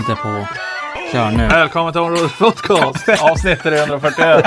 Inte 0.00 0.14
på. 0.14 0.46
Kör 1.12 1.30
nu. 1.30 1.46
Välkommen 1.48 1.92
till 1.92 2.00
Området 2.00 2.38
Podcast, 2.38 3.08
avsnitt 3.22 3.62
341. 3.62 4.44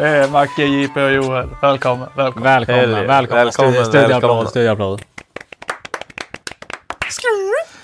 eh, 0.00 0.30
Macke, 0.32 0.62
JP 0.64 1.02
och 1.02 1.12
Joel. 1.12 1.48
Välkommen. 1.62 2.08
Välkommen. 2.16 2.42
Välkomna, 2.44 2.82
välkomna. 2.82 3.06
välkommen, 3.06 3.52
Studie- 3.52 3.84
Studieapplåd, 3.84 4.20
välkomna. 4.20 4.46
studieapplåd. 4.50 5.02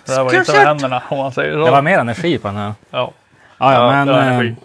Det 0.07 0.13
här 0.13 0.25
var 0.25 0.35
inte 0.35 0.53
med 0.53 0.67
händerna 0.67 1.03
om 1.09 1.19
man 1.19 1.33
säger 1.33 1.53
så. 1.53 1.65
Det 1.65 1.71
var 1.71 1.83
mer 1.83 1.99
energi 1.99 2.39
på 2.39 2.49
den 2.49 2.57
här. 2.57 2.73
Ja. 2.91 3.13
Ja, 3.59 3.73
ja, 3.73 3.97
Ja, 3.97 4.05
men 4.05 4.57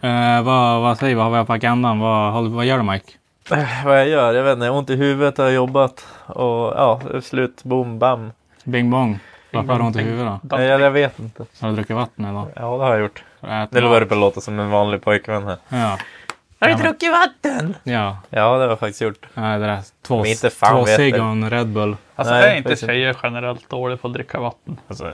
eh, 0.00 0.36
eh, 0.36 0.42
vad, 0.42 0.80
vad 0.82 0.98
säger 0.98 1.14
vi? 1.14 1.18
Vad 1.22 1.32
har 1.32 1.40
vi 1.40 1.46
på 1.46 1.52
agendan? 1.52 1.98
Vad, 1.98 2.50
vad 2.50 2.64
gör 2.64 2.76
du 2.76 2.82
Mike? 2.82 3.12
Eh, 3.50 3.84
Vad 3.84 3.98
jag 4.00 4.08
gör? 4.08 4.34
Jag 4.34 4.42
vet 4.42 4.52
inte. 4.52 4.70
Ont 4.70 4.90
i 4.90 4.96
huvudet 4.96 5.38
har 5.38 5.44
jag 5.44 5.54
jobbat. 5.54 6.06
Och 6.26 6.72
ja, 6.76 7.00
slut. 7.22 7.64
Boom, 7.64 7.98
bam. 7.98 8.32
Bing 8.64 8.90
bong. 8.90 9.18
Varför 9.56 9.72
har 9.72 9.78
du 9.78 9.84
ont 9.84 9.96
i 9.96 10.02
huvudet 10.02 10.32
då? 10.42 10.56
Nej, 10.56 10.66
jag, 10.66 10.90
vet 10.90 11.18
inte. 11.18 11.44
Har 11.60 11.68
du 11.68 11.74
druckit 11.74 11.96
vatten 11.96 12.24
idag? 12.24 12.46
Ja, 12.56 12.60
det 12.76 12.84
har 12.84 12.90
jag 12.90 13.00
gjort. 13.00 13.24
Det 13.70 13.80
börjar 13.80 14.16
låta 14.16 14.40
som 14.40 14.58
en 14.60 14.70
vanlig 14.70 15.02
pojkvän 15.02 15.44
här. 15.46 15.56
Ja. 15.68 15.98
Har 16.60 16.68
du 16.68 16.74
druckit 16.74 17.10
vatten? 17.12 17.74
Ja, 17.84 18.18
Ja, 18.30 18.40
det 18.56 18.62
har 18.62 18.68
jag 18.68 18.78
faktiskt 18.78 19.00
gjort. 19.00 19.26
nej, 19.34 19.58
det 19.58 19.66
där. 19.66 19.80
Två, 20.06 20.16
Men 20.16 20.26
inte 20.26 20.50
fan 20.50 20.76
två 20.76 20.86
cigg 20.86 21.14
och 21.14 21.20
en 21.20 21.50
Red 21.50 21.66
Bull. 21.68 21.96
Alltså 22.16 22.34
Nej, 22.34 22.50
är 22.52 22.56
inte 22.56 22.76
tjejer 22.76 23.16
generellt 23.22 23.68
dåliga 23.70 23.96
på 23.96 24.06
att 24.08 24.14
dricka 24.14 24.40
vatten? 24.40 24.80
Alltså, 24.88 25.12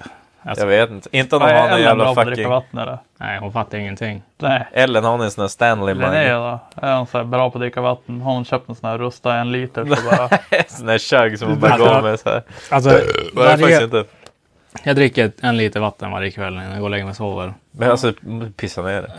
Jag 0.57 0.67
vet 0.67 0.91
inte. 0.91 1.17
Inte 1.17 1.37
om 1.37 1.43
de 1.43 1.53
har 1.55 1.69
någon 1.71 1.81
jävla 1.81 2.05
bra 2.05 2.15
på 2.15 2.21
att 2.21 2.27
dricka 2.27 2.37
fucking... 2.43 2.51
vatten 2.51 2.79
eller? 2.79 2.99
nej, 3.17 3.39
hon 3.41 3.53
fattar 3.53 3.79
ingenting. 3.79 4.23
Nej. 4.39 4.67
Ellen 4.73 5.05
har 5.05 5.25
en 5.25 5.31
sån 5.31 5.43
här 5.43 5.49
Stanley 5.49 5.95
Linnea 5.95 6.11
mug. 6.41 6.61
då? 6.77 6.87
Är 6.87 6.97
hon 6.97 7.07
så 7.07 7.19
här 7.19 7.25
bra 7.25 7.51
på 7.51 7.59
att 7.59 7.63
dricka 7.63 7.81
vatten? 7.81 8.21
Har 8.21 8.33
hon 8.33 8.45
köpt 8.45 8.69
en 8.69 8.75
sån 8.75 8.91
här 8.91 8.99
rusta 8.99 9.35
en 9.35 9.53
liter 9.53 9.85
så 9.85 9.91
bara... 10.11 10.29
sån 10.69 10.89
här 10.89 10.99
chug 10.99 11.39
som 11.39 11.49
hon 11.49 11.61
bara 11.61 11.73
Alltså, 11.73 11.89
går 11.95 12.03
med 12.03 12.21
så 12.21 12.29
här. 12.31 12.43
Alltså, 12.71 12.91
Det 12.91 12.97
är 12.97 13.47
faktiskt 13.47 13.63
varje, 13.63 13.85
inte. 13.85 14.05
Jag 14.83 14.97
dricker 14.97 15.33
en 15.41 15.57
liter 15.57 15.81
vatten 15.81 16.11
varje 16.11 16.31
kväll 16.31 16.55
innan 16.55 16.71
jag 16.71 16.79
går 16.79 16.85
och 16.85 16.91
lägger 16.91 17.05
mig 17.05 17.11
och 17.11 17.17
sover. 17.17 17.55
Men 17.71 17.91
alltså, 17.91 18.13
pissa 18.57 18.83
ner 18.83 19.03
det. 19.03 19.13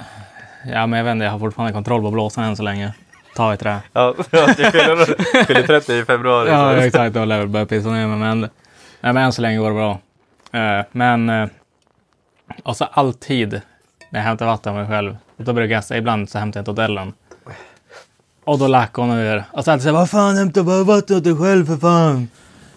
Ja, 0.71 0.87
men 0.87 0.97
jag 0.97 1.03
vet 1.03 1.11
inte, 1.11 1.25
jag 1.25 1.31
har 1.31 1.39
fortfarande 1.39 1.73
kontroll 1.73 2.01
på 2.01 2.11
blåsan 2.11 2.43
än 2.43 2.55
så 2.55 2.63
länge. 2.63 2.93
Ta 3.35 3.53
i 3.53 3.57
trä. 3.57 3.79
Ja, 3.93 4.15
jag 4.31 4.55
fyller, 4.55 5.45
fyller 5.45 5.61
30 5.67 5.93
i 5.93 6.05
februari. 6.05 6.49
Ja, 6.49 6.75
exakt. 6.75 7.13
Då 7.13 7.25
lär 7.25 7.39
jag 7.39 7.49
börja 7.49 7.65
pissa 7.65 7.89
ner 7.89 8.07
mig. 8.07 8.17
Men, 8.17 8.39
nej, 8.39 8.49
men 9.13 9.17
än 9.17 9.33
så 9.33 9.41
länge 9.41 9.57
går 9.57 9.69
det 9.69 9.75
bra. 9.75 9.99
Eh, 10.61 10.85
men 10.91 11.29
eh, 11.29 11.49
och 12.63 12.77
så 12.77 12.85
alltid 12.85 13.61
när 14.09 14.19
jag 14.19 14.27
hämtar 14.27 14.45
vatten 14.45 14.73
av 14.73 14.79
mig 14.79 14.87
själv. 14.87 15.17
Då 15.37 15.53
brukar 15.53 15.75
jag 15.75 15.83
säga 15.83 15.97
ibland 15.97 16.29
så 16.29 16.39
hämtar 16.39 16.57
jag 16.57 16.61
inte 16.61 16.71
åt 16.71 16.79
Ellen. 16.79 17.13
Och 18.43 18.59
då 18.59 18.67
lackar 18.67 19.03
hon 19.03 19.11
ur. 19.11 19.43
Och 19.51 19.63
så 19.63 19.71
alltid 19.71 19.83
säger 19.83 19.93
vad 19.93 20.09
fan 20.09 20.35
hämta 20.35 20.63
bara 20.63 20.83
vatten 20.83 21.17
åt 21.17 21.23
dig 21.23 21.35
själv 21.35 21.65
för 21.65 21.77
fan. 21.77 22.27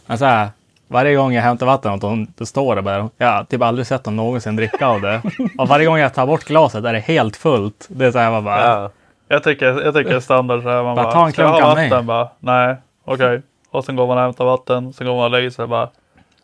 Men 0.07 0.19
så 0.19 0.25
här, 0.25 0.49
varje 0.89 1.17
gång 1.17 1.33
jag 1.33 1.43
hämtar 1.43 1.67
vatten 1.67 1.93
åt 1.93 2.03
hon, 2.03 2.33
då 2.39 2.47
står 2.47 2.77
det 2.77 2.83
bara. 2.83 3.09
Jag 3.19 3.27
har 3.33 3.45
typ 3.45 3.63
aldrig 3.63 3.87
sett 3.87 4.07
hon 4.07 4.17
någonsin 4.17 4.57
dricka 4.57 4.87
av 4.87 5.01
det. 5.01 5.23
Och 5.59 5.69
varje 5.69 5.87
gång 5.87 5.99
jag 5.99 6.15
tar 6.15 6.27
bort 6.27 6.45
glaset 6.45 6.85
är 6.85 6.93
det 6.93 6.99
helt 6.99 7.37
fullt. 7.37 7.87
Det 7.89 8.07
är 8.07 8.11
så 8.13 8.19
här 8.19 8.31
man 8.31 8.45
bara. 8.45 8.61
Ja. 8.67 8.91
Jag 9.29 9.43
tycker, 9.43 9.67
jag 9.67 9.95
tycker 9.95 10.11
det 10.11 10.17
är 10.17 10.21
standard 10.21 10.63
så 10.63 10.69
här. 10.69 10.83
Man 10.83 10.97
Bara 10.97 11.05
bara, 11.05 11.13
ta 11.13 11.27
en 11.27 11.33
klunk 11.33 11.63
av 11.63 11.75
mig." 11.75 11.91
vatten? 11.91 12.07
Bara, 12.07 12.29
nej, 12.41 12.77
okej. 13.05 13.43
Och 13.71 13.85
sen 13.85 13.97
går 13.97 14.07
man 14.07 14.17
och 14.17 14.23
hämtar 14.23 14.45
vatten. 14.45 14.93
Sen 14.93 15.07
går 15.07 15.17
man 15.17 15.25
och 15.25 15.31
lägger 15.31 15.51
sig 15.51 15.67
bara. 15.67 15.89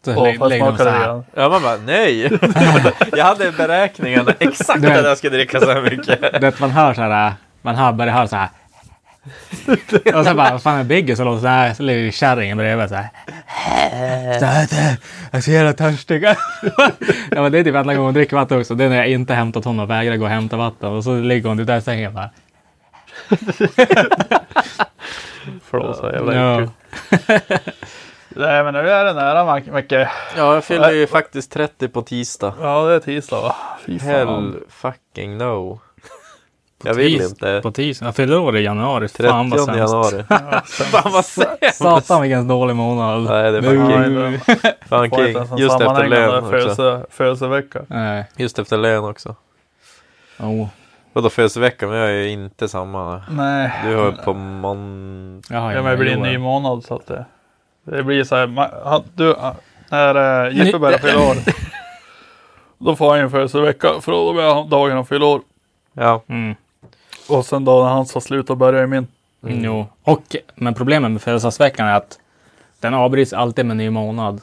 Så 0.04 0.10
Åh, 0.10 0.34
får 0.38 0.52
jag 0.52 0.76
smaka 0.76 0.84
grann? 0.84 1.24
Ja, 1.34 1.48
man 1.48 1.62
bara 1.62 1.76
nej. 1.76 2.22
jag 3.12 3.24
hade 3.24 3.52
beräkningen 3.52 4.28
exakt 4.38 4.84
att 4.84 5.04
jag 5.04 5.18
skulle 5.18 5.36
dricka 5.36 5.60
så 5.60 5.70
här 5.70 5.80
mycket. 5.82 6.40
Det 6.40 6.60
man 6.60 6.70
hör 6.70 6.94
så 6.94 7.00
här, 7.02 7.32
man 7.62 7.74
hör, 7.74 7.92
börjar 7.92 8.12
höra 8.12 8.28
så 8.28 8.36
här. 8.36 8.48
Och 10.14 10.26
så 10.26 10.34
bara, 10.34 10.50
vad 10.50 10.62
fan 10.62 10.78
är 10.78 10.84
Biggie 10.84 11.16
som 11.16 11.24
låter 11.24 11.40
så 11.40 11.46
här? 11.46 11.74
Så 11.74 11.82
ligger 11.82 12.10
kärringen 12.10 12.58
bredvid 12.58 12.88
så 12.88 12.94
här. 12.94 13.08
Så 14.38 14.44
här, 14.44 14.66
så 14.66 14.74
här. 14.74 14.96
Jag 15.30 15.38
är 15.38 15.42
så 15.42 15.50
jävla 15.50 15.72
törstig. 15.72 16.22
ja, 16.22 16.36
men 17.30 17.52
det 17.52 17.58
är 17.58 17.64
typ 17.64 17.74
enda 17.74 17.82
gången 17.82 17.98
hon 17.98 18.14
dricker 18.14 18.36
vatten 18.36 18.60
också. 18.60 18.74
Det 18.74 18.84
är 18.84 18.88
när 18.88 18.96
jag 18.96 19.08
inte 19.08 19.34
hämtat 19.34 19.64
honom 19.64 19.84
och 19.84 19.90
vägrar 19.90 20.16
gå 20.16 20.24
och 20.24 20.30
hämta 20.30 20.56
vatten. 20.56 20.92
Och 20.92 21.04
så 21.04 21.14
ligger 21.14 21.48
hon 21.48 21.56
där 21.56 21.78
i 21.78 21.82
sängen 21.82 22.06
och 22.06 22.12
bara. 22.12 22.30
Förlåt, 25.64 25.96
så 25.96 26.10
jävla 26.10 26.34
Ja. 26.34 26.68
Nej 28.36 28.64
men 28.64 28.74
nu 28.74 28.90
är 28.90 29.04
det 29.04 29.12
nära 29.12 29.44
Macke. 29.72 30.10
Ja, 30.36 30.54
jag 30.54 30.64
fyller 30.64 30.90
ju 30.90 31.06
faktiskt 31.06 31.52
30 31.52 31.88
på 31.88 32.02
tisdag. 32.02 32.54
Ja 32.60 32.82
det 32.84 32.94
är 32.94 33.00
tisdag 33.00 33.40
va? 33.40 33.56
Fy 33.86 33.98
fan. 33.98 34.08
Hell 34.08 34.54
fucking 34.68 35.38
no. 35.38 35.80
Jag 36.84 36.94
vill 36.94 37.20
Tis- 37.20 37.28
inte. 37.30 37.60
På 37.62 37.70
tisdag. 37.70 38.06
Jag 38.06 38.16
fyller 38.16 38.38
år 38.38 38.56
i 38.56 38.62
januari. 38.62 39.08
30 39.08 39.28
Fan 39.30 39.50
vad 39.50 39.60
sämst. 39.60 39.78
januari. 39.78 40.24
Fan 40.66 41.12
vad 41.12 41.24
sämst. 41.24 41.74
Satan 41.74 42.22
vilken 42.22 42.48
dålig 42.48 42.76
månad. 42.76 43.22
Nej, 43.22 43.52
det 43.52 43.58
är 43.58 43.62
fan 44.88 45.10
king. 45.10 45.10
Fan 45.10 45.10
king. 45.10 45.58
Just 45.58 45.80
efter 45.80 46.08
lön 46.08 46.38
också. 46.44 46.50
födelse- 46.50 47.06
Födelsevecka. 47.10 47.80
Nej. 47.86 48.24
Just 48.36 48.58
efter 48.58 48.78
lön 48.78 49.04
också. 49.04 49.36
Oh. 50.40 50.66
Vadå 51.12 51.30
födelsevecka? 51.30 51.86
Men 51.86 51.96
jag 51.96 52.08
är 52.08 52.12
ju 52.12 52.28
inte 52.28 52.68
samma. 52.68 53.22
Nej. 53.30 53.72
Du 53.84 53.96
har 53.96 54.06
ju 54.06 54.12
på 54.12 54.34
mån... 54.34 55.42
Jag 55.50 55.58
har 55.58 55.72
Ja 55.72 55.82
men 55.82 55.90
det 55.90 55.96
blir 55.96 56.12
en 56.12 56.20
ny 56.22 56.38
månad 56.38 56.84
så 56.84 56.94
att 56.94 57.06
det. 57.06 57.24
Det 57.84 58.02
blir 58.02 58.24
så 58.24 58.36
här. 58.36 59.02
Du, 59.14 59.36
när 59.88 60.46
uh, 60.46 60.56
Jippe 60.66 60.78
börjar 60.78 60.98
fylla 60.98 61.18
år. 61.18 61.36
Då 62.78 62.96
får 62.96 63.08
han 63.08 63.18
ju 63.18 63.24
en 63.24 63.30
födelsevecka. 63.30 63.88
För 64.00 64.12
då 64.12 64.54
han 64.54 64.68
dagen 64.68 64.92
han 64.96 65.06
fyller 65.06 65.26
år. 65.26 65.40
Ja. 65.92 66.22
Mm. 66.28 66.54
Och 67.28 67.46
sen 67.46 67.64
då 67.64 67.82
när 67.82 67.90
han 67.90 68.06
ska 68.06 68.20
sluta 68.20 68.54
börjar 68.54 68.80
ju 68.80 68.86
min. 68.86 69.06
Mm. 69.46 69.64
Jo. 69.64 69.86
Och, 70.02 70.36
men 70.54 70.74
problemet 70.74 71.10
med 71.10 71.22
födelsedagsveckan 71.22 71.86
är 71.86 71.94
att 71.96 72.18
den 72.80 72.94
avbryts 72.94 73.32
alltid 73.32 73.66
med 73.66 73.76
ny 73.76 73.90
månad. 73.90 74.40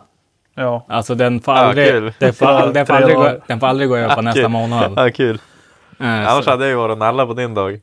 Ja. 0.56 0.86
Alltså 0.90 1.16
den 1.16 1.42
får 1.42 1.54
Ja, 1.56 1.60
aldrig, 1.62 1.88
kul. 1.92 2.14
den 2.20 2.34
får, 2.34 2.46
all- 2.46 2.74
den 2.74 2.86
får 2.86 2.94
aldrig, 2.94 3.16
gå, 3.16 3.31
den 3.48 3.60
får 3.60 3.68
aldrig 3.68 3.90
gå 3.90 3.98
över 3.98 4.16
på 4.16 4.22
nästa 4.22 4.42
Kul. 4.42 4.50
månad. 4.50 4.94
Ja, 4.96 5.12
kul. 5.12 5.42
Eh, 6.00 6.06
Annars 6.31 6.46
så, 6.46 6.52
hade 6.52 6.64
jag 6.64 6.70
ju 6.70 6.76
varit 6.78 6.98
nalla 6.98 7.26
på 7.26 7.34
din 7.34 7.54
dag. 7.54 7.80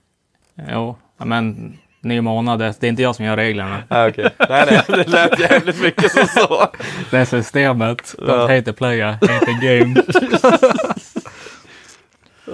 jo, 0.73 0.97
men 1.19 1.77
ny 2.01 2.21
månad, 2.21 2.59
det 2.59 2.83
är 2.83 2.85
inte 2.85 3.03
jag 3.03 3.15
som 3.17 3.25
gör 3.25 3.37
reglerna. 3.37 3.83
Ja, 3.89 4.09
okej. 4.09 4.31
Nej, 4.49 4.67
nej, 4.71 4.83
det 4.89 5.09
lät 5.09 5.39
jävligt 5.41 5.83
mycket 5.83 6.13
som 6.13 6.27
så. 6.27 6.67
Det 7.11 7.17
är 7.19 7.25
systemet. 7.25 7.99
Don't 8.19 8.29
Ja. 8.29 8.41
hate 8.43 8.63
the 8.63 8.73
player, 8.73 9.13
hate 9.13 9.47
the 9.47 9.53
game. 9.79 10.03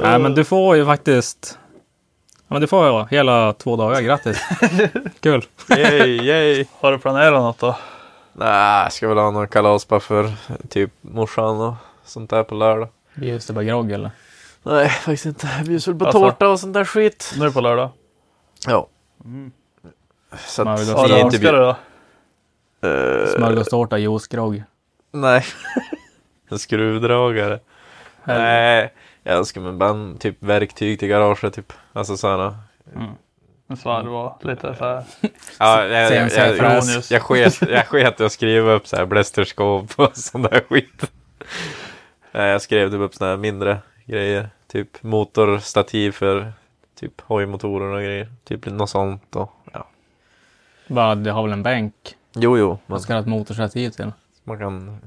Nej, 0.03 0.19
men 0.19 0.35
du 0.35 0.45
får 0.45 0.77
ju 0.77 0.87
faktiskt... 0.87 1.59
Ja, 2.53 2.55
men 2.55 2.61
du 2.61 2.67
får 2.67 2.87
ju 2.87 3.17
hela 3.17 3.53
två 3.53 3.77
dagar. 3.77 4.01
Grattis! 4.01 4.41
Kul! 5.21 5.45
Yay, 5.69 6.23
yay. 6.23 6.65
Har 6.81 6.93
du 6.93 6.99
planerat 6.99 7.43
något 7.43 7.59
då? 7.59 7.77
Nej, 8.33 8.83
jag 8.83 8.93
ska 8.93 9.09
väl 9.09 9.19
ha 9.19 9.31
någon 9.31 9.49
kalas 9.49 9.89
bara 9.89 10.01
för 10.01 10.33
typ 10.69 10.91
morsan 11.01 11.61
och 11.61 11.75
sånt 12.05 12.31
där 12.31 12.43
på 12.45 12.55
lördag. 12.55 12.89
Bjuds 13.15 13.47
det 13.47 13.53
bara 13.53 13.65
grogg 13.65 13.93
eller? 13.93 14.11
Nej, 14.63 14.89
faktiskt 14.89 15.27
inte. 15.27 15.49
Jag 15.59 15.67
bjuds 15.67 15.89
väl 15.89 15.99
på 15.99 16.05
Alltså? 16.05 16.21
tårta 16.21 16.49
och 16.49 16.61
sånt 16.61 16.75
där 16.75 16.85
skit. 16.85 17.35
Nu 17.39 17.53
på 17.53 17.61
lördag? 17.61 17.91
Ja. 18.67 18.89
Så 20.39 20.63
att 20.63 20.69
Ja, 20.69 20.77
vi 21.03 21.09
du 21.09 21.15
är 21.15 21.21
inte 21.21 21.37
det 21.37 21.41
bjud... 21.41 21.55
då? 21.55 21.77
Eh, 22.89 23.27
Smörgåstårta, 23.27 23.99
juicegrogg. 23.99 24.63
Nej. 25.13 25.45
en 26.51 26.59
skruvdragare. 26.59 27.61
Nej. 28.25 28.93
Jag 29.23 29.35
önskar 29.37 29.61
mig 29.61 29.73
bara 29.73 30.19
typ 30.19 30.43
verktyg 30.43 30.99
till 30.99 31.09
garaget 31.09 31.55
typ. 31.55 31.73
Alltså 31.93 32.17
sådana. 32.17 32.59
En 33.69 33.77
svarv 33.77 34.15
och 34.15 34.45
lite 34.45 34.75
så 34.75 34.85
här. 34.85 35.05
Ja, 35.59 35.85
jag, 35.85 36.13
jag, 36.13 36.31
jag, 36.33 36.57
jag, 36.57 36.85
jag, 37.11 37.23
sket, 37.23 37.61
jag 37.71 37.87
sket 37.87 38.21
att 38.21 38.33
skriva 38.33 38.73
upp 38.73 38.87
så 38.87 38.97
här 38.97 39.07
blästerskåp 39.07 39.91
och 39.97 40.17
sån 40.17 40.43
där 40.43 40.65
skit. 40.69 41.13
Nej, 42.33 42.51
jag 42.51 42.63
skrev 42.63 42.91
typ 42.91 43.01
upp 43.01 43.15
såna 43.15 43.31
här 43.31 43.37
mindre 43.37 43.79
grejer. 44.05 44.51
Typ 44.67 45.03
motorstativ 45.03 46.13
för 46.13 46.53
typ 47.01 47.21
hojmotorer 47.21 47.95
och 47.95 48.03
grejer. 48.03 48.29
Typ 48.45 48.67
något 48.67 48.91
sånt 48.91 49.37
och 49.37 49.53
ja. 49.73 49.87
Bara, 50.87 51.15
du 51.15 51.31
har 51.31 51.43
väl 51.43 51.53
en 51.53 51.63
bänk? 51.63 51.95
Jo, 52.35 52.59
jo. 52.59 52.79
Man, 52.87 53.01
ska 53.01 53.13
ha 53.13 53.21
ett 53.21 53.27
motorstativ 53.27 53.91
till? 53.91 54.13
man 54.45 54.59
kan 54.59 54.99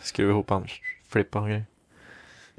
skruva 0.00 0.30
ihop 0.30 0.50
han, 0.50 0.66
flippa 1.08 1.40
och 1.40 1.46
grejer. 1.46 1.64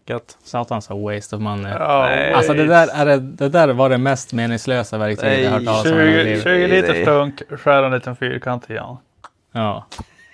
Gött. 0.09 0.37
Satan 0.43 0.81
så 0.81 1.09
waste 1.09 1.35
of 1.35 1.41
money. 1.41 1.73
Nej. 1.79 2.33
Alltså 2.33 2.53
det 2.53 2.65
där, 2.65 2.87
är 2.87 3.05
det, 3.05 3.19
det 3.19 3.49
där 3.49 3.67
var 3.67 3.89
det 3.89 3.97
mest 3.97 4.33
meningslösa 4.33 4.97
verktyget 4.97 5.43
jag 5.43 5.51
hört 5.51 5.65
talas 5.65 5.85
om 5.85 5.99
i 5.99 6.05
mitt 6.05 6.13
20, 6.13 6.23
liv. 6.23 6.41
20 6.43 6.67
liter 6.67 7.01
stunk, 7.01 7.41
skär 7.59 7.83
en 7.83 7.91
liten 7.91 8.15
fyrkant 8.15 8.69
i 8.69 8.77
han. 8.77 8.97
Ja. 9.51 9.85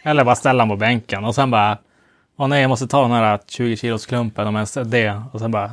Eller 0.03 0.23
bara 0.23 0.35
ställa 0.35 0.63
den 0.63 0.69
på 0.69 0.75
bänken 0.75 1.25
och 1.25 1.35
sen 1.35 1.51
bara, 1.51 1.77
åh 2.37 2.47
nej 2.47 2.61
jag 2.61 2.69
måste 2.69 2.87
ta 2.87 3.01
den 3.01 3.11
här 3.11 3.39
20 3.47 3.77
kilos 3.77 4.05
klumpen 4.05 4.47
om 4.47 4.55
ens 4.55 4.73
det. 4.73 5.21
Och 5.31 5.39
sen 5.39 5.51
bara, 5.51 5.71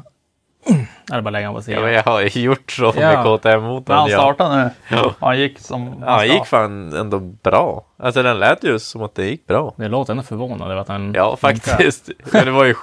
eller 1.12 1.22
bara 1.22 1.30
lägga 1.30 1.50
på 1.52 1.58
Ja, 1.58 1.62
sidan. 1.62 1.82
men 1.82 1.92
jag 1.92 2.02
har 2.02 2.20
ju 2.22 2.40
gjort 2.42 2.70
så 2.72 2.82
Ja. 2.84 2.92
med 2.94 3.24
KTM-motorn. 3.24 3.96
han 3.96 4.10
ja. 4.10 4.18
startade 4.18 4.56
nu. 4.64 4.70
Ja. 4.96 5.14
Han 5.20 5.38
gick 5.38 5.58
som 5.58 5.94
Ja, 6.06 6.10
han 6.10 6.28
gick 6.28 6.46
fan 6.46 6.92
ändå 6.92 7.18
bra. 7.20 7.84
Alltså 7.96 8.22
den 8.22 8.38
lät 8.38 8.64
ju 8.64 8.78
som 8.78 9.02
att 9.02 9.14
det 9.14 9.26
gick 9.26 9.46
bra. 9.46 9.74
Det 9.76 9.88
låter 9.88 10.10
ändå 10.12 10.22
förvånande 10.22 10.80
att 10.80 10.86
den 10.86 11.12
Ja, 11.16 11.36
faktiskt. 11.36 12.10
Det 12.32 12.50
var 12.50 12.64
ju 12.64 12.74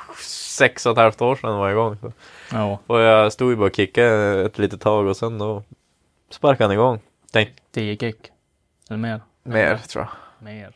sex 0.58 0.86
och 0.86 0.92
ett 0.92 0.98
halvt 0.98 1.22
år 1.22 1.36
sedan 1.36 1.50
den 1.50 1.60
var 1.60 1.70
igång. 1.70 1.98
Så. 2.02 2.12
Ja, 2.54 2.80
Och 2.88 3.00
jag 3.00 3.34
stod 3.34 3.50
ju 3.50 3.56
bara 3.56 3.66
och 3.70 3.76
kickade 3.76 4.42
ett 4.46 4.58
litet 4.58 4.82
tag 4.82 5.08
och 5.08 5.18
sen 5.18 5.38
då 5.38 5.64
sparkade 6.32 6.64
han 6.64 6.72
igång. 6.74 7.00
Tänkte 7.34 7.62
10 7.74 7.98
kick. 7.98 8.16
Eller 8.90 8.98
mer. 9.00 9.22
mer 9.44 9.78
tror 9.78 10.04
jag. 10.06 10.46
Mer. 10.46 10.70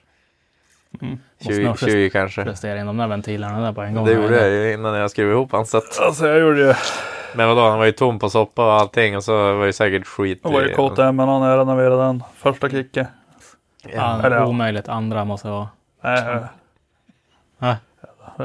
20, 1.47 1.67
Måste 1.67 1.85
20 1.85 2.09
kanske. 2.09 2.43
Prestera 2.43 2.79
in 2.79 2.85
de 2.85 2.97
där 2.97 3.07
ventilerna 3.07 3.61
där 3.61 3.73
på 3.73 3.81
en 3.81 3.93
gång. 3.95 4.05
Det 4.05 4.13
gjorde 4.13 4.39
jag 4.39 4.49
ju 4.49 4.73
innan 4.73 4.95
jag 4.95 5.11
skrev 5.11 5.31
ihop 5.31 5.51
han. 5.51 5.65
Så 5.65 5.77
att, 5.77 5.99
Alltså 5.99 6.27
jag 6.27 6.39
gjorde 6.39 6.59
ju. 6.59 6.73
Men 7.35 7.47
vadå, 7.47 7.69
han 7.69 7.79
var 7.79 7.85
ju 7.85 7.91
tom 7.91 8.19
på 8.19 8.29
soppa 8.29 8.65
och 8.65 8.73
allting 8.73 9.17
och 9.17 9.23
så 9.23 9.53
var 9.55 9.65
det 9.65 9.73
säkert 9.73 10.07
skit. 10.07 10.39
Det 10.43 10.49
var 10.49 10.61
ju 10.61 10.69
KTM 10.73 11.15
men 11.15 11.27
han 11.27 11.57
renoverade 11.57 12.03
den. 12.03 12.23
Första 12.37 12.69
kicken. 12.69 13.05
Ja, 13.95 14.19
Eller 14.25 14.35
ja. 14.37 14.45
omöjligt. 14.45 14.87
Andra 14.89 15.25
måste 15.25 15.47
vara. 15.47 15.67
Nej, 16.03 16.23
jag- 16.25 16.43
Ja. 17.59 17.75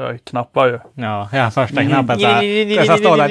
jag 0.01 0.19
knappar 0.25 0.67
ju. 0.67 0.79
Ja, 0.93 1.29
ja 1.33 1.51
första 1.51 1.83
knappen 1.85 2.19
så 2.19 2.27
här. 2.27 2.43
Jag 2.43 2.85
ska 2.85 2.97
stå 2.97 3.15
där. 3.15 3.29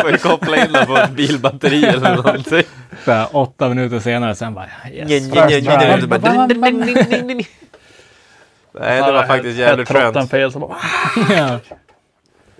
Får 0.00 0.10
ju 0.10 0.16
koppla 0.18 0.56
in 0.64 0.72
den 0.72 0.86
på 0.86 0.96
ett 0.96 1.10
bilbatteri 1.10 1.84
eller 1.84 2.16
någonting. 2.16 2.62
Så 3.04 3.12
här, 3.12 3.26
Åtta 3.32 3.68
minuter 3.68 3.98
senare 3.98 4.34
sen 4.34 4.54
bara 4.54 4.66
yes. 4.92 5.08
Nej, 8.80 9.02
det 9.02 9.12
var 9.12 9.26
faktiskt 9.26 9.58
jävligt 9.58 9.88
Trotten 9.88 10.12
skönt. 10.14 10.30
fel 10.30 10.52
så 10.52 10.58
bara. 10.58 10.76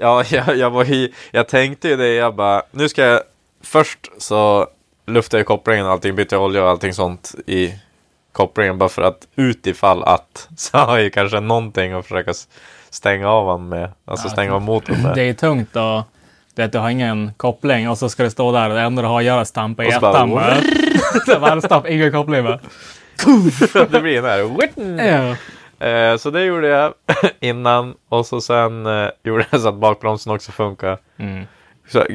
Ja. 0.00 0.24
Ja, 0.24 0.24
jag, 0.46 0.56
jag 0.56 0.70
var 0.70 0.84
ju, 0.84 1.12
jag 1.30 1.48
tänkte 1.48 1.88
ju 1.88 1.96
det, 1.96 2.14
jag 2.14 2.34
bara, 2.34 2.62
nu 2.70 2.88
ska 2.88 3.02
jag, 3.02 3.20
först 3.62 3.98
så 4.18 4.66
luftade 5.06 5.40
jag 5.40 5.46
kopplingen 5.46 5.86
och 5.86 5.92
allting, 5.92 6.14
bytte 6.14 6.36
olja 6.36 6.62
och 6.64 6.70
allting 6.70 6.94
sånt 6.94 7.34
i 7.46 7.74
kopplingen 8.32 8.78
bara 8.78 8.88
för 8.88 9.02
att 9.02 9.26
utifall 9.36 10.02
att, 10.02 10.48
så 10.56 10.78
har 10.78 10.96
jag 10.96 11.04
ju 11.04 11.10
kanske 11.10 11.40
någonting 11.40 11.92
att 11.92 12.06
försöka 12.06 12.32
stänga 12.90 13.28
av 13.28 13.48
han 13.48 13.68
med, 13.68 13.90
alltså 14.04 14.28
Ja, 14.28 14.32
stänga 14.32 14.54
av 14.54 14.62
motorn 14.62 15.02
med. 15.02 15.14
Det 15.14 15.22
är 15.22 15.34
tungt 15.34 15.76
och 15.76 16.02
du 16.54 16.62
vet, 16.62 16.72
du 16.72 16.78
har 16.78 16.90
ingen 16.90 17.32
koppling 17.36 17.88
och 17.88 17.98
så 17.98 18.08
ska 18.08 18.22
du 18.22 18.30
stå 18.30 18.52
där 18.52 18.68
och 18.68 18.74
det 18.74 18.80
enda 18.80 19.02
du 19.02 19.08
har 19.08 19.18
att 19.18 19.24
göra 19.24 19.36
är 19.38 19.42
att 19.42 19.48
stampa 19.48 19.84
i 19.84 19.88
ettan. 19.88 21.60
stopp, 21.62 21.88
ingen 21.88 22.12
koppling 22.12 22.44
bara. 22.44 22.60
det 23.90 24.00
blir 24.00 24.22
den 24.22 24.24
här, 24.24 24.42
Ja. 25.06 25.36
Eh, 25.80 26.16
så 26.16 26.30
det 26.30 26.44
gjorde 26.44 26.68
jag 26.68 26.94
innan 27.40 27.94
och 28.08 28.26
så 28.26 28.40
sen 28.40 28.86
eh, 28.86 29.08
gjorde 29.22 29.46
jag 29.50 29.60
så 29.60 29.68
att 29.68 29.74
bakbromsen 29.74 30.32
också 30.32 30.52
funkar. 30.52 30.98
Mm. 31.16 31.44
Så, 31.88 32.06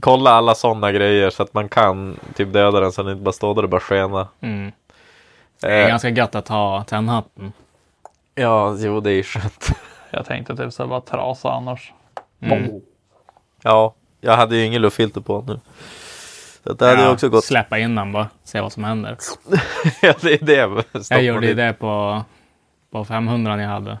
kolla 0.00 0.30
alla 0.30 0.54
sådana 0.54 0.92
grejer 0.92 1.30
så 1.30 1.42
att 1.42 1.54
man 1.54 1.68
kan 1.68 2.16
typ 2.34 2.52
döda 2.52 2.80
den 2.80 2.92
så 2.92 3.02
den 3.02 3.12
inte 3.12 3.24
bara 3.24 3.32
står 3.32 3.54
där 3.54 3.62
och 3.62 3.68
bara 3.68 3.80
skena. 3.80 4.28
Mm. 4.40 4.72
Det 5.60 5.66
är 5.66 5.82
Eh, 5.82 5.88
ganska 5.88 6.08
gött 6.08 6.34
att 6.34 6.48
ha 6.48 6.84
tändhatten. 6.84 7.52
ja, 8.34 8.76
jo 8.78 9.00
det 9.00 9.10
är 9.12 9.22
skönt. 9.22 9.70
Jag 10.10 10.26
tänkte 10.26 10.56
typ 10.56 10.72
så 10.72 10.86
bara 10.86 11.00
trasa 11.00 11.50
annars. 11.52 11.92
Mm. 12.40 12.70
Ja, 13.62 13.94
jag 14.20 14.36
hade 14.36 14.56
ju 14.56 14.64
ingen 14.64 14.82
luftfilter 14.82 15.20
på 15.20 15.44
nu. 15.48 15.60
Så 16.64 16.72
det 16.72 16.84
hade 16.86 16.98
ju 17.00 17.06
Ja, 17.06 17.12
också 17.12 17.28
gått. 17.28 17.44
Släppa 17.44 17.78
in 17.78 17.94
den 17.94 18.12
bara, 18.12 18.28
se 18.44 18.60
vad 18.60 18.72
som 18.72 18.84
händer. 18.84 19.16
ja, 20.02 20.14
det 20.20 20.32
är 20.32 20.44
det. 20.44 20.84
Jag 21.10 21.22
gjorde 21.22 21.46
ju 21.46 21.54
det 21.54 21.72
på, 21.72 22.22
på 22.92 23.04
500 23.04 23.62
jag 23.62 23.68
hade. 23.68 23.98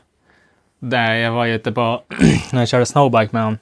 Där 0.78 1.14
jag 1.14 1.32
var 1.32 1.46
ute 1.46 1.72
på, 1.72 2.02
när 2.52 2.60
jag 2.60 2.68
körde 2.68 2.86
snowbike 2.86 3.28
med 3.32 3.42
honom. 3.42 3.58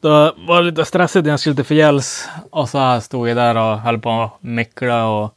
Då 0.00 0.34
var 0.46 0.56
det 0.62 0.70
lite 0.70 0.84
stressigt 0.84 1.24
när 1.24 1.30
jag 1.30 1.40
skulle 1.40 1.56
till 1.56 1.64
förgälls. 1.64 2.28
Och 2.50 2.68
så 2.68 3.00
stod 3.00 3.28
jag 3.28 3.36
där 3.36 3.56
och 3.56 3.78
höll 3.78 3.98
på 3.98 4.10
att 4.22 4.32
mickla 4.40 5.06
och 5.06 5.34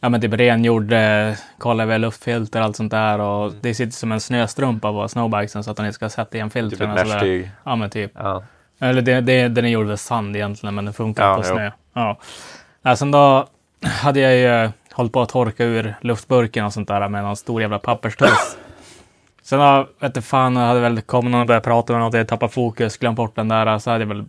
ja, 0.00 0.08
men 0.08 0.20
typ 0.20 0.32
rengjorde, 0.34 1.36
kollade 1.58 1.88
väl 1.88 2.00
luftfilter 2.00 2.58
och 2.60 2.64
allt 2.64 2.76
sånt 2.76 2.90
där. 2.90 3.18
Och 3.18 3.52
det 3.60 3.74
sitter 3.74 3.92
som 3.92 4.12
en 4.12 4.20
snöstrumpa 4.20 4.92
på 4.92 5.08
snowbikesen 5.08 5.64
så 5.64 5.70
att 5.70 5.76
den 5.76 5.86
inte 5.86 5.94
ska 5.94 6.08
sätta 6.08 6.36
igen 6.36 6.50
Typ 6.50 6.56
ett 6.56 6.70
filtren. 6.70 6.90
och 6.90 6.98
sådär. 6.98 7.14
meshtyg. 7.14 7.50
Ja 7.64 7.76
men 7.76 7.90
typ. 7.90 8.12
Ja. 8.14 8.42
Eller 8.80 9.02
det, 9.02 9.20
det, 9.20 9.48
den 9.48 9.64
är 9.64 9.68
gjord 9.68 9.90
av 9.90 9.96
sand 9.96 10.36
egentligen, 10.36 10.74
men 10.74 10.84
den 10.84 10.94
funkar 10.94 11.28
Ja, 11.28 11.34
på 11.36 11.42
jo. 11.48 11.54
snö. 11.54 11.70
Ja. 11.94 12.18
Ja, 12.82 12.96
sen 12.96 13.10
då 13.10 13.46
hade 14.02 14.20
jag 14.20 14.36
ju 14.36 14.70
hållit 14.98 15.12
på 15.12 15.22
att 15.22 15.28
torka 15.28 15.64
ur 15.64 15.94
luftburken 16.00 16.64
och 16.64 16.72
sånt 16.72 16.88
där 16.88 17.08
med 17.08 17.24
någon 17.24 17.36
stor 17.36 17.60
jävla 17.62 17.78
papperstuss. 17.78 18.56
Sen 19.42 19.58
då, 19.58 19.88
vet 20.00 20.14
du 20.14 20.22
fan, 20.22 20.56
jag 20.56 20.66
hade 20.66 20.80
väl 20.80 21.00
kommit 21.00 21.30
någon 21.32 21.40
och 21.40 21.46
börjat 21.46 21.64
prata 21.64 21.92
med 21.92 22.02
något, 22.02 22.14
jag 22.14 22.28
tappade 22.28 22.52
fokus, 22.52 22.96
glömt 22.96 23.16
bort 23.16 23.36
den 23.36 23.48
där, 23.48 23.78
så 23.78 23.90
hade 23.90 24.02
jag 24.02 24.08
väl 24.08 24.24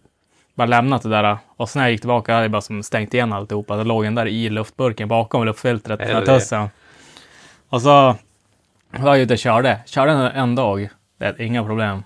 bara 0.56 0.68
lämnat 0.68 1.02
det 1.02 1.10
där. 1.10 1.38
Och 1.48 1.70
sen 1.70 1.80
när 1.80 1.86
jag 1.86 1.92
gick 1.92 2.02
tillbaka 2.02 2.34
hade 2.34 2.44
jag 2.44 2.52
bara 2.52 2.62
som 2.62 2.84
stängt 2.84 3.14
igen 3.14 3.34
alltihopa. 3.34 3.76
Det 3.76 3.84
låg 3.84 4.04
den 4.04 4.16
där 4.16 4.26
i 4.28 4.50
luftburken 4.50 5.08
bakom 5.08 5.46
luftfiltret, 5.46 6.00
den 6.00 6.26
där 6.26 6.26
tussen. 6.40 6.70
Och 7.70 7.82
så 7.82 8.16
var 8.92 9.16
jag 9.16 9.20
ute 9.20 9.34
och 9.34 9.40
körde. 9.40 9.80
Körde 9.86 10.12
en, 10.12 10.20
en 10.22 10.56
dag, 10.56 10.90
det 11.18 11.26
är 11.26 11.42
inga 11.42 11.64
problem. 11.64 12.04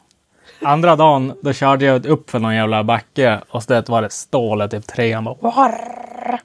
Andra 0.62 0.96
dagen, 0.96 1.34
då 1.42 1.54
körde 1.54 1.86
jag 1.86 2.06
upp 2.06 2.30
för 2.30 2.40
någon 2.40 2.56
jävla 2.56 2.84
backe 2.84 3.42
och 3.50 3.64
så 3.64 3.74
det 3.74 3.90
var 3.90 4.02
det 4.02 4.12
stålet 4.12 4.72
typ 4.72 4.88
trean 4.88 5.24
bara. 5.24 5.36
"Warr!" 5.42 6.40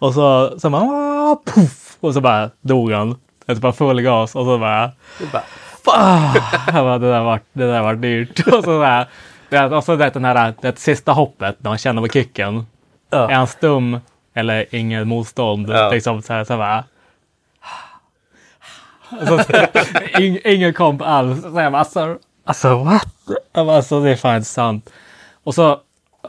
Och 0.00 0.14
så, 0.14 0.58
så 0.60 0.70
bara, 0.70 0.82
"Ah, 0.82 1.40
puff, 1.44 1.96
och 2.00 2.14
så 2.14 2.20
bara 2.20 2.50
dog 2.60 2.92
han. 2.92 3.16
Det 3.46 3.54
var 3.54 3.72
full 3.72 4.02
gas 4.02 4.34
och 4.34 4.44
så 4.44 4.58
bara, 4.58 4.90
bara, 5.84 6.98
det 6.98 7.10
där 7.10 7.22
var, 7.22 7.40
det 7.52 7.66
där 7.66 7.82
var 7.82 7.94
dyrt. 7.94 8.46
Och 8.52 8.64
så 8.64 8.80
där, 8.80 9.06
det, 9.48 9.76
och 9.76 9.84
så 9.84 9.96
det, 9.96 10.10
den 10.10 10.24
här, 10.24 10.54
det 10.60 10.78
sista 10.78 11.12
hoppet 11.12 11.56
när 11.58 11.70
man 11.70 11.78
känner 11.78 12.02
på 12.02 12.08
kicken. 12.08 12.66
Är 13.10 13.34
han 13.34 13.46
stum 13.46 14.00
eller 14.34 14.74
inget 14.74 15.06
motstånd? 15.06 15.70
Ja. 15.70 15.90
Liksom 15.90 16.22
så 16.22 16.32
här, 16.32 16.44
så 16.44 16.56
bara, 16.56 16.84
så, 19.28 19.40
ing, 20.22 20.38
ingen 20.44 20.74
komp 20.74 21.02
alls. 21.02 21.42
Så 21.42 21.48
jag 21.60 21.72
bara, 21.72 21.78
alltså, 21.78 22.18
alltså 22.44 22.84
what? 22.84 23.08
Jag 23.52 23.66
bara, 23.66 23.76
alltså 23.76 24.00
det 24.00 24.10
är 24.10 24.16
fan 24.16 24.36
inte 24.36 24.48
sant. 24.48 24.90
Och 25.44 25.54
så, 25.54 25.78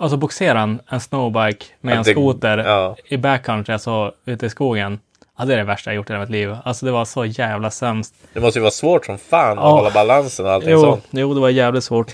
och 0.01 0.09
så 0.09 0.17
boxerade 0.17 0.59
han 0.59 0.79
en 0.89 0.99
snowbike 0.99 1.65
med 1.81 1.93
Ja, 1.93 1.97
en 1.97 2.03
det- 2.03 2.11
skoter 2.11 2.57
ja. 2.57 2.95
i 3.05 3.17
backcountry, 3.17 3.73
alltså 3.73 4.13
ute 4.25 4.45
i 4.45 4.49
skogen. 4.49 4.99
Ja, 5.37 5.45
det 5.45 5.53
är 5.53 5.57
det 5.57 5.63
värsta 5.63 5.89
jag 5.89 5.95
gjort 5.95 6.09
i 6.09 6.13
hela 6.13 6.21
mitt 6.21 6.29
liv. 6.29 6.55
Alltså 6.63 6.85
det 6.85 6.91
var 6.91 7.05
så 7.05 7.25
jävla 7.25 7.71
sämst. 7.71 8.15
Det 8.33 8.39
måste 8.39 8.59
ju 8.59 8.61
vara 8.61 8.71
svårt 8.71 9.05
som 9.05 9.17
fan 9.17 9.57
att 9.59 9.63
Ja. 9.63 9.69
hålla 9.69 9.91
balansen 9.91 10.45
och 10.45 10.51
allting 10.51 10.69
Jo, 10.71 10.79
sånt. 10.81 11.07
jo, 11.11 11.33
det 11.33 11.39
var 11.39 11.49
jävligt 11.49 11.83
svårt. 11.83 12.11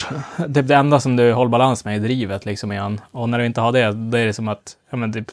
Typ 0.53 0.67
det 0.67 0.75
enda 0.75 0.99
som 0.99 1.15
du 1.15 1.33
håller 1.33 1.49
balans 1.49 1.85
med 1.85 1.95
är 1.95 1.99
drivet 1.99 2.45
liksom 2.45 2.71
igen. 2.71 3.01
Och 3.11 3.29
när 3.29 3.39
du 3.39 3.45
inte 3.45 3.61
har 3.61 3.71
det, 3.71 3.91
då 3.91 4.17
är 4.17 4.25
det 4.25 4.33
som 4.33 4.47
att 4.47 4.75
ja, 4.89 4.97
men 4.97 5.13
typ, 5.13 5.25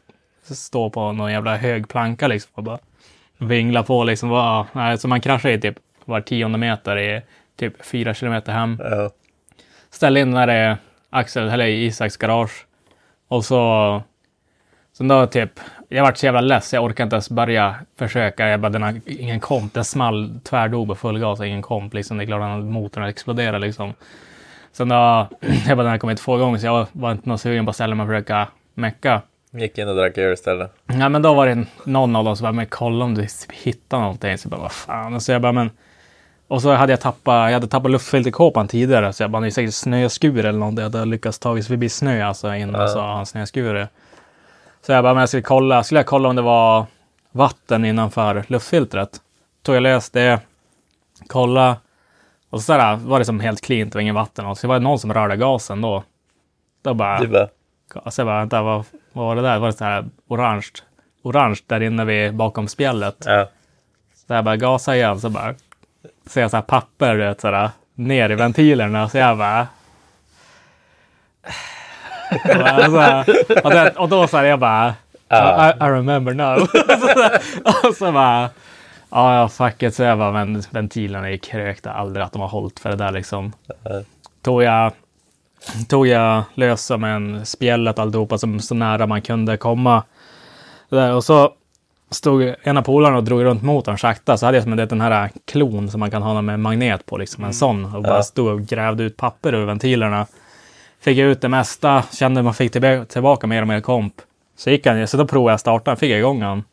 stå 0.50 0.90
på 0.90 1.12
någon 1.12 1.32
jävla 1.32 1.56
hög 1.56 1.88
planka 1.88 2.28
liksom 2.28 2.50
och 2.54 2.62
bara 2.62 2.78
vingla 3.38 3.82
på 3.82 4.04
liksom. 4.04 4.28
Bara, 4.28 4.66
nej, 4.72 4.98
så 4.98 5.08
man 5.08 5.20
kraschar 5.20 5.50
ju 5.50 5.60
typ 5.60 5.76
var 6.04 6.20
tionde 6.20 6.58
meter 6.58 6.98
i 6.98 7.22
typ 7.58 7.84
fyra 7.86 8.14
kilometer 8.14 8.52
hem. 8.52 8.78
Ja. 8.84 9.10
Ställ 9.90 10.16
in 10.16 10.30
när 10.30 10.46
det 10.46 10.52
är 10.52 10.76
Axel, 11.14 11.48
eller 11.48 11.66
i 11.66 11.84
Isaks 11.84 12.16
garage. 12.16 12.66
Och 13.28 13.44
så... 13.44 14.02
Sen 14.92 15.08
då 15.08 15.26
typ, 15.26 15.60
jag 15.88 16.02
vart 16.02 16.16
så 16.16 16.26
jävla 16.26 16.40
less, 16.40 16.72
jag 16.72 16.84
orkade 16.84 17.02
inte 17.02 17.16
ens 17.16 17.30
börja 17.30 17.74
försöka. 17.98 18.48
Jag 18.48 18.60
bara, 18.60 18.68
den 18.68 18.82
har 18.82 19.00
ingen 19.06 19.40
komp, 19.40 19.74
den 19.74 19.84
small 19.84 20.40
tvärdog 20.44 20.88
på 20.88 20.94
full 20.94 21.18
gas, 21.18 21.40
ingen 21.40 21.62
komp 21.62 21.94
liksom. 21.94 22.16
Det 22.16 22.24
är 22.24 22.26
klart 22.26 22.58
att 22.58 22.64
motorn 22.64 23.04
exploderar 23.04 23.58
liksom. 23.58 23.94
Sen 24.72 24.88
då, 24.88 24.94
jag 25.66 25.76
bara, 25.76 25.82
den 25.82 25.90
har 25.90 25.98
kommit 25.98 26.18
två 26.18 26.36
gånger 26.36 26.58
så 26.58 26.66
jag 26.66 26.86
var 26.92 27.12
inte 27.12 27.28
någon 27.28 27.38
sugen 27.38 27.66
på 27.66 27.70
att 27.70 27.76
ställa 27.76 27.94
mig 27.94 28.04
och 28.04 28.10
försöka 28.10 28.48
mecka. 28.74 29.22
Gick 29.52 29.78
in 29.78 29.88
och 29.88 29.96
drack 29.96 30.18
öl 30.18 30.32
istället. 30.32 30.72
Ja, 30.86 31.08
men 31.08 31.22
då 31.22 31.34
var 31.34 31.46
det 31.46 31.66
någon 31.84 32.16
av 32.16 32.24
dem 32.24 32.36
som 32.36 32.44
bara, 32.44 32.52
men 32.52 32.66
kolla 32.66 33.04
om 33.04 33.14
du 33.14 33.26
hittar 33.52 33.98
någonting. 33.98 34.38
Så 34.38 34.46
jag 34.46 34.50
bara, 34.50 34.62
vad 34.62 34.72
fan. 34.72 35.20
Så 35.20 35.32
jag 35.32 35.42
bara, 35.42 35.52
men... 35.52 35.70
Och 36.48 36.62
så 36.62 36.72
hade 36.72 36.92
jag 36.92 37.00
tappat, 37.00 37.34
jag 37.48 37.52
hade 37.52 37.66
tappat 37.66 37.90
luftfilterkåpan 37.90 38.68
tidigare. 38.68 39.12
Så 39.12 39.22
jag 39.22 39.30
bara, 39.30 39.40
det 39.40 39.48
är 39.48 39.50
säkert 39.50 39.74
snöskur 39.74 40.44
eller 40.44 40.58
någonting. 40.58 40.82
Jag 40.84 40.90
hade 40.92 41.04
lyckats 41.04 41.38
ta 41.38 41.54
sig 41.54 41.62
förbi 41.62 41.88
snö 41.88 42.24
alltså 42.26 42.54
innan 42.54 42.80
Ja. 42.80 42.88
så 42.88 43.00
han 43.00 43.26
snöskur. 43.26 43.88
Så 44.86 44.92
jag 44.92 45.04
bara, 45.04 45.14
men 45.14 45.20
jag 45.20 45.28
skulle 45.28 45.42
kolla, 45.42 45.82
skulle 45.84 45.98
jag 45.98 46.06
kolla 46.06 46.28
om 46.28 46.36
det 46.36 46.42
var 46.42 46.86
vatten 47.32 47.84
innanför 47.84 48.44
luftfiltret. 48.46 49.20
Tog 49.62 49.74
jag 49.76 49.82
lös 49.82 50.10
det, 50.10 50.40
kolla. 51.26 51.76
Och 52.50 52.62
så 52.62 52.72
där 52.72 52.96
var 52.96 53.18
det 53.18 53.24
som 53.24 53.40
helt 53.40 53.60
cleant, 53.60 53.92
det 53.92 53.96
var 53.96 54.00
ingen 54.02 54.14
vatten. 54.14 54.46
Och 54.46 54.58
så 54.58 54.68
var 54.68 54.74
det 54.74 54.80
någon 54.84 54.98
som 54.98 55.14
rörde 55.14 55.36
gasen 55.36 55.80
då. 55.80 56.02
Då 56.82 56.94
bara, 56.94 57.18
Du 57.20 57.26
bara, 57.28 57.48
Alltså 58.04 58.22
jag 58.22 58.26
bara, 58.26 58.38
vänta, 58.38 58.62
vad, 58.62 58.84
vad 59.12 59.26
var 59.26 59.36
det 59.36 59.42
där? 59.42 59.58
Var 59.58 59.66
det 59.66 59.72
så 59.72 59.84
här 59.84 60.04
orange? 60.28 60.66
Orange 61.22 61.58
där 61.66 61.80
inne 61.82 62.04
vid, 62.04 62.34
bakom 62.34 62.68
spjället. 62.68 63.16
ja. 63.26 63.48
Så 64.26 64.32
jag 64.34 64.44
bara 64.44 64.56
gasar 64.56 64.94
igen, 64.94 65.20
så 65.20 65.30
bara 65.30 65.54
ser 66.26 66.40
jag 66.40 66.50
så 66.50 66.56
här 66.56 66.62
papper, 66.62 67.14
vet, 67.14 67.40
så 67.40 67.50
här, 67.50 67.70
ner 67.94 68.30
i 68.30 68.34
ventilerna. 68.34 69.08
Så 69.08 69.18
jag 69.18 69.38
bara... 69.38 69.66
Och 72.30 72.58
bara 72.58 72.90
så 72.90 72.98
här, 72.98 73.64
och, 73.64 73.70
det, 73.70 73.90
och 73.90 74.08
då 74.08 74.26
så 74.26 74.36
här, 74.36 74.44
jag 74.44 74.58
bara... 74.58 74.94
I, 75.30 75.34
I 75.80 75.84
remember 75.84 76.34
now. 76.34 76.68
och 77.88 77.94
så 77.94 78.12
bara... 78.12 78.50
Ja, 79.10 79.34
ja, 79.34 79.48
fuck 79.48 79.82
it. 79.82 79.94
Så 79.94 80.02
jag 80.02 80.18
bara, 80.18 80.32
men 80.32 80.62
ventilerna 80.70 81.30
är 81.30 81.36
krökta. 81.36 81.92
Aldrig 81.92 82.24
att 82.24 82.32
de 82.32 82.40
har 82.42 82.48
hållit 82.48 82.80
för 82.80 82.90
det 82.90 82.96
där 82.96 83.10
liksom. 83.10 83.52
Tog 84.42 84.62
jag, 84.62 84.92
tog 85.88 86.06
jag 86.06 86.42
lös 86.54 86.84
som 86.84 87.04
en 87.04 87.46
spjället 87.46 87.98
alltihopa 87.98 88.38
som 88.38 88.60
så 88.60 88.74
nära 88.74 89.06
man 89.06 89.22
kunde 89.22 89.56
komma. 89.56 90.02
Där, 90.88 91.12
och 91.12 91.24
så 91.24 91.52
stod 92.10 92.54
ena 92.62 92.82
polaren 92.82 93.16
och 93.16 93.24
drog 93.24 93.44
runt 93.44 93.62
motorn 93.62 93.98
sakta. 93.98 94.36
Så 94.36 94.46
hade 94.46 94.56
jag 94.56 94.62
som 94.64 94.78
en, 94.78 94.88
den 94.88 95.00
här 95.00 95.30
klon 95.44 95.90
som 95.90 96.00
man 96.00 96.10
kan 96.10 96.22
ha 96.22 96.42
med 96.42 96.60
magnet 96.60 97.06
på, 97.06 97.16
liksom 97.16 97.44
en 97.44 97.54
sån. 97.54 97.94
Och 97.94 98.02
bara 98.02 98.22
stod 98.22 98.48
och 98.48 98.66
grävde 98.66 99.04
ut 99.04 99.16
papper 99.16 99.54
ur 99.54 99.64
ventilerna. 99.64 100.26
Fick 101.00 101.18
ut 101.18 101.40
det 101.40 101.48
mesta, 101.48 102.04
kände 102.12 102.42
man 102.42 102.54
fick 102.54 102.72
tillbaka, 103.08 103.46
mer 103.46 103.62
och 103.62 103.68
mer 103.68 103.80
komp. 103.80 104.14
Så 104.56 104.70
gick 104.70 104.86
han, 104.86 105.08
så 105.08 105.16
då 105.16 105.26
provade 105.26 105.52
jag 105.52 105.60
starta, 105.60 105.96
fick 105.96 106.10
jag 106.10 106.18
igång 106.18 106.42
han. 106.42 106.64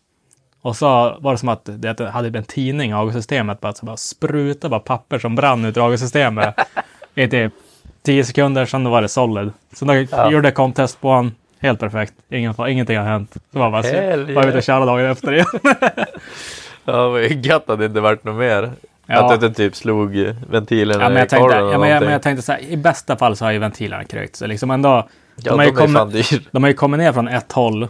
Och 0.62 0.76
så 0.76 1.18
var 1.20 1.32
det 1.32 1.38
som 1.38 1.50
att 1.50 1.70
det 1.78 2.10
hade 2.10 2.38
en 2.38 2.44
tidning 2.44 2.92
i 2.92 2.94
avgassystemet, 2.94 3.62
bara, 3.62 3.74
så 3.74 3.86
bara 3.86 3.98
spruta 3.98 4.70
bara 4.70 4.80
papper 4.80 5.20
som 5.20 5.36
brann 5.36 5.66
ut 5.66 5.78
ur 5.78 5.86
avgassystemet. 5.86 6.56
I 7.16 7.28
typ 7.28 7.54
10 8.04 8.24
sekunder, 8.24 8.66
sen 8.66 8.84
då 8.84 8.90
var 8.90 9.02
det 9.02 9.10
solid. 9.10 9.52
Så 9.74 9.86
då 9.86 9.94
gjorde 10.32 10.48
jag 10.48 10.56
komptest 10.56 11.02
på 11.02 11.08
honom. 11.08 11.32
Helt 11.62 11.80
perfekt. 11.80 12.14
Ingen, 12.30 12.56
ingenting 12.68 12.98
har 12.98 13.06
hänt. 13.06 13.34
Så 13.54 13.60
var 13.60 13.72
bara, 13.72 13.82
Hell 13.82 14.36
var 14.36 14.48
ute 14.48 14.58
och 14.58 14.64
köra 14.64 14.86
dagen 14.86 15.06
efter 15.06 15.34
igen. 15.34 15.46
Ja, 16.86 17.08
det 17.08 17.28
ju 17.28 17.40
gött 17.42 17.70
att 17.70 17.80
det 17.80 17.86
inte 17.86 18.02
vart 18.02 18.24
något 18.24 18.36
mer. 18.36 18.72
Ja. 19.06 19.34
Att 19.34 19.42
du 19.42 19.48
inte 19.48 19.58
typ 19.58 19.76
slog 19.76 20.34
ventilerna 20.50 21.04
Ja, 21.04 21.10
men 21.10 21.18
jag 21.18 21.30
tänkte, 21.30 21.50
korven 21.50 21.60
ja, 21.60 21.68
eller 21.68 21.80
men 21.80 21.90
jag, 21.90 22.04
men 22.04 22.12
jag 22.12 22.22
tänkte 22.22 22.42
så 22.42 22.52
här, 22.52 22.60
i 22.60 22.78
bästa 22.78 23.18
fall 23.18 23.36
så 23.36 23.46
har 23.46 23.52
ju 23.52 23.60
ventilerna 23.60 24.04
krökt. 24.04 24.42
Liksom 24.42 24.72
ändå, 24.72 24.90
Ja, 24.90 25.04
de, 25.36 25.50
de, 25.50 25.58
har 25.58 25.66
ju 25.66 25.72
kommit, 25.72 26.52
de 26.52 26.64
har 26.64 26.70
ju 26.70 26.76
kommit 26.76 26.98
ner 26.98 27.14
från 27.14 27.28
ett 27.28 27.52
håll. 27.52 27.88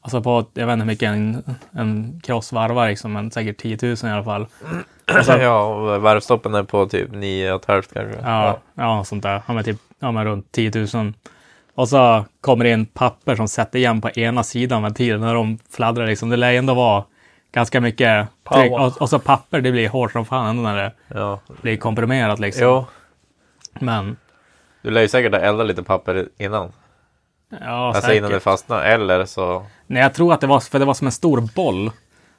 Alltså 0.00 0.22
på, 0.22 0.44
jag 0.54 0.66
vet 0.66 0.72
inte 0.72 0.82
hur 0.84 0.92
mycket 0.92 1.08
en, 1.08 1.42
en 1.72 2.20
cross 2.24 2.52
varvar, 2.52 2.88
liksom, 2.88 3.12
men 3.12 3.30
säkert 3.30 3.56
10 3.56 3.78
000 3.82 3.96
i 4.04 4.06
alla 4.06 4.24
fall. 4.24 4.46
Och 5.18 5.24
så, 5.24 5.32
Ja, 5.40 5.98
varvstoppen 5.98 6.54
är 6.54 6.62
på 6.62 6.86
typ 6.86 7.10
9,5 7.10 7.82
kanske. 7.92 8.20
Ja, 8.22 8.58
ja, 8.74 9.04
sånt 9.04 9.22
där. 9.22 9.42
Ja, 9.46 9.54
men 9.54 9.64
typ 9.64 9.76
ja, 9.98 10.12
men 10.12 10.24
runt 10.24 10.52
10 10.52 10.72
000. 10.94 11.12
Och 11.74 11.88
så 11.88 12.24
kommer 12.40 12.64
det 12.64 12.70
in 12.70 12.86
papper 12.86 13.36
som 13.36 13.48
sätter 13.48 13.78
igen 13.78 14.00
på 14.00 14.10
ena 14.10 14.42
sidan 14.42 14.82
ventilen 14.82 15.20
när 15.20 15.34
de 15.34 15.58
fladdrar. 15.70 16.06
Liksom. 16.06 16.30
Det 16.30 16.36
lär 16.36 16.52
ändå 16.52 16.74
vara 16.74 17.04
ganska 17.52 17.80
mycket 17.80 18.28
tryck. 18.52 18.72
Och, 18.72 19.02
och 19.02 19.10
så 19.10 19.18
papper, 19.18 19.60
det 19.60 19.72
blir 19.72 19.88
hårt 19.88 20.12
som 20.12 20.24
fan 20.24 20.46
ändå 20.46 20.62
när 20.62 20.76
det 20.76 20.92
ja. 21.08 21.40
blir 21.62 21.76
komprimerat. 21.76 22.38
Liksom. 22.38 22.64
Jo, 22.64 22.86
Men 23.80 24.16
du 24.82 24.90
lär 24.90 25.00
ju 25.00 25.08
säkert 25.08 25.32
ha 25.32 25.40
eldat 25.40 25.66
lite 25.66 25.82
papper 25.82 26.28
innan. 26.38 26.72
ja, 27.60 27.86
alltså 27.86 28.02
säkert. 28.02 28.16
innan 28.18 28.30
det 28.30 28.40
fastnar. 28.40 28.82
Eller 28.84 29.24
så... 29.24 29.66
Nej, 29.86 30.02
jag 30.02 30.14
tror 30.14 30.32
att 30.32 30.40
det 30.40 30.46
var, 30.46 30.60
för 30.60 30.78
det 30.78 30.84
var 30.84 30.94
som 30.94 31.06
en 31.06 31.12
stor 31.12 31.40
boll. 31.54 31.90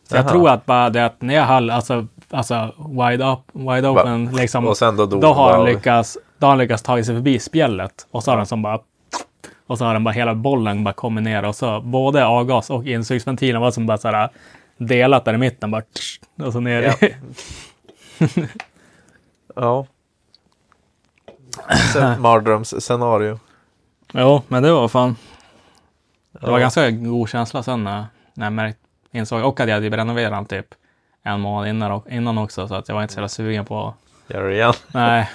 Så 0.10 0.16
jag 0.16 0.24
Jaha. 0.24 0.32
tror 0.32 0.50
att 0.50 0.66
bara 0.66 0.90
det 0.90 1.06
att 1.06 1.22
när 1.22 1.34
jag 1.34 1.44
höll, 1.44 1.70
alltså, 1.70 2.08
alltså 2.30 2.74
wide, 2.78 3.26
up, 3.26 3.40
wide 3.54 3.88
open, 3.88 4.26
liksom, 4.26 4.68
Och 4.68 4.78
sen 4.78 4.96
då 4.96 5.06
då 5.06 5.34
har 5.34 5.54
han 5.54 5.66
lyckats, 5.66 6.18
då 6.38 6.46
har 6.46 6.52
han 6.52 6.58
lyckats 6.58 6.84
ta 6.84 7.04
sig 7.04 7.16
förbi 7.16 7.40
spjället. 7.40 8.08
Och 8.12 8.24
så 8.24 8.32
har 8.32 8.38
den 8.38 8.46
som 8.46 8.62
bara, 8.62 8.80
och 9.68 9.78
så 9.78 9.86
har 9.86 9.94
den 9.94 10.04
bara 10.04 10.12
hela 10.12 10.36
bollen 10.36 10.84
bara 10.84 10.94
kommit 10.94 11.24
ner 11.24 11.46
och 11.46 11.56
så 11.56 11.82
både 11.82 12.26
avgas 12.26 12.70
och 12.70 12.86
insugsventilen 12.86 13.62
var 13.62 13.72
som 13.72 13.86
bara 13.86 13.98
så 13.98 14.08
här 14.12 14.30
delat 14.78 15.26
där 15.26 15.34
i 15.34 15.38
mitten 15.38 15.72
bara, 15.72 15.84
och 16.44 16.54
så 16.54 16.60
ner. 16.60 16.82
Ja. 16.82 17.08
Ja. 19.56 19.86
Sen 21.94 22.22
Mardrömsscenario. 22.22 23.40
jo, 24.14 24.42
men 24.48 24.64
det 24.64 24.72
var 24.72 24.88
fan. 24.88 25.16
Det 26.32 26.46
var 26.48 26.52
Ja. 26.54 26.58
ganska 26.60 26.92
god 26.92 27.30
känsla 27.30 27.64
sen 27.64 27.84
när, 27.84 28.06
när 28.34 28.66
jag 28.66 28.74
insåg, 29.12 29.44
och 29.46 29.60
att 29.60 29.68
jag 29.68 29.76
hade 29.76 29.98
renoverat 29.98 30.32
den 30.32 30.46
typ 30.46 30.74
en 31.24 31.40
månad 31.40 31.70
innan, 31.70 32.02
innan 32.10 32.38
också, 32.38 32.68
så 32.68 32.76
att 32.76 32.88
jag 32.88 32.96
var 32.96 33.02
inte 33.02 33.14
så 33.14 33.18
jävla 33.20 33.30
sugen 33.30 33.66
på, 33.66 33.94
Gör 34.28 34.44
det 34.50 34.54
igen. 34.56 34.74
nej, 34.94 35.30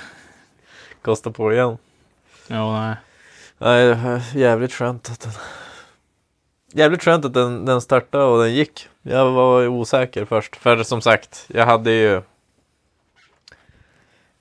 Kosta 1.03 1.31
på 1.31 1.53
igen. 1.53 1.79
jo, 2.49 2.73
nej. 2.73 2.95
Nej, 3.63 3.97
jävligt 4.35 4.73
skönt 4.73 5.11
att 5.11 5.21
den... 5.21 5.33
Jävligt 6.73 7.03
skönt 7.03 7.25
att 7.25 7.35
den, 7.35 7.65
den 7.65 7.81
startade 7.81 8.25
och 8.25 8.43
den 8.43 8.55
gick. 8.55 8.89
Jag 9.03 9.31
var 9.31 9.67
osäker 9.67 10.25
först. 10.25 10.57
För 10.57 10.83
som 10.83 11.01
sagt, 11.01 11.47
jag 11.49 11.67
hade 11.67 11.91
ju... 11.93 12.23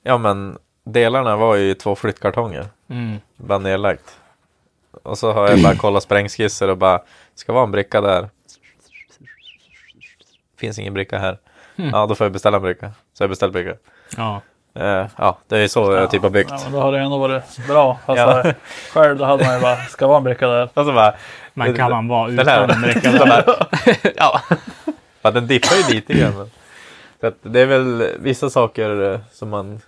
Ja 0.03 0.17
men, 0.17 0.57
delarna 0.83 1.35
var 1.35 1.55
ju 1.55 1.73
två 1.73 1.95
flyttkartonger. 1.95 2.67
Mm. 2.87 3.17
Bara 3.35 3.59
nedlagt. 3.59 4.19
Och 4.91 5.17
så 5.17 5.31
har 5.31 5.49
jag 5.49 5.63
bara 5.63 5.75
kollat 5.75 6.03
sprängskisser 6.03 6.69
och 6.69 6.77
bara, 6.77 7.01
ska 7.35 7.53
vara 7.53 7.63
en 7.63 7.71
bricka 7.71 8.01
där. 8.01 8.29
Finns 10.57 10.79
ingen 10.79 10.93
bricka 10.93 11.17
här. 11.17 11.39
Ja, 11.75 12.05
då 12.05 12.15
får 12.15 12.25
jag 12.25 12.31
beställa 12.31 12.57
en 12.57 12.63
bricka. 12.63 12.91
Så 13.13 13.23
jag 13.23 13.29
beställt 13.29 13.53
bricka. 13.53 13.75
Ja. 14.17 14.41
Eh, 14.79 15.05
ja, 15.17 15.37
det 15.47 15.57
är 15.57 15.67
så 15.67 15.93
jag 15.93 16.11
typ 16.11 16.21
har 16.23 16.29
byggt. 16.29 16.49
Ja, 16.51 16.59
då 16.71 16.79
hade 16.79 16.97
det 16.97 17.03
ändå 17.03 17.17
varit 17.17 17.67
bra. 17.67 17.99
Fast 18.05 18.17
Ja. 18.19 18.39
eh, 18.43 18.53
själv 18.93 19.17
då 19.17 19.25
hade 19.25 19.45
man 19.45 19.55
ju 19.55 19.61
bara, 19.61 19.75
ska 19.77 20.07
vara 20.07 20.17
en 20.17 20.23
bricka 20.23 20.47
där. 20.47 20.63
Och 20.73 20.85
så 20.85 20.93
bara, 20.93 21.13
Men 21.53 21.75
kan 21.75 21.91
man 21.91 22.07
vara 22.07 22.29
utan 22.31 22.47
här- 22.47 22.67
en 22.75 22.81
bricka 22.81 23.11
den 23.11 23.17
där? 23.19 23.27
här- 23.27 23.97
ja. 24.15 24.41
ja, 25.21 25.31
den 25.31 25.47
dippar 25.47 25.75
ju 25.75 25.95
lite 25.95 26.13
grann. 26.13 26.33
men- 26.37 26.49
Så 27.21 27.27
att 27.27 27.35
det 27.41 27.59
är 27.61 27.65
väl 27.65 28.07
vissa 28.19 28.49
saker 28.49 29.13
eh, 29.13 29.19
som 29.31 29.49
man 29.49 29.81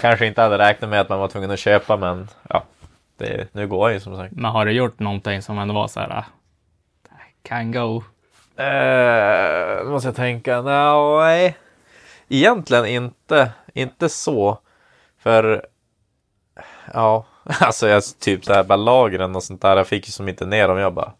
kanske 0.00 0.26
inte 0.26 0.42
hade 0.42 0.58
räknat 0.58 0.90
med 0.90 1.00
att 1.00 1.08
man 1.08 1.18
var 1.18 1.28
tvungen 1.28 1.50
att 1.50 1.58
köpa, 1.58 1.96
men 1.96 2.28
ja, 2.48 2.62
det, 3.18 3.54
nu 3.54 3.66
går 3.68 3.90
ju 3.90 4.00
som 4.00 4.16
sagt. 4.16 4.32
Men 4.36 4.50
har 4.50 4.64
du 4.66 4.72
gjort 4.72 4.98
någonting 4.98 5.42
som 5.42 5.58
ändå 5.58 5.74
var 5.74 5.88
så 5.88 6.00
här, 6.00 6.10
ah, 6.10 6.24
can 7.42 7.72
go? 7.72 8.02
Nu 8.58 9.84
måste 9.90 10.08
jag 10.08 10.16
tänka. 10.16 10.62
Nej, 10.62 11.56
egentligen 12.28 12.86
inte. 12.86 13.50
Inte 13.76 14.08
så. 14.08 14.58
För 15.18 15.66
ja, 16.94 17.26
alltså 17.44 17.88
jag 17.88 18.02
typ 18.18 18.44
så 18.44 18.52
här 18.52 18.64
bara 18.64 18.76
lagren 18.76 19.36
och 19.36 19.42
sånt 19.42 19.62
där. 19.62 19.76
Jag 19.76 19.86
fick 19.86 20.06
ju 20.06 20.12
som 20.12 20.28
inte 20.28 20.46
ner 20.46 20.68
dem. 20.68 20.78
Jag 20.78 20.94
bara. 20.94 21.12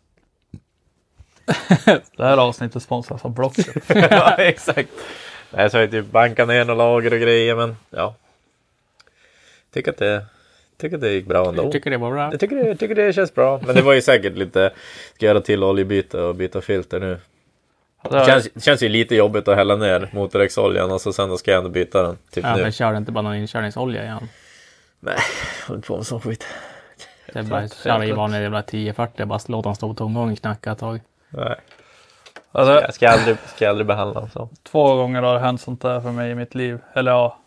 Det 2.16 2.24
här 2.24 2.36
avsnittet 2.36 2.82
sponsras 2.82 3.24
av 3.24 3.30
Blocket. 3.30 3.66
ja, 3.88 4.34
exakt. 4.36 4.88
Nej, 5.50 5.70
så 5.70 5.76
har 5.76 5.82
jag 5.82 5.90
typ 5.90 6.06
bankat 6.06 6.48
ner 6.48 6.64
några 6.64 6.84
lager 6.84 7.12
och 7.12 7.20
grejer, 7.20 7.56
men 7.56 7.76
ja. 7.90 8.14
Tycker 9.72 9.90
att 9.90 9.98
det, 9.98 10.26
tycker 10.76 10.96
att 10.96 11.00
det 11.00 11.12
gick 11.12 11.26
bra 11.26 11.48
ändå. 11.48 11.62
Jag 11.62 11.72
tycker 11.72 11.90
det 11.90 11.96
var 11.96 12.10
bra. 12.10 12.30
Jag 12.30 12.40
tycker 12.40 12.56
det, 12.56 12.68
jag 12.68 12.78
tycker 12.78 12.94
det 12.94 13.12
känns 13.12 13.34
bra. 13.34 13.60
Men 13.66 13.74
det 13.74 13.82
var 13.82 13.92
ju 13.92 14.02
säkert 14.02 14.36
lite, 14.36 14.72
ska 15.14 15.26
göra 15.26 15.40
till 15.40 15.64
oljebyte 15.64 16.20
och 16.20 16.34
byta 16.34 16.60
filter 16.60 17.00
nu. 17.00 17.18
Det 18.10 18.18
Det 18.18 18.26
känns, 18.26 18.48
det 18.54 18.60
känns 18.60 18.82
ju 18.82 18.88
lite 18.88 19.14
jobbigt 19.14 19.48
att 19.48 19.56
hälla 19.56 19.76
ner 19.76 20.08
motorexoljan 20.12 20.92
och 20.92 21.00
så 21.00 21.12
sen 21.12 21.28
då 21.28 21.36
ska 21.36 21.50
jag 21.50 21.58
ändå 21.58 21.70
byta 21.70 22.02
den. 22.02 22.18
Typ 22.30 22.44
Ja, 22.44 22.56
nu. 22.56 22.62
men 22.62 22.72
kör 22.72 22.96
inte 22.96 23.12
bara 23.12 23.22
någon 23.22 23.34
inkörningsolja 23.34 24.02
igen. 24.04 24.28
Nej, 25.00 25.16
jag 25.60 25.68
håller 25.68 25.80
på 25.82 25.96
med 25.96 26.06
sån 26.06 26.20
skit. 26.20 26.46
Det 27.32 27.38
är 27.38 27.42
bara 27.42 27.60
att 27.60 27.74
köra 27.76 28.04
i 28.06 28.12
vanlig 28.12 28.42
jävla 28.42 28.58
1040, 28.58 29.26
bara 29.26 29.38
låta 29.46 29.68
den 29.68 29.76
stå 29.76 29.88
på 29.88 29.94
tomgång 29.94 30.32
och 30.32 30.38
knacka 30.38 30.72
ett 30.72 30.78
tag. 30.78 31.00
Nej. 31.30 31.54
Alltså, 32.52 32.72
Jag 32.80 32.94
ska 32.94 33.08
aldrig, 33.08 33.36
ska 33.54 33.68
aldrig 33.68 33.86
behandla 33.86 34.20
dem 34.20 34.30
så. 34.30 34.48
två 34.62 34.94
gånger 34.96 35.22
har 35.22 35.34
det 35.34 35.40
hänt 35.40 35.60
sånt 35.60 35.82
där 35.82 36.00
för 36.00 36.10
mig 36.10 36.30
i 36.30 36.34
mitt 36.34 36.54
liv. 36.54 36.78
Eller 36.92 37.10
ja, 37.10 37.38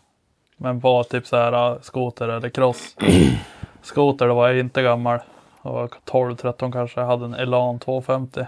men 0.56 0.80
på 0.80 1.04
typ 1.04 1.26
så 1.26 1.36
här 1.36 1.78
skoter 1.82 2.28
eller 2.28 2.48
cross. 2.48 2.96
skoter, 3.82 4.28
då 4.28 4.34
var 4.34 4.48
jag 4.48 4.58
inte 4.58 4.82
gammal. 4.82 5.18
Jag 5.62 5.72
var 5.72 5.88
12-13 6.10 6.72
kanske. 6.72 7.00
Jag 7.00 7.06
hade 7.06 7.24
en 7.24 7.34
Elan 7.34 7.78
250. 7.78 8.46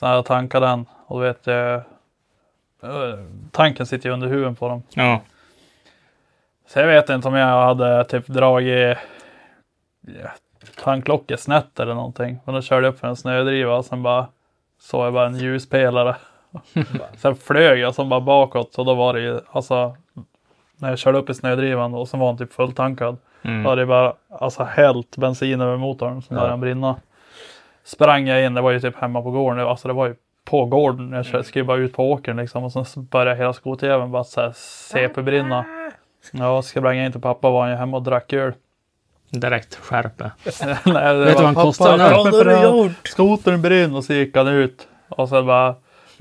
Sen 0.00 0.06
hade 0.06 0.18
jag 0.18 0.24
tankat 0.24 0.62
den 0.62 0.86
och 1.06 1.20
du 1.20 1.26
vet, 1.26 1.48
eh, 1.48 1.80
tanken 3.50 3.86
sitter 3.86 4.08
ju 4.08 4.12
under 4.12 4.28
huven 4.28 4.56
på 4.56 4.68
dem. 4.68 4.82
Ja. 4.94 5.20
Så 6.66 6.78
jag 6.78 6.86
vet 6.86 7.10
inte 7.10 7.28
om 7.28 7.34
jag 7.34 7.62
hade 7.62 8.04
typ 8.04 8.26
dragit 8.26 8.98
ja, 10.00 10.30
tanklocket 10.84 11.40
snett 11.40 11.80
eller 11.80 11.94
någonting. 11.94 12.40
Och 12.44 12.52
då 12.52 12.62
körde 12.62 12.86
jag 12.86 12.94
upp 12.94 13.00
för 13.00 13.08
en 13.08 13.16
snödriva 13.16 13.76
och 13.76 13.84
sen 13.84 14.02
bara 14.02 14.26
såg 14.80 15.06
jag 15.06 15.12
bara 15.12 15.26
en 15.26 15.36
ljuspelare. 15.36 16.16
sen 17.16 17.36
flög 17.36 17.78
jag 17.78 17.94
som 17.94 18.08
bara 18.08 18.20
bakåt 18.20 18.78
och 18.78 18.84
då 18.84 18.94
var 18.94 19.14
det 19.14 19.20
ju 19.20 19.40
alltså 19.50 19.96
när 20.76 20.88
jag 20.88 20.98
körde 20.98 21.18
upp 21.18 21.30
i 21.30 21.34
snödrivan 21.34 21.94
och 21.94 22.08
sen 22.08 22.20
var 22.20 22.28
den 22.28 22.38
typ 22.38 22.52
fulltankad. 22.52 23.16
Mm. 23.42 23.62
Då 23.62 23.70
hade 23.70 23.82
det 23.82 23.86
bara 23.86 24.14
alltså 24.30 24.64
hällt 24.64 25.16
bensin 25.16 25.60
över 25.60 25.76
motorn 25.76 26.22
som 26.22 26.36
började 26.36 26.58
brinna. 26.58 26.96
Sprang 27.92 28.26
jag 28.28 28.44
in, 28.44 28.54
det 28.54 28.60
var 28.60 28.70
ju 28.70 28.80
typ 28.80 28.96
hemma 28.96 29.22
på 29.22 29.30
gården, 29.30 29.66
alltså 29.68 29.88
det 29.88 29.94
var 29.94 30.06
ju 30.06 30.14
på 30.44 30.64
gården. 30.64 31.12
Jag 31.12 31.26
kör- 31.26 31.42
skulle 31.42 31.64
bara 31.64 31.76
ut 31.78 31.92
på 31.96 32.10
åkern 32.12 32.36
liksom 32.36 32.64
och 32.64 32.72
sen 32.72 32.84
så 32.84 33.00
började 33.00 33.36
hela 33.36 33.52
skoterjäveln 33.52 34.10
bara 34.10 34.24
såhär 34.24 34.52
CP-brinna. 34.56 35.64
Ja, 36.32 36.62
sprang 36.62 36.96
jag 36.96 37.06
in 37.06 37.12
till 37.12 37.20
pappa 37.20 37.50
var 37.50 37.60
han 37.60 37.70
ju 37.70 37.76
hemma 37.76 37.96
och 37.96 38.02
drack 38.02 38.32
öl. 38.32 38.52
Direkt 39.30 39.74
skärpe. 39.76 40.30
Nej, 40.86 41.14
det 41.14 41.24
Vet 41.24 41.28
du 41.28 41.34
vad 41.34 41.44
han 41.44 41.54
"Pappa, 41.54 41.66
kostar 41.66 41.98
nu?" 41.98 42.04
jag 42.04 42.10
Vad 42.24 42.34
har 42.34 42.44
du 42.44 42.62
gjort? 42.62 43.08
Skotern 43.08 43.62
brinner 43.62 43.96
och 43.96 44.04
så 44.04 44.12
gick 44.12 44.36
han 44.36 44.48
ut. 44.48 44.88
Och 45.08 45.28
sen 45.28 45.46
bara, 45.46 45.74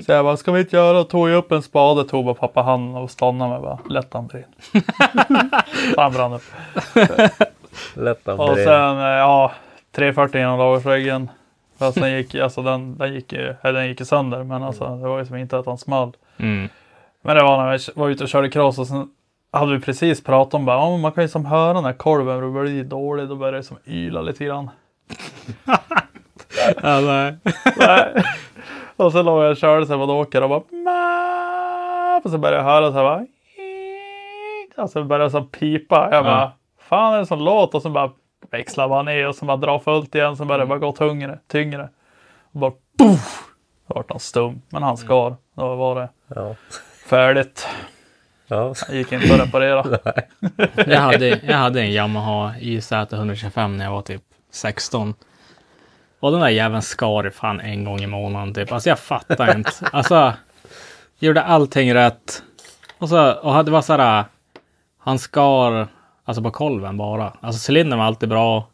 så 0.06 0.12
jag 0.12 0.26
bara, 0.26 0.38
ska 0.38 0.52
vi 0.52 0.60
inte 0.60 0.76
göra? 0.76 1.04
Tog 1.04 1.30
jag 1.30 1.38
upp 1.38 1.52
en 1.52 1.62
spade, 1.62 2.04
tog 2.10 2.26
bara 2.26 2.36
pappa 2.36 2.62
handen 2.62 3.04
och 3.04 3.12
stannade 3.12 3.52
mig 3.52 3.62
bara, 3.62 3.80
lätt 3.90 4.14
han 4.14 4.28
brinn. 4.28 4.44
han 5.98 6.14
brann 6.14 6.34
upp. 6.34 6.44
Lätt 7.96 8.28
att 8.28 8.40
Och 8.40 8.54
bli- 8.54 8.64
sen, 8.64 8.98
eh, 9.00 9.04
ja, 9.06 9.52
340 9.92 10.40
genom 10.40 10.60
lagårsväggen. 10.60 11.30
Fast 11.80 12.02
den 12.02 12.12
gick, 12.12 12.36
alltså 12.36 12.62
den, 12.62 12.98
den 12.98 13.14
gick 13.14 13.34
ju, 13.34 13.56
eller 13.62 13.80
den 13.80 13.88
gick 13.88 14.00
ju 14.00 14.06
sönder, 14.06 14.44
men 14.44 14.64
alltså 14.64 14.96
det 14.96 15.08
var 15.08 15.20
ju 15.20 15.26
som 15.26 15.36
inte 15.36 15.58
att 15.60 15.66
han 15.66 15.78
small. 15.78 16.12
Mm. 16.38 16.70
Men 17.22 17.36
det 17.36 17.44
var 17.44 17.58
när 17.58 17.72
vi 17.72 18.00
var 18.00 18.10
ute 18.10 18.24
och 18.24 18.30
körde 18.30 18.50
cross 18.50 18.80
och 18.80 18.88
sen 18.88 19.10
hade 19.52 19.74
vi 19.74 19.80
precis 19.80 20.24
pratat 20.24 20.54
om 20.54 20.66
bara, 20.66 20.78
ja, 20.78 20.90
men 20.92 21.02
man 21.02 21.12
kan 21.12 21.24
ju 21.24 21.28
som 21.28 21.46
höra 21.46 21.82
när 21.82 21.94
kolven 21.94 22.42
då 22.42 22.62
blir 22.62 22.84
dålig, 22.84 23.28
då 23.30 23.36
börjar 23.36 23.54
det 23.54 23.64
som 23.64 23.78
yla 23.86 24.22
lite 24.22 24.46
grann. 24.46 24.70
Ja, 26.84 27.00
nej. 27.00 27.38
Nej. 27.78 28.24
och 28.96 29.12
så 29.12 29.24
låg 29.24 29.44
jag 29.44 29.52
och 29.52 29.58
körde 29.58 29.86
så 29.86 29.98
här 29.98 30.06
på 30.08 30.14
åker 30.14 30.44
och 30.44 30.50
bara 30.50 30.62
"Map", 30.84 32.26
och 32.26 32.32
så 32.32 32.38
började 32.38 32.58
jag 32.58 32.64
höra 32.64 32.92
så 32.92 32.98
här 32.98 33.04
bara 33.04 33.26
och 34.84 34.90
så 34.90 35.04
började 35.04 35.26
det 35.26 35.30
så 35.32 35.42
pipa. 35.42 36.10
Jag 36.12 36.24
bara, 36.24 36.52
fan 36.80 37.14
är 37.14 37.20
det 37.20 37.26
som 37.26 37.40
låt? 37.40 37.76
Och 37.76 37.82
så 37.82 37.90
bara 37.90 38.12
växlar 38.52 38.90
man 38.90 39.06
ner 39.06 39.28
och 39.28 39.36
så 39.36 39.46
bara 39.46 39.58
drar 39.58 39.80
fullt 39.80 40.16
igen. 40.16 40.38
Så 40.38 40.46
började 40.46 40.64
det 40.64 40.68
bara 40.68 40.80
gå 40.80 40.92
tyngre, 40.92 41.40
tyngre. 41.48 41.90
Och 42.52 42.60
bara 42.60 42.72
poff! 42.98 43.44
Vart 43.88 44.10
han 44.12 44.20
stum. 44.20 44.62
Men 44.70 44.84
han 44.84 44.98
skar. 44.98 45.36
Då 45.56 45.76
var 45.76 45.96
det 45.96 46.10
Ja. 46.36 46.56
färdigt. 47.06 47.68
Ja. 48.48 48.74
Det 48.90 48.98
gick 48.98 49.12
inte 49.12 49.34
att 49.34 49.40
reparera. 49.48 50.00
Jag 50.88 51.00
hade, 51.00 51.28
jag 51.28 51.58
hade 51.58 51.82
en 51.82 51.92
Yamaha 51.92 52.54
YZ 52.62 52.92
125 52.92 53.78
när 53.78 53.86
jag 53.86 53.92
var 53.92 54.02
typ 54.02 54.22
16. 54.52 55.14
Och 56.20 56.32
den 56.32 56.42
där 56.42 56.50
jäveln 56.50 56.82
skar 56.82 57.30
fan 57.30 57.60
en 57.60 57.84
gång 57.84 58.00
i 58.00 58.08
månaden 58.08 58.54
typ. 58.54 58.72
Alltså 58.72 58.90
jag 58.90 59.00
fattar 59.00 59.56
inte. 59.58 59.72
Alltså, 59.92 60.34
gjorde 61.20 61.42
allting 61.44 61.94
rätt. 61.94 62.44
Och 62.98 63.10
så, 63.10 63.32
och 63.34 63.66
det 63.66 63.72
var 63.72 63.82
så 63.82 63.94
här, 63.98 64.26
han 64.98 65.20
skar 65.20 65.88
alltså 66.30 66.44
på 66.44 66.52
kolven 66.52 66.98
bara. 66.98 67.34
Alltså 67.42 67.72
cylindern 67.72 68.00
var 68.00 68.06
alltid 68.06 68.30
bra. 68.30 68.68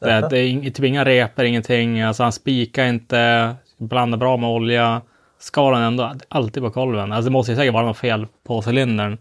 Det, 0.00 0.28
det 0.30 0.38
är 0.38 0.70
typ 0.70 0.84
inga 0.84 1.04
repor, 1.04 1.44
ingenting. 1.44 2.00
Alltså 2.00 2.22
han 2.22 2.32
spikade 2.32 2.88
inte, 2.88 3.54
blandade 3.78 4.20
bra 4.20 4.36
med 4.36 4.50
olja. 4.50 5.00
Skar 5.38 5.72
han 5.72 5.82
ändå 5.82 6.14
alltid 6.28 6.62
på 6.62 6.70
kolven. 6.70 7.12
Alltså 7.12 7.28
det 7.28 7.32
måste 7.32 7.52
ju 7.52 7.56
säkert 7.56 7.74
vara 7.74 7.86
något 7.86 7.98
fel 7.98 8.26
på 8.46 8.62
cylindern. 8.66 9.18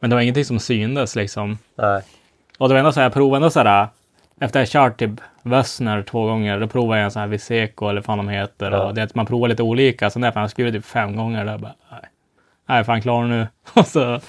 Men 0.00 0.10
det 0.10 0.16
var 0.16 0.22
ingenting 0.22 0.44
som 0.44 0.58
syndes 0.58 1.16
liksom. 1.16 1.58
Nej. 1.76 2.02
Och 2.58 2.68
det 2.68 2.74
var 2.74 2.78
ändå 2.78 2.92
så 2.92 3.00
här, 3.00 3.04
jag 3.04 3.12
provade 3.12 3.36
ändå 3.36 3.50
så 3.50 3.60
här, 3.60 3.88
efter 4.40 4.60
jag 4.60 4.68
kört 4.68 4.98
typ 4.98 5.20
Wessner 5.42 6.02
två 6.02 6.26
gånger, 6.26 6.60
då 6.60 6.66
provade 6.66 7.00
jag 7.00 7.04
en 7.04 7.10
sån 7.10 7.20
här 7.20 7.28
Viseco 7.28 7.88
eller 7.88 8.00
vad 8.00 8.04
fan 8.04 8.18
de 8.18 8.28
heter. 8.28 8.70
Ja. 8.70 8.82
Och 8.82 8.94
det, 8.94 9.00
är 9.00 9.04
att 9.04 9.14
man 9.14 9.26
provar 9.26 9.48
lite 9.48 9.62
olika, 9.62 10.10
så 10.10 10.18
där 10.18 10.30
fan 10.30 10.40
jag 10.40 10.50
skrev 10.50 10.72
typ 10.72 10.84
fem 10.84 11.16
gånger. 11.16 11.44
Där, 11.44 11.58
bara, 11.58 11.74
nej, 11.90 12.10
jag 12.66 12.78
är 12.78 12.84
fan 12.84 13.02
klar 13.02 13.24
nu. 13.24 13.46
Och 13.74 13.86
så 13.86 14.20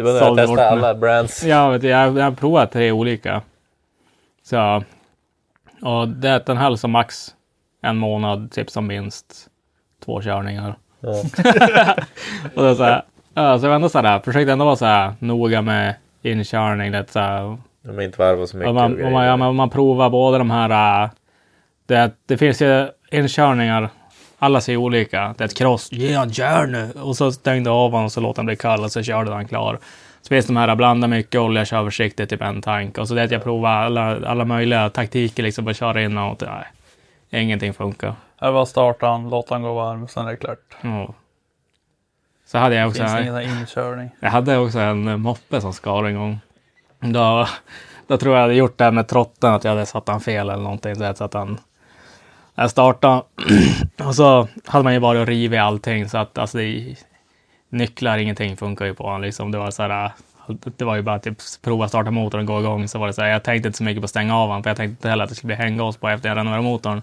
Det 0.00 0.04
var 0.04 0.12
när 0.12 0.26
jag 0.26 0.36
testade 0.36 0.68
alla 0.68 0.94
brands. 0.94 1.44
Ja, 1.44 1.68
vet 1.68 1.80
du, 1.80 1.88
jag, 1.88 2.18
jag 2.18 2.24
har 2.24 2.30
provat 2.30 2.72
tre 2.72 2.92
olika. 2.92 3.42
Så, 4.42 4.82
och 5.82 6.08
det, 6.08 6.46
den 6.46 6.56
höll 6.56 6.78
som 6.78 6.90
max 6.90 7.34
en 7.82 7.96
månad, 7.96 8.52
typ 8.52 8.70
som 8.70 8.86
minst 8.86 9.46
två 10.04 10.22
körningar. 10.22 10.74
Ja. 11.00 11.10
Och 12.54 12.62
det 12.62 12.68
är 12.70 12.74
så 12.74 12.82
här, 12.84 13.02
ja, 13.34 13.58
så 13.58 13.66
jag 13.66 13.74
ändå 13.74 13.88
så 13.88 13.98
här, 13.98 14.20
försökte 14.20 14.52
ändå 14.52 14.64
vara 14.64 14.76
så 14.76 14.84
här 14.86 15.14
noga 15.18 15.62
med 15.62 15.94
inkörning. 16.22 16.92
Det, 16.92 17.10
så 17.10 17.18
här, 17.18 17.58
De 17.82 18.00
inte 18.00 18.18
varvat 18.18 18.48
så 18.48 18.56
mycket. 18.56 18.68
om 18.68 18.74
man, 18.74 19.04
om 19.04 19.12
man, 19.12 19.24
ja, 19.26 19.52
man 19.52 19.70
provar 19.70 20.10
både 20.10 20.38
de 20.38 20.50
här... 20.50 21.02
äh, 21.04 21.10
Det, 21.86 22.10
det 22.26 22.36
finns 22.36 22.62
ju 22.62 22.88
inkörningar. 23.10 23.88
Alla 24.42 24.60
ser 24.60 24.76
olika. 24.76 25.34
Det 25.38 25.44
är 25.44 25.48
ett 25.48 25.58
cross. 25.58 25.92
Ge 25.92 26.14
han 26.14 26.28
järn 26.28 26.72
nu! 26.72 26.92
Och 27.00 27.16
så 27.16 27.32
stängde 27.32 27.70
av 27.70 27.90
honom 27.90 28.04
och 28.04 28.12
så 28.12 28.20
låter 28.20 28.38
han 28.38 28.46
bli 28.46 28.56
kall 28.56 28.84
och 28.84 28.92
så 28.92 29.02
körde 29.02 29.32
han 29.32 29.48
klar. 29.48 29.78
Så 30.22 30.28
finns 30.28 30.46
de 30.46 30.56
här 30.56 30.76
blanda 30.76 31.06
mycket 31.08 31.40
olja, 31.40 31.64
kör 31.64 31.84
försiktigt, 31.84 32.30
typ 32.30 32.42
en 32.42 32.62
tank. 32.62 32.98
Och 32.98 33.08
så 33.08 33.14
det 33.14 33.22
att 33.22 33.30
jag 33.30 33.42
provar 33.42 33.70
alla, 33.70 34.26
alla 34.26 34.44
möjliga 34.44 34.90
taktiker 34.90 35.42
liksom 35.42 35.68
att 35.68 35.76
köra 35.76 36.02
in 36.02 36.18
och 36.18 36.42
nej, 36.42 37.42
ingenting 37.42 37.74
funkar. 37.74 38.14
Jag 38.40 38.54
bara 38.54 38.66
starta 38.66 39.06
han, 39.06 39.30
låta 39.30 39.54
han 39.54 39.62
gå 39.62 39.74
varm, 39.74 40.08
sen 40.08 40.26
är 40.26 40.30
det 40.30 40.36
klart. 40.36 40.76
Ja. 40.82 41.14
Så 42.46 42.58
hade 42.58 42.74
jag 42.74 42.84
Det 42.84 42.88
också... 42.88 43.06
finns 43.06 43.20
ingen 43.20 43.58
inkörning. 43.58 44.10
Jag 44.20 44.30
hade 44.30 44.58
också 44.58 44.78
en 44.78 45.08
eh, 45.08 45.16
moppe 45.16 45.60
som 45.60 45.72
skar 45.72 46.04
en 46.04 46.14
gång. 46.14 46.40
Då, 47.00 47.46
då 48.06 48.16
tror 48.16 48.34
jag 48.34 48.38
jag 48.38 48.42
hade 48.42 48.54
gjort 48.54 48.78
det 48.78 48.84
här 48.84 48.90
med 48.90 49.08
trotten, 49.08 49.54
att 49.54 49.64
jag 49.64 49.70
hade 49.70 49.86
satt 49.86 50.08
han 50.08 50.20
fel 50.20 50.50
eller 50.50 50.62
någonting. 50.62 50.94
Så 50.94 51.24
att 51.24 51.34
han, 51.34 51.58
jag 52.60 52.70
startade 52.70 53.22
och 54.04 54.14
så 54.14 54.48
hade 54.64 54.84
man 54.84 54.94
ju 54.94 55.00
bara 55.00 55.24
rivit 55.24 55.60
allting 55.60 56.08
så 56.08 56.18
att 56.18 56.38
alltså, 56.38 56.58
det, 56.58 56.96
nycklar, 57.70 58.18
ingenting 58.18 58.56
funkar 58.56 58.84
ju 58.84 58.94
på 58.94 59.04
honom. 59.04 59.22
Liksom. 59.22 59.50
Det 59.50 59.58
var 59.58 59.70
så 59.70 59.82
här, 59.82 60.04
äh, 60.04 60.10
det 60.76 60.84
var 60.84 60.96
ju 60.96 61.02
bara 61.02 61.18
typ 61.18 61.38
prova 61.62 61.88
starta 61.88 62.10
motorn 62.10 62.40
och 62.40 62.46
gå 62.46 62.60
igång. 62.60 62.88
Så 62.88 62.98
var 62.98 63.06
det 63.06 63.12
så 63.12 63.22
här, 63.22 63.28
jag 63.28 63.44
tänkte 63.44 63.66
inte 63.66 63.76
så 63.76 63.84
mycket 63.84 64.00
på 64.00 64.04
att 64.04 64.10
stänga 64.10 64.36
av 64.36 64.48
honom, 64.48 64.62
för 64.62 64.70
jag 64.70 64.76
tänkte 64.76 64.90
inte 64.90 65.08
heller 65.08 65.24
att 65.24 65.30
det 65.30 65.36
skulle 65.36 65.56
bli 65.56 65.64
hänggas 65.64 65.96
på 65.96 66.08
efter 66.08 66.28
jag 66.28 66.38
renoverade 66.38 66.62
motorn. 66.62 67.02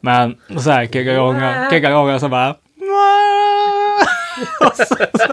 Men 0.00 0.36
så 0.58 0.70
här 0.70 0.86
kickade 0.86 1.14
igång, 1.14 1.34
kickade 1.70 1.94
igång 1.94 2.14
och 2.14 2.20
så 2.20 2.28
bara 2.28 2.50
och 4.60 4.76
så, 4.76 4.84
så, 4.84 5.32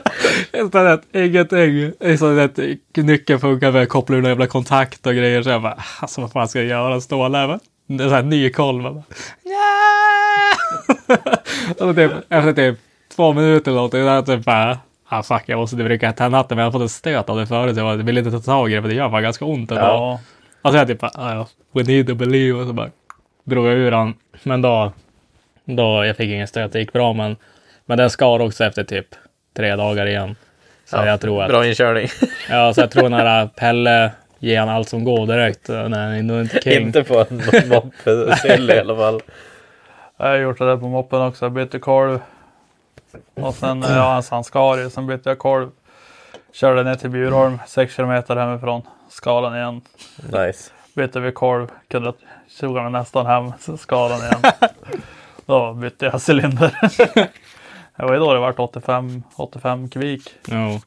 istället 0.54 1.02
ingenting. 1.16 1.92
Istället 2.00 2.60
nyckeln 2.96 3.40
funkar 3.40 3.72
med 3.72 3.84
att 3.84 3.90
koppla 3.90 4.16
ur 4.16 4.22
någon 4.22 4.30
jävla 4.30 4.48
kontakt 4.48 5.08
och 5.08 5.14
grejer. 5.14 5.44
Så 5.44 5.50
jag 5.50 5.62
bara, 5.62 5.84
alltså 6.00 6.22
vad 6.22 6.32
fan 6.32 6.48
ska 6.48 6.60
jag 6.60 6.68
göra? 6.68 7.02
Stå 7.02 7.30
där 7.30 7.60
va? 7.88 7.98
Det 7.98 8.04
är 8.04 8.08
så 8.10 8.16
här 8.16 8.24
ny 8.24 8.50
koll. 8.50 8.82
Man 8.82 9.04
typ, 11.96 12.12
efter 12.30 12.54
typ 12.54 12.80
två 13.16 13.34
minuter 13.34 13.72
eller 13.72 13.76
någonting, 13.76 14.06
där 14.06 14.22
typ 14.22 14.46
bara, 14.46 14.80
ah 15.10 15.24
fuck 15.24 15.44
jag 15.46 15.60
måste 15.60 15.76
typ 15.78 15.88
rycka 15.88 16.10
ett 16.10 16.20
natten. 16.20 16.56
Men 16.56 16.58
jag 16.58 16.66
har 16.66 16.72
fått 16.72 16.82
en 16.82 16.90
stöt 16.90 17.30
av 17.30 17.38
det 17.38 17.48
förut. 17.48 17.78
Jag 17.78 17.98
ville 17.98 18.20
inte 18.20 18.32
ta 18.32 18.40
tag 18.40 18.72
i 18.72 18.76
det 18.76 18.82
för 18.82 18.90
det 18.90 18.96
gör 18.96 19.10
fan 19.10 19.24
ganska 19.24 19.46
ont 19.46 19.72
ändå. 19.72 19.84
Ja. 19.84 20.20
Och 20.62 20.72
så 20.72 20.78
jag 20.78 20.88
typ 20.88 21.00
bara, 21.00 21.12
ah, 21.16 21.34
ja, 21.34 21.48
we 21.72 21.84
need 21.84 22.08
to 22.08 22.16
believe. 22.16 22.60
Och 22.60 22.68
så 22.68 22.74
bara 22.74 22.90
drog 23.44 23.68
jag 23.68 23.74
ur 23.74 23.92
han. 23.92 24.14
Men 24.44 24.62
då, 24.62 24.92
då, 25.66 26.06
jag 26.06 26.18
fick 26.18 26.30
ingen 26.30 26.48
stöt. 26.48 26.72
Det 26.72 26.80
gick 26.80 26.94
bra. 26.94 27.14
Men, 27.14 27.36
men 27.86 27.98
den 27.98 28.10
skar 28.10 28.40
också 28.40 28.64
efter 28.64 28.84
typ 28.84 29.08
tre 29.58 29.76
dagar 29.76 30.06
igen. 30.06 30.36
Så 30.86 30.96
jag 30.96 31.22
tror 31.22 31.44
att, 31.44 31.50
Bra 31.50 31.68
inkörning. 31.68 32.08
ja, 32.50 32.74
så 32.74 32.82
jag 32.82 32.92
tror 32.92 33.10
när 33.10 33.48
Pelle 33.48 34.12
ger 34.44 34.60
han 34.60 34.70
allt 34.70 34.90
som 34.90 35.04
går 35.04 35.28
direkt. 35.28 35.70
eh, 35.70 35.90
När 35.90 36.04
han 36.04 36.30
är 36.30 36.42
inte 36.42 36.62
king. 36.62 36.82
inte 36.82 37.04
på 37.04 37.26
en 37.30 37.38
moppe 37.70 38.12
i 38.12 38.80
alla 38.80 38.96
fall. 38.96 39.22
Jag 40.18 40.26
har 40.28 40.36
gjort 40.36 40.58
det 40.58 40.66
där 40.66 40.78
på 40.78 40.88
moppen 40.88 41.22
också. 41.22 41.46
Jag 41.46 41.52
bytte 41.52 41.80
kolv. 41.80 42.20
Och 43.34 43.54
sen, 43.56 43.82
ja 43.88 44.14
alltså 44.14 44.36
han 44.36 44.44
skar 44.44 44.78
ju. 44.78 44.90
Sen 44.90 45.08
bytte 45.08 45.30
jag 45.30 45.38
kolv. 45.40 45.70
Körde 46.54 46.84
ner 46.84 46.96
till 46.96 47.10
Bjurholm, 47.10 47.60
6 47.68 47.96
kilometer 47.96 48.36
hemifrån. 48.36 48.82
Skar 49.10 49.42
den 49.42 49.56
igen. 49.56 49.82
Nice. 50.32 50.72
Bytte 50.96 51.20
vi 51.20 51.32
kolv. 51.32 51.68
Kunde 51.88 52.14
tog 52.60 52.76
den 52.76 52.92
nästan 52.92 53.26
hem. 53.26 53.44
Den 53.90 54.20
igen. 54.20 54.42
Då 55.46 55.74
bytte 55.74 56.06
jag 56.06 56.22
cylinder. 56.30 56.80
Det 57.98 58.04
var 58.06 58.14
ju 58.14 58.20
då 58.20 58.34
det 58.34 58.40
vart 58.40 58.60
85, 58.60 59.24
85 59.36 59.90
kubik. 59.90 60.30
Jo, 60.48 60.80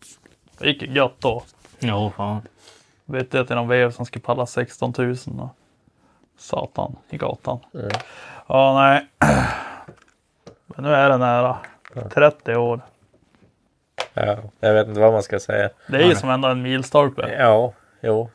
Det 0.58 0.66
gick 0.68 0.82
ju 0.82 0.92
gött 0.92 1.14
då. 1.18 1.42
jo 1.80 2.12
fan. 2.16 2.40
Bytte 3.06 3.36
jag 3.36 3.46
till 3.46 3.56
någon 3.56 3.68
vev 3.68 3.90
som 3.90 4.06
skulle 4.06 4.22
palla 4.22 4.46
16 4.46 4.92
000. 4.98 5.10
Och 5.38 5.48
satan 6.38 6.96
i 7.10 7.16
gatan. 7.16 7.58
Ja, 8.46 8.74
nej. 8.74 9.06
Men 10.66 10.84
nu 10.84 10.94
är 10.94 11.10
det 11.10 11.16
nära. 11.16 11.56
30 12.14 12.54
år. 12.56 12.80
Ja, 14.14 14.36
jag 14.60 14.74
vet 14.74 14.88
inte 14.88 15.00
vad 15.00 15.12
man 15.12 15.22
ska 15.22 15.38
säga. 15.40 15.70
Det 15.88 15.96
är 15.96 16.08
ju 16.08 16.14
som 16.14 16.30
ändå 16.30 16.48
en 16.48 16.62
milstolpe. 16.62 17.36
Ja, 17.38 17.72
jo. 18.00 18.30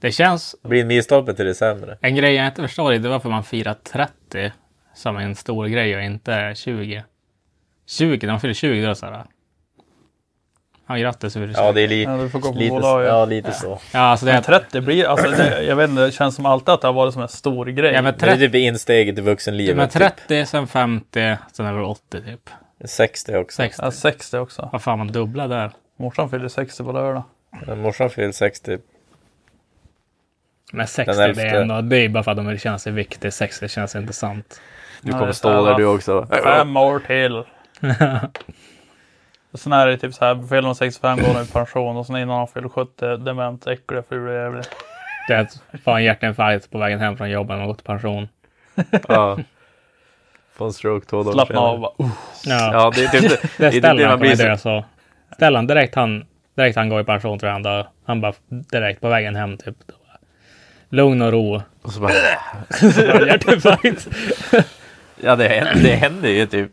Det 0.00 0.12
känns, 0.12 0.56
Det 0.62 0.68
blir 0.68 0.80
en 0.80 0.86
milstolpe 0.86 1.34
till 1.34 1.46
det 1.46 1.54
sämre. 1.54 1.98
en 2.00 2.14
grej 2.14 2.34
jag 2.34 2.46
inte 2.46 2.62
förstår 2.62 2.92
är 2.92 2.98
det 2.98 3.08
är 3.08 3.10
varför 3.10 3.28
man 3.28 3.44
firar 3.44 3.74
30 3.74 4.52
som 4.94 5.16
en 5.16 5.34
stor 5.34 5.66
grej 5.66 5.96
och 5.96 6.02
inte 6.02 6.52
20. 6.56 7.04
20, 7.86 8.26
när 8.26 8.32
man 8.32 8.40
fyller 8.40 8.54
20 8.54 8.80
då 8.80 8.84
är 8.84 8.88
det 8.88 8.94
så 8.94 9.06
här. 9.06 9.24
Ja, 10.86 10.94
grattis. 10.96 11.36
vill 11.36 11.52
du 11.52 11.54
Ja, 11.60 11.72
det 11.72 11.80
är 11.80 11.88
li 11.88 12.02
Ja, 12.04 12.16
du 12.16 12.28
får 12.28 12.38
gå 12.38 12.52
på 12.52 12.58
lite, 12.58 12.70
bolaget. 12.70 13.08
ja, 13.08 13.24
lite 13.24 13.52
så. 13.52 13.78
ja, 13.92 14.00
alltså 14.00 14.26
det 14.26 14.32
är... 14.32 14.40
30 14.40 14.80
blir, 14.80 15.04
alltså 15.06 15.30
det, 15.30 15.62
jag 15.62 15.76
vet 15.76 15.90
inte, 15.90 16.02
det 16.02 16.12
känns 16.12 16.34
som 16.34 16.46
alltid 16.46 16.68
att 16.68 16.80
det 16.80 16.86
har 16.88 16.92
varit 16.92 17.12
som 17.12 17.22
en 17.22 17.28
stor 17.28 17.66
grej. 17.66 17.92
Ja, 17.92 18.02
men 18.02 18.04
Men 18.04 18.14
det 18.18 18.26
är 18.26 18.36
30, 18.36 18.46
typ 18.46 18.54
insteget 18.54 19.18
i 19.18 19.20
vuxenlivet. 19.20 19.76
men 19.76 19.88
typ. 19.88 20.02
30, 20.28 20.46
sen 20.46 20.66
50, 20.66 21.36
sen 21.52 21.66
över 21.66 21.82
80 21.82 22.20
typ. 22.22 22.50
60 22.84 23.36
också. 23.36 23.56
60. 23.56 23.82
Ja, 23.84 23.90
60 23.90 24.36
också. 24.38 24.68
Vad 24.72 24.82
fan, 24.82 24.98
man 24.98 25.08
dubblar 25.08 25.48
där. 25.48 25.70
Morsan 25.96 26.30
fyller 26.30 26.48
60 26.48 26.84
på 26.84 26.92
lördag. 26.92 27.22
Ja, 27.66 27.74
Morsan 27.74 28.10
fyller 28.10 28.32
60. 28.32 28.78
Men 30.72 30.86
60, 30.86 31.12
Den 31.18 31.34
det 31.34 31.42
är 31.42 31.60
ändå, 31.60 31.80
det 31.80 31.96
är 31.96 32.08
bara 32.08 32.22
för 32.24 32.30
att 32.30 32.36
de 32.36 32.46
vill 32.46 32.60
känna 32.60 32.78
sig 32.78 32.92
viktiga. 32.92 33.30
60 33.30 33.68
känns 33.68 33.94
inte 33.96 34.12
sant. 34.12 34.60
Du 35.00 35.08
Ja, 35.10 35.12
kommer 35.12 35.26
det 35.26 35.34
stå 35.34 35.48
så 35.48 35.64
där 35.66 35.74
du 35.74 35.84
också. 35.86 36.26
Fem 36.44 36.76
år 36.76 36.98
till. 36.98 37.42
Och 39.54 39.60
Sen 39.60 39.72
är 39.72 39.86
det 39.86 39.96
typ 39.96 40.14
så 40.14 40.24
här, 40.24 40.46
fyller 40.48 40.62
man 40.62 40.74
65 40.74 41.18
går 41.18 41.32
man 41.32 41.42
i 41.42 41.46
pension 41.46 41.96
och 41.96 42.06
sen 42.06 42.16
innan 42.16 42.36
han 42.38 42.48
fyller 42.48 42.68
70, 42.68 43.16
dement, 43.16 43.66
äcklig, 43.66 44.02
ful 44.08 44.28
och 44.28 44.34
jävlig. 44.34 44.64
Det 45.28 45.34
är 45.34 45.40
att 45.40 45.62
få 45.84 45.90
en 45.90 46.04
hjärtinfarkt 46.04 46.70
på 46.70 46.78
vägen 46.78 47.00
hem 47.00 47.16
från 47.16 47.30
jobbet 47.30 47.60
och 47.60 47.66
gå 47.66 47.74
till 47.74 47.84
pension. 47.84 48.28
Ja. 49.08 49.38
Få 50.54 50.64
en 50.64 50.72
stroke 50.72 51.06
två 51.06 51.22
dagar 51.22 51.32
Slappna 51.32 51.60
av 51.60 51.80
bara. 51.80 51.92
Uh. 52.04 52.10
Ja, 52.44 52.72
Ja, 52.72 52.92
det 52.94 53.04
är 53.04 53.08
typ 53.08 53.22
det. 53.22 53.28
det 53.58 53.64
är 53.64 53.70
det, 53.70 53.70
typ 53.70 53.82
det 53.82 53.88
Stellan 53.88 54.10
man 54.10 54.18
blir 54.20 54.36
dö 54.36 54.56
så. 54.56 54.62
så. 54.62 54.84
Stellan, 55.34 55.66
direkt 55.66 55.94
han, 55.94 56.24
direkt 56.56 56.76
han 56.76 56.88
går 56.88 57.00
i 57.00 57.04
pension 57.04 57.38
tror 57.38 57.48
jag 57.48 57.54
han 57.54 57.62
dör. 57.62 57.86
Han 58.04 58.20
bara 58.20 58.32
direkt 58.48 59.00
på 59.00 59.08
vägen 59.08 59.36
hem 59.36 59.56
typ. 59.56 59.76
Lugn 60.88 61.22
och 61.22 61.32
ro. 61.32 61.62
Och 61.82 61.92
så 61.92 62.00
bara, 62.00 62.12
Hjärtinfarkt. 63.26 64.08
ja, 65.20 65.36
det 65.36 65.48
händer, 65.48 65.82
det 65.82 65.94
händer 65.94 66.28
ju 66.28 66.46
typ. 66.46 66.70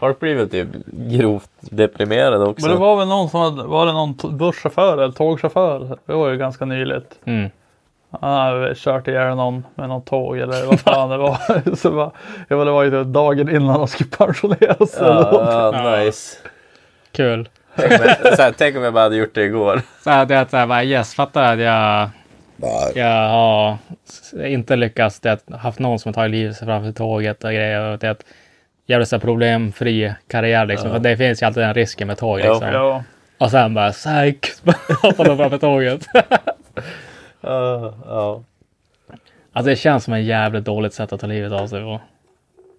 Folk 0.00 0.20
blir 0.20 0.34
väl 0.34 0.50
typ 0.50 0.68
grovt 0.86 1.50
deprimerade 1.60 2.44
också. 2.44 2.66
Men 2.66 2.74
det 2.74 2.80
var 2.80 2.96
väl 2.96 3.08
någon 3.08 3.30
som 3.30 3.40
hade, 3.40 3.62
var 3.62 3.86
det 3.86 3.92
någon 3.92 4.16
busschaufför 4.38 4.98
eller 4.98 5.12
tågchaufför? 5.12 5.98
Det 6.06 6.12
var 6.12 6.28
ju 6.28 6.36
ganska 6.36 6.64
nyligt. 6.64 7.18
Mm. 7.24 7.50
Han 8.20 8.34
hade 8.34 8.74
kört 8.74 9.08
ihjäl 9.08 9.36
någon 9.36 9.64
med 9.74 9.88
någon 9.88 10.02
tåg 10.02 10.38
eller 10.38 10.66
vad 10.66 10.80
fan 10.80 11.10
det 11.10 11.16
var. 11.16 11.76
så 11.76 11.90
bara, 11.90 12.10
ja, 12.48 12.56
men 12.56 12.66
det 12.66 12.72
var 12.72 12.82
ju 12.82 12.90
typ 12.90 13.06
dagen 13.06 13.48
innan 13.48 13.68
han 13.68 13.88
skulle 13.88 14.10
pensionera 14.10 14.86
sig. 14.86 15.06
eller 15.06 15.32
något. 15.32 15.74
Ja, 15.74 15.96
nice. 15.98 16.38
Kul. 17.12 17.48
Tänk 17.76 17.92
om, 17.92 18.06
jag, 18.24 18.36
så 18.36 18.42
här, 18.42 18.54
tänk 18.58 18.76
om 18.76 18.82
jag 18.82 18.94
bara 18.94 19.04
hade 19.04 19.16
gjort 19.16 19.34
det 19.34 19.44
igår. 19.44 19.82
Så 20.04 20.10
här, 20.10 20.26
det 20.26 20.34
är 20.34 20.42
att 20.42 20.50
så 20.50 20.56
här, 20.56 20.66
bara, 20.66 20.84
yes, 20.84 21.14
fattar 21.14 21.52
att 21.52 21.60
jag, 21.60 22.10
jag 22.94 23.28
har 23.28 23.76
inte 24.44 24.76
lyckats. 24.76 25.20
Det 25.20 25.28
är 25.28 25.32
att 25.32 25.60
haft 25.60 25.78
någon 25.78 25.98
som 25.98 26.08
har 26.08 26.14
tagit 26.14 26.30
livet 26.30 26.56
sig 26.56 26.66
framför 26.66 26.92
tåget 26.92 27.44
och 27.44 27.50
grejer. 27.50 27.92
Och 27.92 27.98
det 27.98 28.06
är 28.06 28.10
att 28.10 28.24
jävligt 28.90 29.08
så 29.08 29.18
problemfri 29.18 30.14
karriär 30.28 30.66
liksom. 30.66 30.90
För 30.90 30.98
det 30.98 31.16
finns 31.16 31.42
ju 31.42 31.46
alltid 31.46 31.62
den 31.62 31.74
risken 31.74 32.06
med 32.08 32.18
tåg 32.18 32.40
Ja. 32.40 32.52
liksom. 32.52 32.68
Ja. 32.68 33.02
Och 33.38 33.50
sen 33.50 33.74
bara 33.74 33.92
psyk, 33.92 34.46
hoppar 35.02 35.24
de 35.24 35.36
framför 35.36 35.58
tåget. 35.58 36.06
Ja, 37.40 37.94
ja. 38.06 38.42
Alltså 39.52 39.70
det 39.70 39.76
känns 39.76 40.04
som 40.04 40.14
ett 40.14 40.24
jävligt 40.24 40.64
dåligt 40.64 40.94
sätt 40.94 41.12
att 41.12 41.20
ta 41.20 41.26
livet 41.26 41.52
av 41.52 41.66
sig 41.66 41.82
på. 41.82 42.00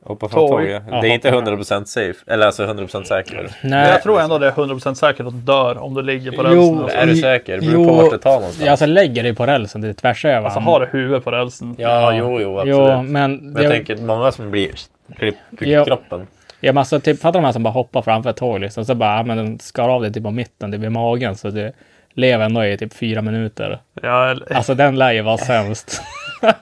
Hoppa 0.03 0.29
från 0.29 0.39
Tåg. 0.47 0.49
tåget. 0.59 0.83
Ja, 0.91 1.01
Det 1.01 1.07
är 1.07 1.11
inte 1.13 1.31
hoppa. 1.31 1.51
100% 1.51 1.85
safe. 1.85 2.13
Eller 2.27 2.45
alltså 2.45 2.63
100% 2.65 3.03
säker. 3.03 3.49
Nej, 3.63 3.89
jag 3.89 4.03
tror 4.03 4.21
ändå 4.21 4.37
det 4.37 4.47
är 4.47 4.51
100% 4.51 4.93
säkert 4.93 5.25
att 5.25 5.33
du 5.33 5.39
dör 5.39 5.77
om 5.77 5.93
du 5.93 6.01
ligger 6.01 6.31
på 6.31 6.37
Jo, 6.37 6.43
rälsen. 6.45 6.79
Alltså, 6.83 6.97
Är 6.97 7.05
du 7.05 7.11
Jo, 7.13 7.17
säker? 7.21 7.57
Det 7.59 7.67
beror 7.67 7.87
på 7.87 7.93
vart 7.93 8.11
du 8.11 8.17
tar 8.17 8.31
någonstans. 8.31 8.61
jag 8.65 8.69
alltså 8.71 8.85
lägger 8.85 9.23
dig 9.23 9.35
på 9.35 9.45
rälsen, 9.45 9.81
det 9.81 9.87
är 9.89 9.93
tvärs 9.93 10.25
över. 10.25 10.43
alltså 10.45 10.59
har 10.59 10.79
du 10.79 10.85
huvudet 10.85 11.23
på 11.23 11.31
rälsen. 11.31 11.75
Ja, 11.77 12.13
jo, 12.13 12.41
jo, 12.41 12.59
absolut. 12.59 12.75
Jo, 12.77 13.01
men... 13.03 13.35
Men 13.35 13.63
jag 13.63 13.71
tänker 13.71 13.97
många 13.97 14.31
som 14.31 14.51
blir 14.51 14.71
klipp 15.17 15.35
Jo. 15.59 15.81
i 15.81 15.85
kroppen. 15.85 16.27
Ja, 16.59 16.71
men 16.73 16.77
alltså, 16.77 16.99
typ, 16.99 17.19
fattar 17.21 17.39
de 17.39 17.45
här 17.45 17.51
som 17.51 17.63
bara 17.63 17.69
hoppar 17.73 18.01
framför 18.01 18.29
ett 18.29 18.37
tåg 18.37 18.59
liksom. 18.59 18.85
Så 18.85 18.95
bara, 18.95 19.17
ja, 19.17 19.23
men 19.23 19.37
den 19.37 19.59
skar 19.59 19.89
av 19.89 20.01
dig 20.01 20.13
typ 20.13 20.23
på 20.23 20.31
mitten, 20.31 20.71
det 20.71 20.77
vid 20.77 20.91
magen. 20.91 21.35
Så 21.35 21.49
du 21.49 21.71
lever 22.13 22.45
ändå 22.45 22.65
i 22.65 22.77
typ 22.77 22.93
fyra 22.93 23.21
minuter. 23.21 23.79
Ja, 24.01 24.29
eller, 24.31 24.53
Alltså 24.53 24.73
den 24.75 24.95
lär 24.97 25.11
ju 25.11 25.21
vara 25.21 25.37
sämst. 25.47 26.01
ja, 26.41 26.53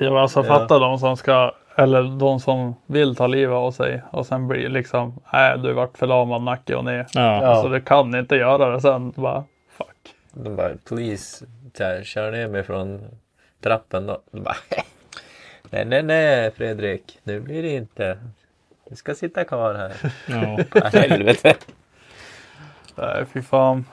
men 0.00 0.16
alltså 0.16 0.42
fatta 0.42 0.78
de 0.78 0.98
som 0.98 1.16
ska, 1.16 1.52
eller 1.76 2.18
de 2.18 2.40
som 2.40 2.74
vill 2.86 3.16
ta 3.16 3.26
livet 3.26 3.54
av 3.54 3.70
sig 3.70 4.02
och 4.10 4.26
sen 4.26 4.48
blir 4.48 4.68
liksom, 4.68 5.20
nej 5.32 5.58
du 5.58 5.72
vart 5.72 5.98
förlamad 5.98 6.42
nacke 6.42 6.74
och 6.74 6.84
ner. 6.84 7.06
Ja. 7.14 7.46
Alltså 7.46 7.68
du 7.68 7.80
kan 7.80 8.14
inte 8.14 8.36
göra 8.36 8.70
det 8.70 8.80
sen. 8.80 9.10
Bara, 9.10 9.44
fuck. 9.78 10.14
De 10.32 10.56
bara, 10.56 10.70
please, 10.88 11.46
kör 12.04 12.32
ner 12.32 12.48
mig 12.48 12.62
från 12.62 13.00
trappen 13.62 14.06
då. 14.06 14.20
De 14.30 14.42
bara, 14.42 14.56
nej, 15.70 15.84
nej, 15.84 16.02
nej 16.02 16.50
Fredrik, 16.50 17.18
nu 17.22 17.40
blir 17.40 17.62
det 17.62 17.68
inte. 17.70 18.18
Du 18.90 18.96
ska 18.96 19.14
sitta 19.14 19.44
kvar 19.44 19.74
här. 19.74 19.92
Ja. 20.82 20.88
Helvete. 21.00 21.54
Nej, 22.94 23.24
fy 23.32 23.42
fan. 23.42 23.84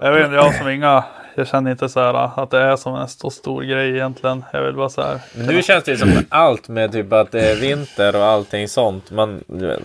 Jag 0.00 0.12
vet 0.12 0.24
inte, 0.24 0.36
jag 0.36 0.54
som 0.54 0.68
inga, 0.68 1.04
jag 1.34 1.48
känner 1.48 1.70
inte 1.70 1.88
så 1.88 2.00
här 2.00 2.42
att 2.42 2.50
det 2.50 2.58
är 2.58 2.76
som 2.76 2.94
en 2.94 3.08
så 3.08 3.30
stor 3.30 3.62
grej 3.62 3.90
egentligen. 3.90 4.44
Jag 4.52 4.62
vill 4.62 4.74
bara 4.74 4.88
så 4.88 5.02
här. 5.02 5.20
Men 5.36 5.46
nu 5.46 5.62
känns 5.62 5.84
det 5.84 5.90
ju 5.90 5.96
som 5.96 6.12
allt 6.28 6.68
med 6.68 6.92
typ 6.92 7.12
att 7.12 7.30
det 7.32 7.50
är 7.50 7.56
vinter 7.56 8.16
och 8.16 8.24
allting 8.24 8.68
sånt. 8.68 9.10
Man, 9.10 9.44
det, 9.46 9.78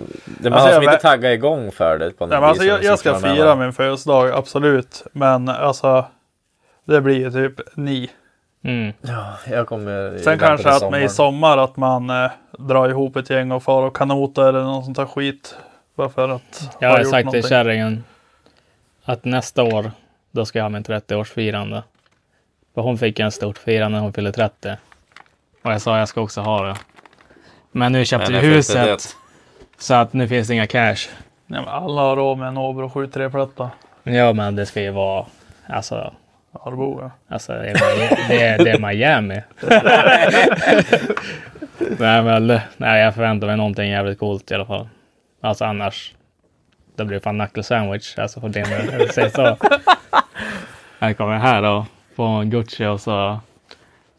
man 0.49 0.53
Alltså, 0.53 0.67
har 0.67 0.73
som 0.73 0.83
inte 0.83 0.97
taggat 0.97 1.33
igång 1.33 1.71
för 1.71 1.97
det 1.97 2.12
på 2.12 2.25
något 2.25 2.29
Nej, 2.29 2.39
men 2.39 2.49
alltså, 2.49 2.63
vis, 2.63 2.69
jag, 2.71 2.83
jag 2.83 2.99
ska 2.99 3.19
fira 3.19 3.55
min 3.55 3.73
födelsedag, 3.73 4.31
absolut. 4.31 5.03
Men 5.12 5.49
alltså, 5.49 6.05
det 6.86 7.01
blir 7.01 7.15
ju 7.15 7.31
typ 7.31 7.59
ni. 7.75 8.09
Mm. 8.63 8.93
Ja, 9.02 9.26
jag 9.49 9.67
kommer 9.67 10.17
Sen 10.17 10.39
kanske 10.39 10.69
att 10.69 10.91
med 10.91 11.04
i 11.04 11.10
sommar 11.10 11.58
att 11.58 11.78
man 11.78 12.10
eh, 12.10 12.32
drar 12.60 12.89
ihop 12.89 13.15
ett 13.15 13.30
gäng 13.30 13.52
och 13.52 13.63
far 13.63 13.84
och 13.84 13.95
kanota 13.95 14.49
eller 14.49 14.63
något 14.63 14.86
sånt 14.86 14.97
där 14.97 15.06
skit. 15.06 15.56
Bara 15.95 16.10
för 16.10 16.30
att 16.30 16.69
Jag 16.80 16.88
ha 16.89 16.95
har 16.97 17.04
gjort 17.04 17.12
sagt 17.12 17.19
till 17.19 17.26
någonting. 17.26 17.49
kärringen 17.49 18.04
att 19.06 19.26
nästa 19.26 19.63
år, 19.63 19.91
då 20.32 20.45
ska 20.45 20.60
jag 20.60 20.63
ha 20.63 20.69
min 20.69 20.84
30-årsfirande. 20.84 21.82
För 22.76 22.82
hon 22.82 22.97
fick 22.97 23.19
en 23.19 23.32
stort 23.32 23.58
firande 23.58 23.97
när 23.97 24.04
hon 24.04 24.13
fyllde 24.13 24.32
30. 24.32 24.76
Och 25.63 25.71
jag 25.71 25.82
sa 25.82 25.99
jag 25.99 26.08
ska 26.08 26.21
också 26.21 26.41
ha 26.41 26.63
det. 26.63 26.76
Men 27.71 27.91
nu 27.91 28.06
köpte 28.06 28.32
vi 28.32 28.38
huset. 28.39 29.15
Så 29.78 29.93
att 29.93 30.13
nu 30.13 30.28
finns 30.28 30.47
det 30.47 30.54
inga 30.54 30.67
cash. 30.67 30.95
Ja, 31.47 31.62
men 31.62 31.67
alla 31.67 32.02
har 32.02 32.15
råd 32.15 32.38
med 32.38 32.47
en 32.47 32.58
Åbro 32.58 32.88
73-platta. 32.88 33.71
Ja, 34.04 34.34
men 34.34 34.56
det 34.56 34.65
ska 34.65 34.82
ju 34.82 34.91
vara... 34.91 35.26
Alltså, 35.67 36.13
Arboga. 36.54 37.12
alltså 37.28 37.54
det, 37.54 37.70
är, 37.70 38.28
det, 38.28 38.42
är, 38.42 38.63
det 38.63 38.72
är 38.72 38.80
Miami. 38.80 39.42
nej, 42.00 42.24
men 42.24 42.60
nej, 42.78 43.04
jag 43.04 43.16
förväntar 43.16 43.48
mig 43.48 43.58
någonting 43.58 43.89
jävligt 43.89 44.20
coolt 44.20 44.52
i 44.52 44.54
alla 44.54 44.66
fall. 44.66 44.88
Alltså 45.42 45.66
annars. 45.66 46.13
Det 46.96 47.06
blir 47.06 47.20
fan 47.20 47.39
knuckle 47.39 47.63
sandwich. 47.63 48.18
Alltså 48.18 48.42
för. 48.42 48.48
Jag 48.92 49.00
vill 49.00 49.10
säga 49.10 49.30
så. 49.30 49.58
Här 51.00 51.13
kommer 51.13 51.34
jag 51.34 51.39
här 51.39 51.63
och 51.63 51.86
får 52.16 52.28
en 52.28 52.50
Gucci 52.50 52.86
och 52.86 53.02
så 53.02 53.39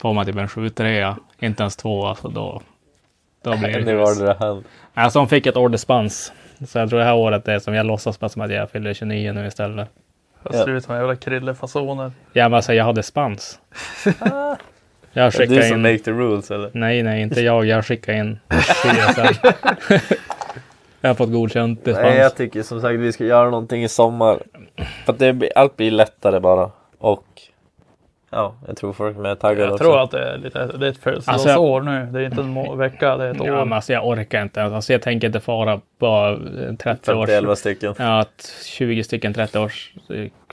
får 0.01 0.13
man 0.13 0.27
typ 0.27 0.37
en 0.37 0.47
7-3. 0.47 1.15
Inte 1.39 1.63
ens 1.63 1.77
två. 1.77 2.07
Alltså 2.07 2.29
då, 2.29 2.63
då 3.43 3.57
blir 3.57 3.69
det 3.69 3.85
Nu 3.85 3.95
var 3.95 4.15
det 4.15 4.25
det. 4.25 4.63
Alltså 4.95 5.19
hon 5.19 5.29
fick 5.29 5.47
ett 5.47 5.57
år 5.57 5.69
dispens. 5.69 6.33
Så 6.67 6.79
jag 6.79 6.89
tror 6.89 6.99
det 6.99 7.05
här 7.05 7.15
året 7.15 7.49
är 7.49 7.59
som 7.59 7.75
jag 7.75 7.87
låtsas 7.87 8.33
som 8.33 8.43
att 8.43 8.53
jag 8.53 8.71
fyller 8.71 8.95
29 8.95 9.33
nu 9.33 9.47
istället. 9.47 9.89
Jag 10.45 10.55
ser 10.55 10.71
ut 10.71 10.85
som 10.85 10.95
jävla 10.95 11.17
krillefasoner. 11.17 12.13
Ja 12.33 12.49
men 12.49 12.55
alltså 12.55 12.75
jag 12.75 12.85
har 12.85 12.93
dispens. 12.93 13.59
Jag 15.17 15.33
skickar 15.33 15.55
du 15.55 15.63
som 15.63 15.77
in... 15.77 15.83
make 15.83 15.99
the 15.99 16.11
rules 16.11 16.51
eller? 16.51 16.71
Nej 16.73 17.03
nej 17.03 17.23
inte 17.23 17.41
jag. 17.41 17.65
Jag 17.65 17.87
skickar 17.87 18.13
in 18.13 18.39
CSN. 18.49 19.49
jag 21.01 21.11
har 21.11 21.15
fått 21.15 21.33
godkänt 21.33 21.85
dispens. 21.85 22.05
Nej, 22.05 22.19
jag 22.19 22.37
tycker 22.37 22.63
som 22.63 22.81
sagt 22.81 23.01
vi 23.01 23.13
ska 23.13 23.25
göra 23.25 23.51
någonting 23.51 23.85
i 23.85 23.89
sommar. 23.89 24.43
För 25.05 25.13
att 25.13 25.19
det 25.19 25.33
blir, 25.33 25.51
allt 25.59 25.77
blir 25.77 25.91
lättare 25.91 26.41
bara. 26.41 26.71
Och 26.99 27.25
ja, 28.35 28.55
jag 28.67 28.77
tror 28.77 28.93
folk 28.93 29.17
är 29.17 29.35
taggade 29.35 29.63
Jag 29.63 29.73
också. 29.73 29.85
tror 29.85 30.03
att 30.03 30.11
det 30.11 30.33
är, 30.33 30.39
lite, 30.39 30.67
det 30.67 30.87
är 30.87 30.91
ett 30.91 30.99
födelsedagsår 30.99 31.81
nu. 31.83 32.09
Det 32.13 32.21
är 32.21 32.25
inte 32.25 32.41
en 32.41 32.79
vecka, 32.79 33.17
det 33.17 33.25
är 33.25 33.31
ett 33.31 33.41
år. 33.41 33.47
Ja 33.47 33.65
men 33.65 33.73
alltså 33.73 33.93
jag 33.93 34.09
orkar 34.09 34.43
inte. 34.43 34.63
Alltså 34.63 34.93
jag 34.93 35.03
tänker 35.03 35.27
inte 35.27 35.41
fara 35.41 35.81
på 35.99 36.39
30 36.79 37.13
års... 37.13 37.29
50 37.29 37.57
stycken. 37.57 37.95
Ja, 37.99 38.21
att 38.21 38.53
20 38.65 39.05
stycken 39.05 39.35
30-års 39.35 39.93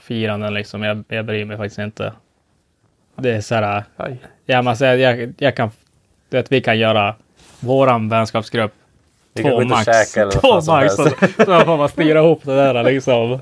firanden 0.02 0.54
liksom. 0.54 0.82
Jag, 0.82 1.04
jag 1.08 1.24
bryr 1.24 1.44
mig 1.44 1.56
faktiskt 1.56 1.78
inte. 1.78 2.12
Det 3.16 3.30
är 3.30 3.40
så 3.40 3.54
här. 3.54 3.84
Aj. 3.96 4.16
Ja, 4.46 4.56
men 4.62 4.68
alltså, 4.68 4.86
jag, 4.86 5.34
jag 5.38 5.56
kan. 5.56 5.70
Du 6.28 6.36
vet, 6.36 6.52
vi 6.52 6.60
kan 6.60 6.78
göra 6.78 7.14
våran 7.60 8.08
vänskapsgrupp. 8.08 8.72
Vi 9.34 9.42
Två 9.42 9.60
max. 9.60 10.12
Två 10.14 10.60
max. 10.60 10.94
Så, 10.94 11.04
så 11.44 11.60
får 11.60 11.76
man 11.76 11.88
styra 11.88 12.18
ihop 12.18 12.40
det 12.44 12.54
där 12.54 12.82
liksom. 12.82 13.40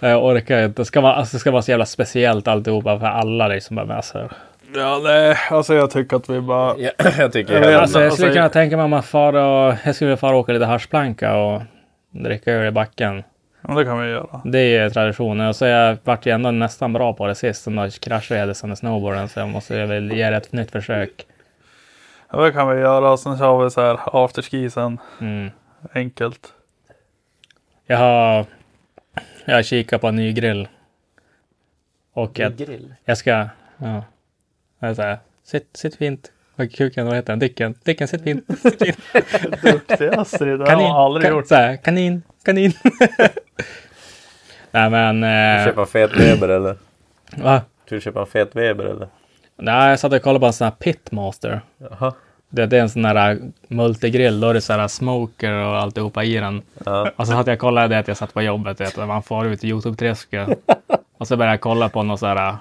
Jag 0.00 0.24
orkar 0.24 0.64
inte. 0.64 0.82
Det 0.82 0.86
ska 0.86 1.00
vara, 1.00 1.14
alltså, 1.14 1.36
det 1.36 1.40
ska 1.40 1.50
vara 1.50 1.62
så 1.62 1.70
jävla 1.70 1.86
speciellt 1.86 2.48
alltihopa 2.48 2.98
för 2.98 3.06
alla 3.06 3.48
liksom. 3.48 3.78
Alltså, 3.78 4.28
Ja, 4.74 5.00
nej, 5.04 5.36
alltså 5.50 5.74
jag 5.74 5.90
tycker 5.90 6.16
att 6.16 6.30
vi 6.30 6.40
bara... 6.40 6.74
Ja, 6.78 6.90
jag 7.18 7.32
tycker 7.32 7.52
Jag 7.54 7.60
vet 7.60 7.70
jag 7.72 7.80
alltså, 7.82 8.00
jag 8.02 8.12
skulle 8.12 8.28
alltså- 8.28 8.38
kunna 8.38 8.48
tänka 8.48 8.76
mig 8.76 8.84
om 8.84 8.90
man 8.90 9.02
far 9.02 9.32
och, 9.32 9.74
jag 9.84 9.94
skulle 9.94 10.08
vilja 10.08 10.16
fara 10.16 10.32
och 10.32 10.38
åka 10.40 10.52
lite 10.52 10.64
haschplanka 10.64 11.36
och 11.36 11.62
dricka 12.10 12.52
öl 12.52 12.66
i 12.66 12.70
backen. 12.70 13.22
Ja, 13.68 13.74
det 13.74 13.84
kan 13.84 14.00
vi 14.02 14.10
göra. 14.10 14.40
Det 14.44 14.76
är 14.76 14.90
traditionen. 14.90 15.48
Och 15.48 15.56
så 15.56 15.64
jag 15.64 15.96
vart 16.04 16.26
ju 16.26 16.32
ändå 16.32 16.50
nästan 16.50 16.92
bra 16.92 17.12
på 17.12 17.26
det 17.26 17.34
sist. 17.34 17.62
Sen 17.62 17.76
då 17.76 17.88
kraschade 18.00 18.40
jag 18.40 18.68
med 18.68 18.78
snowboarden. 18.78 19.28
Så 19.28 19.40
jag 19.40 19.48
måste 19.48 19.86
väl 19.86 20.12
ge 20.12 20.30
det 20.30 20.36
ett 20.36 20.52
nytt 20.52 20.70
försök. 20.70 21.10
Ja, 22.32 22.40
det 22.40 22.52
kan 22.52 22.68
vi 22.68 22.80
göra. 22.80 23.16
Sen 23.16 23.38
kör 23.38 23.64
vi 23.64 23.70
så 23.70 23.80
här 23.80 23.98
afterski 24.24 24.70
sen. 24.70 24.98
Mm. 25.20 25.50
Enkelt. 25.92 26.48
Jag 27.86 27.98
har, 27.98 28.44
jag 29.44 29.54
har 29.54 29.62
kikat 29.62 30.00
på 30.00 30.06
en 30.08 30.16
ny 30.16 30.32
grill. 30.32 30.68
Och 32.12 32.38
jag, 32.38 32.56
Grill. 32.56 32.94
jag 33.04 33.18
ska, 33.18 33.48
ja. 33.78 34.04
Jag 34.78 34.94
här, 34.96 35.18
sitt, 35.44 35.68
sitt 35.76 35.96
fint. 35.96 36.32
Och 36.56 36.72
kuken, 36.72 37.06
vad 37.06 37.16
heter 37.16 37.32
den? 37.32 37.38
Dicken. 37.38 37.74
Dicken, 37.84 38.08
sitt 38.08 38.22
fint. 38.22 38.46
Duktig 39.62 40.08
Astrid, 40.14 40.58
det 40.58 40.64
har 40.64 40.66
Kanin. 40.66 40.86
man 40.88 40.96
aldrig 40.96 41.26
kan, 41.26 41.36
gjort. 41.36 41.48
Så 41.48 41.54
här, 41.54 41.76
kanin, 41.76 42.22
kanin. 42.44 42.72
Nej 44.70 44.90
men, 44.90 45.24
eh, 45.24 45.64
Köpa 45.64 45.80
en 45.80 45.86
fet 45.86 46.16
Weber 46.20 46.48
eller? 46.48 46.76
va? 47.36 47.62
Du 47.88 48.00
köpa 48.00 48.20
en 48.20 48.26
fet 48.26 48.56
Weber 48.56 48.84
eller? 48.84 49.08
Nej, 49.56 49.90
jag 49.90 49.98
satt 50.00 50.12
och 50.12 50.22
kollade 50.22 50.40
på 50.40 50.46
en 50.46 50.52
sån 50.52 50.64
här 50.64 50.72
pitmaster. 50.72 51.60
Jaha. 51.78 52.14
Det, 52.50 52.66
det 52.66 52.76
är 52.76 52.80
en 52.80 52.90
sån 52.90 53.02
där 53.02 53.38
multigrill, 53.68 54.40
då 54.40 54.48
är 54.48 54.54
det 54.54 54.60
så 54.60 54.72
här 54.72 54.88
smoker 54.88 55.52
och 55.52 55.76
alltihopa 55.76 56.24
i 56.24 56.36
den. 56.36 56.62
Ja. 56.84 57.10
Och 57.16 57.26
så 57.26 57.32
satt 57.32 57.46
jag 57.46 57.54
och 57.54 57.60
kollade 57.60 57.88
det 57.88 57.98
att 57.98 58.08
jag 58.08 58.16
satt 58.16 58.34
på 58.34 58.42
jobbet, 58.42 58.80
vet, 58.80 58.94
du, 58.94 59.06
man 59.06 59.22
får 59.22 59.46
ut 59.46 59.64
i 59.64 59.68
Youtube-träsket. 59.68 60.48
och 61.18 61.28
så 61.28 61.36
började 61.36 61.52
jag 61.52 61.60
kolla 61.60 61.88
på 61.88 62.02
någon 62.02 62.18
sån 62.18 62.28
här 62.28 62.56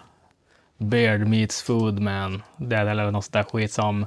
Beard 0.78 1.28
Meets 1.28 1.64
Food 1.64 2.00
Man. 2.00 2.44
Det 2.58 2.76
eller 2.76 3.12
något 3.12 3.26
sånt 3.26 3.34
där 3.34 3.44
skit 3.44 3.72
som 3.72 4.06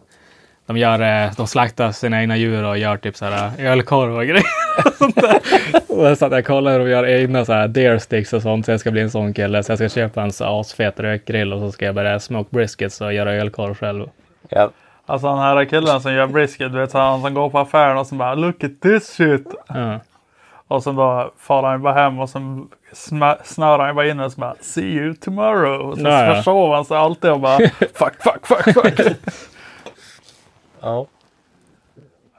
de 0.66 0.76
gör, 0.76 1.24
eh, 1.24 1.32
de 1.36 1.46
slaktar 1.46 1.92
sina 1.92 2.20
egna 2.20 2.36
djur 2.36 2.64
och 2.64 2.78
gör 2.78 2.96
typ 2.96 3.16
så 3.16 3.24
här 3.24 3.52
ölkorv 3.58 4.16
och 4.16 4.26
grejer. 4.26 4.44
och 4.86 4.92
sånt 4.92 5.16
där. 5.16 5.40
Och 5.72 6.06
så 6.08 6.16
satt 6.16 6.32
jag 6.32 6.40
och 6.40 6.46
kollade 6.46 6.76
hur 6.76 6.84
de 6.84 6.90
gör 6.90 7.06
egna 7.06 7.44
så 7.44 7.52
här 7.52 7.68
deer 7.68 7.98
sticks 7.98 8.32
och 8.32 8.42
sånt. 8.42 8.66
Så 8.66 8.72
jag 8.72 8.80
ska 8.80 8.90
bli 8.90 9.00
en 9.00 9.10
sån 9.10 9.34
kille. 9.34 9.62
Så 9.62 9.72
jag 9.72 9.78
ska 9.78 9.88
köpa 9.88 10.22
en 10.22 10.32
så 10.32 10.60
asfet 10.60 11.00
rökgrill 11.00 11.52
och 11.52 11.60
så 11.60 11.72
ska 11.72 11.84
jag 11.84 11.94
börja 11.94 12.20
smoke 12.20 12.48
briskets 12.50 13.00
och 13.00 13.12
göra 13.12 13.34
ölkorv 13.34 13.74
själv. 13.74 14.08
Ja. 14.48 14.70
Alltså 15.06 15.26
den 15.28 15.38
här 15.38 15.64
killen 15.64 16.00
som 16.00 16.12
gör 16.14 16.26
brisket, 16.26 16.72
du 16.72 16.78
vet 16.78 16.90
så 16.90 16.98
han 16.98 17.20
som 17.22 17.34
går 17.34 17.50
på 17.50 17.58
affären 17.58 17.98
och 17.98 18.06
så 18.06 18.14
bara 18.14 18.34
look 18.34 18.64
at 18.64 18.80
this 18.80 19.06
shit. 19.08 19.54
Ja. 19.68 20.00
Och 20.68 20.82
så 20.82 20.92
bara 20.92 21.30
far 21.38 21.62
han 21.62 21.82
bara 21.82 21.94
hem 21.94 22.18
och 22.20 22.28
sma- 22.92 23.36
snörar 23.44 23.86
han 23.86 23.96
bara 23.96 24.06
in 24.08 24.20
och 24.20 24.32
så 24.32 24.40
bara 24.40 24.54
see 24.60 24.82
you 24.84 25.14
tomorrow. 25.14 25.80
Och 25.90 25.96
så 25.98 26.02
Ja, 26.04 26.24
ja. 26.24 26.34
försover 26.34 26.74
han 26.74 26.84
sig 26.84 26.96
alltid 26.96 27.30
och 27.30 27.40
bara 27.40 27.58
fuck, 27.94 28.22
fuck, 28.22 28.46
fuck, 28.46 28.74
fuck. 28.74 29.16
ja. 30.80 31.06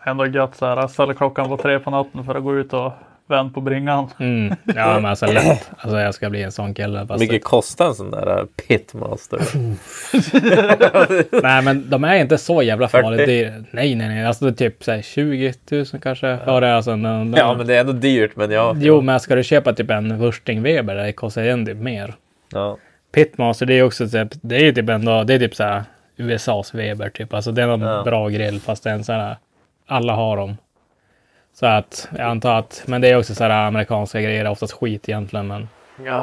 Ändå 0.05 0.25
gött 0.25 0.55
så 0.55 0.65
här, 0.65 0.77
jag 0.77 0.89
ställer 0.89 1.13
klockan 1.13 1.47
på 1.49 1.57
tre 1.57 1.79
på 1.79 1.89
natten 1.91 2.23
för 2.25 2.35
att 2.35 2.43
gå 2.43 2.55
ut 2.55 2.73
och 2.73 2.91
vända 3.27 3.53
på 3.53 3.61
bringan. 3.61 4.07
Mm. 4.19 4.55
Ja, 4.65 4.93
men 4.93 5.05
alltså 5.05 5.25
lätt. 5.25 5.71
Alltså 5.77 5.99
jag 5.99 6.13
ska 6.13 6.29
bli 6.29 6.43
en 6.43 6.51
sån 6.51 6.73
kille. 6.73 7.07
Fast 7.07 7.19
Mycket 7.19 7.43
kostar 7.43 7.85
en 7.87 7.95
sån 7.95 8.11
där 8.11 8.39
äh, 8.39 8.45
pitmaster? 8.67 9.41
Nej, 11.43 11.61
men 11.61 11.89
de 11.89 12.03
är 12.03 12.15
inte 12.15 12.37
så 12.37 12.61
jävla 12.63 12.87
40. 12.87 13.03
farligt 13.03 13.27
dyra. 13.27 13.51
Nej, 13.71 13.95
nej, 13.95 14.07
nej. 14.07 14.25
Alltså 14.25 14.45
det 14.45 14.51
är 14.51 14.69
typ 14.69 14.83
så 14.83 14.91
här 14.91 15.01
20 15.01 15.53
000 15.71 15.85
kanske. 16.01 16.37
Ja, 16.45 16.59
det 16.59 16.67
är 16.67 16.73
alltså, 16.73 16.91
de, 16.91 17.01
de, 17.03 17.33
ja 17.37 17.53
men 17.57 17.67
det 17.67 17.75
är 17.75 17.79
ändå 17.79 17.93
dyrt 17.93 18.35
men 18.35 18.51
ja. 18.51 18.75
Jo, 18.79 19.01
men 19.01 19.19
ska 19.19 19.35
du 19.35 19.43
köpa 19.43 19.73
typ 19.73 19.89
en 19.89 20.17
Wursting 20.19 20.61
Weber, 20.61 20.95
det 20.95 21.11
kostar 21.13 21.41
ju 21.41 21.49
ändå 21.49 21.73
mer. 21.73 22.13
Ja. 22.53 22.77
Pitmaster, 23.15 23.65
det 23.65 23.73
är 23.73 23.83
också 23.83 24.07
typ, 24.09 24.27
det 24.41 24.67
är 24.67 24.71
typ 24.71 24.89
ändå, 24.89 25.23
det 25.23 25.33
är 25.33 25.39
typ 25.39 25.55
så 25.55 25.63
här 25.63 25.83
USAs 26.17 26.73
Weber 26.73 27.09
typ. 27.09 27.33
Alltså 27.33 27.51
det 27.51 27.63
är 27.63 27.67
någon 27.67 27.81
Ja. 27.81 28.03
bra 28.03 28.29
grill 28.29 28.59
fast 28.59 28.83
det 28.83 28.89
är 28.89 28.93
en 28.93 29.03
sån 29.03 29.15
här, 29.15 29.37
alla 29.87 30.13
har 30.13 30.37
dem. 30.37 30.57
Så 31.53 31.65
att 31.65 32.07
jag 32.11 32.21
antar 32.27 32.59
att, 32.59 32.83
men 32.85 33.01
det 33.01 33.09
är 33.09 33.17
också 33.19 33.35
så 33.35 33.43
här 33.43 33.67
amerikanska 33.67 34.21
grejer, 34.21 34.47
oftast 34.47 34.73
skit 34.73 35.09
egentligen. 35.09 35.47
Men 35.47 35.67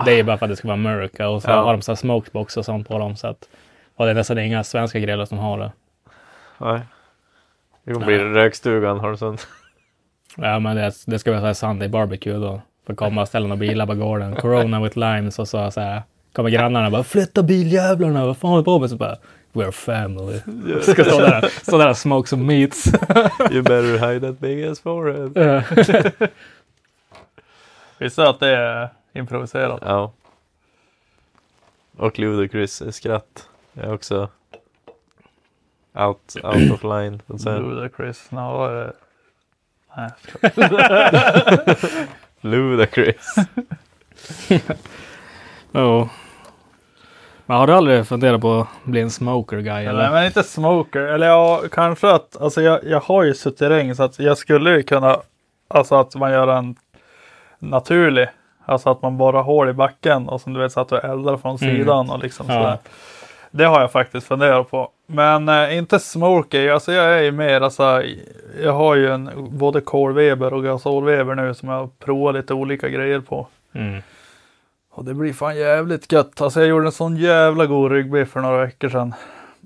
det 0.04 0.12
är 0.18 0.22
bara 0.22 0.38
för 0.38 0.46
att 0.46 0.50
det 0.52 0.56
ska 0.56 0.68
vara 0.68 0.74
America 0.78 1.28
och 1.28 1.42
så 1.42 1.50
Ja. 1.50 1.62
har 1.64 1.72
de 1.72 1.82
så 1.82 1.92
här 1.92 1.96
smokebox 1.96 2.56
och 2.56 2.64
sånt 2.64 2.88
på 2.88 2.98
dem. 2.98 3.16
Så 3.16 3.26
att, 3.26 3.48
och 3.96 4.04
det 4.04 4.10
är 4.10 4.14
nästan 4.14 4.38
inga 4.38 4.64
svenska 4.64 4.98
grillar 4.98 5.24
som 5.24 5.38
har 5.38 5.58
det. 5.58 5.72
Nej. 6.58 6.80
Det 7.84 7.92
kommer 7.92 8.06
bli 8.06 8.18
rökstugan 8.18 9.00
har 9.00 9.10
du 9.10 9.16
sån. 9.16 9.36
Ja, 10.36 10.58
men 10.58 10.76
det, 10.76 10.92
det 11.06 11.18
ska 11.18 11.30
vara 11.30 11.40
så 11.40 11.46
här 11.46 11.54
Sunday 11.54 11.88
barbecue 11.88 12.32
då. 12.38 12.60
Får 12.86 12.94
komma 12.94 13.22
och 13.22 13.28
ställa 13.28 13.46
några 13.46 13.60
bilar 13.60 13.86
på 13.86 13.94
gården. 13.94 14.36
Corona 14.36 14.80
with 14.82 14.98
limes 14.98 15.38
och 15.38 15.48
så, 15.48 15.70
så 15.70 15.80
här. 15.80 16.02
Kommer 16.32 16.50
grannarna 16.50 16.86
och 16.86 16.92
bara 16.92 17.04
flytta 17.04 17.42
biljävlarna, 17.42 18.26
vad 18.26 18.36
fan 18.36 18.50
håller 18.50 18.62
du 18.62 18.64
på 18.64 18.78
med? 18.78 18.90
Så 18.90 18.96
bara 18.96 19.16
We're 19.52 19.70
family. 19.72 20.40
Ska 20.82 21.04
stå 21.04 21.20
där, 21.20 21.48
stå 21.62 21.78
där 21.78 21.88
och 21.88 21.96
smoke 21.96 22.28
some 22.28 22.44
meats. 22.44 22.86
You 23.50 23.62
better 23.62 23.98
hide 23.98 24.20
that 24.20 24.38
big 24.40 24.64
ass 24.64 24.80
forehead. 24.80 25.36
Eh, 25.36 26.28
Visst 27.98 28.18
att 28.18 28.40
det 28.40 28.56
är 28.56 28.88
improviserat? 29.12 29.82
Ja. 29.84 30.12
Och 31.96 32.18
Ludacris 32.18 32.82
skratt 32.90 33.48
är 33.74 33.92
också 33.92 34.28
out, 35.94 36.36
out 36.42 36.72
of 36.72 36.82
line. 36.84 37.22
Ludacris, 37.26 38.30
no, 38.30 38.64
är 38.64 38.74
det? 38.74 38.92
Nej, 39.96 40.10
jag 40.40 40.52
skojar. 40.52 42.06
Ludacris. 42.40 43.34
Men 47.50 47.58
har 47.58 47.66
du 47.66 47.72
aldrig 47.72 48.06
funderat 48.06 48.40
på 48.40 48.60
att 48.60 48.66
bli 48.84 49.00
en 49.00 49.10
smoker 49.10 49.56
guy 49.56 49.72
Nej, 49.74 49.86
eller? 49.86 50.10
men 50.10 50.26
inte 50.26 50.42
smoker. 50.42 51.00
Eller 51.00 51.26
ja, 51.26 51.62
kanske 51.72 52.10
att, 52.10 52.36
alltså 52.40 52.62
jag, 52.62 52.80
jag 52.84 53.00
har 53.00 53.22
ju 53.22 53.34
suterräng 53.34 53.94
så 53.94 54.02
att 54.02 54.18
jag 54.18 54.38
skulle 54.38 54.70
ju 54.70 54.82
kunna, 54.82 55.16
alltså 55.68 55.94
att 55.94 56.14
man 56.14 56.32
gör 56.32 56.48
en 56.48 56.76
naturlig, 57.58 58.28
alltså 58.64 58.90
att 58.90 59.02
man 59.02 59.16
borrar 59.18 59.42
hål 59.42 59.68
i 59.68 59.72
backen 59.72 60.28
och 60.28 60.40
som 60.40 60.52
du 60.52 60.60
vet 60.60 60.72
så 60.72 60.80
att 60.80 60.88
du 60.88 60.98
eldar 60.98 61.36
från 61.36 61.56
Mm. 61.62 61.76
sidan 61.76 62.10
och 62.10 62.18
liksom 62.18 62.46
Ja. 62.48 62.54
sådär. 62.54 62.78
Det 63.50 63.64
har 63.64 63.80
jag 63.80 63.92
faktiskt 63.92 64.26
funderat 64.26 64.70
på. 64.70 64.90
Men 65.06 65.48
eh, 65.48 65.76
inte 65.78 65.98
smoker, 65.98 66.70
alltså 66.70 66.92
jag 66.92 67.18
är 67.18 67.22
ju 67.22 67.32
mer, 67.32 67.60
alltså 67.60 68.02
jag 68.62 68.72
har 68.72 68.94
ju 68.94 69.10
en 69.12 69.30
både 69.58 69.80
kolveber 69.80 70.54
och 70.54 70.64
gasolveber 70.64 71.34
nu 71.34 71.54
som 71.54 71.68
jag 71.68 71.76
har 71.76 71.88
provat 72.04 72.34
lite 72.34 72.54
olika 72.54 72.88
grejer 72.88 73.20
på. 73.20 73.46
Mm. 73.74 74.02
Och 75.00 75.06
det 75.06 75.14
blir 75.14 75.32
fan 75.32 75.56
jävligt 75.56 76.12
gött. 76.12 76.40
Alltså 76.40 76.60
jag 76.60 76.68
gjorde 76.68 76.86
en 76.86 76.92
sån 76.92 77.16
jävla 77.16 77.66
god 77.66 77.92
ryggbiff 77.92 78.30
för 78.30 78.40
några 78.40 78.64
veckor 78.64 78.88
sedan. 78.88 79.14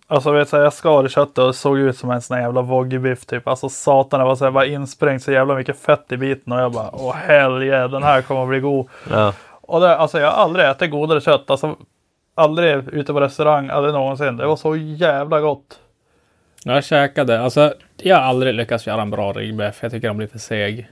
Alltså 0.07 0.33
vet 0.33 0.51
du, 0.51 0.57
jag 0.57 0.73
skar 0.73 1.07
i 1.07 1.09
köttet 1.09 1.38
och 1.38 1.47
det 1.47 1.53
såg 1.53 1.79
ut 1.79 1.99
som 1.99 2.11
en 2.11 2.23
sån 2.23 2.35
här 2.35 2.44
jävla 2.44 2.62
woggybiff 2.62 3.27
typ. 3.27 3.49
Alltså 3.49 3.68
satan, 3.68 4.20
det 4.20 4.27
var 4.27 4.37
så 4.37 4.44
här, 4.44 4.51
bara 4.51 4.66
insprängt 4.66 5.23
så 5.23 5.33
jävla 5.33 5.55
mycket 5.55 5.79
fett 5.79 6.12
i 6.12 6.16
biten 6.16 6.53
och 6.53 6.61
jag 6.61 6.73
bara 6.73 6.90
åh 6.92 7.14
helge, 7.14 7.88
den 7.88 8.03
här 8.03 8.23
kommer 8.23 8.42
att 8.42 8.49
bli 8.49 8.61
god. 8.61 8.88
Ja. 9.11 9.33
Och 9.61 9.81
det, 9.81 9.97
alltså 9.97 10.20
jag 10.20 10.31
har 10.31 10.44
aldrig 10.44 10.66
ätit 10.66 10.90
godare 10.90 11.20
kött. 11.20 11.51
Alltså 11.51 11.77
aldrig 12.35 12.88
ute 12.88 13.12
på 13.12 13.20
restaurang, 13.20 13.68
aldrig 13.68 13.94
någonsin. 13.94 14.37
Det 14.37 14.47
var 14.47 14.57
så 14.57 14.77
jävla 14.77 15.40
gott. 15.40 15.79
Jag 16.64 16.85
käkade, 16.85 17.40
alltså 17.40 17.75
jag 17.97 18.16
har 18.16 18.23
aldrig 18.23 18.55
lyckats 18.55 18.87
göra 18.87 19.03
en 19.03 19.11
bra 19.11 19.33
ryggbiff. 19.33 19.79
Jag 19.81 19.90
tycker 19.92 20.09
de 20.09 20.16
blir 20.16 20.27
för 20.27 20.38
seg. 20.38 20.90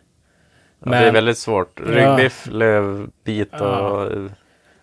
Ja, 0.84 0.90
det 0.90 0.96
är 0.96 1.12
väldigt 1.12 1.38
svårt. 1.38 1.80
Ryggbiff, 1.86 2.48
lövbit 2.50 3.60
och... 3.60 4.08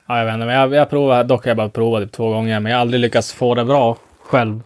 Ja, 0.07 0.17
jag 0.17 0.25
vet 0.25 0.33
inte, 0.33 0.45
men 0.45 0.55
jag, 0.55 0.73
jag 0.73 0.89
provar, 0.89 1.23
dock 1.23 1.43
har 1.43 1.49
jag 1.49 1.57
bara 1.57 1.69
provat 1.69 2.03
typ 2.03 2.11
två 2.11 2.29
gånger, 2.29 2.59
men 2.59 2.71
jag 2.71 2.77
har 2.77 2.81
aldrig 2.81 3.01
lyckats 3.01 3.33
få 3.33 3.55
det 3.55 3.65
bra 3.65 3.97
själv. 4.23 4.61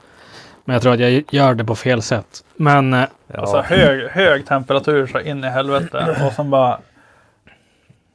Men 0.66 0.74
jag 0.74 0.82
tror 0.84 0.94
att 0.94 1.00
jag 1.00 1.24
gör 1.32 1.54
det 1.54 1.66
på 1.66 1.76
fel 1.76 2.02
sätt. 2.02 2.44
Men 2.56 2.94
eh, 2.94 3.04
Ja. 3.28 3.40
Alltså 3.40 3.62
hög, 3.62 4.10
hög 4.10 4.46
temperatur 4.48 5.08
så 5.08 5.20
in 5.20 5.44
i 5.44 5.48
helvete. 5.48 6.18
Och 6.28 6.34
sen 6.34 6.50
bara 6.50 6.80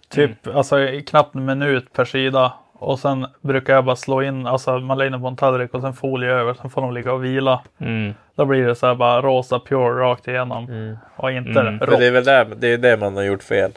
typ 0.08 0.46
alltså 0.46 0.80
i 0.80 1.02
knappt 1.02 1.34
en 1.34 1.44
minut 1.44 1.92
per 1.92 2.04
sida. 2.04 2.52
Och 2.80 2.98
sen 2.98 3.26
brukar 3.40 3.74
jag 3.74 3.84
bara 3.84 3.96
slå 3.96 4.22
in, 4.22 4.46
alltså 4.46 4.78
man 4.78 4.98
lägger 4.98 5.10
den 5.10 5.20
på 5.20 5.28
en 5.28 5.36
tallrik 5.36 5.74
och 5.74 5.80
sen 5.80 5.92
folie 5.94 6.30
över. 6.30 6.54
Sen 6.54 6.70
får 6.70 6.80
de 6.82 6.94
ligga 6.94 7.12
och 7.12 7.24
vila. 7.24 7.60
mm, 7.78 8.14
Då 8.34 8.44
blir 8.44 8.66
det 8.66 8.74
så 8.74 8.86
här 8.86 8.94
bara 8.94 9.20
rosa 9.22 9.58
pure 9.60 10.00
rakt 10.00 10.28
igenom. 10.28 10.96
Och 11.16 11.30
inte 11.32 11.60
Mm. 11.60 11.78
Rått. 11.78 11.98
det 11.98 12.06
är 12.06 12.10
väl 12.12 12.24
där, 12.24 12.46
det, 12.56 12.68
är 12.68 12.78
det 12.78 12.96
man 12.96 13.16
har 13.16 13.22
gjort 13.22 13.42
fel. 13.42 13.70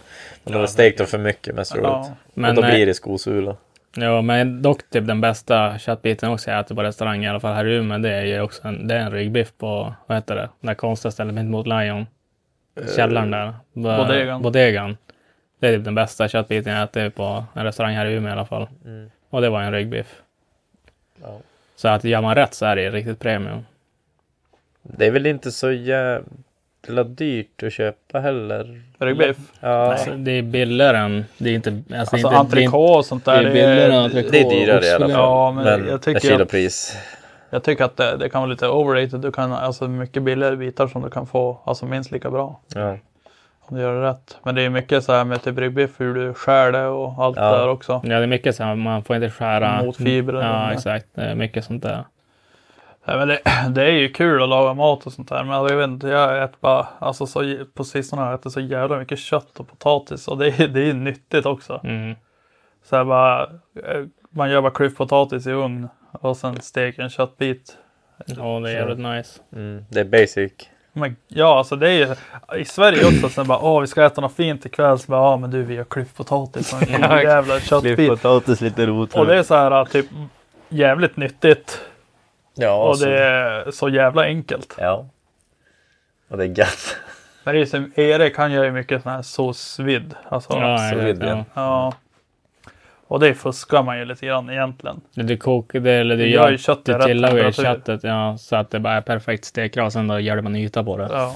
Man 0.44 0.54
har 0.54 0.68
stekt 0.68 0.98
dem 0.98 1.08
för 1.08 1.18
mycket 1.18 1.56
mest 1.56 1.76
roligt. 1.76 1.84
Ja. 1.86 2.10
Men, 2.34 2.50
och 2.50 2.56
då 2.56 2.62
eh, 2.70 2.74
blir 2.76 2.86
det 2.86 2.94
skosula. 2.94 3.56
ja, 3.96 4.22
men 4.22 4.62
dock 4.62 4.90
typ 4.90 5.08
den 5.08 5.22
bästa 5.22 5.78
köttbiten 5.78 6.30
också 6.32 6.52
jag 6.52 6.60
äter 6.60 6.76
på 6.76 6.84
restaurang, 6.84 7.24
i 7.24 7.30
alla 7.30 7.40
fall 7.40 7.54
här 7.54 7.66
i 7.68 7.76
Umeå, 7.76 7.98
det 7.98 8.10
är 8.14 8.26
ju 8.26 8.42
också 8.42 8.68
en, 8.68 8.88
det 8.88 8.96
är 8.96 9.00
en 9.00 9.12
ryggbiff 9.12 9.52
på, 9.58 9.94
vad 10.08 10.18
heter 10.18 10.36
det, 10.36 10.50
det 10.62 10.68
där 10.68 10.74
konstiga 10.74 11.12
stället 11.12 11.34
mitt 11.36 11.46
mot 11.46 11.68
Lion. 11.68 12.06
Källaren 12.96 13.32
där. 13.32 13.54
Bodegan. 13.74 14.42
Bodegan. 14.42 14.98
Det 15.62 15.67
är 15.67 15.76
typ 15.76 15.86
den 15.86 15.95
bästa 15.95 16.28
köttbiten 16.28 16.74
jag 16.74 16.84
ätit 16.84 17.15
på 17.15 17.45
en 17.54 17.63
restaurang 17.63 17.95
här 17.95 18.06
i 18.06 18.13
Umeå 18.13 18.30
i 18.30 18.34
alla 18.34 18.45
fall. 18.45 18.67
Och 19.30 19.41
det 19.41 19.50
var 19.50 19.62
en 19.62 19.71
ryggbiff. 19.71 20.21
Ja. 21.21 21.38
Så 21.76 21.88
att 21.88 22.04
gör 22.04 22.21
man 22.21 22.36
rätt 22.36 22.54
så 22.54 22.65
är 22.65 22.76
det 22.76 22.89
riktigt 22.89 23.19
premium. 23.19 23.65
Det 24.82 25.06
är 25.08 25.12
väl 25.12 25.26
inte 25.26 25.52
så 25.52 25.71
jävla 25.71 27.04
dyrt 27.04 27.63
att 27.63 27.74
köpa 27.74 28.19
heller. 28.19 28.82
Ryggbiff. 29.00 29.38
Ja, 29.60 29.91
Alltså, 29.91 30.12
det 30.12 30.32
är 30.32 30.41
billigare 30.41 30.97
än... 30.97 31.26
Det 31.38 31.50
är 31.50 31.54
inte... 31.54 31.69
Alltså, 31.69 32.15
Alltså 32.15 32.28
entrecote 32.28 32.97
och 32.97 33.06
sånt 33.06 33.26
där. 33.26 33.43
det 33.43 33.50
är 33.50 33.54
billigare 33.54 33.93
än 33.93 34.04
entrecote. 34.04 34.32
det 34.32 34.39
är 34.41 34.50
dyrare 34.50 34.86
i 34.86 34.91
alla 34.91 35.08
fall. 35.08 35.12
Ja, 35.12 35.52
men 35.52 35.63
men 35.63 35.88
jag 35.88 36.02
tycker 36.02 36.19
per 36.19 36.28
kilopris. 36.28 36.97
Jag 37.50 37.63
tycker 37.63 37.84
att 37.84 37.97
det, 37.97 38.17
det 38.17 38.30
kan 38.30 38.41
vara 38.41 38.52
lite 38.52 38.67
overrated. 38.67 39.19
Du 39.19 39.32
kan 39.32 39.54
alltså 39.54 39.88
mycket 39.88 40.24
billigare 40.24 40.56
bitar 40.56 40.88
som 40.88 41.02
du 41.02 41.10
kan 41.10 41.28
få 41.28 41.60
alltså 41.65 41.86
minst 41.86 42.12
lika 42.12 42.32
bra. 42.32 42.60
Ja. 42.76 42.97
Du 43.72 43.80
gör 43.82 44.02
det 44.02 44.10
rätt. 44.10 44.38
Men 44.44 44.56
det 44.56 44.62
är 44.62 44.70
mycket 44.70 45.04
så 45.04 45.14
här 45.14 45.24
med 45.26 45.44
typ 45.44 45.58
ryggbiff, 45.58 45.92
hur 46.00 46.14
du 46.14 46.34
skär 46.34 46.72
det 46.72 46.86
och 46.88 47.24
allt 47.24 47.38
Ja. 47.38 47.52
det 47.52 47.58
där 47.58 47.68
också. 47.70 48.02
Ja, 48.04 48.18
det 48.18 48.24
är 48.24 48.28
mycket 48.28 48.56
så 48.56 48.64
här, 48.64 48.76
man 48.76 49.04
får 49.04 49.16
inte 49.16 49.30
skära... 49.30 49.84
Mot 49.84 49.98
fibrer 49.98 50.42
Ja, 50.42 50.68
det. 50.68 50.74
exakt. 50.74 51.06
Det 51.16 51.22
är 51.22 51.36
mycket 51.36 51.66
sånt 51.66 51.84
där. 51.84 52.04
Ja, 53.06 53.18
men 53.18 53.28
det, 53.28 53.40
det 53.70 53.84
är 53.86 53.92
ju 53.92 54.10
kul 54.10 54.44
att 54.44 54.50
laga 54.50 54.74
mat 54.74 55.06
och 55.06 55.14
sånt 55.14 55.30
där. 55.30 55.44
Men 55.44 55.54
jag 55.56 55.76
vet 55.78 55.88
inte, 55.88 56.08
jag 56.08 56.44
äter 56.44 56.58
bara, 56.60 56.88
alltså 57.00 57.26
så, 57.26 57.58
på 57.74 57.84
sistone 57.84 58.22
har 58.22 58.30
jag 58.32 58.40
ätit 58.40 58.52
så 58.52 58.60
jävla 58.60 58.98
mycket 59.00 59.20
kött 59.20 59.60
och 59.60 59.68
potatis. 59.68 60.28
Och 60.28 60.38
det, 60.38 60.48
är- 60.48 60.68
det 60.68 60.80
är 60.82 60.86
ju 60.86 60.94
nyttigt 60.94 61.46
också. 61.46 61.80
Mm. 61.84 62.16
Så 62.84 62.96
här 62.96 63.04
bara, 63.04 63.42
eh, 63.44 64.04
man 64.30 64.50
gör 64.52 64.62
bara 64.62 64.72
klyftpotatis 64.72 65.48
i 65.48 65.52
ugn 65.52 65.88
och 66.12 66.38
sen 66.38 66.62
steker 66.62 67.04
en 67.04 67.10
köttbit. 67.10 67.78
Ja, 68.26 68.60
det 68.60 68.70
är 68.72 68.74
jävligt 68.74 69.00
nice. 69.00 69.40
Mm, 69.56 69.86
det 69.90 70.00
är 70.00 70.06
basic. 70.06 70.52
Men, 70.93 71.15
ja, 71.27 71.58
alltså 71.58 71.75
det 71.75 71.89
är 71.89 71.93
ju 71.93 72.15
i 72.62 72.65
Sverige 72.65 73.06
också. 73.06 73.30
Sen 73.30 73.47
bara, 73.47 73.60
åh 73.60 73.82
vi 73.82 73.88
ska 73.88 74.06
äta 74.06 74.21
något 74.21 74.36
fint 74.36 74.65
ikväll. 74.65 74.99
Så 74.99 75.12
bara, 75.12 75.21
ja 75.32 75.38
men 75.38 75.51
du 75.51 75.63
vi 75.63 75.77
har 75.77 75.84
klyftpotatis 75.84 76.73
och 76.73 76.82
en 76.89 77.01
jävla 77.23 77.60
köttbit. 77.60 78.10
potatis, 78.10 78.62
lite 78.62 78.86
rot. 78.86 79.15
Och 79.15 79.25
det 79.25 79.38
är 79.38 79.43
så 79.43 79.56
här 79.56 79.86
typ 79.86 80.06
jävligt 80.69 81.17
nyttigt. 81.17 81.82
ja, 82.56 82.84
Och 82.89 82.97
det 82.99 83.19
är 83.23 83.71
så 83.71 83.89
jävla 83.89 84.23
enkelt. 84.23 84.75
Ja. 84.77 85.06
Och 86.30 86.38
det 86.38 86.43
är 86.43 86.47
gött. 86.60 86.95
Men 87.43 87.56
det 87.56 87.62
är 87.62 87.65
som 87.65 87.91
Erik, 87.95 88.38
han 88.38 88.51
gör 88.51 88.63
ju 88.63 88.71
mycket 88.71 89.04
sån 89.04 89.12
här 89.12 89.21
sous 89.21 89.80
vide. 89.80 90.15
Alltså, 90.30 90.54
Ja, 90.54 90.77
så 90.77 90.84
jag 90.97 91.04
vet, 91.04 91.17
vill 91.17 91.27
jag. 91.27 91.38
ja. 91.38 91.43
ja. 91.54 91.93
Och 93.12 93.19
det 93.19 93.34
fuskar 93.34 93.84
man 93.84 94.00
ju 94.00 94.06
lite 94.06 94.26
grann 94.26 94.50
egentligen. 94.50 95.02
Du 95.13 95.38
kokar 95.38 95.80
det, 95.80 95.91
eller 95.91 96.17
du 96.17 96.24
Du 96.24 96.30
gör 96.30 96.43
gör, 96.43 96.52
ju 96.52 96.58
köttet 96.58 96.86
du 96.86 96.93
rätt 96.93 97.06
tillagar 97.06 97.45
ju 97.45 97.52
köttet 97.52 98.04
ja, 98.04 98.38
så 98.38 98.56
att 98.56 98.69
det 98.71 98.80
bara 98.80 98.93
är 98.93 99.02
perfekt 99.02 99.45
stekgrad 99.45 99.86
och 99.86 99.93
sen 99.93 100.08
då 100.08 100.19
gör 100.19 100.41
man 100.41 100.56
yta 100.56 100.84
på 100.84 100.97
det. 100.97 101.08
Ja. 101.12 101.36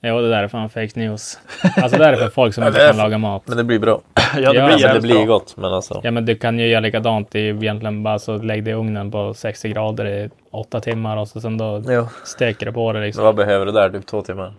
Ja, 0.00 0.20
det 0.20 0.28
där 0.28 0.42
är 0.42 0.48
fan 0.48 0.68
fake 0.68 1.00
news. 1.00 1.40
Alltså 1.76 1.98
det 1.98 2.04
där 2.04 2.12
är 2.12 2.16
för 2.16 2.28
folk 2.28 2.54
som 2.54 2.64
inte 2.66 2.78
kan 2.88 2.96
laga 2.96 3.18
mat. 3.18 3.42
Men 3.46 3.56
det 3.56 3.64
blir 3.64 3.78
bra. 3.78 4.00
ja, 4.14 4.32
det 4.34 4.42
Ja, 4.42 4.50
blir 4.52 4.60
men 4.62 4.80
Men 4.82 4.94
det 4.94 5.00
blir 5.00 5.26
gott. 5.26 5.56
Men 5.56 5.72
alltså. 5.72 6.00
Ja, 6.04 6.10
men 6.10 6.24
du 6.26 6.34
kan 6.34 6.58
ju 6.58 6.66
göra 6.66 6.80
likadant. 6.80 7.30
Det 7.30 7.38
är 7.40 7.54
egentligen 7.54 8.02
bara 8.02 8.18
så 8.18 8.36
lägg 8.38 8.64
det 8.64 8.70
i 8.70 8.74
ugnen 8.74 9.10
på 9.10 9.34
60 9.34 9.68
grader 9.68 10.06
i 10.06 10.30
åtta 10.50 10.80
timmar 10.80 11.16
och 11.16 11.28
så 11.28 11.40
sen 11.40 11.58
då 11.58 11.82
Ja. 11.86 12.08
steker 12.24 12.66
du 12.66 12.72
på 12.72 12.92
det 12.92 12.98
Så 12.98 13.02
liksom. 13.04 13.24
vad 13.24 13.34
behöver 13.34 13.66
du 13.66 13.72
där? 13.72 13.90
Typ 13.90 14.06
två 14.06 14.22
timmar? 14.22 14.54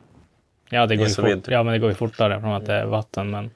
Ja, 0.69 0.86
det 0.86 0.95
går 0.95 1.08
ju 1.08 1.13
fort, 1.13 1.25
vid. 1.25 1.45
ja, 1.47 1.63
men 1.63 1.73
det 1.73 1.80
går 1.80 1.89
ju 1.89 1.95
fortare 1.95 2.39
från 2.41 2.51
att 2.53 2.65
det 2.65 2.73
är 2.73 2.86
vatten. 2.86 3.30
Men... 3.30 3.49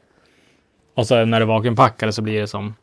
Och 0.93 1.07
så 1.07 1.25
när 1.25 1.39
du 1.39 1.45
vakuumpackar 1.45 2.11
så 2.11 2.21
blir 2.21 2.41
det 2.41 2.47
som 2.47 2.75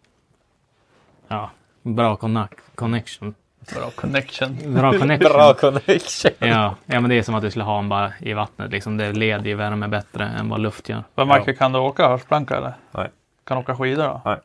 ja, 1.28 1.50
bra 1.82 2.16
connection. 2.16 3.34
Bra 3.74 3.90
connection. 3.96 4.58
Bra 4.74 4.92
connection. 4.98 5.32
Bra 5.32 5.54
connection. 5.54 6.32
Ja, 6.38 6.74
ja, 6.86 7.00
men 7.00 7.08
det 7.10 7.18
är 7.18 7.22
som 7.22 7.34
att 7.34 7.42
du 7.42 7.50
skulle 7.50 7.64
ha 7.64 7.76
den 7.76 7.88
bara 7.88 8.12
i 8.20 8.32
vattnet. 8.32 8.70
Liksom. 8.70 8.96
Det 8.96 9.12
leder 9.12 9.44
ju 9.46 9.54
värme 9.54 9.88
bättre 9.88 10.24
än 10.24 10.48
vad 10.48 10.60
luft 10.60 10.88
gör. 10.88 11.04
Men 11.14 11.28
Michael, 11.28 11.56
kan 11.56 11.72
du 11.72 11.78
åka 11.78 12.08
hörsplanka 12.08 12.56
eller? 12.56 12.72
Nej. 12.90 13.10
Kan 13.44 13.56
du 13.56 13.60
åka 13.60 13.76
skidor 13.76 14.04
då? 14.24 14.36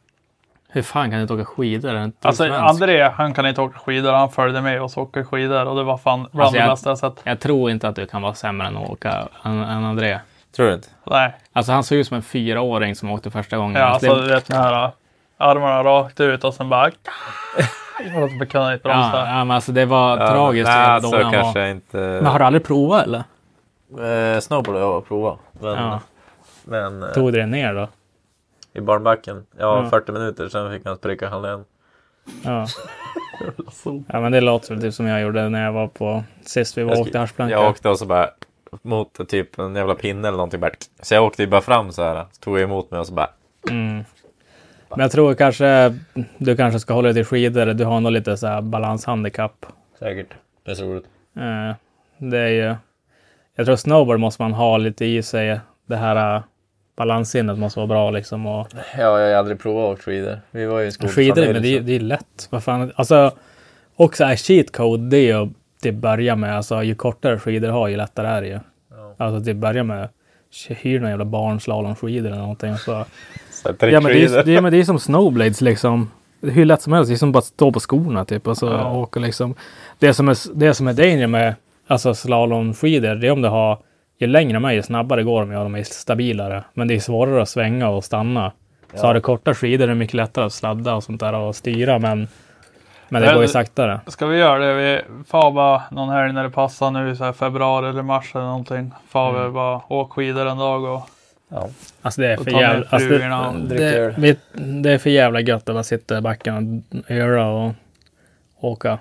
Hur 0.69 0.82
fan 0.82 1.10
kan 1.10 1.17
du 1.17 1.21
inte 1.21 1.34
åka 1.34 1.45
skidor? 1.45 2.04
Inte 2.04 2.28
Alltså 2.28 2.43
svensk? 2.43 2.69
André, 2.69 3.02
han 3.10 3.34
kan 3.34 3.45
inte 3.45 3.62
åka 3.62 3.80
skidor. 3.80 4.12
Han 4.13 4.30
följde 4.30 4.62
med 4.62 4.82
oss 4.82 4.97
och 4.97 5.04
åka 5.04 5.26
skidor 5.26 5.65
och 5.65 5.76
det 5.76 5.84
var 5.84 5.97
fan 5.97 6.28
bland 6.32 6.41
Alltså, 6.41 6.54
det 6.54 6.60
jag- 6.60 6.69
bästa 6.71 6.89
jag 6.89 6.97
sett. 6.97 7.13
Jag 7.23 7.39
tror 7.39 7.71
inte 7.71 7.88
att 7.88 7.95
du 7.95 8.06
kan 8.06 8.21
vara 8.21 8.34
sämre 8.34 8.67
än 8.67 8.78
att 8.78 8.89
åka 8.89 9.28
än, 9.43 9.63
än 9.63 9.84
André. 9.86 10.19
Tror 10.56 10.67
du 10.67 10.73
inte? 10.73 10.88
Nej, 11.06 11.34
Alltså 11.54 11.72
han 11.72 11.84
såg 11.84 11.98
ut 11.98 12.08
som 12.08 12.16
en 12.16 12.24
fyraåring 12.24 12.96
som 12.96 13.12
åkte 13.12 13.32
första 13.32 13.58
gången. 13.58 13.82
ja, 13.82 13.88
Alltså, 13.88 14.10
alltså 14.10 14.26
du 14.26 14.34
vet 14.34 14.46
den 14.48 14.58
här 14.58 14.92
armarna 15.38 15.84
rakt 15.84 16.20
ut 16.20 16.44
och 16.44 16.54
sen 16.54 16.70
bara... 16.70 16.88
Och 16.88 18.30
så 18.39 18.46
kunde 18.46 18.60
han 18.66 18.74
inte 18.74 18.88
ja, 18.89 18.94
bromsa. 18.94 19.18
ja, 19.28 19.44
men 19.46 19.52
alltså 19.52 19.72
det 19.72 19.86
var 19.86 20.18
tragiskt. 20.18 20.70
hur 20.70 20.74
Nej, 20.76 21.02
så 21.02 21.12
dålig 21.12 21.24
han 21.24 21.34
var. 21.34 21.42
kanske 21.42 21.70
inte. 21.70 21.98
Men 21.98 22.26
har 22.26 22.39
du 22.39 22.46
aldrig 22.46 22.63
provat 22.63 23.04
eller? 23.04 23.24
Eh, 24.36 24.39
snowboard 24.39 24.76
har 24.76 24.82
jag 24.82 25.08
provat. 25.08 25.39
Men, 25.52 25.74
Ja. 25.78 26.00
men 26.63 27.04
eh, 27.04 27.10
Tog 27.10 27.34
du 27.34 27.39
det 27.39 27.46
ner 27.46 27.74
då? 27.74 27.88
i 28.74 28.82
barnbacken. 28.82 29.46
Ja, 29.60 29.84
Ja. 29.84 29.89
40 29.89 30.12
minuter. 30.12 30.50
Sen 30.50 30.72
fick 30.78 30.86
han 30.86 30.96
spricka 30.98 31.30
handen. 31.30 31.66
Ja. 32.44 32.68
ja, 34.08 34.20
men 34.20 34.32
det 34.32 34.42
låter 34.42 34.70
väl 34.74 34.82
typ 34.82 34.94
som 34.94 35.06
jag 35.08 35.22
gjorde 35.22 35.50
när 35.50 35.66
jag 35.66 35.72
var 35.74 35.88
på 35.88 36.24
sist 36.46 36.78
vi 36.78 36.84
var 36.84 36.92
Jag 36.92 37.00
och 37.00 37.06
åkte 37.06 37.20
haschplanka. 37.20 37.54
Jag 37.56 37.70
åkte 37.70 37.89
och 37.89 38.00
så 38.00 38.06
bara 38.06 38.30
mot 38.82 39.30
typ 39.30 39.60
en 39.60 39.76
jävla 39.76 39.96
pinne 39.96 40.28
eller 40.28 40.38
någonting. 40.38 40.60
Bara. 40.60 40.72
Så 41.02 41.14
jag 41.14 41.24
åkte 41.24 41.44
ju 41.44 41.48
bara 41.48 41.62
fram 41.62 41.92
så 41.92 42.04
här. 42.04 42.26
Så 42.32 42.40
tog 42.40 42.58
jag 42.58 42.64
emot 42.64 42.92
mig 42.92 43.00
och 43.00 43.08
så 43.08 43.14
bara. 43.14 43.30
Mm. 43.70 44.04
Men 44.90 45.00
jag 45.00 45.12
tror 45.12 45.34
kanske 45.34 45.96
du 46.38 46.56
kanske 46.56 46.80
ska 46.80 46.94
hålla 46.94 47.06
dig 47.06 47.14
till 47.14 47.26
skidor. 47.26 47.66
Du 47.66 47.86
har 47.86 48.00
nog 48.00 48.12
lite 48.12 48.38
så 48.38 48.48
här 48.48 48.62
balanshandikapp. 48.62 49.66
Säkert. 50.00 50.34
Det 50.66 50.72
är 50.72 50.76
roligt. 50.76 51.06
Eh, 51.36 51.76
det 52.18 52.38
är 52.38 52.50
ju... 52.50 52.76
Jag 53.56 53.66
tror 53.66 53.76
snowboard 53.76 54.20
måste 54.20 54.42
man 54.42 54.54
ha 54.54 54.78
lite 54.78 55.06
i 55.06 55.24
sig. 55.24 55.60
Det 55.86 55.96
här 55.96 56.36
uh, 56.36 56.44
balanssinnet 56.96 57.58
måste 57.58 57.80
vara 57.80 57.88
bra 57.88 58.12
liksom. 58.12 58.46
Och 58.48 58.68
Ja, 58.74 59.20
jag 59.20 59.30
har 59.30 59.34
aldrig 59.34 59.60
provat 59.60 59.86
att 59.86 59.94
åka 59.94 60.02
skidor. 60.02 60.40
Vi 60.52 60.66
var 60.66 60.80
ju 60.80 60.88
i 60.88 60.92
skolfamilj. 60.92 61.32
skidor, 61.32 61.54
men 61.54 61.62
det, 61.62 61.80
det 61.80 61.96
är 61.96 62.00
lätt. 62.00 62.48
Vad 62.50 62.64
fan. 62.64 62.92
Alltså, 62.96 63.32
också 63.96 64.24
är 64.24 64.36
cheat 64.36 64.72
code, 64.72 65.10
det 65.10 65.18
är 65.18 65.40
ju 65.40 65.50
till 65.84 65.93
börja 65.93 66.36
med. 66.36 66.58
Alltså, 66.58 66.84
ju 66.84 66.96
kortare 66.96 67.39
skidor 67.39 67.67
du 67.67 67.74
har, 67.74 67.88
ju 67.88 67.98
lättare 67.98 68.28
är 68.28 68.41
det 68.41 68.48
ju. 68.48 68.60
Alltså 69.17 69.46
till 69.46 69.56
börja 69.56 69.84
med, 69.84 70.10
hyr 70.69 71.00
någon 71.00 71.10
jävla 71.10 71.26
barnslalomskidor 71.26 72.28
eller 72.28 72.39
någonting. 72.41 72.78
Så. 72.78 72.91
Ja, 72.91 73.06
men 73.80 74.04
det, 74.04 74.24
är, 74.24 74.43
det, 74.43 74.56
är, 74.56 74.62
men 74.62 74.72
det 74.72 74.78
är 74.78 74.84
som 74.84 75.00
snowblades 75.00 75.62
liksom. 75.62 76.12
Hur 76.41 76.65
lätt 76.65 76.82
som 76.82 76.93
helst. 76.93 77.10
Det 77.10 77.15
är 77.15 77.17
som 77.17 77.32
bara 77.32 77.39
att 77.39 77.46
stå 77.46 77.72
på 77.72 77.80
skorna 77.80 78.26
typ. 78.26 78.48
Och 78.48 78.58
så 78.58 78.65
Ja. 78.65 78.93
åka 78.93 79.19
liksom. 79.19 79.56
Det 80.00 80.13
som 80.13 80.30
är, 80.30 80.38
det 80.56 80.74
som 80.74 80.88
är 80.88 80.93
danger 80.93 81.28
med 81.28 81.56
alltså 81.88 82.13
slalomskidor, 82.13 83.15
det 83.15 83.28
är 83.28 83.32
om 83.32 83.41
du 83.41 83.50
har 83.50 83.80
ju 84.19 84.28
längre 84.28 84.54
de 84.54 84.65
är, 84.65 84.72
ju 84.72 84.82
snabbare 84.84 85.24
går 85.24 85.41
de 85.41 85.52
ju 85.52 85.58
och 85.58 85.63
de 85.63 85.76
är 85.76 85.84
stabilare. 85.84 86.63
Men 86.74 86.88
det 86.88 86.96
är 86.96 87.00
svårare 87.00 87.41
att 87.41 87.50
svänga 87.50 87.89
och 87.89 88.04
stanna. 88.04 88.52
Så 88.96 89.08
har 89.08 89.13
du 89.13 89.22
korta 89.22 89.54
skidor 89.54 89.84
är 89.84 89.88
det 89.88 89.96
mycket 89.96 90.13
lättare 90.13 90.46
att 90.46 90.54
sladda 90.54 90.96
och 90.96 91.04
sånt 91.04 91.19
där 91.19 91.34
och 91.34 91.56
styra. 91.56 92.00
Men, 92.00 92.28
men 93.13 93.21
det 93.21 93.28
Men- 93.28 93.36
går 93.36 93.43
ju 93.43 93.47
saktare. 93.47 94.02
Ska 94.08 94.26
vi 94.26 94.38
göra 94.38 94.60
det? 94.65 94.73
Vi 94.73 95.02
far 95.28 95.52
bara 95.52 95.84
någon 95.91 96.10
helg 96.10 96.34
när 96.34 96.43
det 96.43 96.49
passar 96.49 96.91
nu 96.91 97.12
i 97.12 97.15
så 97.15 97.23
här 97.23 97.34
februari 97.34 97.89
eller 97.89 98.02
mars 98.02 98.32
eller 98.36 98.45
någonting. 98.45 98.91
Far 99.08 99.30
Mm. 99.30 99.43
vi 99.43 99.49
bara 99.52 99.82
åk 99.88 100.13
skidor 100.13 100.45
en 100.45 100.58
dag 100.58 100.84
och 100.84 101.10
Ja. 101.49 101.67
Alltså 102.02 102.21
det 102.21 102.28
är 102.34 102.38
för 102.38 102.52
jävla... 102.52 102.86
Alltså 102.89 103.10
det, 103.10 103.17
dricka 103.17 103.86
det, 103.86 104.15
vi- 104.17 104.38
det 104.82 104.91
är 104.91 104.97
för 104.97 105.10
jävla 105.10 105.39
gött 105.39 105.69
att 105.69 105.76
bara 105.76 105.84
sitta 105.84 106.17
i 106.17 106.21
backen 106.21 106.84
och 107.08 107.12
öra 107.12 107.47
och 107.47 107.71
åka. 108.60 108.99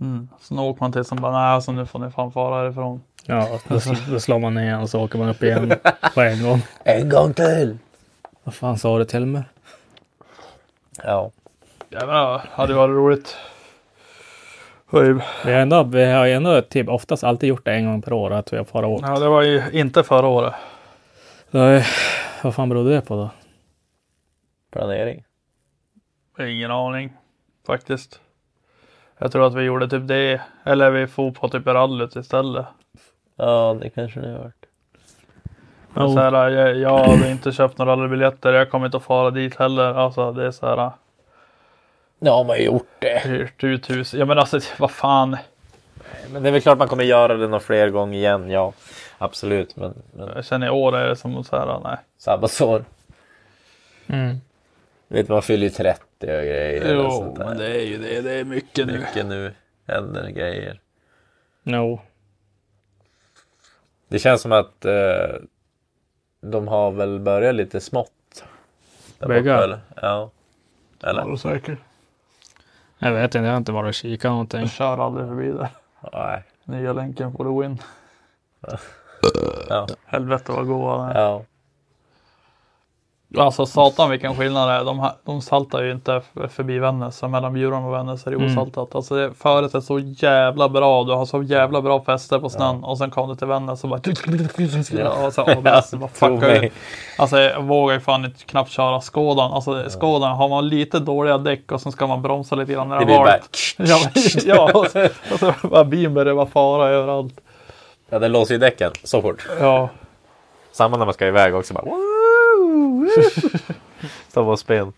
mm. 0.00 0.28
Sen 0.40 0.58
åker 0.58 0.80
man 0.82 0.92
till 0.92 1.04
som 1.04 1.20
bara 1.20 1.32
nej 1.32 1.40
alltså 1.50 1.72
nu 1.72 1.86
får 1.86 1.98
ni 1.98 2.10
fan 2.10 2.32
fara 2.32 2.62
härifrån. 2.62 3.02
Ja, 3.26 3.48
då, 3.68 3.80
då 4.12 4.20
slår 4.20 4.38
man 4.38 4.54
ner 4.54 4.80
och 4.80 4.88
så 4.90 5.00
åker 5.04 5.18
man 5.18 5.28
upp 5.28 5.42
igen 5.42 5.72
på 6.14 6.20
en 6.20 6.42
gång. 6.42 6.62
En 6.84 7.08
gång 7.08 7.34
till! 7.34 7.78
Vad 8.44 8.54
fan 8.54 8.78
sa 8.78 8.98
du 8.98 9.04
till 9.04 9.26
mig? 9.26 9.42
Ja. 11.04 11.30
Ja 11.88 12.06
men 12.06 12.14
ja, 12.16 12.42
hade 12.50 12.74
varit 12.74 12.94
roligt. 12.96 13.36
Vi 15.44 15.52
har 15.52 15.60
ändå, 15.60 15.82
vi 15.82 16.04
har 16.04 16.26
ändå 16.26 16.62
typ 16.62 16.88
oftast 16.88 17.24
alltid 17.24 17.48
gjort 17.48 17.64
det 17.64 17.72
en 17.72 17.86
gång 17.86 18.02
per 18.02 18.12
år 18.12 18.30
att 18.30 18.52
vi 18.52 18.56
har 18.56 18.64
fara 18.64 18.86
åkt. 18.86 19.04
Ja 19.06 19.18
det 19.18 19.28
var 19.28 19.42
ju 19.42 19.62
inte 19.72 20.02
förra 20.02 20.26
året. 20.26 20.54
Så, 21.50 21.58
eh, 21.68 21.84
vad 22.42 22.54
fan 22.54 22.68
beror 22.68 22.90
det 22.90 23.00
på 23.00 23.16
då? 23.16 23.30
Planering. 24.72 25.24
Ingen 26.40 26.70
aning 26.70 27.12
faktiskt. 27.66 28.20
Jag 29.18 29.32
tror 29.32 29.46
att 29.46 29.54
vi 29.54 29.62
gjorde 29.62 29.88
typ 29.88 30.08
det. 30.08 30.40
Eller 30.64 30.90
vi 30.90 31.06
for 31.06 31.30
på 31.30 31.48
typ 31.48 31.66
rallyt 31.66 32.16
istället. 32.16 32.66
Ja, 33.36 33.76
det 33.80 33.90
kanske 33.90 34.20
det 34.20 34.32
har 34.32 34.38
varit. 34.38 34.54
Men 35.94 36.06
Oh. 36.06 36.14
så 36.14 36.20
här, 36.20 36.48
jag, 36.48 36.76
jag 36.76 36.98
hade 36.98 37.30
inte 37.30 37.52
köpt 37.52 37.78
några 37.78 37.92
rallybiljetter. 37.92 38.52
Jag 38.52 38.70
kommer 38.70 38.86
inte 38.86 38.96
att 38.96 39.02
fara 39.02 39.30
dit 39.30 39.56
heller. 39.56 39.94
Alltså 39.94 40.32
det 40.32 40.46
är 40.46 40.50
så 40.50 40.66
här. 40.66 40.90
Ja, 42.18 42.42
man 42.42 42.48
har 42.48 42.56
ju 42.56 42.64
gjort 42.64 42.96
det. 42.98 43.18
Hyrt 43.24 43.64
ut 43.64 43.90
hus. 43.90 44.14
Ja 44.14 44.24
men 44.24 44.38
alltså 44.38 44.60
vad 44.78 44.90
fan. 44.90 45.36
Men 46.32 46.42
det 46.42 46.48
är 46.48 46.52
väl 46.52 46.60
klart 46.62 46.78
man 46.78 46.88
kommer 46.88 47.04
göra 47.04 47.36
det 47.36 47.46
några 47.46 47.60
fler 47.60 47.88
gånger 47.90 48.18
igen. 48.18 48.50
Ja, 48.50 48.72
absolut. 49.18 49.76
Men, 49.76 49.94
men 50.12 50.42
Sen 50.42 50.62
i 50.62 50.70
år 50.70 50.96
är 50.96 51.08
det 51.08 51.16
som 51.16 51.44
så 51.44 51.56
här. 51.56 51.80
Nej. 51.84 51.96
sabbatsår. 52.18 52.84
Mm. 54.06 54.36
Vet 55.08 55.28
man 55.28 55.42
fyller 55.42 55.64
ju 55.64 55.70
30 55.70 56.00
och 56.20 56.26
grejer. 56.26 56.96
och 56.96 57.04
Jo 57.04 57.34
men 57.38 57.58
det 57.58 57.66
är 57.66 57.86
ju 57.86 57.98
det. 57.98 58.20
Det 58.20 58.32
är 58.32 58.44
mycket 58.44 58.86
nu. 58.86 58.98
Mycket 58.98 59.26
nu 59.26 59.52
händer 59.86 60.28
grejer. 60.30 60.80
No. 61.62 62.00
Det 64.08 64.18
känns 64.18 64.42
som 64.42 64.52
att 64.52 64.84
eh, 64.84 65.36
de 66.40 66.68
har 66.68 66.90
väl 66.90 67.20
börjat 67.20 67.54
lite 67.54 67.80
smått. 67.80 68.44
Bygga? 69.18 69.52
borta, 69.52 69.64
eller? 69.64 69.80
Ja. 70.02 70.30
Eller? 71.02 71.22
Jag 72.98 73.12
vet 73.12 73.34
inte, 73.34 73.38
jag 73.38 73.52
har 73.52 73.56
inte 73.56 73.72
varit 73.72 73.88
och 73.88 73.94
kikat 73.94 74.30
någonting. 74.30 74.60
Jag 74.60 74.70
kör 74.70 74.98
aldrig 74.98 75.28
förbi 75.28 75.50
där. 75.50 75.68
Nej. 76.12 76.42
Nya 76.64 76.92
länken 76.92 77.32
for 77.32 77.44
the 77.44 77.68
win. 77.68 77.78
Ja. 79.68 79.86
Helvete 80.06 80.52
vad 80.52 80.66
goa 80.66 80.96
den 80.96 81.16
är. 81.16 81.20
ja. 81.20 81.42
Alltså 83.36 83.66
satan 83.66 84.10
vilken 84.10 84.36
skillnad 84.36 84.68
det 84.68 84.74
är. 84.74 84.84
De, 84.84 85.10
de 85.24 85.40
saltar 85.42 85.82
ju 85.82 85.92
inte 85.92 86.22
förbi 86.50 86.78
Vännäs. 86.78 87.22
Mellan 87.22 87.52
Bjurholm 87.52 87.84
och 87.84 87.92
Vännäs 87.94 88.26
är 88.26 88.30
det 88.30 88.36
Mm. 88.36 88.50
osaltat. 88.52 88.94
Alltså 88.94 89.14
det, 89.14 89.34
föret 89.34 89.74
är 89.74 89.80
så 89.80 89.98
jävla 89.98 90.68
bra. 90.68 91.04
Du 91.04 91.12
har 91.12 91.26
så 91.26 91.42
jävla 91.42 91.80
bra 91.82 92.04
fäste 92.04 92.38
på 92.38 92.48
snön. 92.48 92.84
Och 92.84 92.98
sen 92.98 93.10
kom 93.10 93.28
du 93.28 93.34
till 93.36 93.46
Vännäs 93.46 93.84
och 93.84 93.90
bara... 93.90 94.00
Och 95.26 95.32
så 95.32 95.42
ABS. 95.42 95.60
bara 95.64 96.08
Tro 96.08 96.08
fuckar 96.08 96.36
mig. 96.48 96.66
ut. 96.66 96.72
Alltså 97.18 97.38
jag 97.38 97.62
vågar 97.62 97.94
ju 97.94 98.00
fan 98.00 98.24
inte 98.24 98.44
knappt 98.44 98.70
köra 98.70 99.00
Skådan. 99.00 99.52
Alltså 99.52 99.84
Skådan 99.90 100.36
har 100.36 100.48
man 100.48 100.68
lite 100.68 100.98
dåliga 100.98 101.38
däck 101.38 101.72
och 101.72 101.80
sen 101.80 101.92
ska 101.92 102.06
man 102.06 102.22
bromsa 102.22 102.54
lite 102.56 102.72
grann 102.72 102.88
när 102.88 102.94
Det 102.96 103.00
har 103.00 103.06
blir 103.06 103.16
bara... 103.16 103.26
varit. 103.26 103.74
Ja, 103.76 103.98
ja 104.44 104.70
och 104.80 104.86
så, 104.86 105.04
och 105.32 105.38
så 105.38 105.68
bara 105.68 105.84
bilen 105.84 106.14
börjar 106.14 106.34
bara 106.34 106.46
fara 106.46 106.88
överallt. 106.88 107.34
Ja, 108.10 108.18
den 108.18 108.32
låser 108.32 108.54
ju 108.54 108.58
däcken 108.60 108.90
så 109.04 109.22
fort. 109.22 109.48
Ja. 109.60 109.88
Samma 110.72 110.96
när 110.96 111.04
man 111.04 111.14
ska 111.14 111.26
iväg 111.26 111.54
också 111.54 111.74
bara... 111.74 111.84
På 114.34 114.56
spel. 114.56 114.92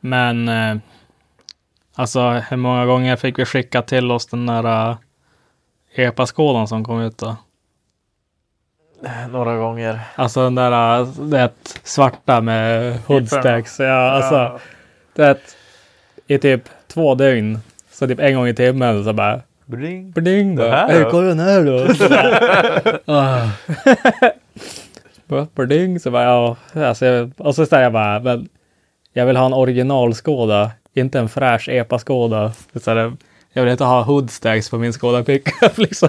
Men 0.00 0.48
eh, 0.48 0.76
alltså 1.94 2.30
hur 2.30 2.56
många 2.56 2.86
gånger 2.86 3.16
fick 3.16 3.38
vi 3.38 3.44
skicka 3.44 3.82
till 3.82 4.10
oss 4.10 4.26
den 4.26 4.46
där 4.46 4.90
uh, 4.90 4.96
EPA-skådan 5.94 6.68
som 6.68 6.84
kom 6.84 7.00
ut 7.00 7.18
då? 7.18 7.36
Några 9.30 9.56
gånger. 9.56 10.00
Alltså 10.14 10.44
den 10.44 10.54
där 10.54 11.00
uh, 11.00 11.08
det 11.08 11.52
svarta 11.82 12.40
med 12.40 12.98
hoodstacks. 13.06 13.80
Ja, 13.80 14.10
alltså 14.10 14.60
det 15.14 15.38
i 16.26 16.38
typ 16.38 16.62
två 16.86 17.14
dygn. 17.14 17.58
Så 17.90 18.06
typ 18.06 18.20
en 18.20 18.34
gång 18.34 18.48
i 18.48 18.54
timmen 18.54 19.04
så 19.04 19.12
bara. 19.12 19.40
Bling 19.64 20.12
Det 20.12 20.56
bara. 20.56 20.70
här 20.70 20.88
Hej, 20.88 21.02
då?" 21.02 21.10
kolla 21.10 21.28
den 21.28 21.38
här 21.38 21.64
då. 21.64 21.86
Bling 25.54 26.00
så 26.00 26.10
bara 26.10 26.24
ja. 26.24 26.56
Alltså, 26.74 27.06
jag- 27.06 27.32
och 27.38 27.54
så 27.54 27.66
säger 27.66 27.82
jag 27.82 27.92
bara 27.92 28.20
men 28.20 28.48
jag 29.12 29.26
vill 29.26 29.36
ha 29.36 29.46
en 29.46 29.52
originalskåda. 29.54 30.70
Inte 30.94 31.18
en 31.18 31.28
fräsch 31.28 31.68
epa-skåda. 31.68 32.52
Så 32.74 32.90
här, 32.94 33.12
Jag 33.52 33.62
vill 33.62 33.72
inte 33.72 33.84
ha 33.84 34.02
hoodstacks 34.02 34.70
på 34.70 34.78
min 34.78 34.92
Skoda 34.92 35.24
pickup 35.24 35.78
liksom. 35.78 36.08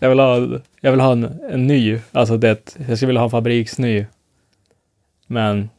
Jag 0.00 0.08
vill 0.08 0.18
ha, 0.18 0.36
jag 0.80 0.90
vill 0.90 1.00
ha 1.00 1.12
en, 1.12 1.40
en 1.50 1.66
ny. 1.66 1.98
Alltså 2.12 2.36
det, 2.36 2.76
jag 2.88 2.96
skulle 2.96 3.06
vilja 3.06 3.20
ha 3.20 3.24
en 3.24 3.30
fabriksny. 3.30 4.06
Men 5.26 5.70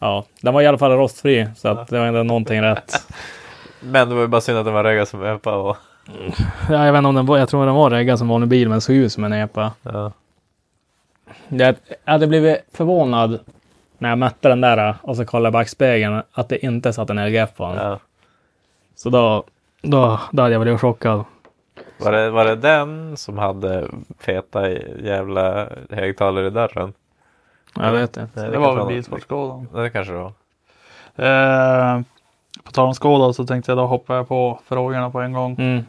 ja, 0.00 0.24
den 0.40 0.54
var 0.54 0.62
i 0.62 0.66
alla 0.66 0.78
fall 0.78 0.90
rostfri 0.92 1.48
så 1.56 1.68
att 1.68 1.88
det 1.88 1.98
var 1.98 2.06
ändå 2.06 2.22
någonting 2.22 2.62
rätt. 2.62 2.94
Men 3.80 4.08
det 4.08 4.14
var 4.14 4.22
ju 4.22 4.28
bara 4.28 4.40
synd 4.40 4.58
att 4.58 4.64
den 4.64 4.74
var 4.74 4.84
reggad 4.84 5.08
som 5.08 5.24
epa 5.24 5.56
och... 5.56 5.76
Ja, 6.70 6.86
jag 6.86 6.92
vet 6.92 6.98
inte 6.98 7.08
om 7.08 7.14
den 7.14 7.26
var, 7.26 7.38
jag 7.38 7.48
tror 7.48 7.66
den 7.66 7.74
var 7.74 7.90
reggad 7.90 8.18
som 8.18 8.28
vanlig 8.28 8.48
bil 8.48 8.68
men 8.68 8.80
såg 8.80 8.96
ut 8.96 9.12
som 9.12 9.24
en 9.24 9.32
epa. 9.32 9.72
Ja. 9.82 10.12
Jag 11.48 11.74
hade 12.04 12.26
blivit 12.26 12.64
förvånad 12.72 13.40
när 13.98 14.08
jag 14.08 14.18
mötte 14.18 14.48
den 14.48 14.60
där 14.60 14.94
och 15.02 15.16
så 15.16 15.24
kollade 15.24 15.46
jag 15.46 15.52
backspegeln 15.52 16.22
att 16.32 16.48
det 16.48 16.64
inte 16.64 16.92
satt 16.92 17.10
en 17.10 17.26
LGF 17.26 17.54
på 17.56 17.64
den. 17.66 17.76
ja. 17.76 17.98
Så 18.94 19.10
då, 19.10 19.44
då, 19.82 20.20
då 20.32 20.42
hade 20.42 20.54
jag 20.54 20.62
blivit 20.62 20.80
chockad. 20.80 21.24
Var, 21.98 22.12
det, 22.12 22.30
var 22.30 22.44
det 22.44 22.56
den 22.56 23.16
som 23.16 23.38
hade 23.38 23.88
feta 24.20 24.70
jävla 25.02 25.68
högtalare 25.90 26.46
i 26.46 26.50
dörren? 26.50 26.92
Jag 27.76 27.92
vet 27.92 28.16
inte. 28.16 28.40
Nej, 28.40 28.50
Det 28.50 28.58
var 28.58 28.66
kanske 28.66 28.84
väl 28.84 28.94
bilsportskådan. 28.94 29.68
Det 29.74 29.90
kanske 29.90 30.12
det 30.12 30.18
var. 30.18 30.32
Eh, 31.16 32.00
på 32.64 32.72
tal 32.72 32.86
om 32.86 32.94
Skåda 32.94 33.32
så 33.32 33.46
tänkte 33.46 33.70
jag 33.70 33.78
då 33.78 33.86
hoppar 33.86 34.14
jag 34.14 34.28
på 34.28 34.60
frågorna 34.68 35.10
på 35.10 35.20
en 35.20 35.32
gång. 35.32 35.56
Mm. 35.58 35.84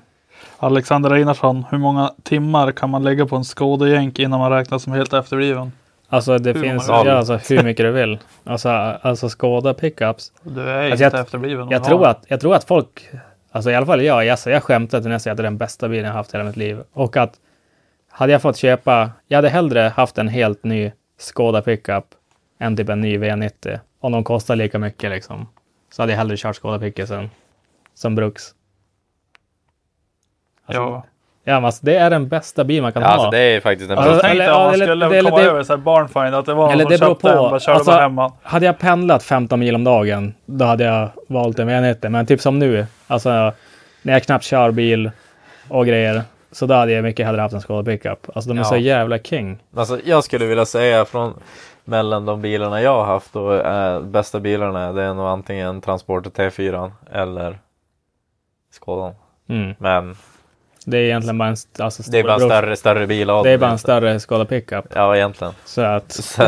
Alexander 0.57 1.11
Einarsson, 1.11 1.65
hur 1.71 1.77
många 1.77 2.13
timmar 2.23 2.71
kan 2.71 2.89
man 2.89 3.03
lägga 3.03 3.25
på 3.25 3.35
en 3.35 3.43
Skådejänk 3.43 4.19
innan 4.19 4.39
man 4.39 4.51
räknas 4.51 4.83
som 4.83 4.93
helt 4.93 5.13
efterbliven? 5.13 5.71
Alltså 6.09 6.37
det 6.37 6.53
Hur 6.53 6.61
finns 6.61 6.87
ja, 6.87 7.11
alltså, 7.11 7.39
hur 7.49 7.63
mycket 7.63 7.85
du 7.85 7.91
vill. 7.91 8.19
Alltså, 8.43 8.69
alltså 8.69 9.29
Skoda 9.29 9.73
pickups. 9.73 10.31
Du 10.43 10.61
är 10.61 10.91
Alltså, 10.91 11.05
inte 11.05 11.17
jag- 11.17 11.23
efterbliven. 11.23 11.67
Jag 11.69 11.83
tror, 11.83 12.07
att, 12.07 12.25
jag 12.27 12.39
tror 12.39 12.55
att 12.55 12.63
folk, 12.63 13.09
alltså 13.51 13.71
i 13.71 13.75
alla 13.75 13.85
fall 13.85 14.03
jag, 14.03 14.25
jag, 14.25 14.37
jag 14.45 14.63
skämtar 14.63 15.01
till 15.01 15.09
nästan 15.09 15.31
att 15.31 15.37
det 15.37 15.41
är 15.41 15.43
den 15.43 15.57
bästa 15.57 15.89
bilen 15.89 16.05
jag 16.05 16.13
haft 16.13 16.33
i 16.33 16.37
hela 16.37 16.47
mitt 16.47 16.57
liv. 16.57 16.83
Och 16.93 17.17
att 17.17 17.33
hade 18.09 18.31
jag 18.31 18.41
fått 18.41 18.57
köpa, 18.57 19.09
jag 19.27 19.37
hade 19.37 19.49
hellre 19.49 19.79
haft 19.95 20.17
en 20.17 20.27
helt 20.27 20.63
ny 20.63 20.91
Skoda 21.19 21.61
pickup 21.61 22.05
än 22.59 22.77
typ 22.77 22.89
en 22.89 23.01
ny 23.01 23.17
V90. 23.17 23.79
Om 23.99 24.11
de 24.11 24.23
kostar 24.23 24.55
lika 24.55 24.79
mycket 24.79 25.09
liksom. 25.11 25.47
Så 25.93 26.01
hade 26.01 26.11
jag 26.11 26.17
hellre 26.17 26.37
kört 26.37 26.55
Skoda 26.55 26.79
pickupsen 26.79 27.29
som 27.93 28.15
bruks. 28.15 28.43
Ja. 30.67 31.03
Ja, 31.45 31.53
men 31.53 31.65
alltså, 31.65 31.85
det 31.85 31.95
är 31.95 32.09
den 32.09 32.27
bästa 32.27 32.63
bil 32.63 32.81
man 32.81 32.93
kan 32.93 33.01
Ja, 33.01 33.07
ha. 33.07 33.13
alltså 33.13 33.31
det 33.31 33.39
är 33.39 33.59
faktiskt 33.61 33.91
en 33.91 33.97
Alltså, 33.97 34.11
Eller- 34.11 34.23
jag 34.23 34.37
tänkte 34.37 34.51
om 34.53 34.61
man 34.63 34.73
eller- 34.73 34.85
skulle 34.85 35.17
eller 35.17 35.29
komma 35.31 35.43
det- 35.43 35.49
över 35.49 35.63
så 35.63 35.73
här 35.73 35.77
barnfind 35.77 36.35
att 36.35 36.45
det 36.45 36.53
var 36.53 36.63
någon 36.63 36.71
Eller 36.73 36.83
som 36.83 36.91
det 36.91 36.97
beror 36.99 37.09
köpte 37.13 37.29
en 37.29 37.37
på. 37.37 37.49
bara 37.49 37.59
körde 37.59 37.75
Alltså, 37.77 37.91
hemma. 37.91 38.31
Hade 38.43 38.65
jag 38.65 38.79
pendlat 38.79 39.23
15 39.23 39.59
mil 39.59 39.75
om 39.75 39.83
dagen, 39.83 40.33
då 40.45 40.65
hade 40.65 40.83
jag 40.83 41.09
valt 41.27 41.59
en 41.59 41.69
V90. 41.69 42.09
Men 42.09 42.25
typ 42.25 42.41
som 42.41 42.59
nu, 42.59 42.85
alltså 43.07 43.29
när 44.01 44.13
jag 44.13 44.23
knappt 44.23 44.43
kör 44.45 44.71
bil 44.71 45.11
och 45.69 45.85
grejer, 45.85 46.21
så 46.51 46.65
då 46.65 46.73
hade 46.73 46.91
jag 46.91 47.03
mycket 47.03 47.25
hellre 47.25 47.41
haft 47.41 47.53
en 47.53 47.61
Skoda 47.61 47.83
pickup. 47.91 48.27
Alltså 48.35 48.49
de 48.49 48.57
är 48.57 48.61
Ja. 48.61 48.65
så 48.65 48.77
jävla 48.77 49.19
king. 49.19 49.57
Alltså, 49.75 49.99
jag 50.05 50.23
skulle 50.23 50.45
vilja 50.45 50.65
säga 50.65 51.05
från 51.05 51.33
mellan 51.85 52.25
de 52.25 52.41
bilarna 52.41 52.81
jag 52.81 52.95
har 52.95 53.05
haft 53.05 53.35
och 53.35 53.55
äh, 53.55 54.01
bästa 54.01 54.39
bilarna 54.39 54.91
det 54.93 55.03
är 55.03 55.13
nog 55.13 55.25
antingen 55.27 55.81
Transporter 55.81 56.29
T4 56.29 56.91
eller 57.11 57.57
Skådan. 58.71 59.13
Mm. 59.49 59.75
Men 59.77 60.15
Det 60.85 60.97
är 60.97 61.01
egentligen 61.01 61.37
bara 61.37 61.47
en 61.47 61.53
st- 61.53 61.83
alltså, 61.83 62.03
det 62.11 62.19
är 62.19 62.23
bara 62.23 62.33
en 62.33 62.39
större, 62.39 62.75
större 62.75 63.07
bil 63.07 63.27
Det 63.27 63.49
är 63.49 63.57
bara 63.57 63.71
en 63.71 63.77
större 63.77 64.19
Skoda 64.19 64.45
pickup. 64.45 64.85
Ja, 64.95 65.15
egentligen. 65.15 65.53
Så 65.65 65.81
att... 65.81 66.11
Så, 66.11 66.43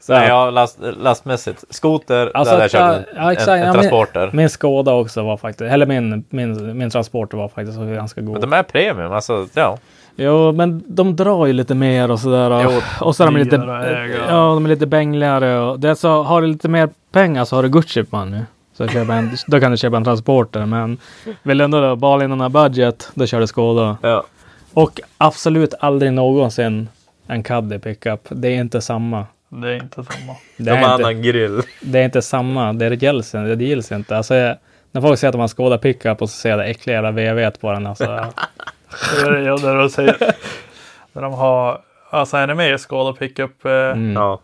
Så 0.00 0.12
nej, 0.12 0.22
att 0.22 0.28
ja, 0.28 0.50
last, 0.50 0.78
lastmässigt. 1.02 1.64
Skoter, 1.70 2.30
Alltså, 2.34 2.54
där 2.56 2.60
jag 2.60 2.64
ja, 2.64 2.94
köpt 2.98 3.08
en, 3.16 3.22
ja, 3.22 3.32
exakt. 3.32 3.48
en, 3.48 3.54
en 3.58 3.64
men- 3.64 3.72
Transporter. 3.74 4.30
min 4.32 4.50
Skoda 4.50 4.92
också 4.92 5.22
var 5.22 5.36
faktiskt, 5.36 5.72
eller 5.72 5.86
min, 5.86 6.24
min, 6.30 6.78
min 6.78 6.90
Transporter 6.90 7.36
var 7.36 7.48
faktiskt 7.48 7.78
ganska 7.78 8.20
Men 8.20 8.32
god. 8.32 8.40
de 8.42 8.52
är 8.52 8.62
premium, 8.62 9.12
alltså 9.12 9.46
ja. 9.54 9.78
Jo, 10.16 10.52
men 10.52 10.82
de 10.86 11.16
drar 11.16 11.46
ju 11.46 11.52
lite 11.52 11.74
mer 11.74 12.10
och 12.10 12.20
sådär. 12.20 12.50
Och, 12.50 12.62
Jo, 12.64 12.80
och 13.00 13.16
så 13.16 13.22
är 13.22 13.26
de 13.26 13.36
lite, 13.36 13.56
att 13.56 14.28
ja, 14.28 14.36
de 14.54 14.64
är 14.64 14.68
lite 14.68 14.86
bängligare. 14.86 15.58
Och 15.58 15.80
det 15.80 15.90
är 15.90 15.94
så, 15.94 16.22
har 16.22 16.40
du 16.42 16.46
lite 16.46 16.68
mer 16.68 16.88
pengar 17.12 17.44
så 17.44 17.56
har 17.56 17.62
du 17.62 17.68
Gucci 17.68 18.04
på 18.04 18.24
nu. 18.24 18.40
Så 18.74 18.88
köpa 18.88 19.14
en, 19.14 19.30
då 19.46 19.60
kan 19.60 19.70
du 19.70 19.76
köpa 19.76 19.96
en 19.96 20.04
transporter. 20.04 20.66
Men 20.66 20.98
vill 21.42 21.58
du 21.58 21.64
ändå 21.64 21.80
då, 21.80 21.96
bara 21.96 22.24
in 22.24 22.30
den 22.30 22.40
här 22.40 22.48
budget, 22.48 23.10
då 23.14 23.26
kör 23.26 23.40
du 23.40 23.46
Skoda. 23.46 23.96
ja. 24.02 24.24
Och 24.74 25.00
absolut 25.18 25.74
aldrig 25.80 26.12
någonsin 26.12 26.88
en 27.26 27.42
Caddy 27.42 27.78
pickup. 27.78 28.20
Det 28.30 28.48
är 28.48 28.54
inte 28.60 28.80
samma. 28.80 29.26
Det 29.48 29.68
är 29.68 29.74
inte 29.74 29.94
samma. 30.04 30.36
Det 30.56 30.64
De 30.64 30.70
har 30.70 30.76
är, 30.76 30.80
inte, 30.94 30.94
annan 31.06 31.22
grill. 31.22 31.62
det 31.80 31.98
är 31.98 32.04
inte 32.04 32.22
samma. 32.22 32.72
Det 32.72 33.02
gills. 33.02 33.30
Det 33.32 33.64
gills 33.64 33.92
inte. 33.92 34.16
Alltså, 34.16 34.34
jag, 34.34 34.56
när 34.92 35.00
folk 35.00 35.18
säger 35.18 35.28
att 35.28 35.32
de 35.32 35.40
har 35.40 35.48
Skoda 35.48 35.78
pickup 35.78 36.22
och 36.22 36.30
så 36.30 36.36
ser 36.36 36.56
det 36.56 36.64
äckliga 36.64 36.94
jävla 37.02 37.10
VV 37.10 37.50
på 37.60 37.72
den. 37.72 37.86
Alltså, 37.86 38.04
Det 38.06 39.26
är 39.26 39.30
det 39.30 39.42
jag 39.42 39.60
där 39.60 39.76
och 39.76 39.90
säger. 39.90 40.16
När 41.12 41.22
de 41.22 41.32
har, 41.32 41.80
alltså 42.10 42.36
är 42.36 42.46
ni 42.46 42.54
med 42.54 42.74
i 42.74 42.78
Skåda 42.78 43.12
pickup-gruppen? 43.12 43.92
mm. 43.92 44.12
Ja. 44.12 44.40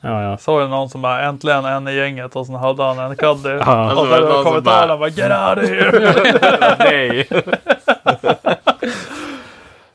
Ja, 0.00 0.22
ja. 0.22 0.36
Såg 0.36 0.62
jag 0.62 0.70
någon 0.70 0.88
som 0.88 1.02
bara 1.02 1.22
äntligen 1.22 1.64
en 1.64 1.88
i 1.88 1.94
gänget 1.94 2.36
och 2.36 2.46
sen 2.46 2.54
hade 2.54 2.82
han 2.82 2.98
en 2.98 3.16
caddy. 3.16 3.48
Ja. 3.48 3.84
Och 3.92 3.98
Och 3.98 4.06
så 4.06 4.10
var 4.10 4.44
kommentarerna 4.44 4.96
bara 4.96 5.08
get 5.08 5.30
out 5.30 5.64
of 5.64 5.70
here. 5.70 6.76
Nej. 6.78 7.28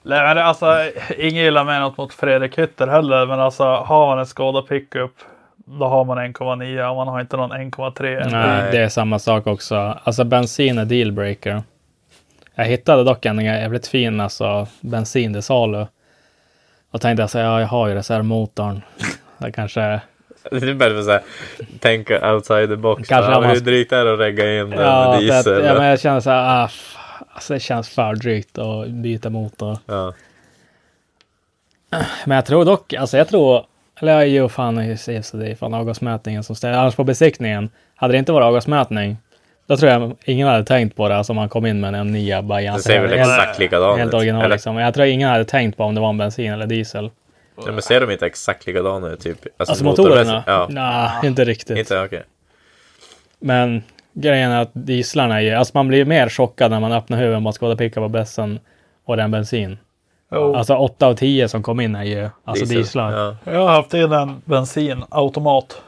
Nej 0.05 0.23
men 0.23 0.35
det- 0.35 0.43
alltså 0.43 0.75
ingen 1.17 1.43
gillar 1.43 1.63
mig 1.63 1.79
något 1.79 1.97
mot 1.97 2.13
Fredrik 2.13 2.57
Hytter 2.59 2.87
heller. 2.87 3.25
Men 3.25 3.39
alltså 3.39 3.63
har 3.63 4.07
man 4.07 4.19
en 4.19 4.25
Skåda 4.25 4.61
pickup. 4.61 5.11
Då 5.55 5.85
har 5.85 6.05
man 6.05 6.17
1,9 6.17 6.89
och 6.89 6.95
man 6.95 7.07
har 7.07 7.21
inte 7.21 7.37
någon 7.37 7.51
1,3. 7.51 8.27
Nej, 8.31 8.71
det 8.71 8.77
är 8.77 8.89
samma 8.89 9.19
sak 9.19 9.47
också. 9.47 9.97
Alltså 10.03 10.23
bensin 10.23 10.77
är 10.77 10.85
dealbreaker. 10.85 11.63
Jag 12.55 12.65
hittade 12.65 13.03
dock 13.03 13.25
en 13.25 13.39
jävligt 13.45 13.87
fin 13.87 14.19
alltså, 14.21 14.67
bensin 14.81 15.33
till 15.33 15.41
salu. 15.43 15.85
Och 16.91 17.01
tänkte 17.01 17.23
jag 17.23 17.29
så 17.29 17.37
här, 17.37 17.45
ja, 17.45 17.59
jag 17.59 17.67
har 17.67 17.87
ju 17.87 17.95
reservmotorn. 17.95 18.81
Det 19.43 19.51
kanske... 19.51 20.01
Det 20.51 20.69
är 20.69 20.73
bara 20.73 20.89
för 20.89 21.01
så 21.01 21.11
här, 21.11 21.21
tänka 21.79 22.33
outside 22.33 22.69
the 22.69 22.75
box. 22.75 23.09
Kanske 23.09 23.31
ja, 23.31 23.41
man 23.41 23.49
hur 23.49 23.59
drygt 23.59 23.91
är 23.91 24.05
det 24.05 24.13
att 24.13 24.19
regga 24.19 24.59
in 24.61 24.71
Ja, 24.71 25.15
en 25.15 25.19
det, 25.21 25.25
diesel? 25.25 25.65
ja, 25.65 25.73
men 25.73 25.85
jag 25.85 25.99
känner 25.99 26.19
så 26.19 26.29
här, 26.29 26.63
ah, 26.63 26.69
alltså, 27.33 27.53
det 27.53 27.59
känns 27.59 27.89
för 27.89 28.15
drygt 28.15 28.57
att 28.57 28.87
byta 28.87 29.29
motor. 29.29 29.77
Ja. 29.85 30.13
Men 32.25 32.35
jag 32.35 32.45
tror 32.45 32.65
dock, 32.65 32.93
alltså 32.93 33.17
jag 33.17 33.27
tror, 33.27 33.65
eller 33.99 34.11
jag 34.13 34.21
är 34.21 34.25
ju 34.25 34.49
fan 34.49 34.79
i 34.79 34.97
det 35.33 35.59
fan 35.59 35.73
avgasmätningen 35.73 36.43
som 36.43 36.55
ställer. 36.55 36.77
Annars 36.77 36.95
på 36.95 37.03
besiktningen, 37.03 37.69
hade 37.95 38.13
det 38.13 38.17
inte 38.17 38.31
varit 38.31 38.45
avgasmätning, 38.45 39.17
då 39.67 39.77
tror 39.77 39.91
jag 39.91 40.15
ingen 40.25 40.47
hade 40.47 40.65
tänkt 40.65 40.95
på 40.95 41.09
det. 41.09 41.15
Alltså 41.15 41.33
om 41.33 41.35
man 41.35 41.49
kom 41.49 41.65
in 41.65 41.79
med 41.79 41.95
en 41.95 42.11
nya 42.11 42.41
bara 42.41 42.61
Den 42.61 42.71
helt, 42.71 42.83
ser 42.83 43.01
väl 43.01 43.17
helt, 43.19 43.31
exakt 43.31 43.59
likadan 43.59 43.99
helt 43.99 44.09
ut? 44.09 44.13
original 44.13 44.41
Eller? 44.41 44.55
liksom. 44.55 44.77
Jag 44.77 44.93
tror 44.93 45.05
ingen 45.05 45.29
hade 45.29 45.45
tänkt 45.45 45.77
på 45.77 45.83
om 45.83 45.95
det 45.95 46.01
var 46.01 46.09
en 46.09 46.17
bensin 46.17 46.53
eller 46.53 46.67
diesel. 46.67 47.09
Ja, 47.55 47.71
men 47.71 47.81
ser 47.81 48.01
de 48.01 48.11
inte 48.11 48.25
exakt 48.25 48.65
likadana 48.67 49.07
ut? 49.09 49.19
Typ? 49.19 49.37
Alltså 49.57 49.83
motormässigt? 49.83 50.27
motorerna? 50.27 50.43
Ja. 50.47 50.67
Nej, 50.69 51.11
inte 51.27 51.43
riktigt. 51.43 51.77
Inte 51.77 52.03
okej. 52.03 52.23
Men 53.39 53.83
grejen 54.13 54.51
är 54.51 54.61
att 54.61 54.71
dieslarna 54.73 55.41
är 55.41 55.55
alltså 55.55 55.71
man 55.77 55.87
blir 55.87 56.05
mer 56.05 56.29
chockad 56.29 56.71
när 56.71 56.79
man 56.79 56.91
öppnar 56.91 57.17
huven 57.17 57.43
på 57.43 57.49
en 57.49 57.53
Skoda 57.53 57.75
pickup 57.75 58.03
och 58.03 58.09
bässen 58.09 58.59
och 59.05 59.17
den 59.17 59.31
bensin. 59.31 59.77
Jo. 60.31 60.55
Alltså 60.55 60.75
8 60.75 61.07
av 61.07 61.13
10 61.15 61.47
som 61.49 61.63
kom 61.63 61.79
in 61.79 61.95
är 61.95 62.03
ju 62.03 62.29
alltså 62.43 62.65
Diesel. 62.65 62.77
dieslar. 62.77 63.11
Ja. 63.11 63.37
Jag 63.51 63.59
har 63.59 63.69
haft 63.69 63.93
in 63.93 64.11
en 64.11 64.41
bensinautomat. 64.45 65.81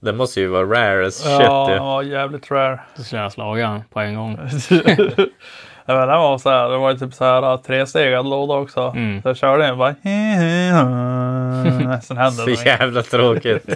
Det 0.00 0.12
måste 0.12 0.40
ju 0.40 0.46
vara 0.48 0.64
rare 0.64 1.06
as 1.06 1.14
shit 1.14 1.30
Ja, 1.30 1.68
den 1.68 1.82
var 1.82 2.02
jävligt 2.02 2.50
rare. 2.50 2.80
Så 2.96 3.04
skulle 3.04 3.22
jag 3.22 3.32
slagit 3.32 3.66
han 3.66 3.82
på 3.90 4.00
en 4.00 4.14
gång. 4.14 4.38
Ja, 5.90 5.94
men 5.94 6.08
den 6.08 6.18
var 6.18 6.38
så 6.38 6.50
här, 6.50 6.68
det 6.68 6.76
var 6.76 6.94
typ 6.94 7.14
så 7.14 7.24
här 7.24 7.56
trestegad 7.56 8.26
låda 8.26 8.54
också. 8.54 8.80
Mm. 8.96 9.22
Så 9.22 9.28
jag 9.28 9.36
körde 9.36 9.62
den 9.62 9.78
bara... 9.78 9.94
Sen 12.02 12.16
hände 12.16 12.42
Så 12.42 12.50
jävla 12.50 13.02
tråkigt. 13.02 13.66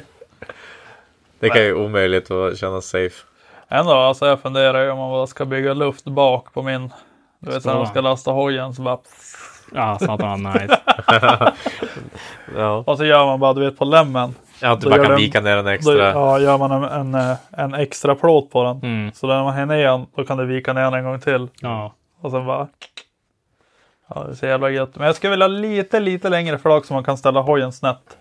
Det 1.40 1.48
kan 1.48 1.62
ju 1.62 1.74
omöjligt 1.74 2.30
att 2.30 2.58
känna 2.58 2.80
safe. 2.80 3.14
Ändå, 3.68 3.92
alltså 3.92 4.26
jag 4.26 4.40
funderar 4.40 4.82
ju 4.84 4.90
om 4.90 4.98
man 4.98 5.10
bara 5.10 5.26
ska 5.26 5.44
bygga 5.44 5.74
luft 5.74 6.04
bak 6.04 6.52
på 6.54 6.62
min... 6.62 6.90
Du 7.38 7.50
vet 7.50 7.64
när 7.64 7.74
de 7.74 7.86
ska 7.86 8.00
lasta 8.00 8.30
hojen 8.30 8.74
så 8.74 8.82
bara... 8.82 8.98
Ja, 9.74 9.98
satan 9.98 10.42
nice. 10.54 10.80
Ja. 12.56 12.84
Och 12.86 12.96
så 12.98 13.04
gör 13.04 13.26
man 13.26 13.40
bara, 13.40 13.52
du 13.54 13.60
vet 13.60 13.78
på 13.78 13.84
lämmen. 13.84 14.34
Ja, 14.60 14.70
att 14.70 14.80
du 14.80 14.84
Då 14.84 14.90
bara 14.90 15.02
kan 15.02 15.10
den- 15.10 15.20
vika 15.20 15.40
ner 15.40 15.56
en 15.56 15.64
Då, 15.64 15.70
extra. 15.70 16.10
ja, 16.10 16.38
gör 16.38 16.58
man 16.58 16.72
en, 16.72 17.14
en, 17.14 17.36
en 17.50 17.74
extra 17.74 18.14
plåt 18.14 18.50
på 18.50 18.64
den. 18.64 18.76
Mm. 18.76 19.12
Så 19.14 19.26
när 19.26 19.42
man 19.42 19.54
har 19.54 19.66
ner 19.66 19.84
den, 19.86 20.06
då 20.16 20.24
kan 20.24 20.38
du 20.38 20.46
vika 20.46 20.72
ner 20.72 20.82
den 20.82 20.94
en 20.94 21.04
gång 21.04 21.20
till. 21.20 21.48
Ja. 21.60 21.92
Och 22.22 22.30
sen 22.30 22.46
bara... 22.46 22.68
Ja, 24.08 24.24
det 24.24 24.30
är 24.30 24.34
så 24.34 24.46
jävla 24.46 24.70
gött. 24.70 24.96
Men 24.96 25.06
jag 25.06 25.16
skulle 25.16 25.30
vilja 25.30 25.44
ha 25.46 25.52
lite, 25.52 26.00
lite 26.00 26.28
längre 26.28 26.58
flak 26.58 26.84
så 26.84 26.94
man 26.94 27.04
kan 27.04 27.16
ställa 27.16 27.40
hojen 27.40 27.72
snett. 27.72 28.16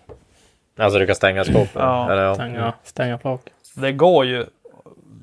Alltså 0.78 0.98
du 0.98 1.06
kan 1.06 1.14
stänga 1.14 1.44
skåpet. 1.44 1.70
Ja. 1.74 2.12
Eller, 2.12 2.22
ja. 2.22 2.34
Stänga, 2.34 2.72
stänga 2.84 3.18
flak. 3.18 3.40
Det 3.74 3.92
går 3.92 4.24
ju 4.26 4.46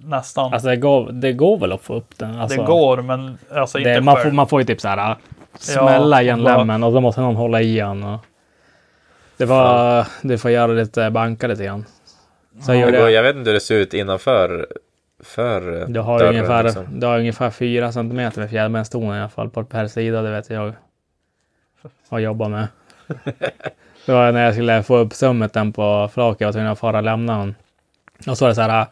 nästan. 0.04 0.54
Alltså 0.54 0.68
det 0.70 0.76
går, 0.76 1.12
det 1.12 1.34
går 1.34 1.58
väl 1.58 1.72
att 1.72 1.82
få 1.82 1.94
upp 1.96 2.18
den. 2.18 2.40
Alltså, 2.40 2.58
det 2.62 2.68
går, 2.68 3.02
men 3.02 3.38
alltså 3.52 3.78
inte 3.78 3.94
det, 3.94 4.02
man, 4.02 4.18
får, 4.18 4.32
man 4.32 4.48
får 4.48 4.62
ju 4.62 4.66
typ 4.66 4.82
så 4.82 4.88
här 4.88 5.16
smälla 5.60 6.22
igen 6.22 6.44
bara- 6.44 6.58
lämmen 6.58 6.84
och 6.84 6.94
så 6.94 7.02
måste 7.02 7.22
någon 7.22 7.36
hålla 7.36 7.62
i 7.62 7.76
den. 7.78 8.04
Och 8.04 8.20
det 9.38 9.46
var, 9.46 10.08
du 10.22 10.38
får 10.38 10.52
göra 10.52 10.72
lite 10.72 11.10
banka 11.10 11.48
lite 11.48 11.64
grann. 11.66 11.86
Så 12.62 12.72
jag 12.72 12.78
Det 12.78 12.82
gjorde 12.86 12.92
går, 12.98 13.02
jag. 13.02 13.12
jag 13.12 13.24
vet 13.24 13.36
inte 13.36 13.50
hur 13.50 13.54
det 13.54 13.60
ser 13.60 13.76
ut 13.76 13.94
innanför 13.94 14.68
för 15.20 15.86
Du 15.88 16.00
har 16.00 16.20
dörren, 16.20 16.36
ungefär, 16.36 16.64
liksom. 16.64 17.00
du 17.00 17.08
har 17.08 17.20
ungefär 17.20 17.50
4 17.50 17.92
centimeter 17.92 18.42
med 18.42 18.50
fjäderbenstonen 18.50 19.18
i 19.18 19.20
alla 19.20 19.30
fall 19.30 19.50
på 19.50 19.64
per 19.64 19.88
sida. 19.88 20.22
Det 20.22 20.32
vet 20.32 20.50
jag. 20.50 20.74
Har 22.10 22.20
jobbat 22.20 22.52
med. 22.52 22.68
Det 24.06 24.14
var 24.14 24.32
när 24.32 24.46
jag 24.46 24.54
skulle 24.54 24.84
få 24.84 24.98
upp 24.98 25.14
summeten 25.14 25.74
på 25.74 26.10
flaket. 26.14 26.42
Jag 26.42 26.48
var 26.48 26.54
tvungen 26.54 26.72
att 26.72 26.80
fara 26.80 26.98
och 26.98 27.04
lämna 27.04 27.40
den. 27.40 27.56
Och 28.28 28.38
så 28.38 28.46
var 28.46 28.50
det 28.50 28.56
så 28.56 28.62
här. 28.62 28.86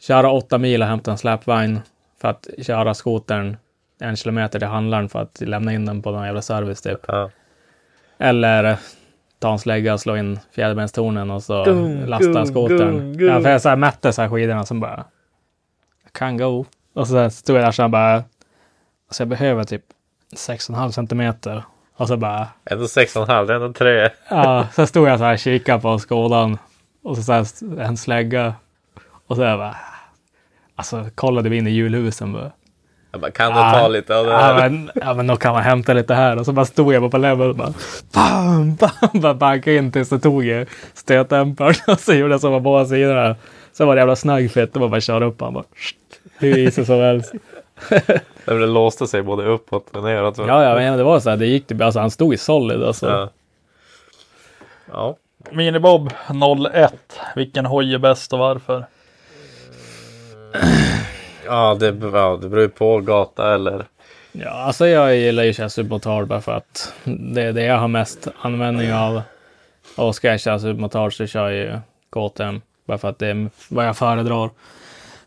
Köra 0.00 0.30
åtta 0.30 0.58
mil 0.58 0.82
och 0.82 0.88
hämta 0.88 1.10
en 1.10 1.18
släpvagn. 1.18 1.80
För 2.20 2.28
att 2.28 2.48
köra 2.62 2.94
skotern 2.94 3.56
en 4.00 4.16
kilometer 4.16 4.58
till 4.58 4.68
handlaren 4.68 5.08
för 5.08 5.18
att 5.18 5.40
lämna 5.40 5.72
in 5.72 5.86
den 5.86 6.02
på 6.02 6.10
någon 6.10 6.26
jävla 6.26 6.42
service 6.42 6.82
typ. 6.82 7.00
Ja. 7.08 7.30
Eller 8.18 8.78
ta 9.38 9.52
en 9.52 9.58
slägga 9.58 9.92
och 9.92 10.00
slå 10.00 10.16
in 10.16 10.38
fjäderbenstornen 10.54 11.30
och 11.30 11.42
så 11.42 11.64
Gung, 11.64 12.06
lasta 12.06 12.46
skotern. 12.46 13.16
Ja, 13.20 13.40
för 13.40 13.50
jag 13.50 13.62
så 13.62 13.68
här 13.68 13.76
mätte 13.76 14.12
så 14.12 14.22
här 14.22 14.28
skidorna 14.28 14.64
som 14.64 14.80
bara 14.80 15.04
I 16.14 16.18
can 16.18 16.36
go. 16.36 16.64
Och 16.94 17.08
så 17.08 17.30
stod 17.30 17.56
jag 17.56 17.64
där 17.64 17.70
så 17.72 17.88
bara 17.88 18.14
alltså 18.14 19.20
jag 19.22 19.28
behöver 19.28 19.64
typ 19.64 19.82
6,5 20.36 20.90
centimeter. 20.90 21.62
Och 21.96 22.08
så 22.08 22.16
bara 22.16 22.48
Ändå 22.70 22.84
6,5, 22.84 23.46
det 23.46 23.52
är 23.52 23.56
ändå 23.56 23.72
3. 23.72 24.10
ja, 24.30 24.66
så 24.74 24.86
stod 24.86 25.08
jag 25.08 25.18
så 25.18 25.24
här 25.24 25.32
och 25.32 25.38
kikade 25.38 25.80
på 25.82 25.98
skådan 25.98 26.58
och 27.04 27.16
så, 27.16 27.22
så 27.22 27.32
här 27.32 27.46
en 27.80 27.96
slägga 27.96 28.54
och 29.26 29.36
så 29.36 29.42
här 29.44 29.56
bara 29.56 29.76
alltså 30.76 31.04
kollade 31.14 31.48
vi 31.48 31.56
in 31.56 31.66
i 31.66 31.70
julhusen 31.70 32.32
bara 32.32 32.50
Jag 33.12 33.20
bara, 33.20 33.30
kan 33.30 33.52
du 33.52 33.58
Ah. 33.58 33.72
ta 33.72 33.88
lite 33.88 34.16
av 34.16 34.26
det 34.26 34.32
Ja 34.32 34.38
här? 34.38 34.70
men, 34.70 34.90
ja 34.94 35.14
men 35.14 35.26
då 35.26 35.36
kan 35.36 35.52
man 35.52 35.62
hämta 35.62 35.92
lite 35.92 36.14
här. 36.14 36.38
Och 36.38 36.44
så 36.46 36.52
bara 36.52 36.66
stod 36.66 36.94
jag 36.94 37.10
på 37.10 37.18
level 37.18 37.48
och 37.48 37.56
bara 37.56 37.72
bam, 38.14 38.74
bam, 38.76 39.20
bara 39.20 39.34
bankade 39.34 39.76
in 39.76 39.92
tills 39.92 40.08
så 40.08 40.18
tog 40.18 40.44
jag 40.44 40.68
stötdämparen 40.94 41.74
och 41.94 42.00
så 42.00 42.12
gjorde 42.14 42.34
jag 42.34 42.40
så 42.40 42.50
på 42.50 42.60
båda 42.60 42.86
sidorna. 42.86 43.36
Så 43.72 43.86
var 43.86 43.94
det 43.94 44.00
jävla 44.00 44.16
snaggfett. 44.16 44.72
Det 44.74 44.80
var 44.80 44.88
bara 44.88 44.96
att 44.96 45.04
köra 45.04 45.24
upp 45.24 45.40
han 45.40 45.54
bara 45.54 45.64
sht, 45.64 45.96
hur 46.42 46.58
easy 46.58 46.84
som 46.84 46.98
helst. 46.98 47.32
Det 48.44 48.66
låste 48.66 49.06
sig 49.06 49.22
både 49.22 49.44
uppåt 49.44 49.96
och 49.96 50.02
neråt. 50.02 50.38
Ja, 50.38 50.64
ja, 50.64 50.74
men 50.74 50.98
det 50.98 51.04
var 51.04 51.20
så 51.20 51.30
här. 51.30 51.36
Det 51.36 51.46
gick 51.46 51.66
typ, 51.66 51.82
alltså 51.82 52.00
han 52.00 52.10
stod 52.10 52.34
i 52.34 52.36
solid 52.36 52.82
alltså. 52.82 53.06
Ja. 53.10 53.30
ja. 54.92 55.16
Minibob 55.50 56.10
01. 56.74 56.94
Vilken 57.36 57.66
hoj 57.66 57.94
är 57.94 57.98
bäst 57.98 58.32
och 58.32 58.38
varför? 58.38 58.86
Ja, 61.46 61.76
det, 61.80 61.86
ja, 62.12 62.38
det 62.42 62.48
beror 62.48 62.62
ju 62.62 62.68
på 62.68 63.00
gata 63.00 63.54
eller... 63.54 63.84
Ja, 64.32 64.50
alltså 64.50 64.86
jag 64.86 65.16
gillar 65.16 65.42
ju 65.42 65.68
submotard 65.68 66.26
bara 66.26 66.40
för 66.40 66.52
att 66.52 66.92
det 67.04 67.42
är 67.42 67.52
det 67.52 67.64
jag 67.64 67.78
har 67.78 67.88
mest 67.88 68.28
användning 68.40 68.92
av. 68.92 69.22
Och 69.96 70.14
ska 70.14 70.28
jag 70.28 70.40
köra 70.40 70.58
submotard 70.58 71.16
så 71.16 71.26
kör 71.26 71.50
jag 71.50 71.58
ju 71.58 71.78
KTM. 72.10 72.60
Bara 72.86 72.98
för 72.98 73.08
att 73.08 73.18
det 73.18 73.26
är 73.28 73.50
vad 73.68 73.86
jag 73.86 73.96
föredrar. 73.96 74.50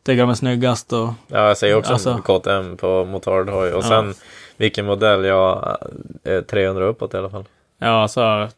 Tycker 0.06 0.22
de 0.22 0.30
är 0.30 0.34
snyggast 0.34 0.93
och 0.93 1.10
Ja, 1.28 1.47
jag 1.47 1.58
säger 1.58 1.76
också 1.78 1.93
Alltså- 1.93 2.18
KTM 2.26 2.78
på 2.78 3.06
motardhoj. 3.06 3.74
Och 3.74 3.84
sen 3.84 4.14
vilken 4.58 4.86
modell? 4.86 5.26
Ja, 5.26 5.78
eh, 6.24 6.41
300 6.41 6.86
uppåt 6.86 7.14
i 7.14 7.18
alla 7.18 7.30
fall. 7.30 7.45
ja, 7.78 7.88
alltså 8.01 8.49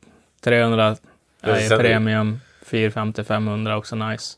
300 0.44 0.96
Ja, 1.42 1.50
är 1.50 1.60
sen- 1.60 1.80
premium. 1.80 2.40
450 2.66 3.24
500 3.24 3.78
också 3.78 3.96
nice. 3.96 4.38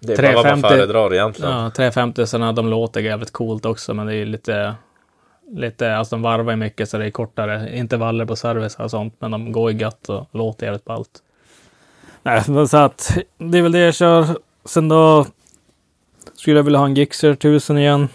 Det 0.00 0.12
är 0.12 0.16
bara 0.22 0.26
vad 0.34 0.34
man 0.34 0.42
350 0.44 0.68
föredrar 0.68 1.14
egentligen. 1.14 1.52
Ja, 1.52 1.70
350 1.70 2.26
sådana 2.26 2.52
de 2.52 2.68
låter 2.68 3.00
jävligt 3.00 3.30
coolt 3.32 3.66
också, 3.66 3.94
men 3.94 4.06
det 4.06 4.14
är 4.16 4.26
lite 4.26 4.74
Lite, 5.56 5.96
alltså 5.96 6.16
de 6.16 6.22
varvar 6.22 6.56
mycket 6.56 6.88
så 6.88 6.98
det 6.98 7.06
är 7.06 7.10
kortare 7.10 7.76
intervaller 7.76 8.24
på 8.24 8.36
service 8.36 8.76
och 8.76 8.90
sånt, 8.90 9.14
men 9.18 9.30
de 9.30 9.52
går 9.52 9.70
ju 9.70 9.78
gött 9.78 10.08
och 10.08 10.26
låter 10.32 10.66
jävligt 10.66 10.84
ballt. 10.84 11.10
Nej, 12.22 12.42
så 12.68 12.76
att 12.76 13.18
det 13.38 13.58
är 13.58 13.62
väl 13.62 13.72
det 13.72 13.78
jag 13.78 13.94
kör. 13.94 14.26
Sen 14.64 14.88
då 14.88 15.26
skulle 16.34 16.56
jag 16.56 16.64
vilja 16.64 16.78
ha 16.78 16.86
en 16.86 16.94
Gixxer 16.94 17.30
1000 17.30 17.78
igen, 17.78 18.08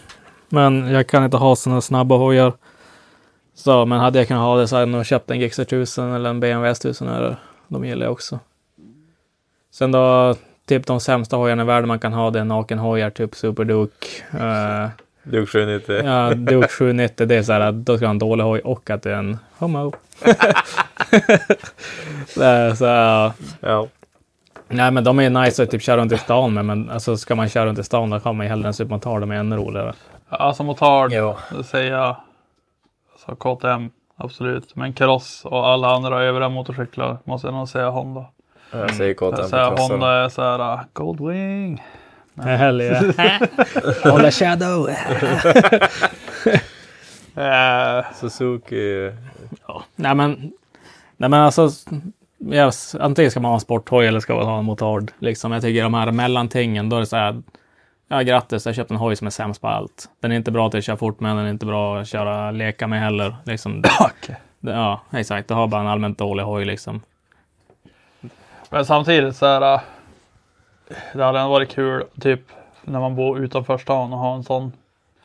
men 0.49 0.91
jag 0.91 1.07
kan 1.07 1.25
inte 1.25 1.37
ha 1.37 1.55
sådana 1.55 1.81
snabba 1.81 2.17
hojar. 2.17 2.53
Så, 3.55 3.85
men 3.85 3.99
hade 3.99 4.19
jag 4.19 4.27
kunnat 4.27 4.43
ha 4.43 4.57
det 4.57 4.67
så 4.67 4.75
hade 4.75 4.83
jag 4.83 4.89
nog 4.89 5.05
köpt 5.05 5.31
en 5.31 5.39
Gixxer 5.39 5.63
1000 5.63 6.13
eller 6.13 6.29
en 6.29 6.39
BMW 6.39 6.73
S1000 6.73 7.17
eller 7.17 7.35
de 7.67 7.85
gillar 7.85 8.05
jag 8.05 8.11
också. 8.11 8.39
Sen 9.71 9.91
då, 9.91 10.35
typ 10.65 10.87
de 10.87 10.99
sämsta 10.99 11.37
hojarna 11.37 11.63
i 11.63 11.65
världen 11.65 11.87
man 11.87 11.99
kan 11.99 12.13
ha 12.13 12.31
det 12.31 12.39
är 12.39 12.43
nakenhojar, 12.43 13.09
typ 13.09 13.35
Super 13.35 13.63
Duke. 13.63 14.07
Uh, 14.33 14.87
Duke 15.23 15.51
790. 15.51 16.01
ja, 16.05 16.33
Duke 16.33 16.67
790, 16.67 17.27
det 17.27 17.35
är 17.35 17.43
så 17.43 17.53
här 17.53 17.59
att 17.59 17.75
då 17.75 17.97
ska 17.97 18.05
ha 18.05 18.11
en 18.11 18.19
dålig 18.19 18.43
hoj 18.43 18.59
och 18.59 18.89
att 18.89 19.03
det 19.03 19.11
är 19.11 19.15
en 19.15 19.37
homo. 19.57 19.93
så, 22.27 22.75
så, 22.75 22.85
Ja. 23.59 23.87
Nej 24.69 24.91
men 24.91 25.03
de 25.03 25.19
är 25.19 25.29
nice 25.29 25.63
att 25.63 25.71
typ 25.71 25.81
köra 25.81 25.97
runt 26.01 26.11
i 26.11 26.17
stan 26.17 26.53
med, 26.53 26.65
men 26.65 26.89
alltså 26.89 27.17
ska 27.17 27.35
man 27.35 27.49
köra 27.49 27.65
runt 27.65 27.79
i 27.79 27.83
stan 27.83 28.09
då 28.09 28.19
kan 28.19 28.37
man 28.37 28.45
ju 28.45 28.49
hellre 28.49 28.67
en 28.67 28.73
supermotard, 28.73 29.21
de 29.21 29.31
är 29.31 29.35
ännu 29.35 29.55
roligare. 29.55 29.93
Alltså 30.29 30.63
motard, 30.63 31.11
Jo. 31.13 31.35
det 31.57 31.63
säger 31.63 31.91
jag. 31.91 32.15
Så 33.25 33.35
KTM, 33.35 33.89
absolut. 34.17 34.75
Men 34.75 34.93
cross 34.93 35.45
och 35.45 35.67
alla 35.67 35.95
andra 35.95 36.23
övriga 36.23 36.49
motorcyklar 36.49 37.17
måste 37.23 37.47
jag 37.47 37.53
nog 37.53 37.69
säga 37.69 37.89
Honda. 37.89 38.25
Jag 38.71 38.93
säger 38.95 39.13
KTM 39.13 39.39
Jag 39.39 39.49
säger. 39.49 39.89
Honda 39.89 40.11
är 40.25 40.29
så 40.29 40.41
här 40.41 40.73
uh, 40.73 40.81
Goldwing. 40.93 41.83
Hell 42.43 42.81
yeah. 42.81 43.03
On 44.13 44.19
the 44.21 44.31
shadow. 44.31 44.89
Eh, 47.35 48.05
Suzuki. 48.15 49.11
nej 49.95 50.15
men, 50.15 50.51
nej 51.17 51.29
men 51.29 51.33
alltså, 51.33 51.69
ja, 52.39 52.71
antingen 52.99 53.31
ska 53.31 53.39
man 53.39 53.49
ha 53.49 53.55
en 53.55 53.59
sporthoj 53.61 54.07
eller 54.07 54.19
ska 54.19 54.35
man 54.35 54.45
ha 54.45 54.59
en 54.59 54.65
motard. 54.65 55.11
Liksom. 55.19 55.51
Jag 55.51 55.61
tycker 55.61 55.83
de 55.83 55.93
här 55.93 56.11
mellantingen, 56.11 56.89
då 56.89 56.95
är 56.95 56.99
det 56.99 57.05
så 57.05 57.15
här, 57.17 57.41
ja 58.07 58.21
grattis, 58.21 58.65
jag 58.65 58.71
har 58.71 58.75
köpt 58.75 58.91
en 58.91 58.97
hoj 58.97 59.15
som 59.15 59.27
är 59.27 59.31
sämst 59.31 59.61
på 59.61 59.67
allt. 59.67 60.09
Den 60.19 60.31
är 60.31 60.35
inte 60.35 60.51
bra 60.51 60.69
till 60.69 60.77
att 60.77 60.83
köra 60.85 60.97
fort 60.97 61.19
med, 61.19 61.35
den 61.37 61.45
är 61.45 61.49
inte 61.49 61.65
bra 61.65 61.99
att 61.99 62.07
köra 62.07 62.51
leka 62.51 62.87
med 62.87 62.99
heller. 63.01 63.35
Liksom, 63.43 63.81
det- 64.59 64.71
ja, 64.71 65.01
exakt. 65.11 65.47
Du 65.47 65.53
har 65.53 65.67
bara 65.67 65.81
en 65.81 65.87
allmänt 65.87 66.17
dålig 66.17 66.43
hoj 66.43 66.65
liksom. 66.65 67.01
Men 68.69 68.85
samtidigt 68.85 69.35
så 69.35 69.45
här. 69.45 69.73
uh, 69.73 69.81
Det 71.13 71.23
hade 71.23 71.39
ändå 71.39 71.51
varit 71.51 71.69
kul 71.69 72.03
typ 72.21 72.41
när 72.83 72.99
man 72.99 73.15
bor 73.15 73.39
utanför 73.39 73.77
stan 73.77 74.13
och 74.13 74.19
ha 74.19 74.35
en 74.35 74.43
sån. 74.43 74.71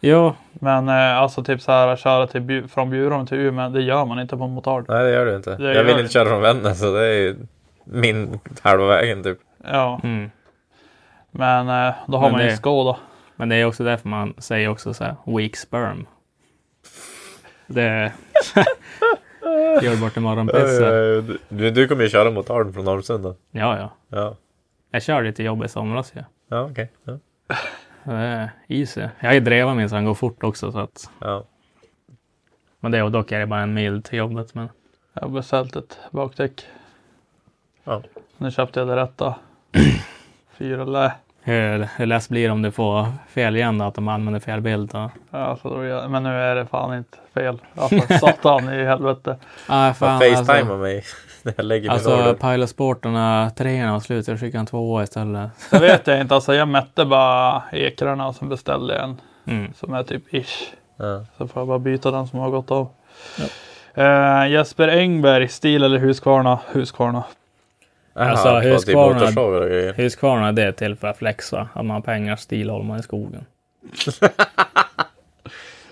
Jo, 0.06 0.32
Men 0.52 0.88
eh, 0.88 1.16
alltså 1.18 1.44
typ 1.44 1.60
så 1.62 1.72
här 1.72 1.96
köra 1.96 2.26
till, 2.26 2.40
Bju- 2.40 2.68
från 2.68 2.90
Bjurholm 2.90 3.26
till 3.26 3.38
Umeå. 3.38 3.68
Det 3.68 3.82
gör 3.82 4.04
man 4.04 4.20
inte 4.20 4.36
på 4.36 4.44
en 4.44 4.50
motard. 4.50 4.84
Nej, 4.88 5.04
det 5.04 5.10
gör 5.10 5.26
du 5.26 5.36
inte. 5.36 5.56
Det 5.56 5.64
jag 5.64 5.74
gör 5.74 5.84
vill 5.84 5.94
du 5.94 6.00
inte 6.00 6.12
köra 6.12 6.28
från 6.28 6.40
Vännäs, 6.42 6.80
så 6.80 6.92
det 6.94 7.06
är 7.06 7.12
ju 7.12 7.36
min 7.84 8.40
halva 8.62 8.86
vägen 8.86 9.22
typ. 9.22 9.38
Ja, 9.64 10.00
mm. 10.04 10.30
men 11.30 11.68
eh, 11.68 11.94
då 12.06 12.16
har 12.18 12.22
Men 12.26 12.32
man 12.32 12.40
ju 12.44 12.46
det- 12.50 12.56
Skoda. 12.56 12.96
men 13.36 13.48
det 13.48 13.56
är 13.56 13.64
också 13.64 13.84
därför 13.84 14.08
man 14.08 14.34
säger 14.38 14.68
också 14.68 14.94
så 14.94 15.04
här, 15.04 15.14
weak 15.26 15.56
sperm. 15.56 16.06
Det 17.66 18.12
gör 19.82 20.00
bort 20.00 20.16
imorgon 20.16 20.46
pizza. 20.46 20.86
Eh, 21.16 21.24
Du, 21.48 21.70
du 21.70 21.88
kommer 21.88 22.02
ju 22.02 22.08
köra 22.08 22.30
motard 22.30 22.74
från 22.74 22.84
Norrsund 22.84 23.24
då? 23.24 23.34
Ja, 23.50 23.78
ja. 23.78 23.90
Ja. 24.08 24.36
Jag 24.90 25.02
körde 25.02 25.32
till 25.32 25.44
jobb 25.44 25.64
i 25.64 25.68
somras 25.68 26.12
ju. 26.16 26.22
Ja, 26.48 26.68
okej. 26.70 26.90
Ja. 27.04 27.18
Det 28.04 28.12
är 28.14 28.50
easy. 28.68 29.00
Jag 29.20 29.28
har 29.28 29.34
ju 29.34 29.40
drevat 29.40 29.76
min 29.76 29.88
så 29.88 29.94
han 29.94 30.04
går 30.04 30.14
fort 30.14 30.42
också 30.44 30.72
så 30.72 30.78
att. 30.78 31.10
Ja. 31.18 31.44
Men 32.80 32.92
det, 32.92 33.02
och 33.02 33.10
dock 33.12 33.32
är 33.32 33.38
det 33.40 33.46
bara 33.46 33.60
en 33.60 33.74
mil 33.74 34.02
till 34.02 34.18
jobbet. 34.18 34.54
Men 34.54 34.68
Jag 35.12 35.22
har 35.22 35.28
beställt 35.28 35.76
ett 35.76 35.98
bakdäck. 36.10 36.66
Ja. 37.84 38.02
Nu 38.36 38.50
köpte 38.50 38.80
jag 38.80 38.88
det 38.88 38.96
rätta. 38.96 39.34
Fyra 40.56 40.84
lä. 40.84 41.12
hur, 41.40 41.88
hur 41.96 42.06
less 42.06 42.28
blir 42.28 42.46
det 42.46 42.52
om 42.52 42.62
du 42.62 42.70
får 42.70 43.06
fel 43.28 43.56
igen 43.56 43.78
då? 43.78 43.84
Att 43.84 43.94
de 43.94 44.08
använder 44.08 44.40
fel 44.40 44.60
bild? 44.60 44.90
Då? 44.90 45.10
Ja, 45.30 45.56
så 45.62 45.68
då, 45.70 45.80
är 45.80 45.84
jag- 45.84 46.10
men 46.10 46.22
nu 46.22 46.28
är 46.30 46.54
det 46.54 46.66
fan 46.66 46.98
inte 46.98 47.18
fel. 47.34 47.58
Alltså 47.74 48.18
satan 48.18 48.68
i 48.74 48.84
helvete. 48.84 49.36
Ah, 49.68 49.94
fan, 49.94 50.20
facetimar 50.20 50.54
alltså, 50.58 50.76
mig 50.76 51.04
när 51.46 51.54
jag 51.56 51.66
lägger 51.66 51.82
min 51.82 51.90
alltså 51.90 52.14
order. 52.14 52.34
Pilot 52.34 52.70
Sporterna, 52.70 53.50
treorna 53.56 53.92
var 53.92 54.00
slut. 54.00 54.28
Jag 54.28 54.40
skickade 54.40 54.60
en 54.60 54.66
tvåa 54.66 55.02
istället. 55.02 55.50
Det 55.70 55.78
vet 55.78 56.06
jag 56.06 56.20
inte. 56.20 56.34
Alltså 56.34 56.54
jag 56.54 56.68
mätte 56.68 57.04
bara 57.04 57.62
ekrarna 57.72 58.28
och 58.28 58.34
sen 58.36 58.48
beställde 58.48 58.94
jag 58.94 59.04
en 59.04 59.20
Mm. 59.46 59.72
som 59.74 59.94
är 59.94 60.02
typ 60.02 60.34
ish. 60.34 60.72
Ja. 60.96 61.24
Så 61.38 61.48
får 61.48 61.60
jag 61.60 61.68
bara 61.68 61.78
byta 61.78 62.10
den 62.10 62.26
som 62.26 62.38
har 62.38 62.50
gått 62.50 62.70
av. 62.70 62.88
Eh, 63.94 64.46
Jesper 64.50 64.88
Engberg, 64.88 65.48
stil 65.48 65.82
eller 65.82 65.98
Husqvarna? 65.98 66.58
Husqvarna. 66.72 67.24
Alltså, 68.14 68.48
Aha, 68.48 68.62
i 68.62 68.66
Husqvarna-. 68.72 69.92
Husqvarna 69.92 70.52
det 70.52 70.62
är 70.62 70.72
till 70.72 70.96
för 70.96 71.08
att 71.08 71.18
flexa. 71.18 71.68
Att 71.72 71.84
man 71.84 71.90
har 71.90 72.00
pengar, 72.00 72.36
stil 72.36 72.70
håller 72.70 72.84
man 72.84 72.98
i 72.98 73.02
skogen. 73.02 73.46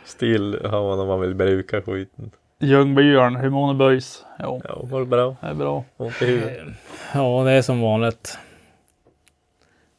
Stil 0.05 0.59
har 0.65 0.89
man 0.89 1.01
om 1.01 1.09
man 1.09 1.21
vill 1.21 1.35
bruka 1.35 1.83
skiten. 1.83 2.31
Ljungbyarn, 2.63 3.37
Humone 3.37 3.75
Böjs. 3.79 4.25
Jo, 4.39 4.63
Ja, 4.65 4.81
var 4.83 5.01
det 5.01 5.07
bra? 5.07 5.37
det 5.41 5.47
är 5.47 5.55
bra. 5.55 5.85
Ont 5.97 6.23
i 6.23 6.27
huvudet. 6.27 6.67
Ja, 7.15 7.43
det 7.45 7.51
är 7.53 7.63
som 7.63 7.81
vanligt. 7.81 8.39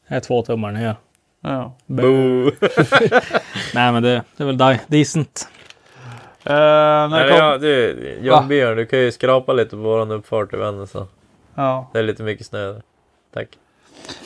Det 0.08 0.14
är 0.14 0.20
två 0.20 0.42
tummar 0.42 0.72
ner. 0.72 0.96
Ja. 1.40 1.76
Boo! 1.86 2.50
Nej, 3.74 3.92
men 3.92 4.02
det, 4.02 4.22
det 4.36 4.42
är 4.42 4.46
väl 4.46 4.58
di- 4.58 4.80
decent. 4.86 5.48
Eh, 6.44 6.52
när, 6.54 7.08
Nej, 7.08 7.28
kom, 7.28 7.38
ja, 7.38 7.58
du, 7.58 8.18
Ljungbyarn, 8.22 8.76
du 8.76 8.86
kan 8.86 8.98
ju 8.98 9.12
skrapa 9.12 9.52
lite 9.52 9.70
på 9.70 9.76
våran 9.76 10.10
uppfart 10.10 10.54
i 10.54 10.56
vännen 10.56 10.86
så. 10.86 11.06
ja. 11.54 11.90
Det 11.92 11.98
är 11.98 12.02
lite 12.02 12.22
mycket 12.22 12.46
snö 12.46 12.72
där. 12.72 12.82
Tack. 13.34 13.48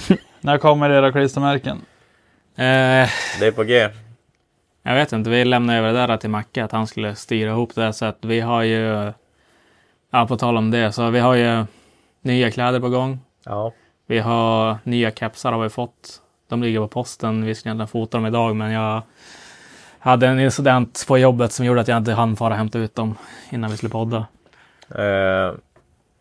när 0.41 0.59
kommer 0.59 0.91
era 0.91 1.13
klistermärken? 1.13 1.77
Eh, 2.57 3.09
Det 3.41 3.47
är 3.47 3.53
på 3.53 3.65
G. 3.65 3.89
jag 4.89 4.95
vet 4.95 5.13
inte, 5.13 5.31
vi 5.31 5.45
lämnade 5.45 5.79
över 5.79 5.93
det 5.93 6.07
där 6.07 6.17
till 6.17 6.31
Macke 6.31 6.65
att 6.65 6.73
han 6.73 6.87
skulle 6.87 7.15
styra 7.15 7.51
ihop 7.51 7.75
det. 7.75 7.93
Så 7.93 8.05
att 8.05 8.19
vi 8.21 8.41
har 8.41 8.63
ju, 8.63 9.13
ja 10.11 10.27
på 10.27 10.37
tal 10.37 10.57
om 10.57 10.71
det, 10.71 10.93
så 10.93 11.11
vi 11.11 11.19
har 11.19 11.35
ju 11.35 11.65
nya 12.21 12.51
kläder 12.51 12.81
på 12.81 12.89
gång. 12.89 13.21
Ja. 13.45 13.73
Vi 14.07 14.19
har 14.19 14.79
nya 14.83 15.11
kepsar 15.11 15.53
har 15.53 15.63
vi 15.63 15.69
fått. 15.69 16.21
De 16.49 16.63
ligger 16.63 16.81
på 16.81 16.89
posten. 16.89 17.45
Vi 17.45 17.55
ska 17.55 17.69
egentligen 17.69 17.89
fota 17.89 18.17
dem 18.17 18.27
idag, 18.27 18.57
men 18.57 18.71
jag 18.71 19.03
hade 19.99 20.27
en 20.27 20.41
incident 20.41 21.05
på 21.09 21.19
jobbet 21.19 21.53
som 21.53 21.67
gjorde 21.67 21.81
att 21.81 21.89
jag 21.89 21.99
inte 21.99 22.13
hann 22.13 22.37
fara 22.37 22.51
och 22.51 22.59
hämta 22.59 22.79
ut 22.79 22.95
dem 22.95 23.15
innan 23.51 23.71
vi 23.71 23.77
skulle 23.77 23.91
podda. 23.91 24.27
Eh, 24.95 25.55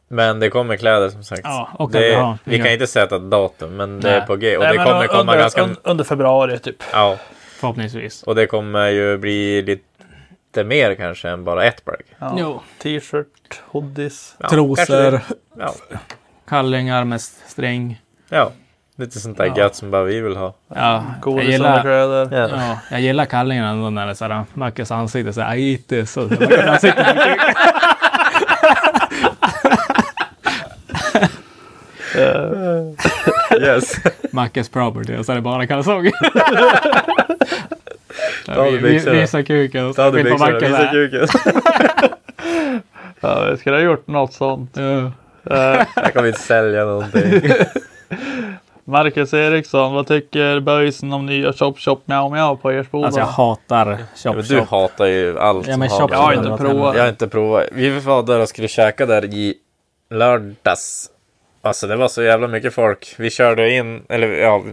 men 0.07 0.39
det 0.39 0.49
kommer 0.49 0.77
kläder 0.77 1.09
som 1.09 1.23
sagt. 1.23 1.41
Ja, 1.43 1.69
och 1.73 1.91
det, 1.91 1.97
att 1.97 2.03
vi 2.03 2.13
har 2.13 2.37
vi 2.43 2.57
kan 2.57 2.71
inte 2.71 2.87
sätta 2.87 3.15
ett 3.15 3.31
datum, 3.31 3.75
men 3.75 4.01
det 4.01 4.09
Nej. 4.09 4.17
är 4.17 4.25
på 4.25 4.35
G. 4.35 4.57
Och 4.57 4.63
Nej, 4.63 4.77
det 4.77 4.83
kommer 4.83 5.07
komma 5.07 5.19
under, 5.19 5.37
ganska... 5.37 5.63
un, 5.63 5.75
under 5.83 6.03
februari 6.03 6.59
typ. 6.59 6.83
Ja, 6.93 7.17
Förhoppningsvis. 7.59 8.23
och 8.23 8.35
det 8.35 8.47
kommer 8.47 8.87
ju 8.87 9.17
bli 9.17 9.61
lite 9.61 10.63
mer 10.63 10.95
kanske 10.95 11.29
än 11.29 11.43
bara 11.43 11.63
ett 11.65 11.85
plagg. 11.85 12.01
Ja. 12.19 12.35
Jo. 12.39 12.61
T-shirt, 12.81 13.61
hoodies. 13.67 14.35
Ja, 14.39 14.49
Trosor. 14.49 15.21
Ja. 15.59 15.73
kallingar 16.49 17.03
med 17.03 17.21
sträng. 17.21 18.01
ja, 18.29 18.51
lite 18.95 19.19
sånt 19.19 19.37
där 19.37 19.45
Ja. 19.45 19.57
gött 19.57 19.75
som 19.75 19.91
bara 19.91 20.03
vi 20.03 20.21
vill 20.21 20.35
ha. 20.35 20.53
Ja, 20.67 20.75
jag 20.75 21.03
Godis 21.21 21.49
gillar, 21.49 21.69
underkläder. 21.87 22.37
Ja. 22.41 22.49
ja, 22.67 22.79
jag 22.91 23.01
gillar 23.01 23.25
kallingarna 23.25 23.69
ändå 23.69 23.89
när 23.89 24.05
det 24.05 24.11
är 24.11 24.15
såhär, 24.15 24.43
Mackes 24.53 24.91
ansikte 24.91 25.33
såhär, 25.33 25.55
I 25.55 25.73
eat 25.73 25.87
this. 25.87 26.11
Så, 26.11 26.21
han 26.65 26.79
sitter 26.79 27.03
med 32.17 32.95
Yes. 33.61 33.93
Mackes 34.31 34.69
property 34.69 35.17
och 35.17 35.25
så 35.25 35.31
är 35.31 35.35
det 35.35 35.41
bara 35.41 35.67
kalsonger. 35.67 36.11
Ta 38.45 38.63
Vi- 38.69 38.77
vi-. 38.77 39.09
Visa 39.09 39.43
kuken 39.43 39.85
och 39.85 39.95
Ta 39.95 40.05
av 40.05 40.13
dig 40.13 40.23
byxorna, 40.23 40.59
visa 40.59 40.87
kuken. 40.91 41.27
Ja, 43.19 43.45
vi 43.51 43.57
skulle 43.57 43.75
ha 43.75 43.81
gjort 43.83 44.07
något 44.07 44.33
sånt. 44.33 44.71
Ja. 44.73 45.11
Eh, 45.55 45.85
Jag 45.95 46.13
kommer 46.13 46.27
inte 46.27 46.39
sälja 46.39 46.85
någonting. 46.85 47.41
Marcus 48.85 49.33
Eriksson, 49.33 49.93
vad 49.93 50.07
tycker 50.07 50.59
Böjsen 50.59 51.13
om 51.13 51.25
nya 51.25 51.53
Chop 51.53 51.79
Chop 51.79 52.01
Miao 52.07 52.29
Miao 52.29 52.55
på 52.57 52.71
Ersboda? 52.71 53.05
Alltså 53.05 53.19
jag 53.21 53.27
hatar 53.27 53.89
Ja, 53.91 53.97
Chop 54.23 54.35
men 54.35 54.45
du 54.45 54.57
Chop. 54.59 54.69
hatar 54.69 55.05
ju 55.05 55.39
allt 55.39 55.67
Ja, 55.67 55.73
som 55.73 55.79
men 55.79 55.89
har 55.89 55.99
Chop 55.99 56.09
med- 56.09 56.17
Jag 56.19 56.23
har 56.23 56.33
Chop 56.35 56.45
inte 56.45 56.63
provat. 56.63 56.95
Jag 56.95 57.03
har 57.03 57.09
inte 57.09 57.27
provat. 57.27 57.63
Vi 57.71 57.99
var 57.99 58.23
där 58.23 58.39
och 58.41 58.49
skulle 58.49 58.67
käka 58.67 59.05
där 59.05 59.25
i 59.25 59.53
lördags. 60.09 61.09
Alltså 61.67 61.87
det 61.87 61.95
var 61.95 62.07
så 62.07 62.23
jävla 62.23 62.47
mycket 62.47 62.73
folk. 62.73 63.15
Vi 63.17 63.29
körde 63.29 63.71
in, 63.71 64.05
eller 64.09 64.27
ja. 64.27 64.63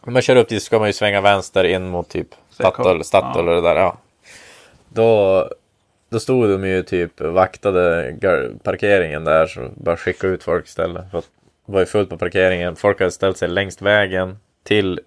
Om 0.00 0.12
man 0.12 0.22
kör 0.22 0.36
upp 0.36 0.48
dit 0.48 0.62
så 0.62 0.66
ska 0.66 0.78
man 0.78 0.88
ju 0.88 0.92
svänga 0.92 1.20
vänster 1.20 1.64
in 1.64 1.88
mot 1.88 2.08
typ 2.08 2.28
Statoil, 2.50 3.04
Statoil 3.04 3.48
och 3.48 3.54
det 3.54 3.60
där. 3.60 3.76
Ja. 3.76 3.96
Då, 4.88 5.48
då 6.10 6.20
stod 6.20 6.48
de 6.48 6.68
ju 6.68 6.82
typ 6.82 7.20
vaktade 7.20 8.14
parkeringen 8.62 9.24
där 9.24 9.46
så 9.46 9.68
bara 9.76 9.96
skicka 9.96 10.26
ut 10.26 10.42
folk 10.42 10.66
istället. 10.66 11.10
För 11.10 11.18
att 11.18 11.28
det 11.66 11.72
var 11.72 11.80
ju 11.80 11.86
fullt 11.86 12.10
på 12.10 12.18
parkeringen. 12.18 12.76
Folk 12.76 12.98
hade 12.98 13.12
ställt 13.12 13.36
sig 13.36 13.48
längst 13.48 13.82
vägen 13.82 14.38
till 14.64 15.00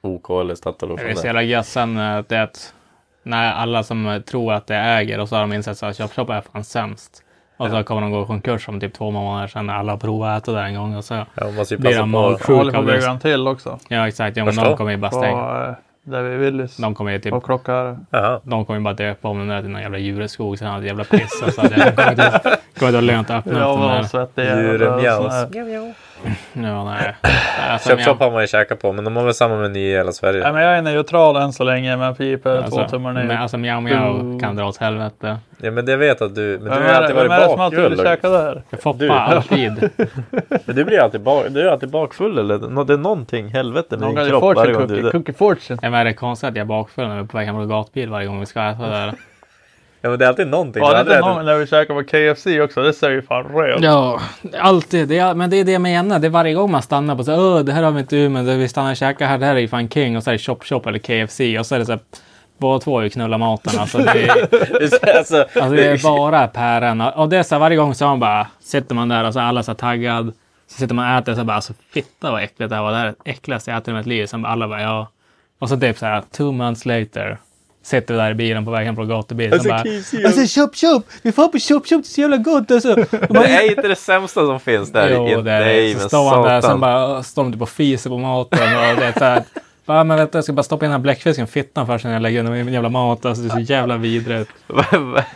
OK 0.00 0.30
eller 0.30 0.54
Statoil. 0.54 0.92
och 0.92 0.98
Det 0.98 1.10
är 1.10 1.14
så 1.14 1.26
jävla 1.26 1.42
gött 1.42 1.66
sen 1.66 1.96
eh, 1.96 2.16
att 2.16 2.28
det 2.28 2.36
är 2.36 2.42
att 2.42 2.74
när 3.22 3.52
alla 3.52 3.82
som 3.82 4.22
tror 4.26 4.52
att 4.52 4.66
det 4.66 4.76
äger 4.76 5.20
och 5.20 5.28
så 5.28 5.34
har 5.34 5.40
de 5.40 5.52
insett 5.52 5.82
att 5.82 6.12
Chop 6.12 6.30
är 6.30 6.40
fan 6.52 6.64
sämst. 6.64 7.21
Och 7.62 7.70
så 7.70 7.82
kommer 7.84 8.00
de 8.02 8.10
gå 8.10 8.22
i 8.22 8.26
konkurs 8.26 8.68
om 8.68 8.80
typ 8.80 8.92
två 8.94 9.10
månader 9.10 9.48
sedan 9.48 9.66
när 9.66 9.74
alla 9.74 9.92
har 9.92 9.96
provat 9.98 10.36
att 10.36 10.42
äta 10.42 10.52
där 10.52 10.62
en 10.64 10.74
gång. 10.74 10.96
Och 10.96 11.04
så 11.04 11.14
Ja, 11.14 11.24
man 11.34 11.64
blir 11.78 11.98
de 11.98 12.10
magsjuka 12.10 12.52
håller 12.52 12.72
på 12.72 12.78
av 12.78 12.84
att 12.88 12.94
bygga 12.94 13.12
det. 13.14 13.20
till 13.20 13.48
också. 13.48 13.78
Ja 13.88 14.08
exakt, 14.08 14.36
ja, 14.36 14.44
men 14.44 14.54
de 14.56 14.76
kommer 14.76 14.90
ju 14.90 14.96
bara 14.96 15.10
stänga. 15.10 15.42
På 15.42 15.68
eh, 15.68 15.74
där 16.04 16.22
vi 16.22 16.36
Willys. 16.36 16.76
De 16.76 16.94
kommer 16.94 17.10
ju 17.12 17.18
typ 17.18 17.32
Och 17.32 17.44
klocka 17.44 17.72
är 17.74 17.84
det? 17.84 17.96
Jaha. 18.10 18.40
de 18.42 18.64
kommer 18.64 18.78
ju 18.80 18.84
bara 18.84 18.94
döpa 18.94 19.28
om 19.28 19.38
den 19.38 19.48
där 19.48 19.60
till 19.60 19.70
någon 19.70 19.82
jävla 19.82 19.98
djureskog. 19.98 20.58
Sen 20.58 20.68
hade 20.68 20.86
jävla 20.86 21.04
piss. 21.04 21.42
Alltså, 21.44 21.62
det 21.62 21.92
kommer 21.96 22.10
inte 22.10 22.92
vara 22.92 23.00
lönt 23.00 23.30
att 23.30 23.36
öppna 23.46 23.58
Ja, 23.58 23.66
upp 23.72 23.80
den 23.80 23.88
där. 23.88 24.02
svettig 24.02 24.42
Djuremjaus. 24.44 25.32
Ja, 26.52 26.84
nej. 26.84 27.14
Alltså, 27.70 27.94
men 27.96 28.04
Chop 28.04 28.18
har 28.20 28.30
man 28.30 28.40
ju 28.40 28.46
käkat 28.46 28.80
på, 28.82 28.92
men 28.92 29.04
de 29.04 29.16
har 29.16 29.24
väl 29.24 29.34
samma 29.34 29.56
meny 29.56 29.78
i 29.78 29.92
hela 29.96 30.12
Sverige. 30.12 30.42
Nej, 30.42 30.52
men 30.52 30.62
jag 30.62 30.78
är 30.78 30.82
neutral 30.82 31.36
än 31.36 31.52
så 31.52 31.64
länge, 31.64 31.96
men 31.96 32.14
piper 32.14 32.56
två 32.58 32.64
alltså, 32.64 32.88
tummar 32.88 33.12
ner. 33.12 33.24
men 33.24 33.36
alltså 33.38 33.58
Miao 33.58 33.80
Miao 33.80 34.14
Mm. 34.20 34.40
kan 34.40 34.56
dra 34.56 34.64
åt 34.68 34.76
helvete. 34.76 35.36
Ja, 35.62 35.70
men 35.70 35.86
det 35.86 35.96
vet 35.96 36.22
att 36.22 36.34
du... 36.34 36.58
Men 36.62 36.64
du 36.64 36.70
vem 36.70 36.82
har 36.82 36.88
är, 36.90 36.94
alltid 36.94 37.16
vem 37.16 37.28
varit 37.28 37.40
är 37.42 37.44
det 37.44 37.50
som 37.50 37.60
alltid 37.60 37.78
vill 37.80 37.90
bakfull. 38.04 38.32
där? 38.32 38.62
Jag 38.70 38.80
Foppa 38.82 38.98
Du. 38.98 39.10
alltid. 39.10 39.72
Men 40.66 40.76
du 40.76 40.84
blir 40.84 40.98
alltid, 41.00 41.20
bak, 41.20 41.46
du 41.48 41.60
är 41.60 41.66
alltid 41.72 41.90
bakfull 41.90 42.38
eller? 42.38 42.58
Nå- 42.58 42.84
Det 42.84 42.92
är 42.92 42.96
någonting 42.98 43.48
helvete 43.48 43.96
med 43.96 44.00
Någon 44.00 44.14
din 44.14 44.28
kropp 44.28 44.56
varje 44.56 44.72
gång 44.72 44.86
du 44.86 45.06
är 45.06 45.10
cookie, 45.10 45.34
fortune. 45.34 45.78
Ja, 45.82 45.90
men 45.90 46.00
är 46.00 46.04
det 46.04 46.14
konstigt 46.14 46.48
att 46.48 46.56
jag 46.56 46.62
är 46.64 46.68
bakfull 46.68 47.08
när 47.08 47.14
vi 47.16 47.20
är 47.22 47.26
på 47.26 47.36
väg 47.36 47.46
hem 47.46 47.56
från 47.56 47.68
gatbil 47.68 48.10
varje 48.10 48.26
gång 48.26 48.40
vi 48.40 48.46
ska 48.46 48.62
äta 48.62 48.86
där? 48.88 49.12
Ja, 50.04 50.10
men 50.10 50.18
det 50.18 50.24
är 50.24 50.28
alltid 50.28 50.46
någonting. 50.46 50.82
Du 50.82 50.90
det 50.90 50.98
aldrig 50.98 51.20
någon 51.20 51.44
när 51.44 51.56
vi 51.56 51.66
käkade 51.66 52.02
på 52.02 52.08
KFC 52.08 52.46
också? 52.46 52.82
Det 52.82 52.92
ser 52.92 53.10
ju 53.10 53.22
fan 53.22 53.44
röd. 53.44 53.84
Ja, 53.84 54.20
alltid. 54.58 55.08
Det 55.08 55.18
är, 55.18 55.34
men 55.34 55.50
det 55.50 55.56
är 55.56 55.64
det 55.64 55.72
jag 55.72 55.82
menar. 55.82 56.18
Det 56.18 56.26
är 56.26 56.30
varje 56.30 56.54
gång 56.54 56.70
man 56.70 56.82
stannar 56.82 57.16
på 57.16 57.24
så 57.24 57.34
Åh, 57.34 57.64
det 57.64 57.72
här 57.72 57.82
har 57.82 57.90
vi 57.90 58.00
inte 58.00 58.16
ur, 58.16 58.28
men 58.28 58.58
vi 58.58 58.68
stannar 58.68 58.90
och 58.90 58.96
käkar 58.96 59.26
här, 59.26 59.38
det 59.38 59.46
här 59.46 59.54
är 59.54 59.60
ju 59.60 59.68
fan 59.68 59.88
king. 59.88 60.16
Och 60.16 60.22
så 60.22 60.30
är 60.30 60.32
det 60.32 60.38
Chop 60.38 60.64
Chop 60.64 60.86
eller 60.86 60.98
KFC. 60.98 61.40
Och 61.58 61.66
så 61.66 61.74
är 61.74 61.78
det 61.78 61.86
så 61.86 61.92
här, 61.92 62.00
båda 62.58 62.78
två 62.78 62.98
är 62.98 63.02
ju 63.02 63.10
knulla 63.10 63.38
maten. 63.38 63.80
Alltså 63.80 63.98
det 63.98 64.22
är, 64.22 64.30
alltså, 65.18 65.36
alltså, 65.36 65.70
det 65.70 65.86
är 65.86 66.02
bara 66.02 66.46
päron. 66.48 67.00
Och 67.00 67.28
det 67.28 67.36
är 67.36 67.42
så 67.42 67.54
här, 67.54 67.60
varje 67.60 67.76
gång 67.76 67.94
så 67.94 68.04
man 68.04 68.20
bara, 68.20 68.46
sitter 68.60 68.94
man 68.94 69.08
där 69.08 69.24
och 69.24 69.32
så 69.32 69.38
är 69.38 69.44
alla 69.44 69.62
så 69.62 69.70
här 69.70 69.76
taggad. 69.76 70.32
Så 70.66 70.78
sitter 70.78 70.94
man 70.94 71.12
och 71.12 71.18
äter 71.18 71.32
och 71.32 71.38
så 71.38 71.44
bara, 71.44 71.54
alltså 71.54 71.72
fitta 71.92 72.30
vad 72.30 72.42
äckligt 72.42 72.70
det 72.70 72.76
här 72.76 72.82
var. 72.82 72.90
Det 72.90 72.96
här 72.96 73.06
är 73.06 73.14
det 73.24 73.30
äckligaste 73.30 73.70
jag 73.70 73.78
ätit 73.78 73.88
i 73.88 73.92
mitt 73.92 74.06
liv. 74.06 74.26
Sen 74.26 74.42
bara 74.42 74.52
alla 74.52 74.68
bara, 74.68 74.82
ja. 74.82 75.08
Och 75.58 75.68
så 75.68 75.80
typ 75.80 75.98
så 75.98 76.06
här, 76.06 76.22
two 76.36 76.52
months 76.52 76.86
later. 76.86 77.38
Sitter 77.82 78.14
vi 78.14 78.20
där 78.20 78.30
i 78.30 78.34
bilen 78.34 78.64
på 78.64 78.70
väg 78.70 78.86
hem 78.86 78.96
från 78.96 79.08
gatubil. 79.08 79.52
Alltså, 79.52 79.68
bara, 79.68 79.80
alltså 80.26 80.60
Chop 80.60 80.76
Chop! 80.76 81.06
Vi 81.22 81.32
får 81.32 81.48
på 81.48 81.58
Chop 81.58 81.86
Chop, 81.86 82.02
det 82.02 82.08
är 82.08 82.12
så 82.12 82.20
jävla 82.20 82.36
gott 82.36 82.70
alltså. 82.70 82.92
Och 83.00 83.06
det 83.10 83.28
bara, 83.28 83.46
är 83.46 83.70
inte 83.70 83.88
det 83.88 83.96
sämsta 83.96 84.46
som 84.46 84.60
finns 84.60 84.92
där. 84.92 85.10
Jo, 85.10 85.42
det 85.42 85.52
är 85.52 85.64
det. 85.64 86.00
Så 86.00 86.08
står 86.08 86.30
han 86.30 86.62
där, 86.62 86.76
bara 86.76 87.22
står 87.22 87.42
de 87.42 87.52
typ 87.52 87.62
och 87.62 87.68
fiser 87.68 88.10
på 88.10 88.18
maten. 88.18 88.58
Och 88.62 88.96
det 88.96 89.06
är 89.06 89.12
så 89.18 89.24
här, 89.24 89.42
bara, 89.86 90.04
men 90.04 90.16
vänta, 90.16 90.38
jag 90.38 90.44
ska 90.44 90.52
bara 90.52 90.62
stoppa 90.62 90.84
in 90.84 90.90
den 90.90 91.00
här 91.00 91.02
bläckfisken 91.02 91.44
i 91.44 91.48
fittan 91.48 91.86
först 91.86 92.04
innan 92.04 92.12
jag 92.12 92.22
lägger 92.22 92.56
in 92.56 92.64
min 92.64 92.74
jävla 92.74 92.88
mat. 92.88 93.24
Alltså, 93.24 93.42
det 93.42 93.48
är 93.48 93.64
så 93.64 93.72
jävla 93.72 93.96
vidrigt. 93.96 94.50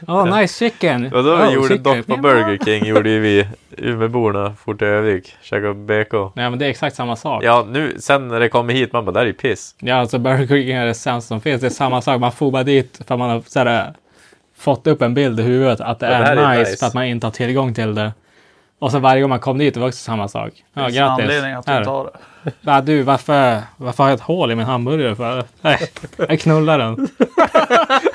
Oh, 0.06 0.38
nice 0.38 0.58
chicken! 0.58 1.06
Och 1.06 1.24
då 1.24 1.32
oh, 1.32 1.54
gjorde 1.54 1.68
chicken. 1.68 1.82
dock 1.82 2.06
på 2.06 2.16
Burger 2.16 2.58
King 2.64 2.84
gjorde 2.84 3.10
ju 3.10 3.20
vi 3.20 3.46
Umeåborna 3.78 4.54
fort 4.64 4.78
till 4.78 4.86
Övik. 4.86 5.36
Käkade 5.42 5.74
BK. 5.74 6.12
Nej, 6.12 6.50
men 6.50 6.58
det 6.58 6.66
är 6.66 6.70
exakt 6.70 6.96
samma 6.96 7.16
sak. 7.16 7.44
Ja, 7.44 7.48
Ja, 7.48 7.66
nu 7.70 7.96
sen 8.00 8.28
när 8.28 8.40
det 8.40 8.48
kommer 8.48 8.74
hit, 8.74 8.92
man 8.92 9.04
bara, 9.04 9.12
där 9.12 9.20
är 9.20 9.26
ju 9.26 9.32
piss. 9.32 9.74
alltså 9.92 10.18
Burger 10.18 10.46
King 10.46 10.70
är 10.76 10.86
det 10.86 10.94
sämsta 10.94 11.28
som 11.28 11.40
finns. 11.40 11.60
Det 11.60 11.66
är 11.66 11.70
samma 11.70 12.02
sak. 12.02 12.20
Man 12.20 12.32
får 12.32 12.50
bara 12.50 12.62
dit 12.62 13.00
för 13.06 13.16
man 13.16 13.30
har 13.30 13.42
så 13.46 13.58
här, 13.58 13.92
fått 14.58 14.86
upp 14.86 15.02
en 15.02 15.14
bild 15.14 15.40
i 15.40 15.42
huvudet 15.42 15.80
att 15.80 15.98
det, 16.00 16.06
Ja, 16.06 16.18
det 16.18 16.24
är, 16.24 16.24
här 16.24 16.34
nice, 16.36 16.54
är 16.54 16.58
nice. 16.58 16.76
för 16.76 16.86
att 16.86 16.94
man 16.94 17.04
inte 17.04 17.26
har 17.26 17.32
tillgång 17.32 17.74
till 17.74 17.94
det. 17.94 18.12
Och 18.78 18.90
så 18.92 18.98
varje 18.98 19.20
gång 19.22 19.28
man 19.30 19.40
kom 19.40 19.58
dit 19.58 19.74
det 19.74 19.80
var 19.80 19.88
också 19.88 19.98
samma 19.98 20.28
sak. 20.28 20.50
Ja, 20.74 20.82
Finns 20.82 20.94
det 20.94 20.98
grattis. 21.00 21.22
anledning 21.24 21.52
att 21.52 21.66
Här. 21.68 21.78
du 21.78 21.84
tar 21.84 22.04
det. 22.04 22.10
Ja, 22.60 22.80
du, 22.80 23.02
varför, 23.02 23.60
varför 23.76 24.02
har 24.04 24.10
jag 24.10 24.16
ett 24.16 24.22
hål 24.22 24.52
i 24.52 24.54
min 24.54 24.66
hamburgare 24.66 25.16
för? 25.16 25.44
Nej, 25.60 25.78
jag 26.28 26.40
knullar 26.40 26.78
den. 26.78 26.96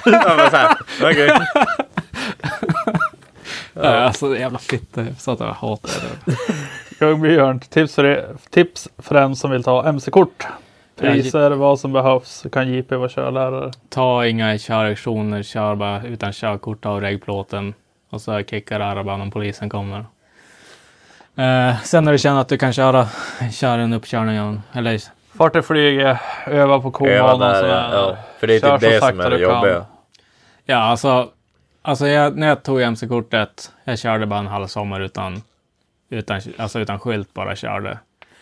Ja, 3.73 3.81
så. 3.81 3.87
Ja. 3.87 3.97
Alltså 3.97 4.37
jävla 4.37 4.59
fitta. 4.59 5.01
Jag 5.03 5.15
sa 5.17 5.33
att 5.33 5.39
jag 5.39 5.47
hatar 5.47 5.91
det. 6.25 6.35
Ljungbjörn, 7.05 7.59
tips 7.59 7.95
för, 7.95 8.35
tips 8.49 8.89
för 8.97 9.15
en 9.15 9.35
som 9.35 9.51
vill 9.51 9.63
ta 9.63 9.85
MC-kort. 9.85 10.47
Priser, 10.99 11.51
vad 11.51 11.79
som 11.79 11.93
behövs. 11.93 12.45
Kan 12.51 12.73
JP 12.73 12.95
vara 12.95 13.09
körlärare. 13.09 13.71
Ta 13.89 14.25
inga 14.25 14.57
körlektioner, 14.57 15.43
kör 15.43 15.75
bara 15.75 16.03
utan 16.03 16.33
körkort 16.33 16.85
av 16.85 17.01
regplåten. 17.01 17.73
Och 18.09 18.21
så 18.21 18.43
kickar 18.43 18.79
araban 18.79 19.21
om 19.21 19.31
polisen 19.31 19.69
kommer. 19.69 20.05
Eh, 21.35 21.81
sen 21.83 22.03
när 22.03 22.11
du 22.11 22.17
känner 22.17 22.41
att 22.41 22.47
du 22.49 22.57
kan 22.57 22.73
köra, 22.73 23.07
kör 23.51 23.77
en 23.77 23.93
uppkörning. 23.93 24.61
Eller 24.73 25.01
Fart 25.37 25.53
till 25.53 25.61
flyget, 25.61 26.17
öva 26.47 26.79
på 26.79 26.91
kobanan. 26.91 27.55
sådär. 27.55 27.89
ja. 27.93 28.17
För 28.39 28.47
det 28.47 28.55
är 28.55 28.59
typ 28.59 28.69
så 28.69 28.77
det 28.77 28.99
som 28.99 29.19
är 29.19 29.29
det 29.29 29.37
jobbiga. 29.39 29.85
Ja, 30.65 30.77
alltså, 30.77 31.29
alltså 31.81 32.07
jag, 32.07 32.37
när 32.37 32.47
jag 32.47 32.63
tog 32.63 32.81
MC-kortet, 32.81 33.71
jag 33.83 33.99
körde 33.99 34.25
bara 34.25 34.39
en 34.39 34.47
halv 34.47 34.67
sommar 34.67 34.99
utan, 34.99 35.41
utan, 36.09 36.41
alltså 36.57 36.79
utan 36.79 36.99
skylt, 36.99 37.33
bara 37.33 37.55
körde. 37.55 37.99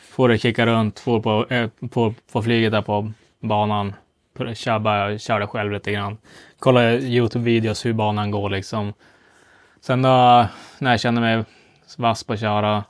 For 0.09 0.29
och 0.29 0.39
kicka 0.39 0.65
runt, 0.65 0.99
for 0.99 1.19
på, 1.19 1.53
eh, 1.53 1.69
på, 1.89 2.13
på 2.31 2.41
flyget 2.41 2.71
där 2.71 2.81
på 2.81 3.11
banan, 3.39 3.93
kör 4.53 4.79
bara, 4.79 5.17
körde 5.17 5.47
själv 5.47 5.71
lite 5.71 5.91
grann. 5.91 6.17
Kollade 6.59 6.99
Youtube-videos 6.99 7.85
hur 7.85 7.93
banan 7.93 8.31
går 8.31 8.49
liksom. 8.49 8.93
Sen 9.81 10.01
då, 10.01 10.45
när 10.79 10.91
jag 10.91 10.99
kände 10.99 11.21
mig 11.21 11.43
vass 11.97 12.23
på 12.23 12.33
att 12.33 12.39
köra, 12.39 12.83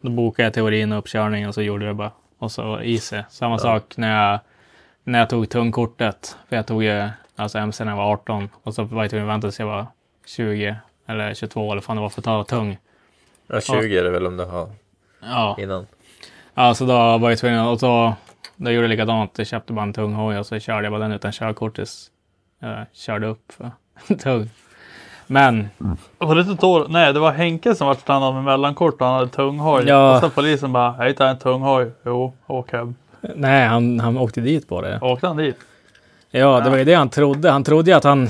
då 0.00 0.10
bokade 0.10 0.46
jag 0.46 0.54
teorin 0.54 0.92
och 0.92 0.98
uppkörning 0.98 1.48
och 1.48 1.54
så 1.54 1.62
gjorde 1.62 1.86
det 1.86 1.94
bara. 1.94 2.12
Och 2.38 2.52
så 2.52 2.80
easy. 2.80 3.22
Samma 3.30 3.58
sak 3.58 3.96
när 3.96 4.30
jag, 4.30 4.40
när 5.04 5.18
jag 5.18 5.30
tog 5.30 5.48
tungkortet. 5.48 6.36
För 6.48 6.56
jag 6.56 6.66
tog 6.66 6.84
ju 6.84 7.08
alltså 7.36 7.58
MC 7.58 7.84
när 7.84 7.92
jag 7.92 7.96
var 7.96 8.12
18 8.12 8.48
och 8.62 8.74
så 8.74 8.82
var 8.82 9.02
jag 9.04 9.10
tvungen 9.10 9.28
att 9.28 9.34
vänta 9.34 9.48
tills 9.48 9.58
jag 9.60 9.66
var 9.66 9.86
20 10.26 10.76
eller 11.06 11.34
22 11.34 11.60
eller 11.64 11.74
vad 11.74 11.84
fan 11.84 11.96
det 11.96 12.02
var 12.02 12.08
för 12.08 12.20
att 12.20 12.24
ta 12.24 12.44
tung. 12.44 12.78
Ja, 13.46 13.60
20 13.60 13.98
är 13.98 14.04
det 14.04 14.10
väl 14.10 14.26
om 14.26 14.36
du 14.36 14.44
har 14.44 14.68
Ja, 15.22 15.56
innan. 15.58 15.86
ja 16.54 16.74
så 16.74 16.84
då 16.86 17.18
var 17.18 17.30
jag 17.30 17.38
tvungen 17.38 17.60
och 17.66 17.80
så 17.80 18.14
då 18.56 18.70
gjorde 18.70 18.84
jag 18.84 18.88
likadant. 18.90 19.38
Jag 19.38 19.46
köpte 19.46 19.72
bara 19.72 19.82
en 19.82 19.92
tung 19.92 20.12
hoj 20.14 20.38
och 20.38 20.46
så 20.46 20.58
körde 20.58 20.82
jag 20.82 20.92
bara 20.92 21.00
den 21.02 21.12
utan 21.12 21.32
körkort 21.32 21.76
tills 21.76 22.10
jag 22.60 22.86
körde 22.92 23.26
upp 23.26 23.52
tung. 24.22 24.50
Men 25.26 25.68
Var 26.18 26.34
det 26.34 26.40
inte 26.40 26.52
ett 26.52 26.64
år? 26.64 26.86
Nej, 26.88 27.12
det 27.12 27.20
var 27.20 27.32
Henke 27.32 27.74
som 27.74 27.86
var 27.86 27.94
stannad 27.94 28.34
med 28.34 28.44
mellankort 28.44 29.00
och 29.00 29.06
han 29.06 29.14
hade 29.16 29.28
tunghoj. 29.28 29.84
Ja. 29.86 30.14
Och 30.14 30.20
så 30.20 30.30
polisen 30.30 30.72
bara, 30.72 30.94
jag 30.98 31.06
hittade 31.08 31.30
en 31.30 31.38
tunghoj. 31.38 31.90
Jo, 32.04 32.32
åk 32.46 32.72
hem. 32.72 32.94
nej, 33.20 33.66
han, 33.66 34.00
han 34.00 34.18
åkte 34.18 34.40
dit 34.40 34.68
på 34.68 34.80
det. 34.80 34.98
Åkte 35.02 35.26
han 35.26 35.36
dit? 35.36 35.56
Ja, 36.30 36.60
det 36.60 36.70
var 36.70 36.76
ju 36.76 36.84
det 36.84 36.94
han 36.94 37.08
trodde. 37.08 37.50
Han 37.50 37.64
trodde 37.64 37.90
ju 37.90 37.96
att 37.96 38.04
han, 38.04 38.28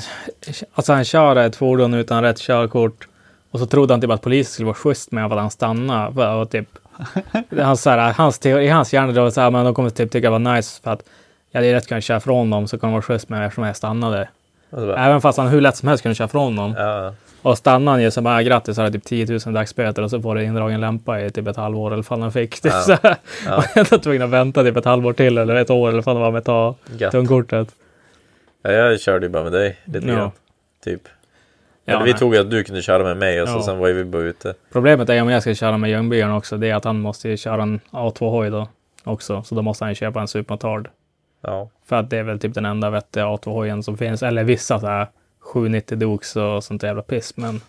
alltså 0.74 0.92
han 0.92 1.04
kör 1.04 1.36
ett 1.36 1.56
fordon 1.56 1.94
utan 1.94 2.22
rätt 2.22 2.38
körkort. 2.38 3.08
Och 3.50 3.58
så 3.60 3.66
trodde 3.66 3.92
han 3.92 4.00
typ 4.00 4.10
att 4.10 4.22
polisen 4.22 4.52
skulle 4.52 4.66
vara 4.66 4.74
schysst 4.74 5.12
med 5.12 5.24
att 5.26 5.32
han 5.38 5.50
stannade. 5.50 6.28
Och 6.34 6.50
typ, 6.50 6.68
han, 7.60 7.76
så 7.76 7.90
här, 7.90 8.12
hans 8.12 8.38
teori, 8.38 8.64
I 8.64 8.68
hans 8.68 8.92
hjärna 8.92 9.12
då 9.12 9.20
var 9.20 9.24
det 9.26 9.32
så 9.32 9.40
här, 9.40 9.50
men 9.50 9.64
de 9.64 9.74
kommer 9.74 9.90
typ 9.90 10.10
tycka 10.10 10.26
det 10.30 10.38
var 10.38 10.54
nice 10.54 10.80
för 10.82 10.90
att 10.90 11.02
jag 11.50 11.60
hade 11.60 11.74
rätt 11.74 11.88
kunnat 11.88 12.04
köra 12.04 12.20
från 12.20 12.50
dem 12.50 12.68
så 12.68 12.78
kan 12.78 12.88
de 12.88 12.92
vara 12.92 13.02
schysst 13.02 13.28
med 13.28 13.38
mig 13.38 13.46
eftersom 13.46 13.64
jag 13.64 13.76
stannade. 13.76 14.28
Även 14.96 15.20
fast 15.20 15.38
han 15.38 15.48
hur 15.48 15.60
lätt 15.60 15.76
som 15.76 15.88
helst 15.88 16.02
kunde 16.02 16.14
köra 16.14 16.28
från 16.28 16.56
dem. 16.56 16.74
ja. 16.78 17.12
Och 17.42 17.58
stannade 17.58 17.90
han 17.90 18.02
ju 18.02 18.10
så 18.10 18.20
bara 18.22 18.42
grattis, 18.42 18.76
har 18.76 18.84
du 18.84 18.90
typ 18.92 19.04
10 19.04 19.26
000 19.46 19.54
dagsböter 19.54 20.02
och 20.02 20.10
så 20.10 20.22
får 20.22 20.34
du 20.34 20.42
indragen 20.44 20.80
lämpa 20.80 21.20
i 21.20 21.30
typ 21.30 21.46
ett 21.46 21.56
halvår 21.56 21.92
eller 21.92 22.04
vad 22.08 22.20
han 22.20 22.32
fick. 22.32 22.60
Typ, 22.60 22.72
Ja. 22.72 22.80
så 22.86 22.96
här. 23.02 23.16
Ja. 23.46 23.64
Jag 23.74 23.90
var 23.90 23.98
tvungen 23.98 24.22
att 24.22 24.30
vänta 24.30 24.62
typ 24.62 24.76
ett 24.76 24.84
halvår 24.84 25.12
till 25.12 25.38
eller 25.38 25.54
ett 25.54 25.70
år 25.70 25.88
eller 25.88 26.02
vad 26.02 26.16
det 26.16 26.20
var 26.20 26.30
med 26.30 26.38
att 26.38 26.44
ta 26.44 26.74
tungkortet. 27.10 27.68
Ja, 28.72 28.90
jag 28.90 29.00
körde 29.00 29.26
ju 29.26 29.30
bara 29.30 29.42
med 29.42 29.52
dig 29.52 29.76
lite 29.84 30.06
Ja. 30.06 30.14
grann. 30.14 30.30
Typ. 30.84 31.02
Ja, 31.84 31.92
Eller 31.94 32.04
vi 32.04 32.10
nej. 32.10 32.18
tog 32.18 32.36
att 32.36 32.50
du 32.50 32.64
kunde 32.64 32.82
köra 32.82 33.02
med 33.04 33.16
mig 33.16 33.42
och 33.42 33.48
så 33.48 33.54
Ja. 33.54 33.62
sen 33.62 33.78
var 33.78 33.88
vi 33.88 34.04
bara 34.04 34.22
ute. 34.22 34.54
Problemet 34.72 35.08
är 35.08 35.22
om 35.22 35.28
jag 35.28 35.42
ska 35.42 35.54
köra 35.54 35.78
med 35.78 35.90
Ljungbyarn 35.90 36.32
också, 36.32 36.56
det 36.56 36.70
är 36.70 36.74
att 36.74 36.84
han 36.84 37.00
måste 37.00 37.28
ju 37.28 37.36
köra 37.36 37.62
en 37.62 37.80
A2-hoj 37.90 38.50
då 38.50 38.68
också. 39.04 39.42
Så 39.42 39.54
då 39.54 39.62
måste 39.62 39.84
han 39.84 39.90
ju 39.90 39.94
köpa 39.94 40.20
en 40.20 40.28
supermotard. 40.28 40.88
Ja. 41.40 41.70
För 41.86 41.96
att 41.96 42.10
det 42.10 42.18
är 42.18 42.22
väl 42.22 42.38
typ 42.38 42.54
den 42.54 42.64
enda 42.64 42.90
vettiga 42.90 43.24
A2-hojen 43.24 43.82
som 43.82 43.98
finns. 43.98 44.22
Eller 44.22 44.44
vissa 44.44 44.80
så 44.80 44.86
här 44.86 45.06
790 45.40 45.98
Dukes 45.98 46.36
och 46.36 46.64
sånt 46.64 46.82
jävla 46.82 47.02
piss. 47.02 47.36
Men 47.36 47.60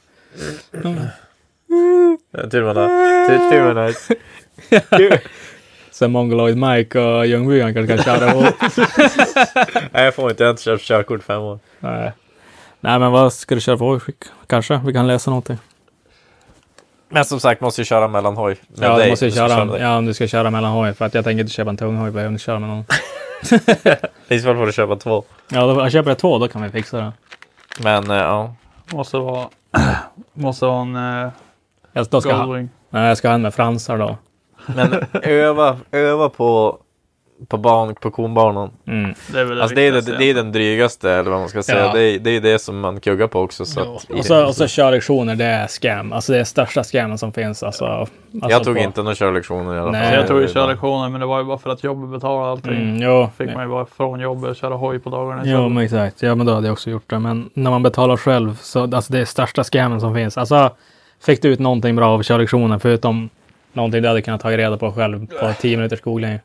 Tur 2.52 2.64
man 2.64 2.78
har. 2.78 2.88
Tur, 3.28 3.52
tur 3.52 3.64
man 3.64 3.78
har. 3.78 3.92
Sen 5.98 6.12
Mongoloid 6.12 6.58
Mike 6.58 7.00
och 7.00 7.28
Ljungbyarn 7.28 7.74
kanske 7.74 7.96
kan 7.96 8.04
köra 8.04 8.32
ihop. 8.32 8.56
Nej, 9.92 10.06
jag 10.06 10.16
får 10.16 10.30
inte. 10.32 10.44
Jag 10.44 10.48
har 10.48 10.52
inte 10.52 10.64
kört 10.64 10.82
körkort 10.82 11.24
fem 11.24 11.42
år. 11.42 11.60
Nej. 11.80 12.12
Nej, 12.80 13.00
men 13.00 13.12
vad 13.12 13.34
ska 13.34 13.56
du 13.56 13.62
köra 13.62 13.78
för 13.78 13.86
hoj? 13.86 14.00
Kanske 14.48 14.82
vi 14.86 14.94
kan 14.94 15.08
läsa 15.08 15.32
någonting. 15.32 15.58
Men 17.10 17.26
som 17.26 17.40
sagt, 17.40 17.62
måste 17.62 17.82
ju 17.82 17.86
köra 17.86 18.08
mellanhoj. 18.08 18.58
Med 18.68 18.90
Ja, 18.90 18.94
du 18.94 19.00
dig. 19.00 19.10
måste 19.10 19.26
ju 19.26 19.32
ska 19.32 19.48
köra, 19.48 19.66
dig. 19.66 19.82
ja, 19.82 19.98
om 19.98 20.06
du 20.06 20.14
ska 20.14 20.28
köra 20.28 20.52
mellan 20.52 20.72
hoj. 20.72 20.94
För 20.94 21.06
att 21.06 21.14
jag 21.14 21.24
tänker 21.24 21.42
inte 21.42 21.54
köpa 21.54 21.70
en 21.70 21.78
tung 21.78 21.98
hoj, 21.98 22.12
behöver 22.12 22.32
inte 22.32 22.44
köra 22.44 22.60
med 22.60 22.70
någon. 22.70 22.86
I 24.28 24.40
så 24.40 24.46
fall 24.46 24.56
får 24.56 24.66
du 24.66 24.72
köpa 24.72 24.96
två. 24.96 25.24
Ja, 25.50 25.62
då 25.66 25.82
jag 25.82 25.92
köper 25.92 26.10
jag 26.12 26.18
två, 26.18 26.38
då 26.40 26.48
kan 26.48 26.62
vi 26.62 26.70
fixa 26.70 26.98
det. 26.98 27.12
Men 27.80 28.12
eh, 28.12 28.18
ja. 28.18 28.56
Måste 28.94 29.18
vara, 29.18 29.48
måste 30.34 30.66
vara 30.66 30.82
en 30.82 30.96
uh, 30.96 31.32
Jag, 31.94 32.08
då 32.10 32.22
ska, 32.22 32.46
nej, 32.90 33.08
jag 33.08 33.18
ska 33.18 33.28
ha 33.28 33.36
en 33.36 33.42
med 33.42 33.54
fransar 33.54 33.98
då. 33.98 34.18
Men 34.76 35.06
öva, 35.24 35.78
öva 35.92 36.30
på, 36.30 36.78
på, 37.48 37.58
ban, 37.58 37.96
på 37.96 38.12
konbanan. 38.12 38.70
Mm. 38.88 39.14
Det 39.34 39.40
är 39.40 39.46
väl 39.46 39.56
det 39.58 39.62
Alltså 39.64 39.76
det 39.76 39.88
är, 39.88 39.92
det, 39.92 40.02
det 40.18 40.24
är 40.30 40.34
den 40.34 40.52
drygaste, 40.52 41.12
eller 41.12 41.32
vad 41.32 41.40
man 41.40 41.50
ska 41.50 41.64
säga. 41.64 41.86
Ja. 41.86 41.94
Det, 41.94 42.02
är, 42.02 42.20
det 42.20 42.30
är 42.32 42.42
det 42.42 42.60
som 42.60 42.80
man 42.80 43.00
kuggar 43.00 43.28
på 43.28 43.40
också. 43.42 43.66
Så 43.66 43.80
Ja. 43.80 43.96
att, 43.96 44.18
Och 44.20 44.26
så, 44.26 44.46
och 44.48 44.56
så 44.56 44.68
körlektioner, 44.68 45.36
det 45.36 45.46
är 45.46 45.68
scam. 45.68 46.14
Alltså 46.14 46.32
det 46.34 46.40
är 46.40 46.44
största 46.44 46.84
scammen 46.84 47.18
som 47.18 47.34
finns. 47.34 47.64
Alltså, 47.64 47.86
alltså 47.86 48.10
jag 48.50 48.64
tog 48.64 48.76
på- 48.76 48.82
inte 48.82 49.04
några 49.04 49.16
körlektioner 49.16 49.76
i 49.76 49.78
alla 49.80 49.84
fall. 49.84 49.92
Nej. 49.92 50.10
Så 50.10 50.16
jag 50.16 50.28
tog 50.28 50.42
ju 50.42 50.48
körlektioner 50.48 51.10
men 51.10 51.20
det 51.20 51.26
var 51.28 51.40
ju 51.40 51.46
bara 51.46 51.58
för 51.58 51.70
att 51.70 51.84
jobbet 51.84 52.10
betalade 52.10 52.52
allting. 52.52 52.74
Mm, 52.74 53.02
jo, 53.02 53.30
Fick 53.38 53.54
man 53.54 53.64
ju 53.64 53.70
bara 53.70 53.86
från 53.86 54.20
jobbet 54.20 54.58
köra 54.58 54.74
hoj 54.76 55.00
på 55.00 55.10
dagarna 55.10 55.42
jo, 55.46 55.70
men 55.70 55.84
exakt. 55.84 56.22
Ja, 56.22 56.36
men 56.36 56.46
då 56.46 56.54
hade 56.54 56.68
jag 56.68 56.74
också 56.74 56.90
gjort 56.90 57.10
det. 57.10 57.20
Men 57.20 57.50
när 57.54 57.72
man 57.72 57.84
betalar 57.84 58.18
själv, 58.18 58.56
så 58.62 58.84
alltså 58.84 59.14
det 59.14 59.20
är 59.20 59.26
största 59.26 59.64
scammen 59.64 60.02
som 60.02 60.14
finns. 60.16 60.38
Alltså, 60.38 60.72
fick 61.24 61.42
du 61.42 61.50
ut 61.50 61.60
någonting 61.60 61.96
bra 61.96 62.08
av 62.10 62.24
körlektionen 62.24 62.80
förutom 62.80 63.30
någonting 63.78 64.02
du 64.02 64.08
hade 64.08 64.22
kunnat 64.22 64.42
ta 64.42 64.52
reda 64.52 64.78
på 64.78 64.92
själv 64.92 65.28
på 65.28 65.54
10 65.62 65.78
minuters 65.78 66.02
googling? 66.02 66.40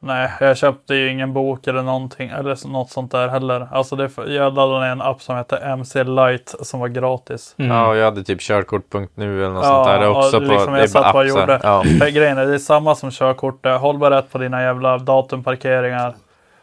Nej, 0.00 0.30
jag 0.40 0.56
köpte 0.56 0.94
ju 0.94 1.10
ingen 1.10 1.32
bok 1.32 1.66
eller 1.66 1.82
någonting 1.82 2.28
eller 2.30 2.68
något 2.68 2.90
sånt 2.90 3.12
där 3.12 3.28
heller. 3.28 3.68
Alltså 3.72 3.96
det, 3.96 4.10
jag 4.16 4.54
laddade 4.54 4.80
ner 4.80 4.92
en 4.92 5.02
app 5.02 5.22
som 5.22 5.36
hette 5.36 5.56
MC 5.56 6.04
Lite 6.04 6.64
som 6.64 6.80
var 6.80 6.88
gratis. 6.88 7.54
Mm. 7.58 7.70
Ja, 7.76 7.88
och 7.88 7.96
jag 7.96 8.04
hade 8.04 8.24
typ 8.24 8.40
körkort.nu 8.40 9.44
eller 9.44 9.54
något 9.54 9.64
Ja, 9.64 9.70
sånt 9.70 9.86
där. 9.86 9.98
Det 9.98 10.04
är 10.04 10.10
också 10.10 10.36
och 10.36 10.46
på, 10.46 10.52
liksom 10.52 10.74
jag 10.74 10.82
är 10.82 10.86
satt 10.86 11.12
bara 11.12 11.26
gjorde. 11.26 11.60
Ja. 11.62 11.82
Grejen 11.98 12.38
är, 12.38 12.46
det 12.46 12.54
är 12.54 12.58
samma 12.58 12.94
som 12.94 13.10
körkort. 13.10 13.66
eh, 13.66 13.78
Håll 13.78 13.98
bara 13.98 14.18
rätt 14.18 14.32
på 14.32 14.38
dina 14.38 14.62
jävla 14.62 14.98
datumparkeringar. 14.98 16.14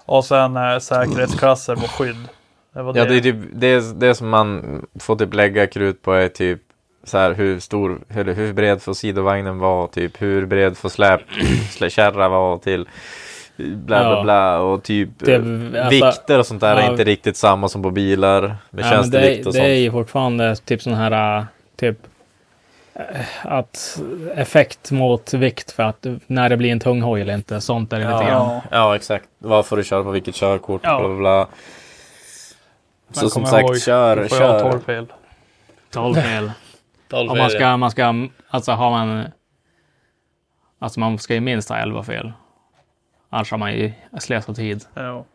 Och 0.06 0.26
sen 0.26 0.58
eh, 0.58 0.78
säkerhetsklasser 0.80 1.76
på 1.76 1.82
skydd. 1.88 2.28
Det 2.74 2.82
var 2.82 2.94
det. 2.94 3.00
ja, 3.00 3.06
det 3.06 3.16
är 3.16 3.22
typ 3.22 3.36
det, 3.54 4.00
det 4.00 4.16
som 4.16 4.30
man 4.30 4.82
får 5.00 5.16
typ 5.16 5.34
lägga 5.34 5.68
krut 5.68 6.02
på 6.02 6.14
är 6.14 6.28
typ 6.28 6.62
så 7.10 7.18
här 7.18 7.34
hur 7.34 7.60
stor, 7.60 8.00
eller 8.16 8.34
hur 8.34 8.54
bred 8.54 8.82
får 8.82 8.94
sidovagnen 8.94 9.60
vara, 9.60 9.88
typ 9.88 10.22
hur 10.22 10.46
bred 10.46 10.78
får 10.78 10.90
släp, 10.90 11.22
slä, 11.72 11.90
kärra 11.90 12.30
vara 12.30 12.58
till 12.58 12.88
bla 13.58 14.00
bla 14.04 14.12
Ja. 14.18 14.24
bla 14.24 14.60
och 14.60 14.84
typ 14.84 15.10
Det- 15.18 15.34
eh, 15.36 15.42
alltså- 15.86 15.90
vikter 16.06 16.40
och 16.40 16.46
sånt 16.46 16.62
där 16.62 16.76
är 16.76 16.82
ja. 16.82 16.92
inte 16.92 17.04
riktigt 17.04 17.38
samma 17.38 17.70
som 17.70 17.84
på 17.84 17.92
bilar 17.92 18.42
med 18.42 18.56
Ja, 18.72 18.90
det, 18.90 18.96
tjänstevikt 18.96 19.46
och 19.48 19.54
det 19.54 19.60
sånt. 19.60 19.68
är 19.70 19.74
ju 19.74 19.92
fortfarande 19.92 20.56
typ 20.56 20.82
sån 20.82 20.94
här 20.94 21.38
äh, 21.40 21.44
typ 21.76 21.98
äh, 22.94 23.02
att 23.44 24.02
effekt 24.36 24.92
mot 24.92 25.34
vikt 25.34 25.72
för 25.72 25.84
att 25.84 26.06
när 26.28 26.50
det 26.50 26.58
blir 26.58 26.72
en 26.72 26.80
tung 26.80 27.02
hoj 27.02 27.22
eller 27.22 27.34
inte. 27.34 27.62
Sånt 27.62 27.94
är 27.94 28.00
det 28.00 28.06
lite 28.06 28.24
grann. 28.24 28.52
Ja. 28.52 28.62
Ja, 28.72 28.96
exakt. 28.96 29.26
Vad 29.38 29.66
får 29.66 29.78
du 29.78 29.84
köra 29.84 30.04
på 30.04 30.12
vilket 30.12 30.36
körkort? 30.36 30.82
Ja. 30.84 31.00
Bla, 31.00 31.08
bla, 31.08 31.18
bla. 31.18 31.48
Så 33.12 33.22
Men 33.22 33.30
som 33.30 33.46
sagt, 33.46 33.62
ihåg, 33.70 33.80
kör, 33.82 34.28
kör. 34.28 34.60
tolv 34.60 34.80
fel. 34.86 35.06
12 35.92 36.16
fel. 36.16 36.52
Om 37.12 37.38
man 37.38 37.50
ska, 37.50 37.78
man 37.78 37.92
ska, 37.92 38.28
alltså 38.48 38.72
har 38.72 38.92
man, 38.92 39.26
alltså 40.80 41.00
man 41.00 41.18
ska 41.18 41.34
ju 41.34 41.40
minst 41.40 41.70
ha 41.70 41.78
11 41.78 42.04
fel. 42.04 42.34
Annars 43.30 43.52
har 43.52 43.58
man 43.58 43.74
ju 43.74 43.94
slösat 44.20 44.56
tid. 44.56 44.86
Ja. 44.94 45.26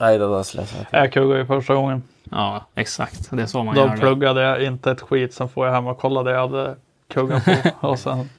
Nej, 0.00 0.18
det 0.18 0.26
var 0.26 0.42
slösat. 0.42 0.86
Jag 0.90 1.12
kuggade 1.12 1.40
ju 1.40 1.46
första 1.46 1.74
gången. 1.74 2.02
Ja, 2.30 2.64
exakt. 2.74 3.30
Det 3.30 3.42
är 3.42 3.46
så 3.46 3.62
man 3.64 3.74
Då 3.74 3.80
gör 3.80 3.88
det. 3.88 3.96
pluggade 3.96 4.42
jag 4.42 4.62
inte 4.62 4.90
ett 4.90 5.00
skit. 5.00 5.34
Sen 5.34 5.48
får 5.48 5.66
jag 5.66 5.74
hem 5.74 5.86
och 5.86 5.98
kolla 5.98 6.22
det 6.22 6.30
jag 6.30 6.40
hade 6.40 6.76
kuggat 7.08 7.44
på. 7.44 7.52
och 7.88 7.98
sen... 7.98 8.30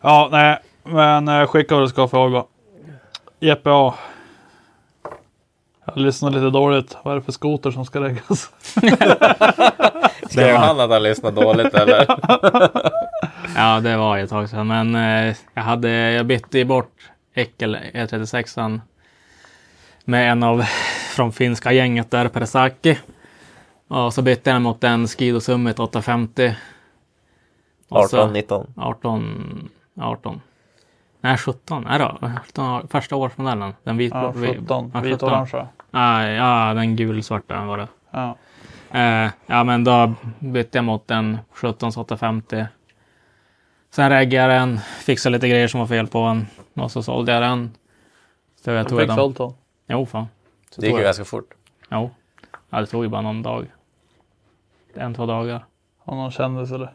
Ja, 0.00 0.28
nej. 0.32 0.58
Men 0.82 1.28
eh, 1.28 1.46
skicka 1.46 1.74
vad 1.74 1.84
du 1.84 1.88
ska 1.88 2.06
bara. 2.06 2.44
Jeppe 3.40 3.70
A. 3.72 3.94
Jag 5.84 5.96
lyssnar 5.96 6.30
lite 6.30 6.50
dåligt. 6.50 6.96
Vad 7.02 7.12
är 7.12 7.18
det 7.18 7.24
för 7.24 7.32
skoter 7.32 7.70
som 7.70 7.84
ska 7.84 7.98
läggas? 7.98 8.50
Skrev 10.30 10.56
han 10.56 10.80
att 10.80 10.90
han 10.90 11.02
lyssnade 11.02 11.40
dåligt 11.42 11.74
eller? 11.74 12.06
Ja, 13.56 13.80
det 13.80 13.96
var 13.96 14.18
ett 14.18 14.30
tag 14.30 14.48
sedan. 14.48 14.66
Men 14.66 14.94
eh, 14.94 15.36
jag, 15.54 15.62
hade, 15.62 15.88
jag 15.90 16.26
bytte 16.26 16.64
bort 16.64 17.10
Eckel 17.34 17.76
E36 17.76 18.80
med 20.04 20.32
en 20.32 20.42
av 20.42 20.62
från 21.14 21.32
finska 21.32 21.72
gänget 21.72 22.10
där, 22.10 22.28
Persaki. 22.28 22.98
Och 23.88 24.14
så 24.14 24.22
bytte 24.22 24.50
jag 24.50 24.62
mot 24.62 24.84
en 24.84 25.08
Skido 25.08 25.40
Summit 25.40 25.78
850. 25.78 26.54
Och 27.88 28.04
så- 28.10 28.16
18, 28.20 28.32
19. 28.32 28.74
18, 28.76 29.68
18. 30.00 30.40
Nej, 31.20 31.38
17 31.38 31.86
är 31.86 31.98
det? 31.98 32.32
17, 32.46 32.88
första 32.88 33.16
årsmodellen. 33.16 33.74
Den 33.82 33.96
vit, 33.96 34.12
Ja, 34.14 34.30
vi- 34.30 34.46
17. 34.46 34.90
ja, 34.94 35.00
Vit 35.00 35.12
17. 35.14 35.28
orangea. 35.32 35.68
Ja, 35.90 36.22
ja, 36.28 36.74
den 36.74 36.96
gulsvarta 36.96 37.64
var 37.64 37.78
det. 37.78 37.88
Ja. 38.10 38.36
Eh, 38.94 39.30
ja, 39.46 39.64
men 39.64 39.84
då 39.84 40.14
bytte 40.38 40.78
jag 40.78 40.84
mot 40.84 41.10
en 41.10 41.38
17850. 41.52 42.66
Sen 43.90 44.10
reggade 44.10 44.54
jag 44.54 44.62
den, 44.62 44.78
fixade 44.78 45.32
lite 45.36 45.48
grejer 45.48 45.68
som 45.68 45.80
var 45.80 45.86
fel 45.86 46.06
på 46.06 46.26
den 46.26 46.46
och 46.74 46.90
så 46.90 47.02
sålde 47.02 47.32
jag 47.32 47.42
den. 47.42 47.74
Så 48.64 48.70
jag 48.70 48.84
Du 48.86 48.88
tog 48.88 48.98
fick 48.98 49.08
den. 49.08 49.16
sålt 49.16 49.38
den. 49.38 49.52
Jo, 49.86 50.06
fan. 50.06 50.26
Så 50.70 50.80
Det 50.80 50.86
gick 50.86 50.96
ju 50.96 51.02
ganska 51.02 51.24
fort. 51.24 51.54
Jo. 51.90 52.10
Ja, 52.70 52.80
det 52.80 52.86
tog 52.86 53.04
ju 53.04 53.08
bara 53.08 53.20
någon 53.22 53.42
dag. 53.42 53.66
En, 54.94 55.14
två 55.14 55.26
dagar. 55.26 55.64
Om 55.98 56.16
någon 56.18 56.30
kändis 56.30 56.72
eller? 56.72 56.92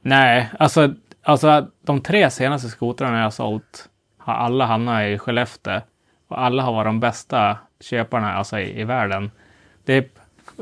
Nej, 0.00 0.50
alltså, 0.58 0.94
alltså 1.22 1.66
de 1.82 2.00
tre 2.00 2.30
senaste 2.30 2.68
skotrarna 2.68 3.16
jag 3.16 3.24
har 3.24 3.30
sålt 3.30 3.88
har 4.18 4.34
alla 4.34 4.66
hamnat 4.66 5.02
i 5.02 5.18
Skellefteå. 5.18 5.80
Och 6.28 6.40
alla 6.42 6.62
har 6.62 6.72
varit 6.72 6.88
de 6.88 7.00
bästa 7.00 7.58
köparna 7.80 8.32
alltså, 8.34 8.58
i, 8.58 8.80
i 8.80 8.84
världen. 8.84 9.30
Det 9.84 9.92
är 9.92 10.04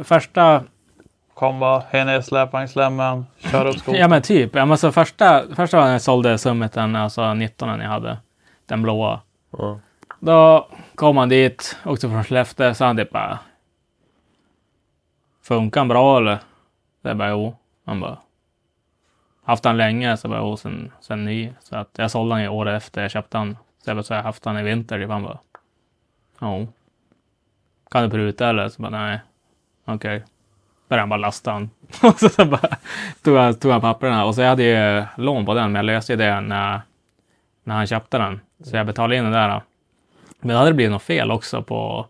första 0.03 0.64
Kom 1.34 1.61
bara, 1.61 1.82
hej 1.90 2.05
ner 2.05 2.20
släpvagnslämmen, 2.20 3.26
kör 3.38 3.66
upp 3.66 3.78
skotern. 3.78 4.01
Ja 4.01 4.09
men 4.09 4.22
typ. 4.22 4.55
Ja, 4.55 4.66
men 4.66 4.78
så 4.78 4.92
första, 4.92 5.55
första 5.55 5.76
gången 5.76 5.92
jag 5.92 6.03
sålde 6.03 6.38
Summiten, 6.38 6.97
alltså 6.97 7.34
19 7.34 7.80
jag 7.80 7.88
hade, 7.88 8.18
den 8.66 8.82
blåa. 8.82 9.20
Ja. 9.51 9.80
Då 10.20 10.68
kom 10.95 11.16
han 11.16 11.28
dit, 11.28 11.76
också 11.84 12.09
från 12.09 12.24
Skellefteå, 12.24 12.74
så 12.74 12.84
han 12.84 12.97
typ 12.97 13.11
bara... 13.11 13.38
Funkar 15.42 15.80
den 15.80 15.88
bra 15.88 16.16
eller? 16.16 16.36
Så 17.03 17.09
jag 17.09 17.16
bara 17.16 17.30
jo. 17.30 17.57
Han 17.84 18.01
bara... 18.01 18.18
Haft 19.45 19.62
den 19.62 19.76
länge, 19.76 20.16
så 20.16 20.26
jag 20.26 20.30
bara 20.30 20.40
jo, 20.40 20.57
sen, 20.57 20.92
sen 21.01 21.24
ny. 21.24 21.53
Så 21.61 21.76
att 21.76 21.90
jag 21.97 22.11
sålde 22.11 22.34
den 22.34 22.45
i 22.45 22.49
året 22.49 22.82
efter 22.82 23.03
jag 23.03 23.11
köpte 23.11 23.38
den. 23.38 23.57
Så 23.84 23.90
jag 23.90 23.97
bara, 23.97 24.03
så 24.03 24.12
jag 24.12 24.18
har 24.18 24.24
haft 24.24 24.42
den 24.42 24.59
i 24.59 24.62
vinter. 24.62 24.99
Typ. 24.99 25.11
Han 25.11 25.22
bara... 25.22 25.38
Jo. 26.40 26.68
Kan 27.90 28.03
du 28.03 28.11
pruta 28.11 28.49
eller? 28.49 28.68
Så 28.68 28.82
bara 28.82 28.90
nej. 28.90 29.20
Okej. 29.85 30.24
Började 30.89 31.03
han 31.03 31.09
bara 31.09 31.16
lasta 31.16 31.53
den. 31.53 31.70
och 32.03 32.20
så, 32.20 32.28
så 32.28 32.45
bara 32.45 32.76
tog 33.22 33.37
han, 33.37 33.55
tog 33.55 33.72
han 33.72 33.80
papperna. 33.80 34.24
Och 34.24 34.35
så 34.35 34.41
jag 34.41 34.49
hade 34.49 34.62
ju 34.62 35.05
lån 35.16 35.47
på 35.47 35.55
den, 35.55 35.72
men 35.72 35.74
jag 35.74 35.85
löste 35.85 36.12
ju 36.12 36.16
det 36.16 36.41
när, 36.41 36.80
när 37.64 37.74
han 37.74 37.87
köpte 37.87 38.18
den. 38.18 38.41
Så 38.64 38.76
jag 38.76 38.87
betalade 38.87 39.16
in 39.16 39.24
det 39.24 39.30
där. 39.30 39.62
Men 40.41 40.49
då 40.49 40.57
hade 40.57 40.70
det 40.70 40.74
blivit 40.74 40.93
något 40.93 41.03
fel 41.03 41.30
också 41.30 41.62
på 41.62 42.07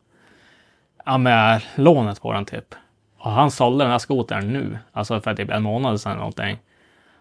ja, 1.04 1.18
med 1.18 1.62
lånet 1.74 2.22
på 2.22 2.32
den 2.32 2.44
typ. 2.44 2.74
Och 3.18 3.30
han 3.30 3.50
sålde 3.50 3.84
den 3.84 3.90
här 3.90 3.98
skotern 3.98 4.52
nu, 4.52 4.78
alltså 4.92 5.20
för 5.20 5.34
typ 5.34 5.50
en 5.50 5.62
månad 5.62 6.00
sedan 6.00 6.16
någonting. 6.16 6.58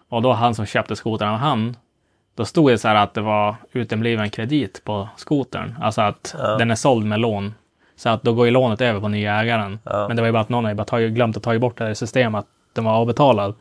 Och 0.09 0.21
då 0.21 0.33
han 0.33 0.55
som 0.55 0.65
köpte 0.65 0.95
skotern 0.95 1.29
av 1.29 1.37
han, 1.37 1.77
då 2.35 2.45
stod 2.45 2.69
det 2.69 2.77
så 2.77 2.87
här 2.87 2.95
att 2.95 3.13
det 3.13 3.21
var 3.21 3.55
utebliven 3.71 4.29
kredit 4.29 4.81
på 4.83 5.09
skotern. 5.15 5.75
Alltså 5.81 6.01
att 6.01 6.35
den 6.57 6.71
är 6.71 6.75
såld 6.75 7.05
med 7.05 7.19
lån. 7.19 7.53
Så 7.95 8.09
att 8.09 8.23
då 8.23 8.33
går 8.33 8.45
ju 8.45 8.51
lånet 8.51 8.81
över 8.81 8.99
på 8.99 9.07
nya 9.07 9.41
ägaren. 9.41 9.79
Men 9.83 10.15
det 10.15 10.21
var 10.21 10.27
ju 10.27 10.31
bara 10.31 10.41
att 10.41 10.49
någon 10.49 10.63
hade 10.65 10.75
bara 10.75 10.85
tagit, 10.85 11.13
glömt 11.13 11.37
att 11.37 11.43
ta 11.43 11.59
bort 11.59 11.77
det 11.77 11.85
här 11.85 11.93
systemet, 11.93 12.39
att 12.39 12.47
den 12.73 12.83
var 12.83 12.91
avbetalad. 12.93 13.55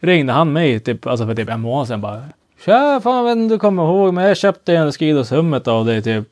Ringde 0.00 0.32
han 0.32 0.52
mig 0.52 0.80
typ, 0.80 1.06
alltså 1.06 1.26
för 1.26 1.34
typ 1.34 1.48
en 1.48 1.60
månad 1.60 1.88
sedan 1.88 2.00
bara. 2.00 2.22
Tja, 2.64 3.00
fan 3.02 3.24
vet 3.24 3.48
du 3.48 3.58
kommer 3.58 3.82
ihåg, 3.82 4.14
men 4.14 4.24
jag 4.24 4.36
köpte 4.36 4.76
en 4.76 4.92
Skido 4.92 5.24
Summit 5.24 5.68
av 5.68 5.86
dig 5.86 6.02
typ. 6.02 6.28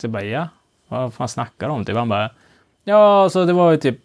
Så 0.00 0.06
jag 0.06 0.10
bara, 0.10 0.22
ja, 0.22 0.48
vad 0.88 1.14
fan 1.14 1.28
snackar 1.28 1.66
du 1.66 1.72
om? 1.72 1.84
Typ. 1.84 1.96
Han 1.96 2.08
bara, 2.08 2.30
ja, 2.84 3.28
så 3.30 3.44
det 3.44 3.52
var 3.52 3.70
ju 3.70 3.76
typ 3.76 3.98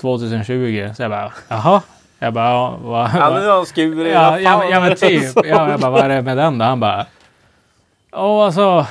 2020. 0.00 0.90
Så 0.96 1.02
jag 1.02 1.10
bara, 1.10 1.32
jaha. 1.48 1.82
Jag 2.18 2.32
bara, 2.32 2.50
ja, 2.50 2.78
vad, 2.82 3.10
Ja, 3.14 3.30
nu 3.30 3.46
har 3.46 3.56
han 3.56 3.66
skurit. 3.66 4.12
Ja, 4.12 4.40
ja, 4.40 4.64
ja 4.64 4.80
men 4.80 4.96
typ. 4.96 5.36
Ja, 5.36 5.70
jag 5.70 5.80
bara, 5.80 5.90
vad 5.90 6.00
är 6.00 6.08
det 6.08 6.22
med 6.22 6.36
den 6.36 6.58
då? 6.58 6.64
Han 6.64 6.80
bara, 6.80 7.06
ja 8.12 8.44
alltså. 8.44 8.86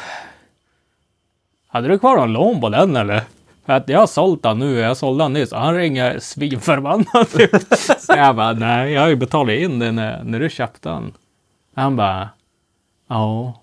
Hade 1.78 1.88
du 1.88 1.99
kvar 1.99 2.17
någon 2.17 2.34
lån 2.34 2.61
på 2.61 2.69
den 2.69 2.95
eller? 2.95 3.21
För 3.65 3.73
att 3.73 3.89
jag 3.89 3.99
har 3.99 4.07
sålt 4.07 4.43
den 4.43 4.59
nu, 4.59 4.80
jag 4.80 4.97
sålde 4.97 5.23
den 5.23 5.34
nyss. 5.34 5.53
Han 5.53 5.75
ringer 5.75 6.19
svinförbannad. 6.19 7.30
Typ. 7.38 7.51
Så 7.97 8.13
jag 8.15 8.36
bara, 8.36 8.53
nej, 8.53 8.91
jag 8.91 9.01
har 9.01 9.07
ju 9.07 9.15
betalat 9.15 9.55
in 9.55 9.80
den 9.80 9.95
när, 9.95 10.23
när 10.23 10.39
du 10.39 10.49
köpte 10.49 10.89
den. 10.89 11.13
Han 11.75 11.95
bara, 11.95 12.30
ja. 13.09 13.53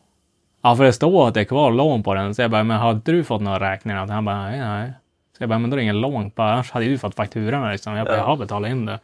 Ja, 0.62 0.76
för 0.76 0.84
det 0.84 0.92
står 0.92 1.28
att 1.28 1.34
det 1.34 1.40
är 1.40 1.44
kvar 1.44 1.72
lån 1.72 2.02
på 2.02 2.14
den. 2.14 2.34
Så 2.34 2.42
jag 2.42 2.50
bara, 2.50 2.64
men 2.64 2.78
har 2.78 2.90
inte 2.90 3.12
du 3.12 3.24
fått 3.24 3.42
några 3.42 3.72
räkningar? 3.72 4.06
Han 4.06 4.24
bara, 4.24 4.42
nej, 4.42 4.60
nej. 4.60 4.92
Så 5.36 5.42
jag 5.42 5.48
bara, 5.48 5.58
men 5.58 5.70
då 5.70 5.74
är 5.74 5.76
det 5.76 5.82
ingen 5.82 6.00
lån 6.00 6.30
på. 6.30 6.42
Annars 6.42 6.70
hade 6.70 6.86
du 6.86 6.98
fått 6.98 7.14
fakturan 7.14 7.72
liksom. 7.72 7.94
Jag 7.94 8.06
bara, 8.06 8.16
jag 8.16 8.24
har 8.24 8.36
betalat 8.36 8.70
in 8.70 8.86
det. 8.86 8.98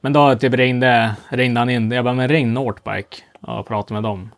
Men 0.00 0.12
då 0.12 0.34
typ 0.34 0.54
ringde, 0.54 1.14
ringde 1.28 1.60
han 1.60 1.70
in. 1.70 1.90
Jag 1.90 2.04
bara, 2.04 2.14
men 2.14 2.28
ring 2.28 2.52
Northbike 2.52 3.16
och 3.40 3.66
prata 3.66 3.94
med 3.94 4.02
dem. 4.02 4.30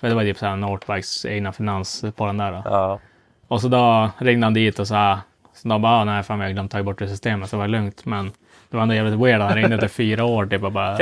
För 0.00 0.08
det 0.08 0.14
var 0.14 0.22
typ 0.22 0.38
såhär 0.38 0.56
Northbikes 0.56 1.24
egna 1.24 1.52
finans 1.52 2.04
på 2.16 2.26
den 2.26 2.36
där. 2.38 2.62
Ja. 2.64 3.00
Och 3.48 3.60
så 3.60 3.68
då 3.68 4.10
ringde 4.18 4.46
han 4.46 4.54
dit 4.54 4.78
och 4.78 4.88
sa, 4.88 5.18
så 5.54 5.68
då 5.68 5.78
bara, 5.78 5.92
"Ah, 5.92 6.04
nej 6.04 6.22
fan 6.22 6.38
vi 6.38 6.44
har 6.44 6.52
glömt 6.52 6.72
ta 6.72 6.82
bort 6.82 6.98
det 6.98 7.08
systemet 7.08 7.50
så 7.50 7.56
det 7.56 7.60
var 7.60 7.68
lugnt. 7.68 8.04
Men 8.04 8.32
det 8.70 8.76
var 8.76 8.82
ändå 8.82 8.94
jävligt 8.94 9.20
weird. 9.20 9.40
Han 9.40 9.54
ringde 9.54 9.74
efter 9.74 9.88
fyra 9.88 10.24
år 10.24 10.46
typ 10.46 10.62
och 10.62 10.72
bara, 10.72 10.96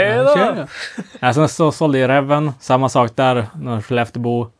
Tjena! 1.20 1.32
Sen 1.34 1.48
så 1.48 1.72
sålde 1.72 1.98
jag 1.98 2.08
Reven, 2.08 2.52
samma 2.60 2.88
sak 2.88 3.16
där, 3.16 3.46
någon 3.54 3.82
Skellefteåbo. 3.82 4.50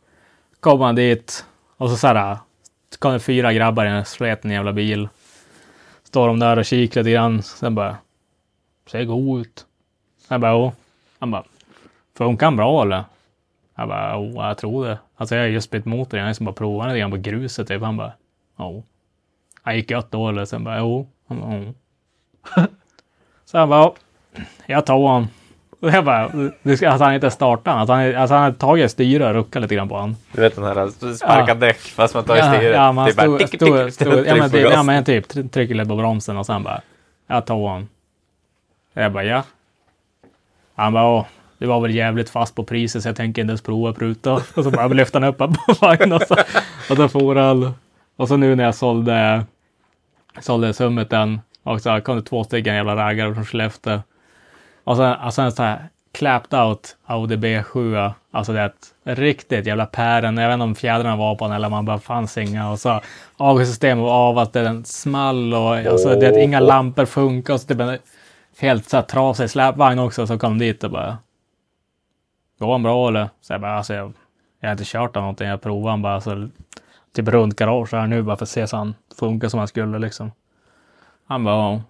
Kom 0.59 0.81
han 0.81 0.95
dit 0.95 1.45
och 1.77 1.89
så 1.89 1.95
såhär, 1.97 2.37
så 2.93 2.99
kom 2.99 3.13
det 3.13 3.19
fyra 3.19 3.53
grabbar 3.53 3.85
i 3.85 3.89
en 3.89 4.05
sleten 4.05 4.51
jävla 4.51 4.73
bil. 4.73 5.09
Står 6.03 6.27
de 6.27 6.39
där 6.39 6.57
och 6.59 6.65
kikar 6.65 7.01
lite 7.01 7.11
grann. 7.11 7.43
Sen 7.43 7.75
bara, 7.75 7.95
ser 8.91 9.03
god 9.03 9.41
ut. 9.41 9.65
Jag 10.27 10.41
bara, 10.41 10.51
jo. 10.51 10.71
Han 11.19 11.31
bara, 11.31 11.43
funkar 12.17 12.45
han 12.47 12.55
bra 12.55 12.81
eller? 12.81 13.03
Jag 13.79 13.87
bara, 13.87 14.15
jo, 14.15 14.33
jag 14.35 14.57
tror 14.57 14.85
det. 14.85 14.99
Alltså 15.17 15.35
jag 15.35 15.43
har 15.43 15.47
just 15.47 15.71
bytt 15.71 15.85
motor, 15.85 16.17
jag 16.19 16.25
har 16.25 16.29
liksom 16.29 16.45
bara 16.45 16.55
provat 16.55 16.87
lite 16.87 16.99
grann 16.99 17.11
på 17.11 17.17
gruset 17.17 17.67
typ. 17.67 17.81
Han 17.81 17.97
bara, 17.97 18.11
jo. 18.57 18.83
Han 19.63 19.75
gick 19.75 19.91
gött 19.91 20.11
då 20.11 20.29
eller? 20.29 20.45
Sen 20.45 20.63
bara, 20.63 20.79
jo. 20.79 21.07
Han 21.27 21.41
bara, 21.41 21.55
jo. 21.57 21.73
Så 23.45 23.57
han 23.57 23.69
bara, 23.69 23.81
"Ja, 23.81 24.43
jag 24.65 24.85
tar 24.85 25.07
han. 25.07 25.27
Och 25.81 25.89
jag 25.89 26.05
bara, 26.05 26.29
ska, 26.77 26.89
alltså 26.89 27.03
han 27.03 27.13
inte 27.13 27.31
starta 27.31 27.71
han. 27.71 27.79
Alltså 27.79 27.93
han, 27.93 28.15
alltså 28.15 28.33
han 28.35 28.43
hade 28.43 28.57
tagit 28.57 28.91
styret 28.91 29.27
och 29.27 29.33
ruckat 29.33 29.61
lite 29.61 29.75
grann 29.75 29.89
på 29.89 29.97
han. 29.97 30.15
Du 30.31 30.41
vet 30.41 30.55
den 30.55 30.63
här 30.65 31.13
sparka 31.15 31.45
Ja. 31.47 31.53
däck 31.55 31.77
fast 31.77 32.13
man 32.15 32.23
tar 32.23 32.35
i 32.35 32.39
Ja, 32.39 32.53
styret. 32.53 32.75
ja, 32.75 32.91
man 32.91 32.95
bara 33.05 33.11
stod, 33.11 33.39
tick, 33.39 33.49
tick, 33.51 33.61
stod, 33.61 33.85
tick, 33.85 33.93
stod, 33.93 34.25
ja, 34.27 34.35
men, 34.35 34.49
typ, 34.51 34.71
ja 34.71 34.83
men 34.83 35.03
typ 35.03 35.27
try- 35.27 35.49
trycker 35.49 35.75
lite 35.75 35.89
på 35.89 35.95
bromsen 35.95 36.37
och 36.37 36.45
sen 36.45 36.63
bara, 36.63 36.81
jag 37.27 37.45
tar 37.45 37.67
han. 37.69 37.87
Jag 38.93 39.11
bara, 39.11 39.23
ja. 39.23 39.43
Han 40.75 40.93
bara, 40.93 41.07
åh, 41.07 41.25
det 41.59 41.67
var 41.67 41.79
väl 41.79 41.95
jävligt 41.95 42.29
fast 42.29 42.55
på 42.55 42.63
priset 42.63 43.03
så 43.03 43.09
jag 43.09 43.15
tänker 43.15 43.41
inte 43.41 43.51
ens 43.51 43.61
prova 43.61 43.93
pruta. 43.93 44.33
Och 44.33 44.63
så 44.63 44.71
bara 44.71 44.87
lyfte 44.87 45.19
han 45.19 45.29
upp 45.29 45.37
på 45.37 45.53
vagnen 45.81 46.13
och 46.13 46.21
så, 46.21 46.35
och 46.89 46.97
så 46.97 47.09
for 47.09 47.35
han. 47.35 47.73
Och 48.15 48.27
så 48.27 48.37
nu 48.37 48.55
när 48.55 48.63
jag 48.63 48.75
sålde, 48.75 49.45
sålde 50.39 50.73
Summiten 50.73 51.41
och 51.63 51.81
så 51.81 52.01
kom 52.01 52.15
det 52.15 52.21
två 52.21 52.43
stycken 52.43 52.75
jävla 52.75 52.95
raggare 52.95 53.33
från 53.33 53.45
Skellefteå. 53.45 53.99
Och 54.83 54.97
sen, 54.97 55.15
och 55.15 55.33
sen 55.33 55.51
så 55.51 55.63
här 55.63 55.89
clapped 56.11 56.59
out 56.59 56.97
Audi 57.05 57.35
B7. 57.35 58.11
Alltså 58.31 58.53
det 58.53 58.59
är 58.59 58.65
ett 58.65 58.93
riktigt 59.03 59.65
jävla 59.65 59.85
päron. 59.85 60.37
Jag 60.37 60.47
vet 60.47 60.53
inte 60.53 60.63
om 60.63 60.75
fjädrarna 60.75 61.15
var 61.15 61.35
på 61.35 61.45
den 61.45 61.55
eller 61.55 61.67
om 61.67 61.71
man 61.71 61.85
bara 61.85 61.99
fanns 61.99 62.37
inga. 62.37 62.71
Och 62.71 62.79
så 62.79 63.01
avgassystemet 63.37 64.03
var 64.03 64.11
av 64.11 64.37
att 64.37 64.53
den 64.53 64.85
small 64.85 65.53
och 65.53 65.75
alltså 65.77 66.15
det 66.15 66.27
är 66.27 66.39
inga 66.39 66.59
lampor 66.59 67.05
funkar. 67.05 67.53
Och 67.53 67.61
så 67.61 67.67
typ 67.67 67.79
en 67.79 67.97
helt 68.59 68.89
så 68.89 68.97
här 68.97 69.03
trasig 69.03 69.49
släpvagn 69.49 69.99
också. 69.99 70.27
Så 70.27 70.39
kom 70.39 70.57
dit 70.57 70.83
och 70.83 70.91
bara. 70.91 71.17
Går 72.59 72.71
han 72.71 72.83
bra 72.83 73.07
eller? 73.07 73.29
Så 73.41 73.53
jag 73.53 73.61
bara, 73.61 73.77
alltså 73.77 73.93
jag, 73.93 74.13
jag 74.59 74.67
har 74.69 74.71
inte 74.71 74.83
kört 74.85 75.15
av 75.15 75.21
någonting. 75.23 75.47
Jag 75.47 75.61
provar. 75.61 75.89
han 75.91 76.01
bara 76.01 76.15
alltså, 76.15 76.49
typ 77.15 77.27
runt 77.27 77.55
garage 77.55 77.93
här 77.93 78.07
nu 78.07 78.21
bara 78.23 78.35
för 78.37 78.45
att 78.45 78.49
se 78.49 78.67
så 78.67 78.77
han 78.77 78.95
funkar 79.19 79.49
som 79.49 79.57
han 79.57 79.67
skulle 79.67 79.99
liksom. 79.99 80.31
Han 81.27 81.43
bara, 81.43 81.55
ja. 81.55 81.81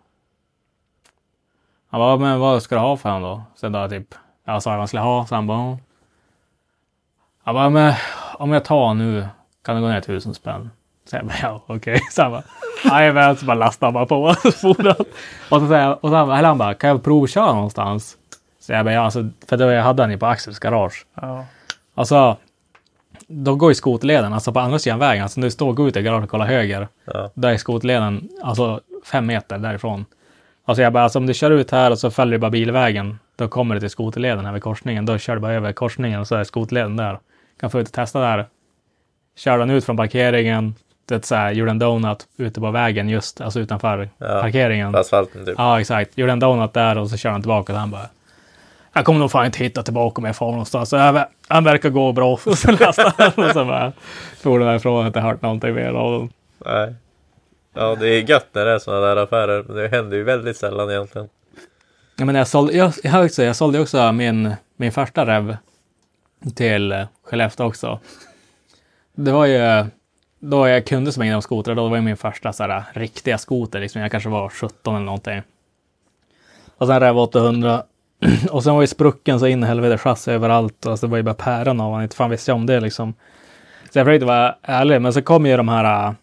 Han 1.89 1.99
bara, 1.99 2.17
men 2.17 2.39
vad 2.39 2.63
ska 2.63 2.75
du 2.75 2.81
ha 2.81 2.97
för 2.97 3.09
han 3.09 3.21
då? 3.21 3.43
Sen 3.55 3.71
då 3.71 3.89
typ, 3.89 4.15
jag 4.45 4.63
sa 4.63 4.69
vad 4.69 4.79
han 4.79 4.87
skulle 4.87 5.01
ha, 5.01 5.25
så 5.25 5.35
han 5.35 5.47
bara, 5.47 5.57
ja. 5.57 5.77
Han 7.43 7.55
bara, 7.55 7.69
men 7.69 7.93
om 8.37 8.51
jag 8.51 8.65
tar 8.65 8.93
nu, 8.93 9.27
kan 9.63 9.75
det 9.75 9.81
gå 9.81 9.87
ner 9.87 10.01
tusen 10.01 10.33
spänn? 10.33 10.69
Så 11.05 11.15
jag 11.15 11.25
bara, 11.25 11.35
ja 11.41 11.61
okej. 11.67 11.99
Så 12.11 12.21
han 12.21 12.31
bara, 12.31 12.43
jajamän, 12.83 13.37
så 13.37 13.45
bara 13.45 13.57
lastade 13.57 13.87
han 13.87 13.93
bara 13.93 14.05
på. 14.05 14.33
Så 14.51 14.73
for 14.73 14.83
han. 14.83 14.95
Och 15.49 15.59
så 15.61 15.67
säger 15.67 16.05
och 16.05 16.09
så 16.09 16.15
han, 16.15 16.27
bara- 16.27 16.37
eller 16.37 16.47
han 16.47 16.57
bara, 16.57 16.73
kan 16.73 16.89
jag 16.89 17.03
provköra 17.03 17.53
någonstans? 17.53 18.17
Så 18.69 18.73
jag 18.73 18.85
bara, 18.85 18.93
ja 18.93 19.01
alltså, 19.01 19.29
för 19.47 19.57
då 19.57 19.71
jag 19.71 19.83
hade 19.83 20.03
han 20.03 20.11
ju 20.11 20.17
på 20.17 20.25
Axels 20.25 20.59
garage. 20.59 21.05
Ja. 21.21 21.45
Alltså, 21.95 22.37
då 23.27 23.55
går 23.55 23.71
ju 23.71 23.75
skoterleden, 23.75 24.33
alltså 24.33 24.51
på 24.53 24.59
andra 24.59 24.79
sidan 24.79 24.99
vägen, 24.99 25.23
alltså 25.23 25.39
när 25.39 25.47
du 25.47 25.51
står 25.51 25.69
och 25.69 25.75
går 25.75 25.87
ut 25.87 25.97
i 25.97 26.01
garaget 26.01 26.23
och 26.23 26.29
kollar 26.29 26.45
höger, 26.45 26.87
Ja. 27.05 27.31
där 27.33 27.49
är 27.49 27.57
skoterleden, 27.57 28.29
alltså 28.43 28.81
fem 29.05 29.25
meter 29.25 29.57
därifrån. 29.57 30.05
Alltså 30.65 30.81
jag 30.81 30.93
bara, 30.93 31.03
alltså 31.03 31.19
om 31.19 31.25
du 31.27 31.33
kör 31.33 31.51
ut 31.51 31.71
här 31.71 31.91
och 31.91 31.99
så 31.99 32.11
följer 32.11 32.31
du 32.31 32.37
bara 32.37 32.51
bilvägen 32.51 33.19
då 33.35 33.47
kommer 33.47 33.75
du 33.75 33.79
till 33.81 33.89
skoterleden 33.89 34.45
här 34.45 34.53
vid 34.53 34.63
korsningen. 34.63 35.05
Då 35.05 35.17
kör 35.17 35.33
du 35.35 35.39
bara 35.41 35.53
över 35.53 35.71
korsningen 35.71 36.19
och 36.19 36.27
så 36.27 36.35
är 36.35 36.43
skoterleden 36.43 36.97
där. 36.97 37.19
Kan 37.59 37.69
få 37.69 37.79
ut 37.79 37.87
och 37.87 37.93
testa 37.93 38.19
där. 38.19 38.45
Kör 39.37 39.57
den 39.57 39.69
ut 39.69 39.85
från 39.85 39.97
parkeringen. 39.97 40.75
Det 41.05 41.25
så 41.25 41.35
här, 41.35 41.51
gjorde 41.51 41.71
en 41.71 41.79
donut 41.79 42.27
ute 42.37 42.61
på 42.61 42.71
vägen 42.71 43.09
just, 43.09 43.41
alltså 43.41 43.59
utanför 43.59 44.09
Ja, 44.17 44.41
parkeringen. 44.41 44.91
På 44.93 44.99
asfalten 44.99 45.45
typ. 45.45 45.55
Ja, 45.57 45.79
exakt. 45.79 46.17
Gjorde 46.17 46.31
en 46.31 46.39
donut 46.39 46.73
där 46.73 46.97
och 46.97 47.09
så 47.09 47.17
kör 47.17 47.29
han 47.29 47.41
tillbaka 47.41 47.73
och 47.73 47.79
han 47.79 47.91
bara 47.91 48.09
jag 48.93 49.05
kommer 49.05 49.19
nog 49.19 49.31
fan 49.31 49.45
inte 49.45 49.59
hitta 49.59 49.83
tillbaka 49.83 50.21
om 50.21 50.25
jag 50.25 50.35
far 50.35 50.51
någonstans. 50.51 50.93
Han 51.47 51.63
verkar 51.63 51.89
gå 51.89 52.11
bra. 52.11 52.39
Och 52.45 52.57
så 52.57 52.71
lastade 52.71 53.13
han 53.17 53.45
och 53.45 53.51
så 53.51 53.65
bara 53.65 53.93
for 54.41 54.59
därifrån. 54.59 54.93
Jag 54.93 55.01
har 55.01 55.07
inte 55.07 55.19
hört 55.19 55.41
någonting 55.41 55.73
mer 55.73 55.93
av 55.93 56.11
dem. 56.11 56.29
Nej. 56.65 56.95
Ja, 57.73 57.95
det 57.95 58.07
är 58.07 58.29
gött 58.29 58.47
när 58.51 58.65
det 58.65 58.71
är 58.71 58.79
sådana 58.79 59.07
där 59.07 59.15
affärer. 59.15 59.63
Men 59.63 59.75
det 59.75 59.87
händer 59.87 60.17
ju 60.17 60.23
väldigt 60.23 60.57
sällan 60.57 60.89
egentligen. 60.89 61.29
Ja, 62.15 62.25
men 62.25 62.35
jag, 62.35 62.47
sålde, 62.47 62.73
jag, 62.73 62.93
jag, 63.03 63.25
också, 63.25 63.43
jag 63.43 63.55
sålde 63.55 63.79
också 63.79 64.11
min, 64.11 64.53
min 64.77 64.91
första 64.91 65.25
rev 65.25 65.57
till 66.55 67.05
Skellefteå 67.23 67.67
också. 67.67 67.99
Det 69.15 69.31
var 69.31 69.45
ju 69.45 69.85
då 70.39 70.67
jag 70.67 70.85
kunde 70.85 71.11
så 71.11 71.19
mycket 71.19 71.35
om 71.35 71.41
skotrar. 71.41 71.75
Då 71.75 71.87
var 71.87 71.95
det 71.95 72.01
min 72.01 72.17
första 72.17 72.53
så 72.53 72.63
här, 72.63 72.83
riktiga 72.93 73.37
skoter. 73.37 73.79
Liksom. 73.79 74.01
Jag 74.01 74.11
kanske 74.11 74.29
var 74.29 74.49
17 74.49 74.95
eller 74.95 75.05
någonting. 75.05 75.41
Och 76.77 76.87
sen 76.87 76.99
rev 76.99 77.17
800. 77.17 77.83
och 78.51 78.63
sen 78.63 78.73
var 78.75 78.81
ju 78.81 78.87
sprucken 78.87 79.39
så 79.39 79.47
in 79.47 79.63
i 79.63 79.67
helvete 79.67 79.97
chassi 79.97 80.31
överallt. 80.31 80.85
Alltså, 80.85 81.07
det 81.07 81.11
var 81.11 81.17
ju 81.17 81.23
bara 81.23 81.33
päron 81.33 81.79
av 81.81 81.85
honom. 81.87 82.01
Inte 82.01 82.15
fan 82.15 82.29
visste 82.29 82.51
jag 82.51 82.55
om 82.55 82.65
det 82.65 82.79
liksom. 82.79 83.13
Så 83.91 83.99
jag 83.99 84.05
försökte 84.05 84.25
vara 84.25 84.55
ärlig. 84.61 85.01
Men 85.01 85.13
så 85.13 85.21
kom 85.21 85.45
ju 85.45 85.57
de 85.57 85.69
här, 85.69 86.15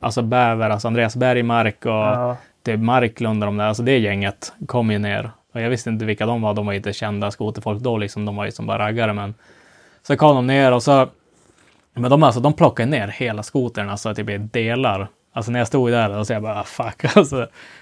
alltså 0.00 0.22
Bäver, 0.22 0.70
alltså 0.70 0.88
Andreas 0.88 1.16
Bergmark 1.16 1.86
och 1.86 1.90
Ja. 1.92 2.36
det 2.62 2.76
Marklund 2.76 3.42
och 3.42 3.46
de 3.46 3.56
där, 3.56 3.64
alltså 3.64 3.82
det 3.82 3.98
gänget 3.98 4.52
kom 4.66 4.90
ju 4.90 4.98
ner. 4.98 5.30
Och 5.52 5.60
jag 5.60 5.70
visste 5.70 5.90
inte 5.90 6.04
vilka 6.04 6.26
de 6.26 6.42
var, 6.42 6.54
de 6.54 6.66
var 6.66 6.72
inte 6.72 6.92
kända 6.92 7.30
skoterfolk 7.30 7.82
då 7.82 7.96
liksom, 7.98 8.24
de 8.24 8.36
var 8.36 8.44
ju 8.44 8.50
som 8.52 8.66
bara 8.66 8.78
raggare 8.78 9.12
men. 9.12 9.34
Så 10.02 10.16
kom 10.16 10.36
de 10.36 10.46
ner 10.46 10.72
och 10.72 10.82
så, 10.82 11.08
men 11.94 12.10
de 12.10 12.22
alltså, 12.22 12.40
de 12.40 12.52
plockade 12.52 12.90
ner 12.90 13.08
hela 13.08 13.42
skotern, 13.42 13.88
alltså 13.90 14.14
typ 14.14 14.30
i 14.30 14.38
delar. 14.38 15.08
Alltså 15.36 15.52
när 15.52 15.58
jag 15.60 15.68
stod 15.68 15.90
där 15.90 16.18
och 16.18 16.26
så 16.26 16.32
jag 16.32 16.42
bara 16.42 16.64
fuck, 16.64 17.04
alltså. 17.16 17.36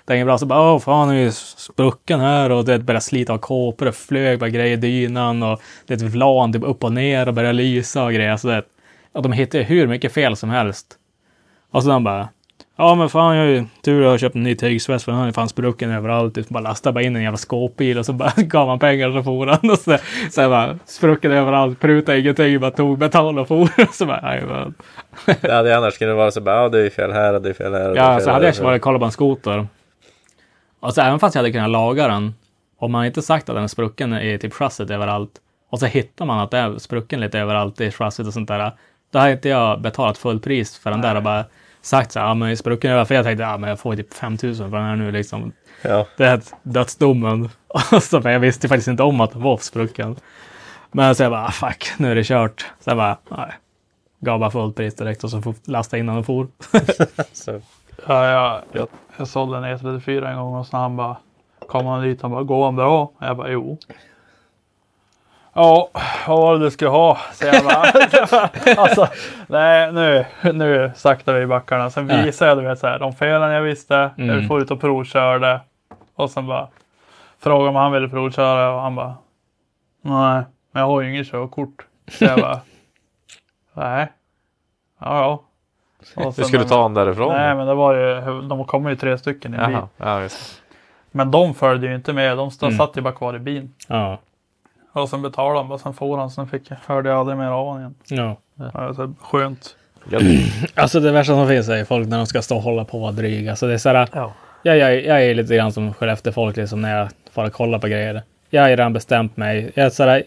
Det 0.04 0.12
är 0.12 0.14
inget 0.14 0.26
bra, 0.26 0.38
så 0.38 0.46
bara 0.46 0.72
åh 0.72 0.78
fan 0.78 1.08
nu 1.08 1.20
är 1.20 1.24
ju 1.24 1.32
sprucken 1.32 2.20
här 2.20 2.50
och 2.50 2.64
det 2.64 2.78
började 2.78 3.04
slita 3.04 3.32
av 3.32 3.38
kåpor 3.38 3.88
och 3.88 3.94
flög 3.94 4.38
bara 4.38 4.50
grejer 4.50 4.72
i 4.72 4.76
dynan 4.76 5.42
och 5.42 5.60
det 5.86 6.02
vlan 6.02 6.52
typ 6.52 6.62
upp 6.62 6.84
och 6.84 6.92
ner 6.92 7.28
och 7.28 7.34
började 7.34 7.52
lysa 7.52 8.04
och 8.04 8.12
grejer. 8.12 8.36
Så 8.36 8.48
det, 8.48 8.62
och 9.12 9.22
de 9.22 9.32
hittade 9.32 9.64
hur 9.64 9.86
mycket 9.86 10.12
fel 10.12 10.36
som 10.36 10.50
helst. 10.50 10.86
Och 11.70 11.82
så 11.82 11.88
de 11.88 12.04
bara 12.04 12.28
Ja 12.76 12.94
men 12.94 13.08
fan 13.08 13.36
jag 13.36 13.42
har 13.42 13.48
ju 13.50 13.64
tur 13.82 14.04
att 14.04 14.10
jag 14.10 14.20
köpt 14.20 14.34
en 14.34 14.42
ny 14.42 14.54
tygsvets 14.54 15.04
för 15.04 15.12
den 15.12 15.18
har 15.18 15.26
ju 15.26 15.32
fan 15.32 15.48
sprucken 15.48 15.90
överallt. 15.90 16.34
Typ, 16.34 16.48
bara 16.48 16.60
lastade 16.60 16.94
bara 16.94 17.04
in 17.04 17.16
en 17.16 17.22
jävla 17.22 17.36
skåpbil 17.36 17.98
och 17.98 18.06
så 18.06 18.12
bara 18.12 18.32
gav 18.36 18.66
man 18.66 18.78
pengar 18.78 19.08
och 19.08 19.14
så 19.14 19.22
for 19.22 19.46
han. 19.46 19.70
Och 19.70 19.78
så, 19.78 19.98
så 20.30 20.40
jag 20.40 20.50
bara 20.50 20.78
sprucken 20.84 21.32
överallt, 21.32 21.80
prutade 21.80 22.20
ingenting, 22.20 22.60
bara 22.60 22.70
tog 22.70 22.98
betalt 22.98 23.38
och 23.38 23.48
for. 23.48 23.62
Och 23.62 23.68
så 23.94 24.06
bara, 24.06 24.20
nej, 24.22 24.42
men. 24.46 24.74
Det 25.40 25.52
hade 25.52 25.76
annars 25.76 25.98
kunnat 25.98 26.16
vara 26.16 26.30
så 26.30 26.40
bara, 26.40 26.56
ja 26.56 26.68
det 26.68 26.86
är 26.86 26.90
fel 26.90 27.12
här 27.12 27.34
och 27.34 27.42
det 27.42 27.48
är 27.48 27.54
fel 27.54 27.72
här. 27.72 27.90
Och 27.90 27.96
Ja, 27.96 28.20
så 28.20 28.30
hade 28.30 28.46
jag 28.46 28.64
varit 28.64 28.78
och 28.78 28.82
kollat 28.82 29.00
på 29.00 29.04
en 29.04 29.12
skoter. 29.12 29.66
Och 30.80 30.94
så 30.94 31.00
även 31.00 31.18
fast 31.18 31.34
jag 31.34 31.42
hade 31.42 31.52
kunnat 31.52 31.70
laga 31.70 32.08
den, 32.08 32.34
om 32.78 32.92
man 32.92 33.06
inte 33.06 33.22
sagt 33.22 33.48
att 33.48 33.54
den 33.56 33.64
är 33.64 33.68
sprucken 33.68 34.14
i 34.14 34.38
typ 34.38 34.54
chassit 34.54 34.90
överallt, 34.90 35.30
och 35.70 35.78
så 35.78 35.86
hittar 35.86 36.24
man 36.24 36.38
att 36.38 36.50
det 36.50 36.58
är 36.58 36.78
sprucken 36.78 37.20
lite 37.20 37.38
överallt 37.38 37.80
i 37.80 37.90
chassit 37.90 38.26
och 38.26 38.32
sånt 38.32 38.48
där, 38.48 38.72
då 39.12 39.18
har 39.18 39.28
inte 39.28 39.48
jag 39.48 39.80
betalat 39.80 40.18
full 40.18 40.40
pris 40.40 40.78
för 40.78 40.90
den 40.90 41.00
där 41.00 41.14
och 41.14 41.22
bara 41.22 41.44
sagt 41.82 42.12
så 42.12 42.20
här, 42.20 42.26
ja 42.26 42.34
men 42.34 42.56
sprucken 42.56 42.90
över, 42.90 43.04
för 43.04 43.14
jag 43.14 43.24
tänkte, 43.24 43.42
ja 43.42 43.58
men 43.58 43.70
jag 43.70 43.80
får 43.80 43.96
typ 43.96 44.14
5000 44.14 44.70
för 44.70 44.76
den 44.76 44.86
här 44.86 44.96
nu 44.96 45.12
liksom. 45.12 45.52
Ja. 45.82 46.06
Det 46.16 46.26
är 46.26 46.40
dödsdomen. 46.62 47.48
Och 47.92 48.02
så, 48.02 48.20
men 48.20 48.32
jag 48.32 48.40
visste 48.40 48.68
faktiskt 48.68 48.88
inte 48.88 49.02
om 49.02 49.20
att 49.20 49.32
den 49.32 49.42
var 49.42 49.56
sprucken. 49.56 50.16
Men 50.92 51.14
så 51.14 51.22
jag 51.22 51.32
bara, 51.32 51.44
ah, 51.46 51.50
fuck, 51.50 51.92
nu 51.96 52.10
är 52.10 52.14
det 52.14 52.24
kört. 52.24 52.66
Så 52.80 52.90
jag 52.90 52.96
bara, 52.96 53.16
nej. 53.28 53.52
Gav 54.20 54.40
bara 54.40 54.50
fullt 54.50 54.76
pris 54.76 54.94
direkt 54.94 55.24
och 55.24 55.30
så 55.30 55.42
får 55.42 55.54
lasta 55.64 55.98
innan 55.98 56.14
den 56.14 56.24
for. 56.24 56.48
Så, 57.32 57.60
Ja, 58.06 58.26
jag, 58.26 58.62
jag, 58.72 58.88
jag 59.16 59.28
sålde 59.28 59.56
en 59.56 59.64
E34 59.64 60.30
en 60.30 60.36
gång 60.36 60.54
och 60.54 60.66
så 60.66 60.76
han 60.76 60.96
bara 60.96 61.16
kom 61.68 61.86
han 61.86 62.02
dit 62.02 62.24
och 62.24 62.30
bara 62.30 62.42
går 62.42 62.64
han 62.64 62.76
bra? 62.76 63.02
Och 63.02 63.26
jag 63.26 63.36
bara 63.36 63.50
jo. 63.50 63.78
Ja, 65.54 65.88
vad 66.26 66.38
var 66.38 66.52
det 66.58 66.64
du 66.64 66.70
skulle 66.70 66.90
ha? 66.90 67.18
Alltså, 68.76 69.08
nej 69.46 69.92
nu, 69.92 70.24
nu 70.52 70.92
saktar 70.96 71.34
vi 71.34 71.40
i 71.42 71.46
backarna. 71.46 71.90
Sen 71.90 72.08
Ja. 72.08 72.22
visade 72.22 72.50
jag 72.50 72.58
du 72.58 72.62
vet 72.68 72.78
så 72.78 72.86
här, 72.86 72.98
de 72.98 73.12
felen 73.12 73.50
jag 73.50 73.62
visste. 73.62 74.10
Mm. 74.18 74.36
Jag 74.38 74.48
får 74.48 74.62
ut 74.62 74.70
och 74.70 74.80
provkörde. 74.80 75.60
Och 76.14 76.30
sen 76.30 76.46
bara 76.46 76.68
frågade 77.40 77.68
om 77.68 77.76
han 77.76 77.92
ville 77.92 78.08
provköra 78.08 78.74
och 78.74 78.80
han 78.80 78.94
bara 78.94 79.14
nej, 80.02 80.42
men 80.72 80.80
jag 80.80 80.86
har 80.86 81.00
ju 81.00 81.10
inget 81.10 81.30
körkort. 81.30 81.86
Så 82.10 82.24
jag 82.24 82.40
bara 82.40 82.60
nej, 83.74 84.12
ja 85.00 85.18
ja. 86.16 86.24
Och 86.26 86.34
skulle 86.34 86.64
ta 86.64 86.74
honom 86.76 86.94
därifrån? 86.94 87.32
Nej, 87.32 87.54
men 87.54 87.66
det 87.66 87.74
var 87.74 87.94
ju, 87.94 88.20
de 88.48 88.64
kommer 88.64 88.90
ju 88.90 88.96
tre 88.96 89.18
stycken 89.18 89.54
i 89.54 89.56
en 89.58 89.66
bil. 89.70 89.78
Ja 89.96 90.28
Men 91.10 91.30
de 91.30 91.54
följde 91.54 91.86
ju 91.86 91.94
inte 91.94 92.12
med. 92.12 92.36
De 92.36 92.50
stod, 92.50 92.68
Mm. 92.68 92.78
satt 92.78 92.96
ju 92.96 93.00
bara 93.00 93.14
kvar 93.14 93.36
i 93.36 93.38
bilen. 93.38 93.74
Ja. 93.88 94.18
Och 94.92 95.08
sen 95.08 95.22
betalade 95.22 95.58
de 95.58 95.72
och 95.72 95.80
sen 95.80 95.94
for 95.94 96.18
han. 96.18 96.30
Sen 96.30 96.46
fick, 96.48 96.70
hörde 96.86 97.08
jag 97.10 97.18
aldrig 97.18 97.38
mer 97.38 97.46
av 97.46 97.66
honom 97.66 97.80
igen. 97.80 97.94
ja. 98.08 98.36
Alltså, 98.74 99.14
skönt. 99.20 99.76
Alltså 100.74 101.00
det 101.00 101.12
värsta 101.12 101.32
som 101.32 101.48
finns 101.48 101.68
är 101.68 101.84
folk 101.84 102.08
när 102.08 102.16
de 102.16 102.26
ska 102.26 102.42
stå 102.42 102.56
och 102.56 102.62
hålla 102.62 102.84
på 102.84 102.92
och 102.92 103.00
vara 103.00 103.12
dryga. 103.12 103.50
Alltså 103.50 103.66
det 103.66 103.74
är 103.74 103.78
såhär, 103.78 104.08
Ja. 104.12 104.32
jag, 104.62 104.76
jag, 104.78 105.04
jag 105.04 105.24
är 105.24 105.34
lite 105.34 105.56
grann 105.56 105.72
som 105.72 105.94
Skellefteå-folk 105.94 106.56
liksom 106.56 106.80
när 106.82 106.98
jag 106.98 107.08
får 107.32 107.48
kolla 107.50 107.78
på 107.78 107.88
grejer. 107.88 108.22
Jag 108.50 108.62
har 108.62 108.68
ju 108.68 108.76
redan 108.76 108.92
bestämt 108.92 109.36
mig. 109.36 109.72
Jag 109.74 109.86
är 109.86 109.90
sådär, 109.90 110.22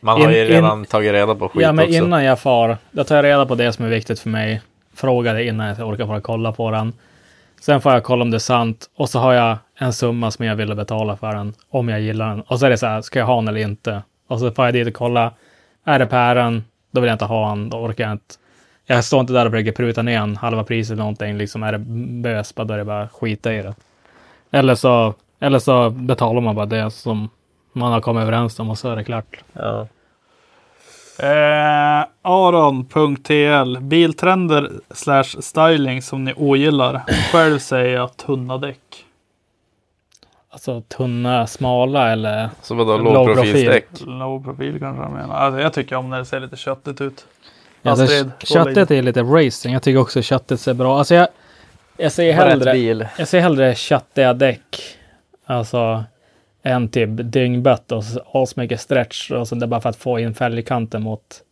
Man 0.00 0.22
har 0.22 0.30
ju 0.30 0.38
In- 0.40 0.46
in- 0.46 0.52
redan 0.52 0.84
tagit 0.84 1.12
reda 1.12 1.34
på 1.34 1.48
skit 1.48 1.62
ja 1.62 1.72
men 1.72 1.84
också. 1.84 1.96
innan 1.96 2.24
jag 2.24 2.38
far, 2.38 2.76
då 2.90 3.04
tar 3.04 3.16
jag 3.16 3.24
reda 3.24 3.46
på 3.46 3.54
det 3.54 3.72
som 3.72 3.84
är 3.84 3.88
viktigt 3.88 4.20
för 4.20 4.28
mig. 4.30 4.62
Frågar 4.94 5.34
det 5.34 5.44
innan 5.44 5.66
jag 5.78 5.88
orkar 5.88 6.06
fara 6.06 6.20
kolla 6.20 6.52
på 6.52 6.70
den. 6.70 6.92
Sen 7.60 7.80
får 7.80 7.92
jag 7.92 8.04
kolla 8.04 8.22
om 8.22 8.30
det 8.30 8.36
är 8.36 8.38
sant 8.38 8.90
och 8.96 9.08
så 9.08 9.18
har 9.18 9.32
jag 9.32 9.58
en 9.78 9.92
summa 9.92 10.30
som 10.30 10.44
jag 10.44 10.56
vill 10.56 10.74
betala 10.74 11.16
för 11.16 11.34
den. 11.34 11.54
Om 11.70 11.88
jag 11.88 12.00
gillar 12.00 12.28
den. 12.28 12.40
Och 12.40 12.58
så 12.58 12.66
är 12.66 12.70
det 12.70 12.78
så 12.78 12.86
här, 12.86 13.00
ska 13.02 13.18
jag 13.18 13.26
ha 13.26 13.36
den 13.36 13.48
eller 13.48 13.60
inte? 13.60 14.02
Och 14.28 14.40
så 14.40 14.50
får 14.50 14.64
jag 14.64 14.74
dit 14.74 14.88
och 14.88 14.94
kolla. 14.94 15.32
Är 15.84 15.98
det 15.98 16.06
pären, 16.06 16.64
då 16.90 17.00
vill 17.00 17.08
jag 17.08 17.14
inte 17.14 17.24
ha 17.24 17.48
den. 17.48 17.70
Då 17.70 17.76
orkar 17.76 18.04
jag 18.04 18.12
inte. 18.12 18.34
Jag 18.86 19.04
står 19.04 19.20
inte 19.20 19.32
där 19.32 19.46
och 19.46 19.52
försöker 19.52 19.72
pruta 19.72 20.02
ner 20.02 20.20
en 20.20 20.36
halva 20.36 20.64
priset 20.64 20.92
eller 20.92 21.02
någonting. 21.02 21.38
Liksom 21.38 21.62
är 21.62 21.72
det 21.72 21.78
bös, 22.22 22.52
då 22.52 22.74
är 22.74 22.78
det 22.78 22.84
bara 22.84 23.08
skita 23.08 23.54
i 23.54 23.62
det. 23.62 23.74
Eller 24.50 24.74
så, 24.74 25.14
eller 25.40 25.58
så 25.58 25.90
betalar 25.90 26.40
man 26.40 26.54
bara 26.54 26.66
det 26.66 26.90
som 26.90 27.28
man 27.72 27.92
har 27.92 28.00
kommit 28.00 28.22
överens 28.22 28.60
om 28.60 28.70
och 28.70 28.78
så 28.78 28.90
är 28.90 28.96
det 28.96 29.04
klart. 29.04 29.36
Ja. 29.52 29.86
Eh, 31.18 32.06
Aron.tl 32.22 33.78
Biltrender 33.80 34.70
slash 34.90 35.24
styling 35.40 36.02
som 36.02 36.24
ni 36.24 36.34
ogillar. 36.36 37.02
Själv 37.32 37.58
säger 37.58 37.94
jag 37.94 38.16
tunna 38.16 38.58
däck. 38.58 39.04
Alltså 40.50 40.80
tunna, 40.80 41.46
smala 41.46 42.12
eller 42.12 42.50
Så 42.62 42.74
vadå, 42.74 42.96
Låg 42.96 43.14
lågprofilsdäck? 43.14 43.86
Low 44.00 44.44
profil 44.44 44.78
kanske 44.78 45.02
jag 45.02 45.12
menar. 45.12 45.34
Alltså, 45.34 45.60
jag 45.60 45.72
tycker 45.72 45.96
om 45.96 46.10
när 46.10 46.18
det 46.18 46.24
ser 46.24 46.40
lite 46.40 46.56
köttigt 46.56 47.00
ut. 47.00 47.26
Alltså, 47.82 48.04
Astrid, 48.04 48.30
köttet 48.38 48.90
är 48.90 49.02
lite 49.02 49.22
racing. 49.22 49.72
Jag 49.72 49.82
tycker 49.82 50.00
också 50.00 50.22
köttet 50.22 50.60
ser 50.60 50.74
bra. 50.74 50.98
Alltså 50.98 51.14
jag, 51.14 51.28
jag 51.96 52.12
ser 52.12 52.32
hellre, 52.32 52.72
bil. 52.72 53.06
jag 53.18 53.28
ser 53.28 53.40
hellre 53.40 53.74
köttiga 53.74 54.32
däck. 54.32 54.96
Alltså 55.46 56.04
en 56.66 56.88
typ 56.88 57.10
dyngbött 57.12 57.92
och 57.92 58.02
asmycket 58.32 58.80
stretch 58.80 59.30
och 59.30 59.48
så 59.48 59.54
det 59.54 59.64
är 59.64 59.66
bara 59.66 59.80
för 59.80 59.88
att 59.88 59.96
få 59.96 60.18
in 60.18 60.34
fälgkanten 60.34 61.02
mot, 61.02 61.42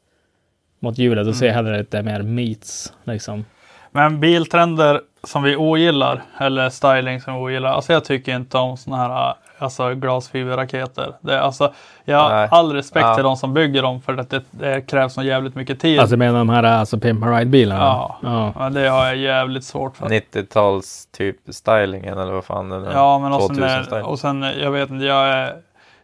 mot 0.81 0.99
hjulet. 0.99 1.27
Då 1.27 1.33
ser 1.33 1.47
jag 1.47 1.55
hellre 1.55 1.79
lite 1.79 2.03
mer 2.03 2.23
meats 2.23 2.93
liksom. 3.05 3.45
Men 3.91 4.21
biltrender 4.21 5.01
som 5.23 5.43
vi 5.43 5.57
ogillar, 5.57 6.23
eller 6.39 6.71
styling 6.71 7.21
som 7.21 7.35
vi 7.35 7.41
ogillar. 7.41 7.71
Alltså 7.71 7.93
jag 7.93 8.05
tycker 8.05 8.37
inte 8.37 8.59
om 8.59 8.77
såna 8.77 8.97
här 8.97 9.35
alltså, 9.59 9.95
glasfiberraketer. 9.95 11.13
Det, 11.21 11.41
alltså, 11.43 11.73
jag 12.05 12.19
har 12.19 12.31
Nej. 12.31 12.49
all 12.51 12.73
respekt 12.73 13.07
Ja. 13.07 13.15
till 13.15 13.25
de 13.25 13.37
som 13.37 13.55
bygger 13.55 13.83
dem 13.83 14.01
för 14.03 14.17
att 14.17 14.31
det, 14.31 14.43
det 14.51 14.81
krävs 14.81 15.15
så 15.15 15.23
jävligt 15.23 15.55
mycket 15.55 15.81
tid. 15.81 16.01
Alltså 16.01 16.17
menar 16.17 16.39
de 16.39 16.49
här 16.49 16.63
alltså 16.63 16.99
Pimp 16.99 17.25
Ride-bilarna? 17.25 17.81
ja. 17.85 18.17
ja. 18.23 18.53
Men 18.59 18.73
det 18.75 18.89
har 18.89 19.07
jag 19.07 19.17
jävligt 19.17 19.65
svårt 19.65 19.97
för. 19.97 20.07
90-tals 20.07 21.07
typ 21.07 21.37
stylingen 21.49 22.19
eller 22.19 22.33
vad 22.33 22.45
fan 22.45 22.69
den 22.69 22.85
är. 22.85 22.93
Ja, 22.93 23.19
men 23.19 23.33
och 23.33 23.43
sen, 23.43 23.57
2000 23.57 23.93
är, 23.99 24.03
och 24.07 24.19
sen, 24.19 24.43
jag 24.43 24.71
vet 24.71 24.91
inte, 24.91 25.05
jag, 25.05 25.29
är, 25.29 25.57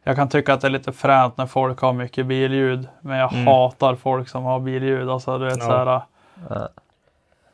jag 0.05 0.17
kan 0.17 0.29
tycka 0.29 0.55
att 0.55 0.61
det 0.61 0.69
är 0.69 0.71
lite 0.71 0.93
fränt 0.93 1.37
när 1.37 1.47
folk 1.47 1.81
har 1.81 1.93
mycket 1.93 2.27
billjud. 2.27 2.89
Men 3.01 3.19
jag 3.19 3.33
Mm. 3.33 3.47
hatar 3.47 3.95
folk 3.95 4.29
som 4.29 4.45
har 4.45 4.61
billjud. 4.61 5.11
Alltså 5.11 5.39
du 5.39 5.45
vet 5.45 5.59
Ja. 5.59 5.65
så 5.65 5.73
här. 5.77 5.87
Ja. 6.49 6.69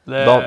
Det, 0.04 0.24
De, 0.24 0.42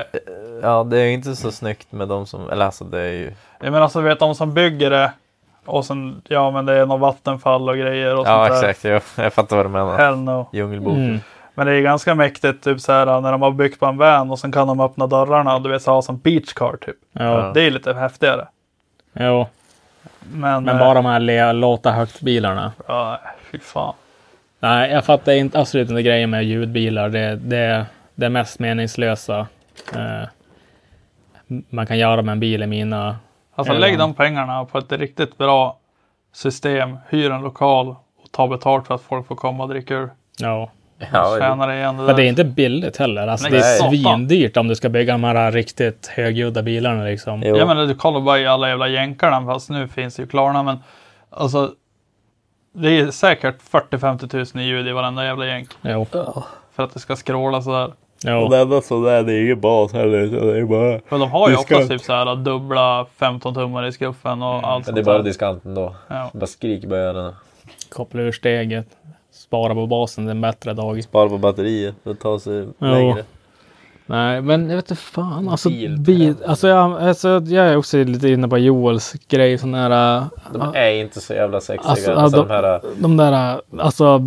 ja, 0.62 0.84
det 0.84 0.98
är 0.98 1.06
inte 1.10 1.36
så 1.36 1.52
snyggt 1.52 1.92
med 1.92 2.08
de 2.08 2.26
som, 2.26 2.50
eller 2.50 2.64
alltså 2.64 2.84
det 2.84 3.00
är 3.00 3.12
ju, 3.12 3.32
Jag 3.60 3.70
menar 3.72 3.80
alltså, 3.80 4.00
du 4.00 4.08
vet 4.08 4.18
de 4.18 4.34
som 4.34 4.54
bygger 4.54 4.90
det. 4.90 5.12
Och 5.70 5.84
sen, 5.84 6.22
ja 6.28 6.50
men 6.50 6.66
det 6.66 6.78
är 6.78 6.86
något 6.86 7.00
vattenfall 7.00 7.68
och 7.68 7.76
grejer 7.76 8.16
och 8.16 8.26
ja 8.26 8.46
sånt 8.46 8.60
där. 8.60 8.68
exakt, 8.68 8.84
jag, 8.84 9.24
jag 9.24 9.32
fattar 9.32 9.56
vad 9.56 9.64
du 9.64 9.70
menar. 9.70 9.98
Hell 9.98 10.16
no. 10.16 10.48
Djungelboken. 10.52 11.04
Mm. 11.04 11.20
Men 11.54 11.66
det 11.66 11.72
är 11.74 11.80
ganska 11.80 12.14
mäktigt 12.14 12.64
typ 12.64 12.80
så 12.80 12.92
här 12.92 13.20
när 13.20 13.32
de 13.32 13.42
har 13.42 13.50
byggt 13.50 13.80
på 13.80 13.86
en 13.86 13.96
van 13.96 14.30
och 14.30 14.38
sen 14.38 14.52
kan 14.52 14.66
de 14.66 14.80
öppna 14.80 15.06
dörrarna 15.06 15.54
och 15.54 15.62
du 15.62 15.68
vet 15.68 15.82
så 15.82 15.90
ha 15.90 16.02
som 16.02 16.18
beach 16.18 16.52
car 16.52 16.76
typ. 16.80 16.96
Ja. 17.12 17.50
Det 17.54 17.62
är 17.62 17.70
lite 17.70 17.94
häftigare. 17.94 18.48
Jo. 19.12 19.46
Men, 20.32 20.64
Men 20.64 20.76
eh, 20.76 20.78
bara 20.78 20.94
de 20.94 21.04
här 21.04 21.52
låta 21.52 21.90
högt-bilarna. 21.90 22.72
Ja, 22.86 23.20
fy 23.52 23.58
fan. 23.58 23.94
Nej, 24.60 24.90
jag 24.90 25.04
fattar 25.04 25.32
inte, 25.32 25.60
absolut 25.60 25.90
inte 25.90 26.02
grejen 26.02 26.30
med 26.30 26.44
ljudbilar. 26.44 27.08
Det, 27.08 27.36
det, 27.36 27.86
det 28.14 28.26
är 28.26 28.30
mest 28.30 28.58
meningslösa. 28.58 29.46
Eh, 29.94 30.28
man 31.68 31.86
kan 31.86 31.98
göra 31.98 32.22
med 32.22 32.32
en 32.32 32.40
bil 32.40 32.62
i 32.62 32.66
mina... 32.66 33.16
Alltså 33.60 33.72
Eller- 33.72 33.80
lägg 33.88 33.98
de 33.98 34.14
pengarna 34.14 34.64
på 34.64 34.78
ett 34.78 34.92
riktigt 34.92 35.38
bra 35.38 35.78
system. 36.32 36.96
Hyr 37.08 37.30
en 37.30 37.42
lokal 37.42 37.88
och 37.88 38.32
ta 38.32 38.48
betalt 38.48 38.86
för 38.86 38.94
att 38.94 39.02
folk 39.02 39.26
får 39.26 39.36
komma 39.36 39.62
och 39.62 39.68
dricka 39.68 39.94
ur. 39.94 40.10
Ja. 40.38 40.70
Ja, 41.12 41.36
Tjänar 41.40 41.72
igen 41.72 41.96
det 41.96 42.02
Men 42.02 42.16
det 42.16 42.24
är 42.24 42.28
inte 42.28 42.44
billigt 42.44 42.96
heller. 42.96 43.26
Alltså, 43.26 43.48
Nej, 43.48 43.60
det 43.60 43.66
är 43.66 43.88
svindyrt 43.88 44.56
om 44.56 44.68
du 44.68 44.74
ska 44.74 44.88
bygga 44.88 45.12
de 45.12 45.24
här 45.24 45.52
riktigt 45.52 46.06
högljudda 46.06 46.62
bilarna 46.62 47.04
liksom. 47.04 47.42
Jo. 47.44 47.56
Ja 47.56 47.66
men 47.66 47.88
du 47.88 47.94
kollar 47.94 48.20
bara 48.20 48.38
i 48.38 48.46
alla 48.46 48.68
jävla 48.68 48.88
jänkarna 48.88 49.46
fast 49.46 49.70
nu 49.70 49.88
finns 49.88 50.20
ju 50.20 50.26
Klarna 50.26 50.62
men 50.62 50.78
alltså 51.30 51.74
det 52.72 53.00
är 53.00 53.10
säkert 53.10 53.56
40-50 53.70 54.28
tusen 54.28 54.60
i 54.60 54.64
ljud 54.64 54.88
i 54.88 54.92
varenda 54.92 55.24
jävla 55.24 55.46
jänk 55.46 55.68
Jo. 55.82 56.06
för 56.74 56.82
att 56.82 56.94
det 56.94 57.00
ska 57.00 57.16
skråla 57.16 57.62
sådär. 57.62 57.92
Jo. 58.24 58.52
enda 58.54 58.80
sådär, 58.80 59.22
det 59.22 59.32
är 59.32 59.44
ingen 59.44 59.60
bas 59.60 59.92
heller. 59.92 60.28
så 60.28 60.44
Det 60.44 60.58
är 60.58 60.64
bara... 60.64 61.00
Men 61.08 61.20
de 61.20 61.30
har 61.30 61.48
ju 61.50 61.56
Diskant. 61.56 61.72
oftast 61.82 61.90
typ 61.90 62.00
såhär 62.00 62.36
dubbla 62.36 63.06
15 63.16 63.54
tummar 63.54 63.86
i 63.86 63.92
skuffen 63.92 64.42
och 64.42 64.68
allt 64.68 64.86
Men 64.86 64.94
det 64.94 65.00
är 65.00 65.04
bara 65.04 65.22
diskanten 65.22 65.74
då. 65.74 65.94
Ja. 66.08 66.30
Bara 66.32 66.46
skrik 66.46 66.84
öronen. 66.84 67.32
Koppla 67.88 68.22
ur 68.22 68.32
steget. 68.32 68.86
Spara 69.32 69.74
på 69.74 69.86
basen 69.86 70.24
till 70.24 70.30
en 70.30 70.40
bättre 70.40 70.72
dag. 70.72 71.04
Spara 71.04 71.28
på 71.28 71.38
batteriet 71.38 71.94
för 72.04 72.10
att 72.10 72.20
ta 72.20 72.38
sig 72.38 72.60
Jo. 72.78 72.86
längre. 72.86 73.24
Nej, 74.10 74.40
men 74.40 74.68
jag 74.70 74.76
vet 74.76 74.90
inte 74.90 75.02
fan. 75.02 75.48
Alltså, 75.48 75.68
Bil- 75.98 76.34
alltså, 76.46 76.68
jag, 76.68 77.02
alltså, 77.02 77.28
jag 77.46 77.66
är 77.66 77.76
också 77.76 77.96
lite 78.04 78.28
inne 78.28 78.48
på 78.48 78.58
Joels 78.58 79.14
grej. 79.28 79.58
Sån 79.58 79.74
här, 79.74 80.16
äh, 80.18 80.24
De 80.52 80.74
är 80.74 80.90
inte 80.90 81.20
så 81.20 81.34
jävla 81.34 81.60
sexiga. 81.60 81.90
Alltså, 81.90 82.12
Alltså, 82.12 82.36
ja, 82.38 82.42
de- 82.42 82.48
de 82.48 82.54
här... 82.54 82.80
de 82.98 83.16
där, 83.16 83.32
äh, 83.54 83.58
alltså 83.78 84.18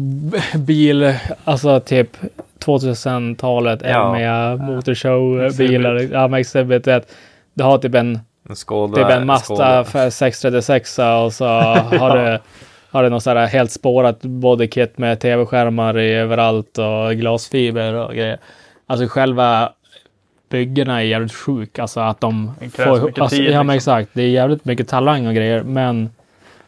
bil, 0.56 1.14
alltså 1.44 1.80
typ 1.80 2.18
2000-talet, 2.66 3.80
Ja. 3.84 4.16
Elmia, 4.16 4.56
motorshow-bilar. 4.56 6.10
Ja, 6.14 6.28
men 6.28 6.40
Exhibit, 6.40 6.88
vet, 6.88 7.12
du 7.54 7.64
har 7.64 7.78
typ 7.78 7.96
en, 7.96 8.20
En 8.50 8.56
Skoda. 8.56 8.96
typ 8.96 9.10
en 9.12 9.26
Mazda 9.26 9.84
Skoda. 9.84 10.12
636 10.12 11.00
och 11.00 11.34
så 11.34 11.46
har 11.46 12.18
du 12.18 12.40
har 12.92 13.04
du 13.04 13.10
något 13.10 13.24
sådär 13.24 13.46
helt 13.46 13.72
spårat 13.72 14.22
bodykit 14.22 14.98
med 14.98 15.20
tv-skärmar 15.20 15.96
överallt 15.98 16.78
och 16.78 17.16
glasfiber 17.16 17.94
och 17.94 18.14
grejer. 18.14 18.38
Alltså 18.94 19.08
själva 19.08 19.72
byggena 20.50 21.00
är 21.02 21.06
jävligt 21.06 21.34
sjuk. 21.34 21.80
Alltså 21.80 22.00
att 22.00 22.22
de 22.22 22.52
Det 22.60 22.70
krävs 22.70 23.02
mycket 23.04 23.22
alltså, 23.22 23.38
tid, 23.38 23.50
Ja 23.52 23.64
men 23.64 23.76
liksom. 23.76 23.94
exakt. 23.98 24.10
Det 24.14 24.22
är 24.24 24.28
jävligt 24.30 24.66
mycket 24.66 24.88
talang 24.88 25.28
och 25.28 25.34
grejer. 25.36 25.64
Men 25.64 26.10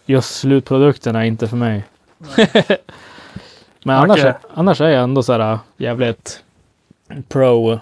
just 0.06 0.36
slutprodukterna 0.36 1.20
är 1.24 1.28
inte 1.28 1.48
för 1.48 1.58
mig. 1.58 1.84
men 3.84 3.96
annars, 3.98 4.26
annars 4.54 4.82
är 4.82 4.90
jag 4.90 5.04
ändå 5.04 5.24
sådär 5.24 5.60
jävligt 5.78 6.44
pro. 7.28 7.80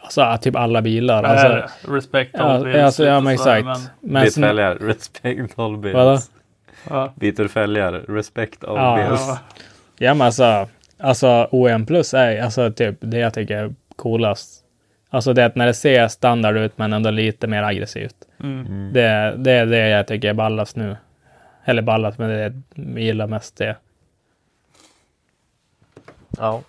Alltså 0.00 0.38
typ 0.40 0.56
alla 0.56 0.82
bilar. 0.82 1.22
Alltså, 1.22 1.46
Äh, 1.46 1.92
respect 1.94 2.30
ja, 2.34 2.40
all 2.40 2.64
bills, 2.64 2.76
alltså, 2.76 3.04
ja 3.04 3.20
men 3.20 3.32
exakt. 3.34 3.66
Men 4.00 4.22
Byt 4.24 4.32
sen- 4.32 4.42
fälgar. 4.42 4.74
Respect 4.74 5.58
all 5.58 5.76
bills. 5.76 5.94
Vadå? 5.94 6.18
Ja. 6.90 7.12
Byter 7.16 7.48
fälgar. 7.48 7.92
Respect 7.92 8.64
all 8.64 8.76
Ja. 8.76 8.96
bills. 9.08 9.20
Ja. 9.28 9.38
Ja 9.98 10.14
men 10.14 10.26
alltså, 10.26 10.68
alltså 10.98 11.48
OM 11.50 11.86
plus 11.86 12.14
är 12.14 12.42
alltså 12.42 12.70
typ 12.72 12.96
det 13.00 13.18
jag 13.18 13.34
tycker 13.34 13.56
är 13.56 13.74
coolast. 13.96 14.62
Alltså 15.10 15.32
det 15.32 15.46
att 15.46 15.54
när 15.54 15.66
det 15.66 15.74
ser 15.74 16.08
standard 16.08 16.56
ut 16.56 16.78
men 16.78 16.92
ändå 16.92 17.10
lite 17.10 17.46
mer 17.46 17.62
aggressivt. 17.62 18.16
Mm. 18.40 18.92
Det, 18.92 19.34
det 19.38 19.52
är 19.52 19.66
det 19.66 19.88
jag 19.88 20.06
tycker 20.06 20.28
är 20.28 20.34
ballast 20.34 20.76
nu. 20.76 20.96
Eller 21.64 21.82
ballast, 21.82 22.18
men 22.18 22.28
det 22.28 22.34
är 22.34 22.62
jag 22.74 23.00
gillar 23.00 23.26
mest 23.26 23.56
det. 23.56 23.76
Ja. 26.38 26.62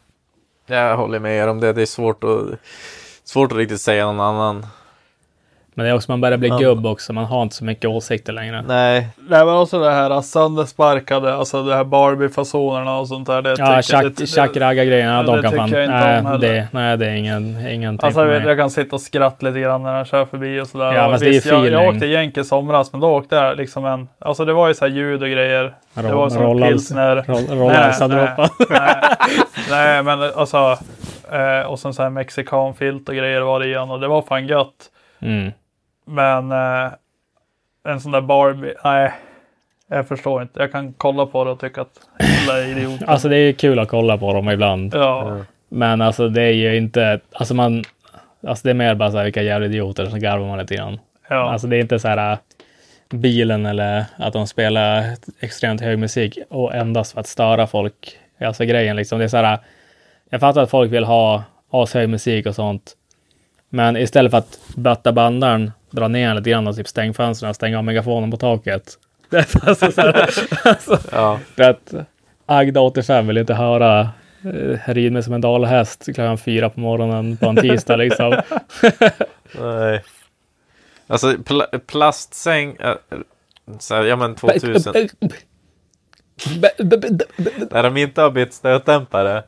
Jag 0.66 0.98
håller 0.98 1.20
med 1.20 1.38
er 1.38 1.48
om 1.48 1.60
det. 1.60 1.74
Det 1.74 1.82
är 1.82 1.86
svårt 1.86 2.24
att, 2.24 2.60
svårt 3.24 3.52
att 3.52 3.58
riktigt 3.58 3.82
säga 3.82 4.06
någon 4.06 4.20
annan. 4.20 4.68
Men 5.78 5.86
det 5.86 5.92
är 5.92 5.96
också 5.96 6.12
man 6.12 6.22
börjar 6.22 6.38
bli 6.38 6.50
Ja. 6.50 6.58
gubb 6.58 6.86
också. 6.86 7.14
Man 7.14 7.26
har 7.26 7.42
inte 7.44 7.56
så 7.56 7.66
mycket 7.66 7.86
åsikter 7.90 8.34
längre. 8.34 8.64
Nej. 8.68 9.08
Det 9.30 9.44
var 9.44 9.62
också 9.62 9.80
det 9.80 9.92
här 9.92 10.22
söndersparkade, 10.22 11.34
alltså 11.34 11.64
det 11.64 11.76
här 11.76 11.84
Barbie-fasonerna 11.84 13.00
och 13.00 13.08
sånt 13.08 13.28
där. 13.28 13.42
Det 13.42 13.56
Ja, 13.58 13.82
tjack-ragga-grejerna, 13.82 15.14
Ja, 15.14 15.24
de 15.24 15.42
kan 15.42 15.52
fan... 15.52 15.70
Nej 15.70 16.22
om 16.26 16.40
det, 16.40 16.68
nej, 16.72 16.98
det 16.98 17.06
är 17.06 17.14
ingen, 17.16 17.68
ingenting 17.68 18.06
Alltså 18.08 18.20
för 18.20 18.28
jag, 18.28 18.40
vet, 18.40 18.48
jag 18.48 18.58
kan 18.58 18.70
sitta 18.70 18.96
och 18.96 19.02
skratta 19.02 19.46
lite 19.46 19.60
grann 19.60 19.84
när 19.84 19.98
jag 19.98 20.08
kör 20.08 20.26
förbi 20.26 20.60
och 20.62 20.68
sådär. 20.68 20.94
Ja, 20.94 21.16
Och 21.16 21.22
visst, 21.22 21.46
jag, 21.46 21.68
jag 21.68 21.88
åkte 21.96 22.06
jänk 22.06 22.38
i 22.38 22.44
somras, 22.44 22.92
men 22.92 23.02
då 23.02 23.08
åkte 23.08 23.36
jag 23.36 23.58
liksom 23.58 23.86
en... 23.86 24.08
Alltså 24.20 24.46
det 24.46 24.54
var 24.54 24.68
ju 24.68 24.74
så 24.74 24.86
här 24.86 24.92
ljud 24.92 25.24
och 25.24 25.30
grejer. 25.30 25.74
det 25.94 26.02
var 26.14 26.30
som 26.30 26.42
Rollans- 26.44 26.68
pilsner. 26.70 27.16
Roll- 27.16 27.46
Nej, 27.50 27.58
Rollansa 27.60 28.08
nej, 28.08 28.18
droppa. 28.18 28.50
nej, 28.70 28.96
nej, 29.70 30.04
men 30.04 30.22
alltså... 30.36 30.78
Eh, 31.32 31.68
och 31.68 31.80
sen 31.80 31.94
så 31.94 32.04
här 32.04 32.10
mexikanfilt 32.10 33.10
och 33.10 33.16
grejer 33.16 33.42
var 33.42 33.60
det 33.60 33.66
igen 33.68 33.92
och 33.92 34.00
det 34.00 34.08
var 34.08 34.22
fan 34.22 34.48
gött. 34.48 34.72
Mm. 35.22 35.52
Men 36.08 36.52
eh, 36.52 36.92
en 37.84 38.02
sån 38.02 38.12
där 38.12 38.22
Barbie, 38.22 38.74
nej. 38.84 39.12
Jag 39.90 40.08
förstår 40.08 40.42
inte. 40.42 40.60
Jag 40.60 40.72
kan 40.72 40.94
kolla 40.94 41.26
på 41.26 41.44
det 41.44 41.52
och 41.52 41.60
tycka 41.60 41.82
att 41.82 42.00
alla 42.48 42.60
är 42.60 42.68
idioter. 42.68 43.06
Alltså 43.10 43.30
det 43.30 43.38
är 43.38 43.54
kul 43.54 43.80
att 43.80 43.88
kolla 43.88 44.18
på 44.18 44.34
dem 44.34 44.50
ibland. 44.50 44.96
ja. 44.96 45.38
Men 45.70 46.02
alltså 46.02 46.30
det 46.30 46.42
är 46.42 46.52
ju 46.52 46.78
inte... 46.78 47.20
Alltså 47.32 47.54
man... 47.54 47.84
Alltså 48.48 48.64
det 48.64 48.70
är 48.70 48.74
mer 48.74 48.96
bara 48.96 49.12
så 49.12 49.18
här 49.18 49.24
vilka 49.24 49.42
jävla 49.42 49.66
idioter 49.66 50.06
som 50.06 50.20
garvar 50.20 50.48
man 50.48 50.58
lite 50.58 50.76
grann. 50.76 51.00
ja. 51.30 51.52
Alltså 51.52 51.68
det 51.68 51.76
är 51.78 51.82
inte 51.82 52.00
så 52.00 52.08
här 52.08 52.32
äh, 52.32 52.38
bilen 53.10 53.66
eller 53.66 54.06
att 54.18 54.34
de 54.34 54.48
spelar 54.48 55.04
extremt 55.40 55.82
hög 55.82 56.00
musik 56.00 56.38
och 56.50 56.76
endast 56.76 57.14
för 57.14 57.20
att 57.20 57.28
störa 57.28 57.68
folk. 57.68 58.18
Alltså 58.42 58.66
grejen 58.66 58.96
liksom. 58.96 59.20
Det 59.20 59.26
är 59.26 59.30
så 59.30 59.38
här. 59.38 59.60
Jag 60.30 60.40
fattar 60.40 60.64
att 60.64 60.70
folk 60.70 60.92
vill 60.92 61.04
ha 61.04 61.44
ashög 61.72 62.10
musik 62.10 62.46
och 62.46 62.56
sånt. 62.56 62.94
Men 63.78 63.98
istället 63.98 64.32
för 64.32 64.38
att 64.38 64.60
bötta 64.76 65.12
bandaren, 65.12 65.72
dra 65.92 66.08
ner 66.08 66.36
lite 66.36 66.50
grann 66.50 66.68
och 66.68 66.76
typ 66.76 66.88
stäng 66.88 67.14
fönstren 67.14 67.54
stänga 67.54 67.78
av 67.78 67.84
megafonen 67.84 68.32
på 68.32 68.38
taket. 68.38 68.98
Alltså 69.62 69.92
så 69.92 70.02
här, 70.02 70.30
alltså, 70.64 71.00
Ja. 71.12 71.40
att 71.58 71.94
Agda 72.46 72.82
85 72.82 73.28
vill 73.28 73.38
inte 73.38 73.54
höra 73.54 74.00
eh, 74.44 74.80
rid 74.94 75.12
mig 75.12 75.24
som 75.24 75.34
en 75.34 75.42
dalhäst 75.42 76.06
klockan 76.06 76.38
fyra 76.38 76.70
på 76.70 76.80
morgonen 76.80 77.38
på 77.38 77.48
en 77.50 77.56
tisdag 77.56 77.96
liksom. 77.96 78.42
Nej. 79.60 80.04
Alltså 81.08 81.28
pl- 81.32 81.78
plastsäng. 81.88 82.76
äh, 82.80 82.94
här, 83.90 84.04
ja 84.04 84.16
men 84.16 84.36
2000. 84.36 84.94
När 87.72 87.84
de 87.84 87.98
inte 87.98 88.22
har 88.22 88.32
bytt 88.32 88.54
stötdämpare. 88.54 89.44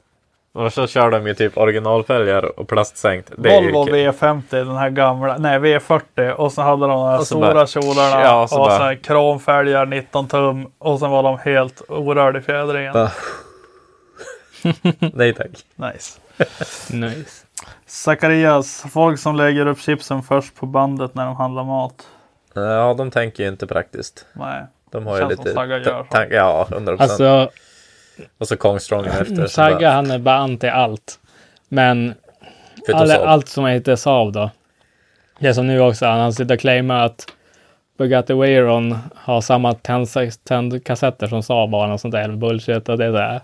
Och 0.66 0.74
så 0.74 0.88
kör 0.88 1.12
de 1.12 1.28
ju 1.28 1.34
typ 1.34 1.57
originalfälgar 1.57 2.60
och 2.60 2.68
plastsänkt. 2.68 3.32
Det 3.38 3.55
är 3.55 3.62
ju 3.62 3.72
Volvo 3.72 3.86
kul. 3.91 3.95
V50, 3.95 4.41
den 4.49 4.76
här 4.78 4.89
gamla, 4.89 5.38
nej 5.38 5.60
V40 5.60 6.32
och 6.32 6.51
så 6.53 6.62
hade 6.62 6.82
de 6.82 6.89
de 6.89 7.05
här 7.07 7.14
Och 7.16 7.20
så 7.20 7.26
stora 7.26 7.53
bara- 7.53 7.68
kjolarna 7.68 8.22
Ja, 8.24 8.43
och 8.43 8.49
så 8.49 8.55
så, 8.55 8.62
bara- 8.62 8.78
här 8.78 8.95
kromfälgar 8.95 9.86
19 9.86 10.28
tum 10.28 10.72
och 10.78 10.99
sen 10.99 11.10
var 11.12 11.24
de 11.24 11.38
helt 11.39 11.82
orörda 11.88 12.39
i 12.39 12.41
fjädringen. 12.41 13.07
Nej 15.14 15.34
tack. 15.34 15.47
Nice. 15.76 16.20
nice. 16.89 17.45
Zacharias, 17.86 18.86
folk 18.93 19.20
som 19.20 19.36
lägger 19.36 19.66
upp 19.66 19.80
chipsen 19.80 20.24
först 20.24 20.55
på 20.55 20.66
bandet 20.66 21.16
när 21.16 21.26
de 21.26 21.36
handlar 21.36 21.64
mat. 21.64 22.07
Ja, 22.53 22.93
de 22.97 23.12
tänker 23.12 23.43
ju 23.43 23.49
inte 23.49 23.68
praktiskt. 23.68 24.26
Nej. 24.34 24.64
De 24.91 25.07
har 25.07 25.14
ju 25.16 25.20
Känns 25.20 25.30
lite... 25.32 25.43
som 25.43 25.53
Sagga 25.53 25.78
gör 25.78 26.05
så. 26.12 26.26
Ja, 26.30 26.68
100%. 26.70 27.01
Alltså, 27.01 27.49
och 28.38 28.47
så 28.47 28.57
Kongstrången 28.57 29.11
efter. 29.11 29.36
så 29.36 29.47
Sagga 29.47 29.80
bara- 29.80 29.89
han 29.91 30.11
är 30.11 30.20
bara 30.20 30.36
anti 30.38 30.67
allt. 30.67 31.20
Men 31.70 32.13
Saab. 32.88 33.22
allt 33.28 33.47
som 33.49 33.65
heter 33.65 33.95
Saab 33.95 34.34
då. 34.34 34.49
Det 35.39 35.47
är 35.47 35.53
som 35.53 35.67
nu 35.67 35.80
också, 35.82 36.05
han 36.05 36.34
sitter 36.34 36.55
och 36.55 36.61
claimar 36.61 37.05
att 37.05 37.26
Bugatti 37.97 38.34
Veyron 38.34 38.97
har 39.15 39.41
samma 39.41 39.74
tänd- 39.74 40.37
tändkassetter 40.43 41.28
som 41.28 41.43
Saab 41.43 41.71
har 41.71 41.91
och 41.91 42.00
sånt 42.00 42.12
där 42.12 42.29
bullshit. 42.29 42.89
Och 42.89 42.97
det 42.97 43.05
är 43.05 43.12
såhär. 43.12 43.41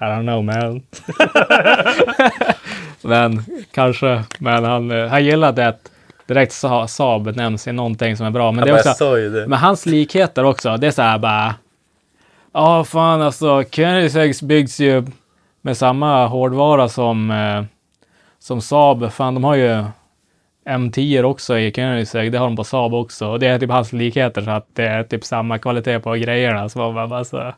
I 0.00 0.04
don't 0.04 0.22
know 0.22 0.44
man. 0.44 0.82
men 3.02 3.44
kanske. 3.72 4.22
Men 4.38 4.64
han, 4.64 4.90
han 4.90 5.24
gillar 5.24 5.52
det 5.52 5.68
att 5.68 5.90
direkt 6.26 6.52
Sa- 6.52 6.86
Saab 6.88 7.36
nämns 7.36 7.66
i 7.68 7.72
någonting 7.72 8.16
som 8.16 8.26
är 8.26 8.30
bra. 8.30 8.52
Men 8.52 8.64
det 8.64 8.70
är 8.70 8.74
också, 8.74 8.88
jag 8.88 8.96
sa 8.96 9.18
ju 9.18 9.30
det. 9.30 9.46
men 9.46 9.58
hans 9.58 9.86
likheter 9.86 10.44
också, 10.44 10.76
det 10.76 10.86
är 10.86 10.90
så 10.90 11.02
här 11.02 11.18
bara. 11.18 11.54
Ja, 12.56 12.84
fan 12.84 13.22
alltså. 13.22 13.64
Koenigseggs 13.64 14.42
byggs 14.42 14.80
ju 14.80 15.06
med 15.60 15.76
samma 15.76 16.26
hårdvara 16.26 16.88
som, 16.88 17.30
eh, 17.30 17.64
som 18.38 18.60
Saab. 18.60 19.12
Fan, 19.12 19.34
de 19.34 19.44
har 19.44 19.54
ju 19.54 19.84
M10 20.68 21.22
också 21.22 21.58
i 21.58 21.72
Koenigsegg. 21.72 22.32
Det 22.32 22.38
har 22.38 22.46
de 22.46 22.56
på 22.56 22.64
Saab 22.64 22.94
också. 22.94 23.26
Och 23.26 23.38
det 23.38 23.46
är 23.46 23.58
typ 23.58 23.70
hans 23.70 23.92
likheter 23.92 24.42
så 24.42 24.50
att 24.50 24.66
det 24.72 24.86
är 24.86 25.02
typ 25.02 25.24
samma 25.24 25.58
kvalitet 25.58 26.00
på 26.00 26.12
grejerna. 26.12 26.68
Så 26.68 26.78
man 26.78 26.94
bara, 26.94 27.06
bara 27.08 27.24
så. 27.24 27.54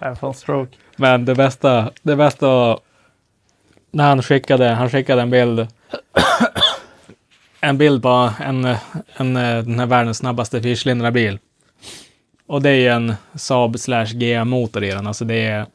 Jag 0.00 0.18
får 0.18 0.28
en 0.28 0.34
stroke. 0.34 0.76
Men 0.96 1.24
det 1.24 1.34
bästa, 1.34 1.90
det 2.02 2.16
bästa 2.16 2.78
när 3.90 4.08
han 4.08 4.22
skickade, 4.22 4.68
han 4.68 4.90
skickade 4.90 5.22
en 5.22 5.30
bild 5.30 5.68
en 7.68 7.78
bild 7.78 8.02
på 8.02 8.30
en, 8.40 8.64
en, 9.16 9.34
den 9.34 9.78
här 9.78 9.86
världens 9.86 10.18
snabbaste 10.18 10.62
fyrcylindrarbil. 10.62 11.38
Och 12.46 12.62
det 12.62 12.70
är 12.70 12.74
ju 12.74 12.88
en 12.88 13.14
Saab 13.34 13.78
slash 13.78 14.04
GM-motor 14.06 14.84
i 14.84 14.90
den. 14.90 15.06
Alltså 15.06 15.24
det 15.24 15.44
är... 15.46 15.66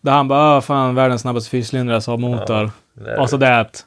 Där 0.00 0.12
han 0.12 0.28
bara, 0.28 0.56
"Åh, 0.56 0.60
fan 0.60 0.94
världens 0.94 1.20
snabbaste 1.22 1.50
fyrcylindrar 1.50 2.00
Saab-motor. 2.00 2.70
är 3.06 3.20
och 3.20 3.30
så 3.30 3.36
det 3.36 3.60
att... 3.60 3.84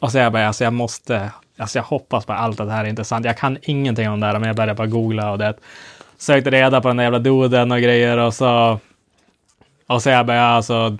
Och 0.00 0.12
så 0.12 0.18
jag 0.18 0.32
bara, 0.32 0.46
alltså 0.46 0.64
jag 0.64 0.72
måste... 0.72 1.30
Alltså 1.58 1.78
jag 1.78 1.84
hoppas 1.84 2.26
på 2.26 2.32
allt 2.32 2.60
att 2.60 2.66
det 2.66 2.72
här 2.72 2.84
är 2.84 2.88
intressant. 2.88 3.24
Jag 3.24 3.36
kan 3.38 3.58
ingenting 3.62 4.08
om 4.10 4.20
det 4.20 4.26
här, 4.26 4.38
men 4.38 4.46
jag 4.46 4.56
började 4.56 4.74
bara 4.74 4.86
googla 4.86 5.30
och 5.30 5.38
det. 5.38 5.54
Sökte 6.18 6.50
reda 6.50 6.80
på 6.80 6.88
den 6.88 6.96
där 6.96 7.04
jävla 7.04 7.18
doden 7.18 7.72
och 7.72 7.80
grejer 7.80 8.18
och 8.18 8.34
så... 8.34 8.78
Och 9.86 10.02
så 10.02 10.10
jag 10.10 10.26
bara, 10.26 10.36
ja, 10.36 10.42
alltså... 10.42 10.96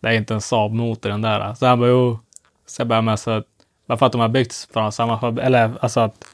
Det 0.00 0.08
är 0.08 0.12
inte 0.12 0.34
en 0.34 0.40
Saab-motor 0.40 1.08
den 1.08 1.22
där. 1.22 1.54
Så 1.54 1.66
han 1.66 1.80
bara, 1.80 1.90
jo. 1.90 2.18
Så 2.66 2.80
jag 2.80 2.88
bara, 2.88 3.00
men 3.00 3.12
alltså... 3.12 3.42
Bara 3.92 3.96
för 3.96 4.06
att 4.06 4.12
de 4.12 4.20
har 4.20 4.28
byggts 4.28 4.68
från 4.72 4.92
samma 4.92 5.40
eller 5.42 5.70
alltså 5.80 6.00
att 6.00 6.24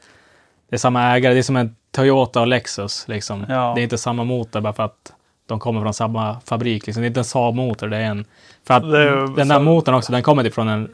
det 0.70 0.76
är 0.76 0.78
samma 0.78 1.02
ägare. 1.02 1.34
Det 1.34 1.40
är 1.40 1.42
som 1.42 1.56
en 1.56 1.76
Toyota 1.90 2.40
och 2.40 2.46
Lexus 2.46 3.08
liksom. 3.08 3.46
Ja. 3.48 3.72
Det 3.74 3.80
är 3.80 3.82
inte 3.82 3.98
samma 3.98 4.24
motor 4.24 4.60
bara 4.60 4.72
för 4.72 4.82
att 4.82 5.12
de 5.46 5.60
kommer 5.60 5.80
från 5.80 5.94
samma 5.94 6.40
fabrik. 6.40 6.86
Liksom. 6.86 7.00
Det 7.00 7.06
är 7.06 7.08
inte 7.08 7.20
en 7.20 7.24
Saab-motor, 7.24 7.88
det 7.88 7.96
är 7.96 8.04
en... 8.04 8.24
För 8.66 8.74
att 8.74 8.82
är 8.82 9.36
den 9.36 9.48
där 9.48 9.56
så- 9.56 9.62
motorn 9.62 9.94
också, 9.94 10.12
den 10.12 10.22
kommer 10.22 10.50
från 10.50 10.68
en 10.68 10.88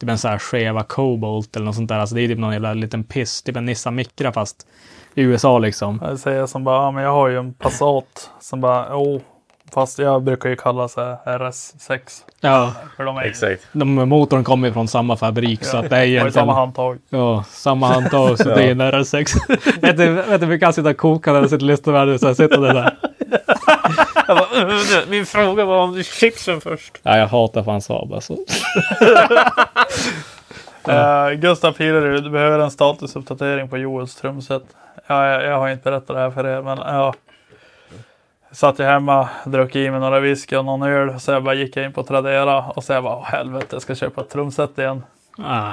typ 0.00 0.10
en 0.10 0.18
sån 0.18 0.30
här 0.30 0.38
Cheva 0.38 0.82
Cobalt 0.82 1.56
eller 1.56 1.66
något 1.66 1.74
sånt 1.74 1.88
där. 1.88 1.98
Alltså 1.98 2.14
det 2.14 2.22
är 2.22 2.28
typ 2.28 2.38
någon 2.38 2.52
jävla 2.52 2.74
liten 2.74 3.04
piss, 3.04 3.42
typ 3.42 3.56
en 3.56 3.64
Nissan 3.64 3.94
Micra 3.94 4.32
fast 4.32 4.66
i 5.14 5.22
USA 5.22 5.58
liksom. 5.58 6.00
Jag 6.02 6.18
säger 6.18 6.46
som 6.46 6.64
bara, 6.64 6.82
ja, 6.82 6.90
men 6.90 7.04
jag 7.04 7.12
har 7.12 7.28
ju 7.28 7.38
en 7.38 7.54
Passat 7.54 8.30
som 8.40 8.60
bara, 8.60 8.96
oh, 8.96 9.20
fast 9.74 9.98
jag 9.98 10.22
brukar 10.22 10.48
ju 10.48 10.56
kalla 10.56 10.88
sig 10.88 11.04
RS6. 11.24 12.00
Ja, 12.40 12.72
För 12.96 13.04
de 13.04 13.16
är 13.16 13.22
ju- 13.22 13.28
Exakt. 13.30 13.62
de, 13.72 13.94
motorn 13.94 14.44
kommer 14.44 14.72
från 14.72 14.88
samma 14.88 15.16
fabrik 15.16 15.64
så 15.64 15.76
att 15.76 15.90
det 15.90 15.96
är 15.96 16.04
ju 16.04 16.10
egentligen... 16.12 16.32
samma 16.32 16.54
handtag. 16.54 16.98
Ja, 17.08 17.44
samma 17.50 17.86
handtag 17.86 18.38
så 18.38 18.44
det 18.54 18.62
är 18.64 18.70
en 18.70 18.82
RS6. 18.82 19.26
vet 19.80 19.96
du, 19.96 20.10
vet 20.12 20.40
du, 20.40 20.46
vi 20.46 20.58
kan 20.58 20.72
sitta 20.72 20.88
och 20.90 20.96
koka 20.96 21.32
när 21.32 21.42
du 21.42 21.48
sitter 21.48 21.64
och 21.64 21.70
lyssnar 21.70 22.06
det 22.06 22.18
så 22.18 22.26
här 22.26 22.34
sitter 22.34 22.60
det 22.60 22.72
där. 22.72 22.96
Min 25.10 25.26
fråga 25.26 25.64
var 25.64 25.82
om 25.82 26.02
chipsen 26.02 26.60
först. 26.60 26.98
Ja, 27.02 27.16
jag 27.18 27.26
hatar 27.26 27.62
fan 27.62 27.80
Saab 27.82 28.12
alltså. 28.12 28.36
Uh, 30.88 31.30
Gustav 31.36 31.72
Pilerud, 31.72 32.24
du 32.24 32.30
behöver 32.30 32.58
en 32.58 32.70
statusuppdatering 32.70 33.68
på 33.68 33.78
Joels 33.78 34.14
trumset. 34.16 34.62
Ja, 35.06 35.26
jag, 35.26 35.44
jag 35.44 35.58
har 35.58 35.68
inte 35.68 35.82
berättat 35.90 36.06
det 36.16 36.18
här 36.18 36.30
för 36.30 36.46
er, 36.46 36.62
men 36.62 36.78
ja. 36.78 37.14
Satt 38.52 38.78
jag 38.78 38.86
hemma, 38.86 39.28
drack 39.44 39.76
i 39.76 39.90
mig 39.90 40.00
några 40.00 40.20
whisky 40.20 40.56
och 40.56 40.64
någon 40.64 40.82
öl. 40.82 41.20
Så 41.20 41.32
jag 41.32 41.42
bara 41.44 41.54
gick 41.54 41.76
in 41.76 41.92
på 41.92 42.02
Tradera 42.02 42.58
och 42.64 42.84
så 42.84 42.92
jag 42.92 43.02
bara, 43.04 43.16
"Åh, 43.16 43.24
helvete, 43.24 43.66
jag 43.70 43.82
ska 43.82 43.94
köpa 43.94 44.20
ett 44.20 44.30
trumset 44.30 44.78
igen. 44.78 45.02
Ah, 45.38 45.72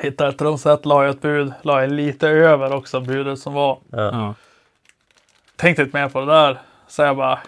Hittade 0.00 0.30
ett 0.30 0.38
trumset, 0.38 0.86
la 0.86 1.08
ett 1.08 1.20
bud, 1.20 1.52
la 1.62 1.80
jag 1.80 1.92
lite 1.92 2.28
över 2.28 2.74
också 2.74 3.00
budet 3.00 3.38
som 3.38 3.52
var. 3.54 3.78
ja. 3.90 4.34
Tänkte 5.56 5.82
inte 5.82 5.96
mer 6.02 6.08
på 6.08 6.20
det 6.20 6.26
där. 6.26 6.58
Så 6.88 7.02
jag 7.02 7.16
bara, 7.16 7.38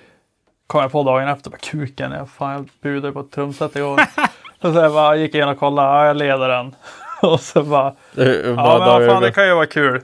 kom 0.66 0.80
jag 0.82 0.92
på 0.92 1.02
dagen 1.02 1.28
efter, 1.28 1.50
bara 1.50 1.56
kuken, 1.58 2.12
jag, 2.12 2.28
fan, 2.30 2.52
jag 2.52 2.68
budade 2.82 3.12
på 3.12 3.20
ett 3.20 3.30
trumset 3.30 3.76
igår. 3.76 4.00
så 4.62 4.68
jag 4.80 4.92
bara 4.92 5.16
gick 5.16 5.34
in 5.34 5.48
och 5.48 5.58
kollade, 5.58 5.88
ja, 5.88 6.06
jag 6.06 6.16
leder 6.16 6.48
den. 6.48 6.74
och 7.22 7.40
så 7.40 7.62
bara, 7.62 7.94
Ja, 8.14 8.24
men 8.44 8.56
vad 8.56 9.06
fan, 9.06 9.22
det 9.22 9.32
kan 9.32 9.46
ju 9.46 9.54
vara 9.54 9.66
kul. 9.66 10.00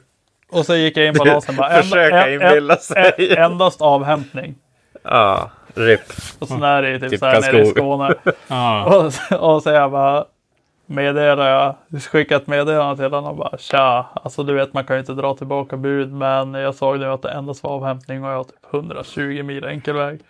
Och 0.53 0.67
så 0.67 0.75
gick 0.77 0.97
jag 0.97 1.07
in 1.07 1.15
på 1.15 1.25
låsen 1.25 1.57
bara. 1.57 1.69
en- 1.71 1.83
Försöka 1.83 2.31
inbilla 2.33 2.75
en- 2.75 2.81
sig. 2.81 3.15
en- 3.37 3.39
Endast 3.53 3.81
avhämtning. 3.83 4.55
Ja, 5.03 5.51
RIP. 5.75 6.01
Och 6.39 6.49
så 6.49 6.55
där 6.57 6.83
är 6.83 6.93
det 6.93 7.01
typ, 7.01 7.11
Typ 7.11 7.21
så 7.21 7.27
här 7.27 7.41
nere 7.53 7.63
i. 7.63 7.67
Skåne. 7.67 8.15
Ja. 8.49 8.85
och, 9.05 9.13
så- 9.15 9.37
och 9.39 9.63
så 9.63 9.71
jag 9.71 9.91
bara 9.91 10.25
meddelar 10.87 11.49
jag. 11.91 12.01
Skickade 12.03 12.41
ett 12.43 12.47
meddelande 12.49 12.97
till 12.97 13.05
honom 13.15 13.31
och 13.31 13.37
bara 13.37 13.59
tja. 13.59 14.07
Alltså 14.25 14.43
du 14.43 14.55
vet 14.55 14.73
man 14.75 14.85
kan 14.85 14.97
ju 14.97 15.01
inte 15.01 15.13
dra 15.13 15.35
tillbaka 15.35 15.77
bud. 15.77 16.13
Men 16.13 16.55
jag 16.55 16.75
såg 16.75 16.99
nu 16.99 17.07
att 17.07 17.23
det 17.23 17.31
endast 17.31 17.63
var 17.63 17.71
avhämtning 17.71 18.25
och 18.25 18.31
jag 18.31 18.37
har 18.37 18.45
typ 18.45 18.75
120 18.75 19.43
mil 19.43 19.65
enkelväg. 19.65 20.21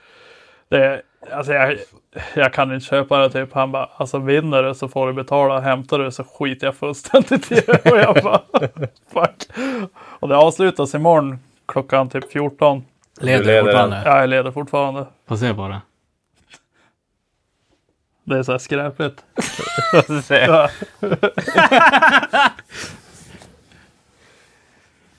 Det, 0.69 1.03
alltså 1.33 1.53
jag, 1.53 1.77
jag 2.35 2.53
kan 2.53 2.75
inte 2.75 2.87
köpa 2.87 3.19
det 3.19 3.31
typ. 3.31 3.53
Han 3.55 3.73
bara, 3.73 3.89
alltså 3.97 4.19
vinner 4.19 4.63
du 4.63 4.75
så 4.75 4.89
får 4.89 5.07
du 5.07 5.13
betala. 5.13 5.61
Hämtar 5.61 5.99
du 5.99 6.11
så 6.11 6.25
skiter 6.25 6.67
jag 6.67 6.75
fullständigt 6.75 7.53
i 7.53 7.55
det. 7.55 7.91
Och 7.91 7.99
jag 7.99 8.15
bara, 8.25 8.41
fuck. 9.13 9.49
Och 10.21 10.29
det 10.29 10.37
avslutas 10.37 10.95
imorgon 10.95 11.39
klockan 11.67 12.09
typ 12.09 12.33
14. 12.33 12.85
Leder 13.21 13.45
leder 13.45 13.63
fortfarande. 13.63 14.03
Ja, 14.05 14.21
jag 14.21 14.31
leder 14.31 14.51
fortfarande. 14.51 15.07
Får 15.29 15.37
se 15.37 15.55
på 15.55 15.69
det. 15.69 15.81
Det 18.25 18.39
är 18.39 18.43
så 18.43 18.53
här 18.53 18.59
skräpigt. 18.59 19.25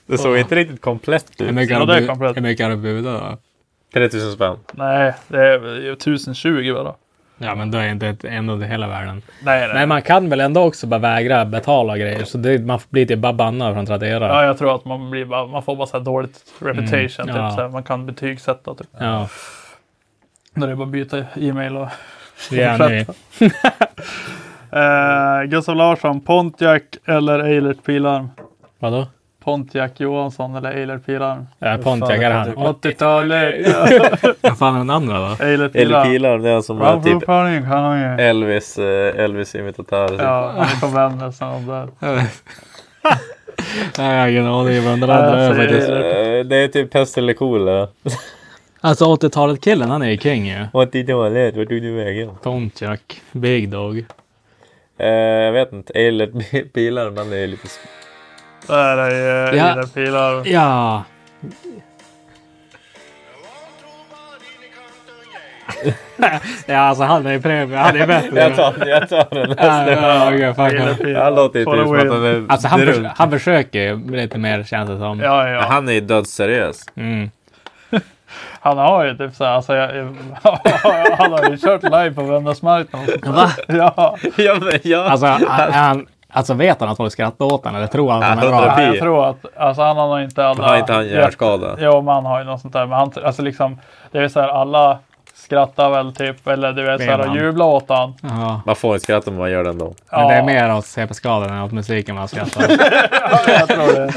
Det 0.06 0.18
såg 0.18 0.38
inte 0.38 0.54
riktigt 0.54 0.80
komplett 0.80 1.26
Hur 1.38 1.46
ut. 1.46 1.54
mycket 1.54 1.78
har 1.78 1.86
du 1.86 1.94
hur 2.34 2.40
mycket 2.40 2.66
har 2.66 2.70
du 2.70 2.76
budat 2.76 3.20
då? 3.20 3.38
3000 3.92 4.32
spänn. 4.32 4.58
Nej, 4.72 5.14
det 5.28 5.38
är 5.38 5.80
ju 5.80 5.92
1020 5.92 6.74
bara. 6.74 6.94
Ja, 7.38 7.54
men 7.54 7.70
då 7.70 7.78
är 7.78 7.88
inte 7.88 8.08
ett- 8.08 8.24
ändå 8.24 8.56
det 8.56 8.66
hela 8.66 8.88
världen. 8.88 9.22
Nej, 9.42 9.60
nej. 9.60 9.74
Men 9.74 9.88
man 9.88 10.02
kan 10.02 10.28
väl 10.28 10.40
ändå 10.40 10.62
också 10.62 10.86
bara 10.86 11.00
vägra 11.00 11.44
betala 11.44 11.98
grejer. 11.98 12.24
Så 12.24 12.38
det, 12.38 12.58
man 12.66 12.78
blir 12.90 13.06
typ 13.06 13.18
bara 13.18 13.32
bannad 13.32 13.74
från 13.74 13.86
Tradera. 13.86 14.28
Ja, 14.28 14.44
jag 14.44 14.58
tror 14.58 14.74
att 14.74 14.84
man, 14.84 15.10
blir 15.10 15.24
bara, 15.24 15.46
man 15.46 15.62
får 15.62 15.76
bara 15.76 15.86
så 15.86 15.96
här 15.98 16.04
dåligt 16.04 16.40
reputation. 16.58 17.28
Mm, 17.28 17.42
ja. 17.42 17.48
typ, 17.50 17.56
så 17.56 17.62
här, 17.62 17.68
man 17.68 17.82
kan 17.82 18.06
betygsätta 18.06 18.74
typ. 18.74 18.86
Ja, 18.98 19.28
det 20.54 20.70
är 20.70 20.74
bara 20.74 20.82
att 20.84 20.88
byta 20.92 21.18
e-mail 21.36 21.76
och... 21.76 21.88
det 22.50 22.78
nu. 23.40 23.50
Eh, 24.72 25.42
Gustav 25.44 25.76
Larsson, 25.76 26.20
Pontiac 26.20 26.82
eller 27.04 27.38
Eilert 27.38 27.84
Pilarm? 27.84 28.28
Vadå? 28.78 29.06
Pontiac 29.44 29.90
Johansson 29.96 30.54
eller 30.56 30.70
Eilert 30.70 31.06
Pilarm? 31.06 31.46
Ja, 31.58 31.78
Pontiac 31.82 32.10
är 32.10 32.30
han. 32.30 32.48
80-talet! 32.56 33.66
Vad 34.40 34.58
fan 34.58 34.74
är 34.74 34.78
den 34.78 34.90
andra 34.90 35.18
då? 35.18 35.44
Eilert 35.44 35.76
Eller 35.76 35.84
Pilarm. 35.86 36.04
pilar, 36.12 36.38
det 36.38 36.48
är 36.48 36.52
han 36.52 36.62
som 36.62 36.78
var 36.78 37.00
typ 37.02 37.26
han 37.26 38.00
ju. 38.18 38.24
Elvis, 38.24 38.78
eh, 38.78 39.20
Elvis 39.24 39.54
imitatör. 39.54 40.08
typ. 40.08 40.20
Ja, 40.20 40.66
han 40.82 40.94
Vännäs 40.94 41.26
och 41.26 41.34
sånt 41.34 41.66
där. 41.66 41.88
Nej, 43.98 44.14
jag 44.14 44.20
har 44.22 44.28
ingen 44.28 44.46
aning 44.46 44.84
vem 44.84 45.00
den 45.00 45.10
andra 45.10 45.40
är 45.40 45.48
Alltså, 45.48 45.62
faktiskt. 45.62 45.88
Eh, 45.88 45.94
Det 46.50 46.56
är 46.56 46.68
typ 46.68 46.90
pest 46.90 47.18
eller 47.18 47.32
kolera. 47.32 47.88
Alltså 48.84 49.04
80-talet 49.04 49.60
killen, 49.64 49.90
han 49.90 50.02
är 50.02 50.08
ju 50.10 50.18
king 50.18 50.46
ju. 50.46 50.66
80-talet, 50.72 51.56
vart 51.56 51.68
tog 51.68 51.82
du 51.82 51.92
vägen? 51.94 52.30
Pontiac, 52.42 53.00
Big 53.32 53.68
Dog. 53.68 54.04
Eh, 54.98 55.06
jag 55.08 55.52
vet 55.52 55.72
inte, 55.72 55.92
Eilert 55.92 56.30
pilar, 56.72 57.10
men 57.10 57.30
det 57.30 57.36
är 57.38 57.46
lite... 57.46 57.68
Där 58.66 58.98
är 58.98 59.10
ju 59.50 59.56
Ja. 59.58 59.68
Eilert 59.68 59.94
Pilarm. 59.94 60.42
Ja. 60.44 61.02
ja, 66.66 66.78
alltså 66.78 67.04
han 67.04 67.26
är 67.26 67.38
premium. 67.38 67.72
Han 67.72 67.96
är 67.96 68.06
bättre. 68.06 68.40
Jag 68.40 68.56
tar, 68.56 68.86
jag 68.86 69.08
tar 69.08 69.26
den. 69.34 69.54
Ja, 71.12 71.24
han. 71.24 71.34
Låter 71.34 71.58
ju 71.58 71.64
For 71.64 71.76
typ 71.76 71.86
som 71.86 71.94
att 71.96 72.08
han 72.12 72.24
är 72.24 72.44
Alltså 72.48 72.68
han, 72.68 72.80
förs- 72.80 73.06
han 73.16 73.30
försöker 73.30 73.78
ju 73.80 74.10
lite 74.16 74.38
mer 74.38 74.64
känns 74.64 74.90
det 74.90 74.98
som. 74.98 75.20
Ja, 75.20 75.48
ja. 75.48 75.60
Han 75.68 75.88
är 75.88 75.92
ju 75.92 76.00
dödsseriös. 76.00 76.84
Mm. 76.96 77.30
Han 78.60 78.78
har 78.78 79.04
ju 79.04 79.16
typ 79.16 79.34
så 79.34 79.44
här, 79.44 79.50
alltså, 79.52 79.74
jag, 79.74 79.88
han 81.18 81.32
har 81.32 81.50
ju 81.50 81.56
kört 81.56 81.82
live 81.82 82.10
på 82.10 82.22
Vännäsmarknaden. 82.22 83.34
Va? 83.34 83.50
Ja, 83.68 84.16
ja, 84.36 84.56
men 84.60 84.78
ja. 84.82 85.02
Alltså, 85.10 85.26
han, 85.26 85.72
han, 85.72 86.06
alltså 86.32 86.54
vet 86.54 86.80
han 86.80 86.88
att 86.88 86.96
folk 86.96 87.12
skrattar 87.12 87.44
åt 87.44 87.64
honom 87.64 87.76
eller 87.76 87.86
tror 87.86 88.10
han 88.10 88.22
att 88.22 88.28
han 88.28 88.38
är 88.38 88.42
Ja, 88.44 88.50
bra? 88.50 88.58
hundra- 88.60 88.82
jag 88.86 88.98
tror 88.98 89.28
att, 89.30 89.56
alltså 89.56 89.82
han 89.82 89.96
har 89.96 90.20
inte 90.20 90.46
alla... 90.46 90.66
Har 90.68 90.76
inte 90.76 90.92
han 90.92 91.06
hjärnskada? 91.08 91.76
Jo, 91.78 92.02
men 92.02 92.14
han 92.14 92.24
har 92.26 92.38
ju 92.38 92.44
något 92.44 92.60
sånt 92.60 92.72
där. 92.72 92.86
Men 92.86 92.98
han, 92.98 93.12
alltså 93.24 93.42
liksom, 93.42 93.78
det 94.10 94.18
är 94.18 94.28
så 94.28 94.40
här, 94.40 94.48
alla 94.48 94.98
skrattar 95.34 95.90
väl 95.90 96.14
typ, 96.14 96.46
eller 96.48 96.72
du 96.72 96.82
vet 96.82 97.00
så 97.00 97.06
här, 97.10 97.28
och 97.30 97.36
jublar 97.36 97.66
åt 97.66 97.84
han. 97.88 98.14
Ja. 98.22 98.60
Man 98.66 98.76
får 98.76 98.94
inte 98.94 99.04
skratta 99.04 99.30
men 99.30 99.40
man 99.40 99.50
gör 99.50 99.64
det 99.64 99.70
ändå. 99.70 99.94
Men 100.10 100.28
det 100.28 100.34
är 100.34 100.38
Ja. 100.38 100.44
mer 100.44 100.76
åt 100.76 100.86
CP-skador 100.86 101.48
än 101.52 101.62
åt 101.62 101.72
musiken 101.72 102.14
man 102.14 102.28
skrattar. 102.28 102.62
jag 103.48 103.68
tror 103.68 103.92
det. 103.94 104.12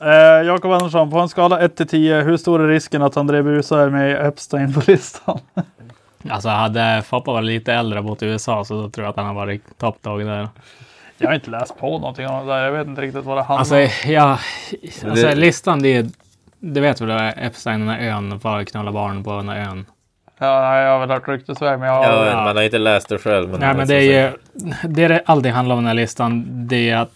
Eh, 0.00 0.46
Jakob 0.46 0.72
Andersson, 0.72 1.10
på 1.10 1.18
en 1.18 1.28
skala 1.28 1.60
1 1.60 1.76
till 1.76 1.88
10, 1.88 2.20
hur 2.22 2.36
stor 2.36 2.60
är 2.62 2.68
risken 2.68 3.02
att 3.02 3.16
André 3.16 3.42
Busa 3.42 3.82
är 3.82 3.88
med 3.90 4.10
i 4.10 4.14
Epstein 4.14 4.74
på 4.74 4.80
listan? 4.86 5.38
Alltså 6.28 6.48
hade 6.48 7.02
Foppa 7.06 7.32
varit 7.32 7.46
lite 7.46 7.72
äldre 7.74 7.98
och 7.98 8.04
bott 8.04 8.22
i 8.22 8.26
USA 8.26 8.64
så 8.64 8.82
då 8.82 8.90
tror 8.90 9.04
jag 9.04 9.10
att 9.10 9.16
han 9.16 9.26
har 9.26 9.34
varit 9.34 9.78
toppdog 9.78 10.20
där. 10.24 10.48
Jag 11.18 11.28
har 11.28 11.34
inte 11.34 11.50
läst 11.50 11.78
på 11.78 11.98
någonting 11.98 12.26
om 12.26 12.46
det 12.46 12.52
där. 12.54 12.64
Jag 12.64 12.72
vet 12.72 12.86
inte 12.86 13.00
riktigt 13.02 13.24
vad 13.24 13.36
det 13.36 13.42
handlar 13.42 13.58
Alltså, 13.58 14.06
om. 14.08 14.12
ja, 14.12 14.38
alltså 15.04 15.26
Det- 15.26 15.34
listan 15.34 15.82
det 15.82 15.88
är, 15.96 16.06
det 16.60 16.80
vet 16.80 17.00
väl 17.00 17.32
Epstein, 17.36 17.80
den 17.80 17.88
här 17.88 18.00
ön, 18.08 18.40
far 18.40 18.64
knulla 18.64 18.92
barn 18.92 19.24
på 19.24 19.36
den 19.36 19.48
här 19.48 19.56
ön. 19.70 19.86
Ja, 20.38 20.78
jag 20.80 20.90
har 20.92 20.98
väl 20.98 21.10
hört 21.10 21.28
ryktesväg, 21.28 21.78
men 21.78 21.88
jag 21.88 22.04
Ja, 22.04 22.34
har... 22.36 22.44
Man 22.44 22.56
har 22.56 22.62
inte 22.62 22.78
läst 22.78 23.08
det 23.08 23.18
själv. 23.18 23.48
Men 23.50 23.60
Nej, 23.60 23.74
men 23.74 23.88
det 23.88 23.94
är 23.94 24.00
ju, 24.22 24.32
det 24.88 25.08
det 25.08 25.22
allting 25.26 25.52
handlar 25.52 25.74
om 25.76 25.78
den 25.82 25.86
här 25.86 25.94
listan, 25.94 26.44
det 26.68 26.90
är 26.90 26.96
att 26.96 27.10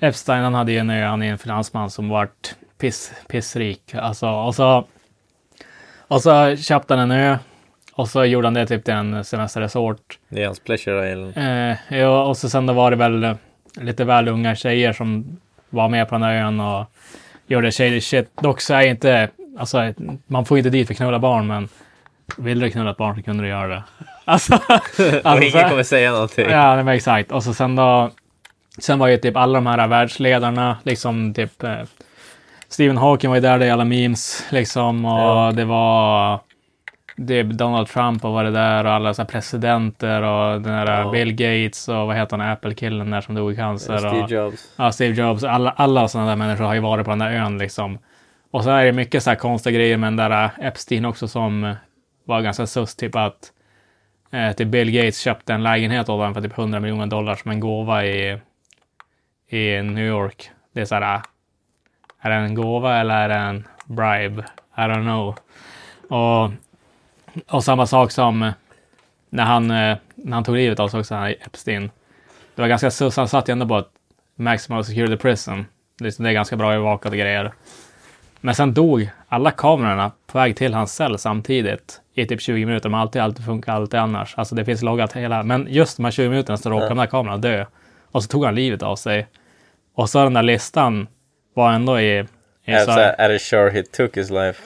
Epstein, 0.00 0.42
han 0.44 0.54
hade 0.54 0.72
ju 0.72 0.78
en 0.78 0.90
ö, 0.90 1.06
han 1.06 1.22
är 1.22 1.30
en 1.32 1.38
finansman 1.38 1.90
som 1.90 2.08
vart 2.08 2.54
piss, 2.80 3.12
pissrik. 3.28 3.94
Alltså, 3.94 4.28
och 4.28 4.54
så, 4.54 4.84
och 6.08 6.22
så 6.22 6.56
köpte 6.56 6.94
han 6.94 7.10
en 7.10 7.18
ö 7.20 7.38
och 7.92 8.08
så 8.08 8.24
gjorde 8.24 8.46
han 8.46 8.54
det 8.54 8.66
typ 8.66 8.84
till 8.84 8.94
en 8.94 9.24
semesterresort. 9.24 10.18
Det 10.28 10.42
är 10.42 10.46
hans 10.46 10.60
pleasure 10.60 11.12
island. 11.12 11.32
Eh, 11.36 11.98
ja, 11.98 12.22
och 12.24 12.36
så 12.36 12.48
sen 12.50 12.66
då 12.66 12.72
var 12.72 12.90
det 12.90 12.96
väl, 12.96 13.36
lite 13.80 14.04
väl 14.04 14.28
unga 14.28 14.54
tjejer 14.54 14.92
som 14.92 15.36
var 15.70 15.88
med 15.88 16.08
på 16.08 16.14
den 16.14 16.22
här 16.22 16.34
ön 16.34 16.60
och 16.60 16.86
gjorde 17.46 17.72
shady 17.72 18.00
shit. 18.00 18.30
Dock 18.42 18.60
så 18.60 18.74
är 18.74 18.82
inte, 18.82 19.28
alltså 19.58 19.92
man 20.26 20.44
får 20.44 20.58
inte 20.58 20.70
dit 20.70 20.86
för 20.86 20.94
knulla 20.94 21.18
barn, 21.18 21.46
men 21.46 21.68
vill 22.36 22.60
du 22.60 22.70
knulla 22.70 22.90
ett 22.90 22.96
barn 22.96 23.16
så 23.16 23.22
kunde 23.22 23.42
du 23.42 23.48
göra 23.48 23.68
det. 23.68 23.82
Alltså, 24.24 24.54
och 24.68 24.70
alltså, 25.24 25.58
ingen 25.58 25.68
kommer 25.70 25.82
säga 25.82 26.12
någonting. 26.12 26.50
Ja, 26.50 26.76
det 26.76 26.82
var 26.82 26.92
exakt. 26.92 27.32
Och 27.32 27.42
så 27.42 27.54
sen 27.54 27.76
då, 27.76 28.10
sen 28.78 28.98
var 28.98 29.08
ju 29.08 29.16
typ 29.16 29.36
alla 29.36 29.54
de 29.54 29.66
här 29.66 29.88
världsledarna, 29.88 30.76
liksom 30.82 31.34
typ 31.34 31.62
eh, 31.62 31.78
Stephen 32.68 32.96
Hawking 32.96 33.30
var 33.30 33.36
ju 33.36 33.40
där, 33.40 33.58
det 33.58 33.66
är 33.66 33.72
alla 33.72 33.84
memes 33.84 34.44
liksom 34.50 35.04
och 35.04 35.20
Ja. 35.20 35.52
det 35.54 35.64
var 35.64 36.40
det, 37.22 37.42
Donald 37.42 37.88
Trump 37.88 38.24
och 38.24 38.32
var 38.32 38.44
det 38.44 38.50
där 38.50 38.84
och 38.84 38.92
alla 38.92 39.14
så 39.14 39.24
presidenter 39.24 40.22
och 40.22 40.62
den 40.62 40.72
där 40.72 41.00
Ja. 41.00 41.10
Bill 41.10 41.32
Gates 41.32 41.88
och 41.88 42.06
vad 42.06 42.16
heter 42.16 42.38
han, 42.38 42.52
Apple-killen 42.52 43.10
där 43.10 43.20
som 43.20 43.34
dog 43.34 43.52
i 43.52 43.56
cancer. 43.56 43.98
Steve 43.98 44.22
och, 44.22 44.30
Jobs. 44.30 44.74
Ja, 44.76 44.92
Steve 44.92 45.22
Jobs. 45.22 45.44
Alla, 45.44 45.70
alla 45.70 46.08
sådana 46.08 46.28
där 46.28 46.36
människor 46.36 46.64
har 46.64 46.74
ju 46.74 46.80
varit 46.80 47.04
på 47.04 47.10
den 47.10 47.18
där 47.18 47.32
ön 47.32 47.58
liksom. 47.58 47.98
Och 48.50 48.64
så 48.64 48.70
är 48.70 48.84
det 48.84 48.92
mycket 48.92 49.22
så 49.22 49.30
här 49.30 49.36
konstiga 49.36 49.76
grejer 49.76 49.96
med 49.96 50.06
den 50.06 50.16
där 50.16 50.44
äh, 50.44 50.66
Epstein 50.66 51.04
också 51.04 51.28
som 51.28 51.74
var 52.24 52.40
ganska 52.40 52.66
sus, 52.66 52.96
typ 52.96 53.16
att 53.16 53.52
eh, 54.32 54.52
typ 54.52 54.68
Bill 54.68 54.90
Gates 54.90 55.18
köpte 55.18 55.52
en 55.52 55.62
lägenhet 55.62 56.08
åt 56.08 56.18
honom 56.18 56.34
för 56.34 56.40
typ 56.40 56.58
100 56.58 56.80
miljoner 56.80 57.06
dollar 57.06 57.34
som 57.34 57.50
en 57.50 57.60
gåva 57.60 58.04
i, 58.04 58.38
i 59.48 59.82
New 59.82 60.06
York. 60.06 60.50
Det 60.74 60.80
är 60.80 60.84
så 60.84 60.94
här, 60.94 61.14
äh, 61.14 61.22
är 62.20 62.30
det 62.30 62.36
en 62.36 62.54
gåva 62.54 62.96
eller 62.96 63.14
är 63.14 63.28
det 63.28 63.34
en 63.34 63.68
bribe? 63.84 64.44
I 64.76 64.80
don't 64.80 65.02
know. 65.02 65.36
Och, 66.18 66.52
och 67.48 67.64
samma 67.64 67.86
sak 67.86 68.10
som 68.10 68.52
när 69.30 69.44
han, 69.44 69.70
eh, 69.70 69.96
när 70.14 70.32
han 70.32 70.44
tog 70.44 70.56
livet 70.56 70.80
av 70.80 70.88
sig 70.88 71.00
också, 71.00 71.14
han 71.14 71.30
Epstein. 71.30 71.90
Det 72.54 72.62
var 72.62 72.68
ganska 72.68 72.90
sus, 72.90 73.16
han 73.16 73.28
satt 73.28 73.48
ju 73.48 73.52
ändå 73.52 73.68
på 73.68 73.78
ett 73.78 73.88
Maximum 74.36 74.84
Security 74.84 75.16
Prison. 75.16 75.66
Det 75.98 76.18
det 76.18 76.28
är 76.28 76.32
ganska 76.32 76.56
bra 76.56 76.72
övervakade 76.74 77.16
grejer. 77.16 77.52
Men 78.40 78.54
sen 78.54 78.74
dog 78.74 79.10
alla 79.28 79.50
kamerorna 79.50 80.10
på 80.26 80.38
väg 80.38 80.56
till 80.56 80.74
hans 80.74 80.94
cell 80.94 81.18
samtidigt 81.18 82.00
i 82.14 82.26
typ 82.26 82.40
20 82.40 82.66
minuter. 82.66 82.88
Har 82.88 83.00
alltid, 83.00 83.22
alltid 83.22 83.44
funkat 83.44 83.74
alltid 83.74 84.00
annars. 84.00 84.34
Alltså 84.36 84.54
det 84.54 84.64
finns 84.64 84.82
loggat 84.82 85.12
hela. 85.12 85.42
Men 85.42 85.66
just 85.70 85.96
de 85.96 86.04
här 86.04 86.12
20 86.12 86.28
minuterna 86.28 86.56
så 86.56 86.70
råkade 86.70 86.88
de 86.88 86.98
där 86.98 87.06
kamerorna 87.06 87.36
dö. 87.38 87.64
Och 88.12 88.22
så 88.22 88.28
tog 88.28 88.44
han 88.44 88.54
livet 88.54 88.82
av 88.82 88.96
sig. 88.96 89.26
Och 89.94 90.10
så 90.10 90.24
den 90.24 90.32
där 90.34 90.42
listan 90.42 91.06
var 91.54 91.72
ändå 91.72 92.00
i... 92.00 92.18
i 92.18 92.26
så 92.64 92.72
Alltså, 92.72 92.90
här- 92.90 93.14
är 93.18 93.28
det 93.28 93.38
sure 93.38 93.70
he 93.70 93.82
took 93.82 94.16
his 94.16 94.30
life? 94.30 94.62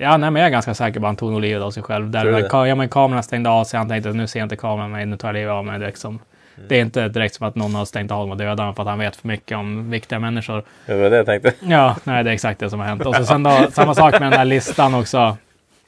Ja, 0.00 0.16
nej, 0.16 0.30
men 0.30 0.40
jag 0.40 0.46
är 0.46 0.50
ganska 0.50 0.74
säker 0.74 1.00
på 1.00 1.06
att 1.06 1.08
han 1.08 1.16
tog 1.16 1.30
nog 1.30 1.40
livet 1.40 1.62
av 1.62 1.70
sig 1.70 1.82
själv. 1.82 2.10
Där 2.10 2.48
ka- 2.48 2.66
ja, 2.66 2.74
men 2.74 2.88
kameran 2.88 3.22
stängde 3.22 3.50
av 3.50 3.64
sig. 3.64 3.78
Han 3.78 3.88
tänkte 3.88 4.10
att 4.10 4.16
nu 4.16 4.26
ser 4.26 4.42
inte 4.42 4.56
kameran 4.56 4.90
mig, 4.90 5.06
nu 5.06 5.16
tar 5.16 5.28
jag 5.28 5.34
livet 5.34 5.52
av 5.52 5.64
mig. 5.64 5.78
Liksom. 5.78 6.10
Mm. 6.10 6.68
Det 6.68 6.76
är 6.76 6.80
inte 6.80 7.08
direkt 7.08 7.34
som 7.34 7.46
att 7.46 7.54
någon 7.54 7.74
har 7.74 7.84
stängt 7.84 8.10
av 8.10 8.16
honom 8.16 8.30
och 8.30 8.36
dödat 8.36 8.58
honom 8.58 8.74
för 8.74 8.82
att 8.82 8.88
han 8.88 8.98
vet 8.98 9.16
för 9.16 9.28
mycket 9.28 9.58
om 9.58 9.90
viktiga 9.90 10.18
människor. 10.18 10.62
Det 10.86 10.94
var 10.94 11.10
det 11.10 11.16
jag 11.16 11.26
tänkte. 11.26 11.52
Ja, 11.60 11.96
nej, 12.04 12.24
det 12.24 12.30
är 12.30 12.34
exakt 12.34 12.60
det 12.60 12.70
som 12.70 12.80
har 12.80 12.86
hänt. 12.86 13.06
Och 13.06 13.16
så 13.16 13.24
sen 13.24 13.42
då, 13.42 13.66
samma 13.70 13.94
sak 13.94 14.12
med 14.12 14.22
den 14.22 14.38
där 14.38 14.44
listan 14.44 14.94
också. 14.94 15.36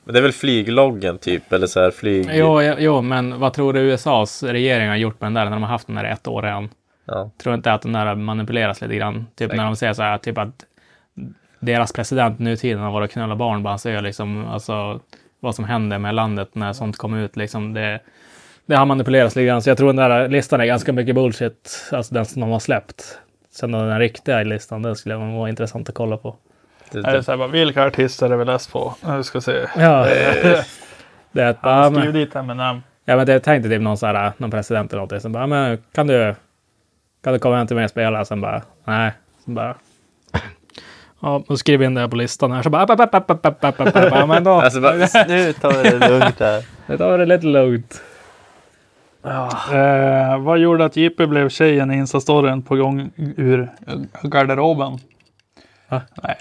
Men 0.04 0.12
det 0.12 0.20
är 0.20 0.22
väl 0.22 0.32
flygloggen 0.32 1.18
typ? 1.18 1.52
Eller 1.52 1.66
så 1.66 1.80
här 1.80 1.90
flyg... 1.90 2.30
Jo, 2.32 2.62
jo, 2.62 2.74
jo, 2.78 3.00
men 3.02 3.40
vad 3.40 3.52
tror 3.52 3.72
du 3.72 3.80
USAs 3.80 4.42
regering 4.42 4.88
har 4.88 4.96
gjort 4.96 5.20
med 5.20 5.26
den 5.26 5.34
där 5.34 5.44
när 5.44 5.50
de 5.50 5.62
har 5.62 5.70
haft 5.70 5.86
den 5.86 5.96
där 5.96 6.04
ett 6.04 6.28
år 6.28 6.42
redan? 6.42 6.68
Ja. 7.06 7.30
Tror 7.42 7.54
inte 7.54 7.72
att 7.72 7.82
den 7.82 7.92
där 7.92 8.14
manipuleras 8.14 8.80
lite 8.80 8.94
grann? 8.94 9.26
Typ 9.38 9.52
när 9.54 9.64
de 9.64 9.76
säger 9.76 9.92
så 9.92 10.02
här, 10.02 10.18
typ 10.18 10.38
att 10.38 10.64
deras 11.62 11.92
president 11.92 12.40
i 12.40 12.42
nutiden 12.42 12.82
har 12.82 12.90
varit 12.90 13.10
och 13.10 13.12
knullat 13.12 13.38
barn 13.38 13.66
hans 13.66 13.86
ö, 13.86 14.00
liksom, 14.00 14.46
alltså 14.46 15.00
vad 15.40 15.54
som 15.54 15.64
händer 15.64 15.98
med 15.98 16.14
landet 16.14 16.48
när 16.52 16.72
sånt 16.72 16.96
kommer 16.96 17.18
ut, 17.18 17.36
liksom, 17.36 17.74
det, 17.74 18.00
det 18.66 18.76
har 18.76 18.86
manipulerats 18.86 19.36
lite 19.36 19.46
grann. 19.46 19.62
Så 19.62 19.70
jag 19.70 19.78
tror 19.78 19.86
den 19.86 19.96
där 19.96 20.28
listan 20.28 20.60
är 20.60 20.64
ganska 20.64 20.92
mycket 20.92 21.14
bullshit, 21.14 21.88
alltså 21.92 22.14
den 22.14 22.24
som 22.24 22.40
de 22.40 22.50
har 22.50 22.58
släppt. 22.58 23.18
Sen 23.50 23.72
då 23.72 23.78
den 23.78 23.98
riktiga 23.98 24.42
listan, 24.42 24.82
den 24.82 24.96
skulle 24.96 25.14
vara 25.16 25.48
intressant 25.48 25.88
att 25.88 25.94
kolla 25.94 26.16
på. 26.16 26.36
Det, 26.90 26.98
Är 26.98 27.12
det 27.12 27.22
så 27.22 27.32
här, 27.32 27.38
bara, 27.38 27.48
vilka 27.48 27.84
artister 27.86 28.30
är 28.30 28.36
vi 28.36 28.44
läst 28.44 28.72
på? 28.72 28.94
Nu 29.06 29.22
ska 29.22 29.40
se. 29.40 29.66
Ja, 29.76 30.06
det 31.32 31.42
är 31.42 31.50
ett, 31.50 31.58
ja, 31.62 31.90
Skriv 31.90 32.04
men, 32.04 32.14
dit 32.14 32.36
Eminem. 32.36 32.82
ja, 33.04 33.16
men 33.16 33.26
det 33.26 33.40
tänkte 33.40 33.68
typ 33.68 33.82
någon, 33.82 33.96
så 33.98 34.06
här, 34.06 34.32
någon 34.36 34.50
president 34.50 34.92
eller 34.92 34.98
någonting, 34.98 35.20
som 35.20 35.32
bara, 35.32 35.46
men 35.46 35.78
kan 35.92 36.06
du, 36.06 36.34
kan 37.24 37.32
du 37.32 37.38
komma 37.38 37.56
hem 37.56 37.66
till 37.66 37.76
mig 37.76 37.84
och 37.84 37.90
spela? 37.90 38.24
Sen 38.24 38.40
bara, 38.40 38.62
nej. 38.84 39.12
Sen 39.44 39.54
bara, 39.54 39.74
Ja, 41.22 41.42
nu 41.48 41.56
skrev 41.56 41.82
jag 41.82 41.88
in 41.88 41.94
det 41.94 42.00
här 42.00 42.08
på 42.08 42.16
listan 42.16 42.52
här 42.52 42.62
så 42.62 42.70
bara... 42.70 42.86
Alltså 44.62 44.80
bara, 44.80 44.92
nu 45.28 45.52
tar 45.52 45.82
vi 45.82 45.90
det 45.90 46.08
lugnt 46.08 46.40
här. 46.40 46.64
Nu 46.86 46.98
tar 46.98 47.12
vi 47.12 47.18
det 47.18 47.26
lite 47.26 47.46
lugnt. 47.46 48.02
Ja. 49.22 49.50
Eh, 49.72 50.38
vad 50.38 50.58
gjorde 50.58 50.84
att 50.84 50.96
Jippi 50.96 51.26
blev 51.26 51.48
tjejen 51.48 51.90
i 51.90 51.96
Insta-storyn 51.96 52.62
på 52.62 52.76
gång 52.76 53.10
ur 53.16 53.70
garderoben? 54.22 54.98
Ha? 55.88 56.00
Nej, 56.22 56.36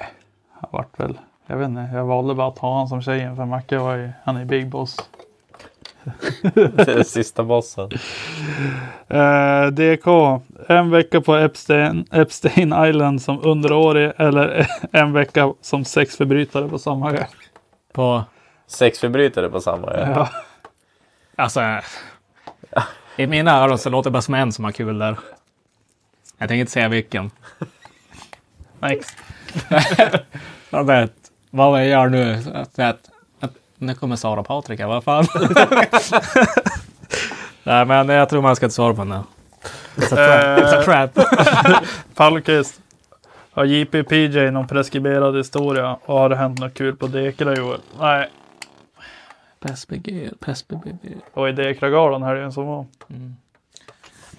han 0.60 0.70
vart 0.72 1.00
väl... 1.00 1.18
Jag 1.48 1.58
vet 1.58 1.70
inte, 1.70 1.90
jag 1.94 2.06
valde 2.06 2.36
bara 2.36 2.48
att 2.48 2.58
ha 2.58 2.70
honom 2.70 2.88
som 2.88 3.02
tjejen 3.02 3.36
för 3.36 3.46
Macke 3.46 3.78
var 3.78 3.96
ju, 3.96 4.10
han 4.24 4.38
är 4.38 4.46
big 4.46 4.70
boss. 4.70 4.98
Det 6.54 6.88
är 6.88 7.04
sista 7.04 7.44
bossen. 7.44 7.90
Eh, 9.08 9.66
DK, 9.68 10.08
en 10.68 10.90
vecka 10.90 11.22
på 11.22 11.36
Epstein, 11.36 12.06
Epstein 12.12 12.86
Island 12.86 13.22
som 13.22 13.40
underårig 13.46 14.12
eller 14.18 14.68
en 14.92 15.14
vecka 15.14 15.54
som 15.62 15.86
sexförbrytare 15.86 16.68
på 16.68 16.80
samma 16.80 17.12
gång. 17.12 17.26
På, 17.94 18.24
Sexförbrytare 18.68 19.50
på 19.50 19.62
samma 19.62 19.88
ö. 19.88 20.14
Ja. 20.16 20.30
alltså, 21.36 21.62
i 23.16 23.28
mina 23.28 23.52
öron 23.52 23.78
så 23.78 23.90
låter 23.90 24.10
det 24.10 24.14
bara 24.14 24.22
som 24.22 24.34
en 24.34 24.52
som 24.52 24.66
har 24.66 24.72
kul 24.72 25.00
där. 25.00 25.20
Jag 26.38 26.48
tänker 26.48 26.60
inte 26.60 26.72
säga 26.72 26.88
vilken. 26.88 27.32
Next. 28.80 29.18
Vad 31.50 31.82
jag 31.82 31.88
gör 31.88 32.10
nu. 32.10 32.44
Att, 32.54 33.11
nu 33.82 33.94
kommer 33.94 34.16
Sara 34.16 34.44
Patrik 34.44 34.80
här, 34.80 34.88
vad 34.88 35.04
fan. 35.04 35.26
Nej, 37.64 37.86
men 37.86 38.10
jag 38.10 38.30
tror 38.30 38.42
man 38.42 38.56
ska 38.56 38.66
inte 38.66 38.76
svara 38.76 38.94
på 38.94 39.04
den. 39.04 39.24
It's 39.96 40.80
a 40.80 40.84
trap. 40.84 41.18
It's. 41.18 41.86
Palmqvist. 42.16 42.82
Har 43.52 43.66
JP 43.66 44.04
PJ 44.04 44.52
någon 44.52 44.68
preskriberad 44.68 45.38
historia 45.38 45.98
och 46.06 46.20
har 46.20 46.30
det 46.30 46.36
hänt 46.36 46.60
något 46.60 46.74
kul 46.74 46.96
på 46.96 47.08
Dekra 47.08 47.56
Joel? 47.56 47.80
Nej, 48.00 48.30
PSBG, 49.60 50.30
och 51.34 51.50
i 51.50 51.52
Dekra-galan 51.52 52.24
helgen 52.24 52.52
som 52.52 52.68
var. 52.68 52.86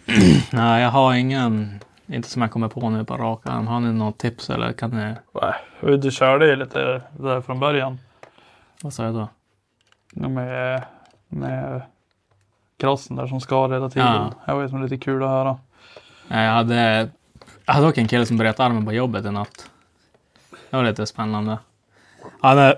Nej, 0.51 0.82
jag 0.82 0.90
har 0.90 1.14
ingen. 1.14 1.81
Inte 2.06 2.31
som 2.31 2.43
jag 2.43 2.51
kommer 2.51 2.69
på 2.69 2.90
nu 2.90 3.05
på 3.05 3.16
rak 3.16 3.40
arm. 3.44 3.66
Har 3.66 3.81
ni 3.81 3.93
något 3.93 4.19
tips 4.19 4.51
eller 4.51 4.73
kan 4.73 4.90
ni? 4.90 5.14
Nej, 5.81 5.98
Du 5.98 6.10
körde 6.10 6.47
ju 6.47 6.56
lite 6.56 7.02
där 7.19 7.40
från 7.40 7.60
början. 7.60 7.98
Vad 8.83 8.93
sa 8.93 9.05
jag 9.05 9.15
då? 9.15 9.29
Med, 10.29 10.83
med 11.29 11.83
crossen 12.81 13.17
där 13.17 13.27
som 13.27 13.41
skar 13.41 13.69
hela 13.69 13.91
tiden. 13.91 14.09
Ja. 14.09 14.33
Det 14.47 14.53
var 14.55 14.63
ju 14.63 14.69
som 14.69 14.83
lite 14.83 14.97
kul 14.99 15.23
att 15.23 15.29
höra. 15.29 15.59
Jag 16.29 16.53
hade, 16.53 17.09
jag 17.67 17.75
hade 17.75 17.87
dock 17.87 17.99
en 17.99 18.09
kille 18.09 18.27
som 18.27 18.37
bröt 18.37 18.61
armen 18.61 18.85
på 18.87 18.93
jobbet 18.93 19.25
en 19.25 19.35
natt. 19.35 19.71
Det 20.71 20.77
var 20.77 20.85
lite 20.85 21.07
spännande. 21.07 21.59
Han 22.41 22.75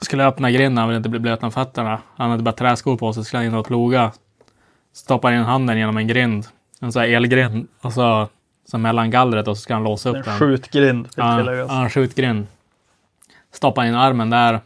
skulle 0.00 0.26
öppna 0.26 0.50
grinden, 0.50 0.78
han 0.78 0.88
ville 0.88 0.96
inte 0.96 1.08
bli 1.08 1.20
blöt 1.20 1.42
om 1.42 1.52
fötterna. 1.52 2.00
Han 2.16 2.30
hade 2.30 2.42
bara 2.42 2.52
träskor 2.52 2.96
på 2.96 3.12
sig, 3.12 3.24
skulle 3.24 3.38
han 3.38 3.46
in 3.46 3.54
och 3.54 3.66
ploga. 3.66 4.12
Stoppar 4.92 5.32
in 5.32 5.42
handen 5.42 5.78
genom 5.78 5.96
en 5.96 6.06
grind. 6.06 6.46
En 6.80 6.92
sån 6.92 7.02
här 7.02 7.08
elgrind. 7.08 7.68
Och 7.80 7.92
så, 7.92 8.28
så 8.64 8.78
mellan 8.78 9.10
gallret 9.10 9.48
och 9.48 9.56
så 9.56 9.60
ska 9.62 9.74
han 9.74 9.84
låsa 9.84 10.08
upp 10.08 10.16
En 10.16 10.22
den. 10.22 10.38
skjutgrind 10.38 11.08
Ja, 11.16 11.36
tilläggas. 11.38 11.66
ja, 11.70 11.82
en 11.82 11.90
skjutgrind. 11.90 12.46
Stoppar 13.52 13.84
in 13.84 13.94
armen 13.94 14.30
där. 14.30 14.60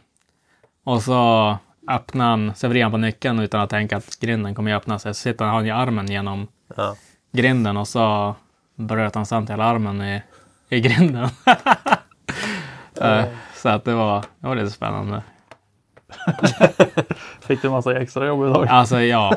Och 0.85 1.01
så 1.03 1.57
öppnar 1.91 2.29
han, 2.29 2.51
så 2.55 2.67
vrider 2.67 2.83
han 2.83 2.91
på 2.91 2.97
nyckeln 2.97 3.39
utan 3.39 3.61
att 3.61 3.69
tänka 3.69 3.97
att 3.97 4.19
grinden 4.19 4.55
kommer 4.55 4.73
att 4.73 4.81
öppna 4.81 4.99
sig. 4.99 5.13
Så 5.13 5.19
sitter 5.21 5.45
han 5.45 5.65
i 5.65 5.71
armen 5.71 6.07
genom 6.07 6.47
Ja. 6.77 6.95
grinden 7.31 7.77
och 7.77 7.87
så 7.87 8.35
bröt 8.75 9.15
han 9.15 9.25
sönder 9.25 9.53
hela 9.53 9.63
armen 9.63 10.01
i, 10.01 10.21
i 10.69 10.79
grinden. 10.79 11.29
Eh, 13.01 13.23
så 13.55 13.69
att 13.69 13.85
det 13.85 13.93
var, 13.93 14.23
det 14.39 14.47
var 14.47 14.55
lite 14.55 14.69
spännande. 14.69 15.21
Fick 17.41 17.61
du 17.61 17.69
massa 17.69 17.99
extra 17.99 18.25
jobb 18.27 18.43
idag? 18.49 18.67
Alltså 18.69 19.01
ja. 19.01 19.35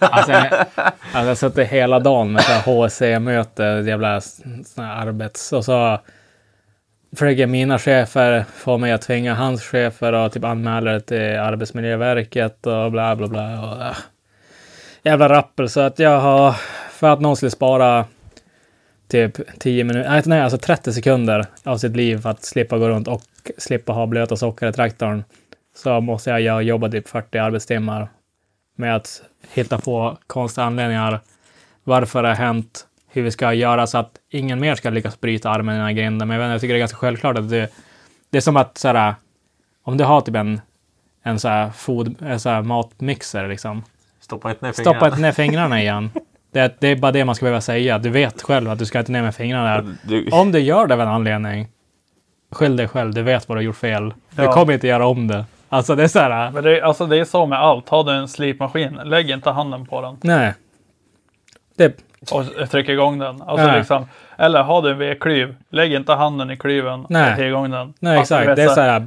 Alltså, 0.00 0.32
jag, 0.32 0.66
alltså, 0.74 1.28
jag 1.28 1.38
suttit 1.38 1.68
hela 1.68 1.98
dagen 2.00 2.32
med 2.32 2.42
HSC-möte, 2.42 3.62
jävla 3.86 4.20
arbets... 4.76 5.52
Och 5.52 5.64
så 5.64 5.98
försöker 7.12 7.46
mina 7.46 7.78
chefer 7.78 8.44
få 8.54 8.78
mig 8.78 8.92
att 8.92 9.02
tvinga 9.02 9.34
hans 9.34 9.62
chefer 9.62 10.12
och 10.12 10.32
typ 10.32 10.44
anmäla 10.44 10.92
det 10.92 11.00
till 11.00 11.38
Arbetsmiljöverket 11.38 12.66
och 12.66 12.92
bla 12.92 13.16
bla 13.16 13.26
bla. 13.26 13.70
Och, 13.70 13.82
äh, 13.82 13.96
jävla 15.02 15.28
rappel. 15.28 15.68
Så 15.68 15.80
att 15.80 15.98
jag 15.98 16.20
har, 16.20 16.52
för 16.90 17.08
att 17.08 17.20
någon 17.20 17.36
skulle 17.36 17.50
spara 17.50 18.04
typ 19.08 19.58
10 19.58 19.84
minuter, 19.84 20.10
nej, 20.10 20.18
äh, 20.18 20.24
nej 20.26 20.40
alltså 20.40 20.58
30 20.58 20.92
sekunder 20.92 21.46
av 21.64 21.78
sitt 21.78 21.96
liv 21.96 22.18
för 22.18 22.30
att 22.30 22.44
slippa 22.44 22.78
gå 22.78 22.88
runt 22.88 23.08
och 23.08 23.22
slippa 23.58 23.92
ha 23.92 24.06
blöta 24.06 24.36
sockor 24.36 24.68
i 24.68 24.72
traktorn. 24.72 25.24
Så 25.76 26.00
måste 26.00 26.30
jag 26.30 26.62
jobba 26.62 26.88
typ 26.88 27.08
40 27.08 27.38
arbetstimmar 27.38 28.08
med 28.76 28.96
att 28.96 29.22
hitta 29.52 29.78
på 29.78 30.18
konstiga 30.26 30.64
anledningar. 30.64 31.20
Varför 31.84 32.22
det 32.22 32.28
har 32.28 32.34
hänt, 32.34 32.86
hur 33.16 33.22
vi 33.24 33.30
ska 33.30 33.52
göra 33.52 33.86
så 33.86 33.98
att 33.98 34.10
ingen 34.30 34.60
mer 34.60 34.74
ska 34.74 34.90
lyckas 34.90 35.20
bryta 35.20 35.50
armen 35.50 35.74
i 35.74 35.78
den 35.78 35.86
här 35.86 35.92
grinden. 35.92 36.28
Men 36.28 36.34
jag, 36.36 36.40
vet, 36.40 36.46
inte, 36.46 36.52
jag 36.54 36.60
tycker 36.60 36.74
det 36.74 36.78
är 36.78 36.80
ganska 36.80 36.96
självklart 36.98 37.38
att 37.38 37.50
det, 37.50 37.68
det 38.30 38.36
är 38.36 38.40
som 38.40 38.56
att 38.56 38.78
så 38.78 38.88
här, 38.88 39.14
om 39.84 39.96
du 39.96 40.04
har 40.04 40.20
typ 40.20 40.34
en, 40.36 40.60
en 41.22 41.38
så 41.38 41.48
här, 41.48 41.70
food, 41.70 42.14
en 42.22 42.40
så 42.40 42.48
här 42.48 42.62
matmixer 42.62 43.48
liksom. 43.48 43.82
Stoppa 44.20 44.50
inte 44.50 44.64
ner 44.66 44.72
fingrarna. 44.72 44.94
Stoppa 44.98 45.06
inte 45.08 45.20
ner 45.20 45.32
fingrarna 45.32 45.80
igen. 45.80 46.10
Det, 46.52 46.76
det 46.80 46.88
är 46.88 46.96
bara 46.96 47.12
det 47.12 47.24
man 47.24 47.34
ska 47.34 47.44
behöva 47.44 47.60
säga. 47.60 47.98
Du 47.98 48.10
vet 48.10 48.42
själv 48.42 48.70
att 48.70 48.78
du 48.78 48.86
ska 48.86 48.98
inte 48.98 49.12
ner 49.12 49.22
med 49.22 49.34
fingrarna 49.34 49.64
där. 49.82 49.94
Du, 50.02 50.28
Om 50.30 50.52
du 50.52 50.58
gör 50.58 50.86
det 50.86 50.94
av 50.94 51.00
en 51.00 51.08
anledning, 51.08 51.68
skyll 52.50 52.76
dig 52.76 52.88
själv. 52.88 53.14
Du 53.14 53.22
vet 53.22 53.48
vad 53.48 53.56
du 53.56 53.58
har 53.58 53.62
gjort 53.64 53.76
fel. 53.76 54.14
Du 54.30 54.42
Ja. 54.42 54.52
kommer 54.52 54.72
inte 54.72 54.86
göra 54.86 55.06
om 55.06 55.26
det. 55.28 55.44
Alltså 55.68 55.94
det 55.94 56.02
är 56.04 56.08
så 56.08 56.18
här, 56.18 56.50
Men 56.50 56.64
det, 56.64 56.78
är- 56.78 56.82
alltså 56.82 57.06
det 57.06 57.16
är 57.18 57.24
så 57.24 57.46
med 57.46 57.58
allt. 57.58 57.88
Har 57.88 58.04
du 58.04 58.12
en 58.12 58.28
slipmaskin, 58.28 58.94
lägg 59.04 59.30
inte 59.30 59.50
handen 59.50 59.86
på 59.86 60.00
den 60.00 60.16
nej. 60.22 60.54
Det, 61.76 62.05
och 62.32 62.70
tryck 62.70 62.88
igång 62.88 63.18
den. 63.18 63.42
Alltså 63.42 63.72
liksom, 63.76 64.08
eller 64.38 64.62
har 64.62 64.82
du 64.82 64.90
en 64.90 64.98
V-klyv, 64.98 65.54
lägg 65.70 65.92
inte 65.92 66.12
handen 66.12 66.50
i 66.50 66.56
klyven 66.56 67.06
Nej. 67.08 67.30
och 67.30 67.36
ta 67.38 67.44
igång 67.44 67.70
den. 67.70 67.94
nej 68.00 68.18
Alltså, 68.18 68.34
exakt. 68.34 68.48
vet 68.48 68.56
Det 68.56 68.62
är 68.62 68.68
så 68.74 68.80
här. 68.80 69.06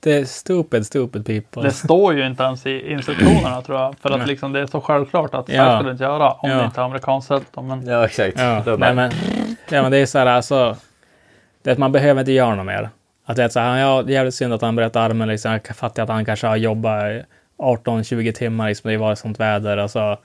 Det 0.00 0.12
är 0.16 0.24
stupid, 0.24 0.86
stupid 0.86 1.26
people. 1.26 1.62
Det 1.62 1.70
står 1.70 2.14
ju 2.14 2.26
inte 2.26 2.42
ens 2.42 2.66
i 2.66 2.92
instruktionerna 2.92 3.62
tror 3.62 3.80
jag. 3.80 3.94
För 4.00 4.10
att 4.10 4.26
liksom 4.28 4.52
det 4.52 4.60
är 4.60 4.66
så 4.66 4.80
självklart 4.80 5.34
att 5.34 5.46
så 5.46 5.52
Ja. 5.54 5.62
här 5.64 5.76
ska 5.78 5.84
du 5.86 5.92
inte 5.92 6.04
göra 6.04 6.30
om 6.32 6.50
Ja. 6.50 6.56
det 6.58 6.64
inte 6.64 6.80
är 6.80 6.84
amerikanskt 6.84 7.28
sätt. 7.28 7.42
Men 7.62 7.86
ja, 7.86 8.04
exakt. 8.04 8.38
Ja, 8.38 8.62
bara- 8.66 8.76
nej, 8.76 8.94
men, 8.94 9.10
ja, 9.70 9.82
men 9.82 9.90
det 9.92 9.98
är 9.98 10.06
så 10.06 10.18
här, 10.18 10.26
alltså. 10.26 10.76
Det 11.62 11.70
att 11.72 11.78
man 11.78 11.92
behöver 11.92 12.20
inte 12.20 12.32
göra 12.32 12.54
något 12.54 12.66
mer. 12.66 12.88
Att 13.26 13.36
det 13.36 13.44
är 13.44 13.48
så 13.48 13.60
här, 13.60 13.78
ja, 13.78 14.02
det 14.02 14.12
är 14.12 14.14
jävligt 14.14 14.34
synd 14.34 14.52
att 14.54 14.62
han 14.62 14.76
bröt 14.76 14.96
armen. 14.96 15.28
Liksom. 15.28 15.52
Jag 15.52 15.76
fattar 15.76 16.02
att 16.02 16.08
han 16.08 16.24
kanske 16.24 16.46
har 16.46 16.56
jobbat 16.56 17.02
i 17.04 17.22
18-20 17.58 18.32
timmar. 18.32 18.68
Liksom. 18.68 18.90
Det 18.90 18.96
var 18.96 19.14
sånt 19.14 19.40
väder. 19.40 19.76
Alltså, 19.76 20.18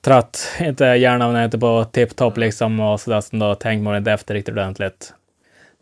trött, 0.00 0.38
inte 0.60 0.84
hjärnan 0.84 1.36
är 1.36 1.44
inte 1.44 1.58
på 1.58 1.84
tipptopp 1.84 2.36
liksom. 2.36 2.80
Och 2.80 3.00
så 3.00 3.10
där, 3.10 3.20
så 3.20 3.36
då 3.36 3.54
tänker 3.54 3.84
man 3.84 3.96
inte 3.96 4.12
efter 4.12 4.34
riktigt 4.34 4.52
ordentligt. 4.52 5.14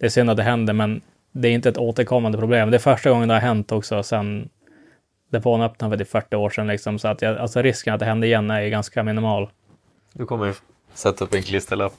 Det 0.00 0.06
är 0.06 0.10
synd 0.10 0.30
att 0.30 0.36
det 0.36 0.42
händer, 0.42 0.72
men 0.72 1.00
det 1.32 1.48
är 1.48 1.52
inte 1.52 1.68
ett 1.68 1.78
återkommande 1.78 2.38
problem. 2.38 2.70
Det 2.70 2.76
är 2.76 2.78
första 2.78 3.10
gången 3.10 3.28
det 3.28 3.34
har 3.34 3.40
hänt 3.40 3.72
också 3.72 4.02
sen 4.02 4.48
depån 5.30 5.62
öppnade 5.62 5.96
för 5.96 6.04
typ 6.04 6.10
40 6.10 6.36
år 6.36 6.50
sedan. 6.50 6.66
Liksom. 6.66 6.98
Så 6.98 7.08
att 7.08 7.22
jag, 7.22 7.38
alltså 7.38 7.62
risken 7.62 7.94
att 7.94 8.00
det 8.00 8.06
händer 8.06 8.28
igen 8.28 8.50
är 8.50 8.68
ganska 8.68 9.02
minimal. 9.02 9.48
Du 10.12 10.26
kommer 10.26 10.46
ju 10.46 10.54
sätta 10.94 11.24
upp 11.24 11.34
en 11.34 11.42
klisterlapp. 11.42 11.94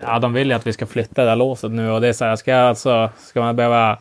Ja, 0.00 0.18
de 0.18 0.32
vill 0.32 0.48
ju 0.48 0.54
att 0.54 0.66
vi 0.66 0.72
ska 0.72 0.86
flytta 0.86 1.22
det 1.22 1.28
där 1.28 1.36
låset 1.36 1.70
nu 1.70 1.90
och 1.90 2.00
det 2.00 2.08
är 2.08 2.12
så 2.12 2.24
här, 2.24 2.36
ska 2.36 2.50
jag 2.50 2.68
alltså, 2.68 3.10
ska 3.18 3.40
man 3.40 3.56
behöva 3.56 3.98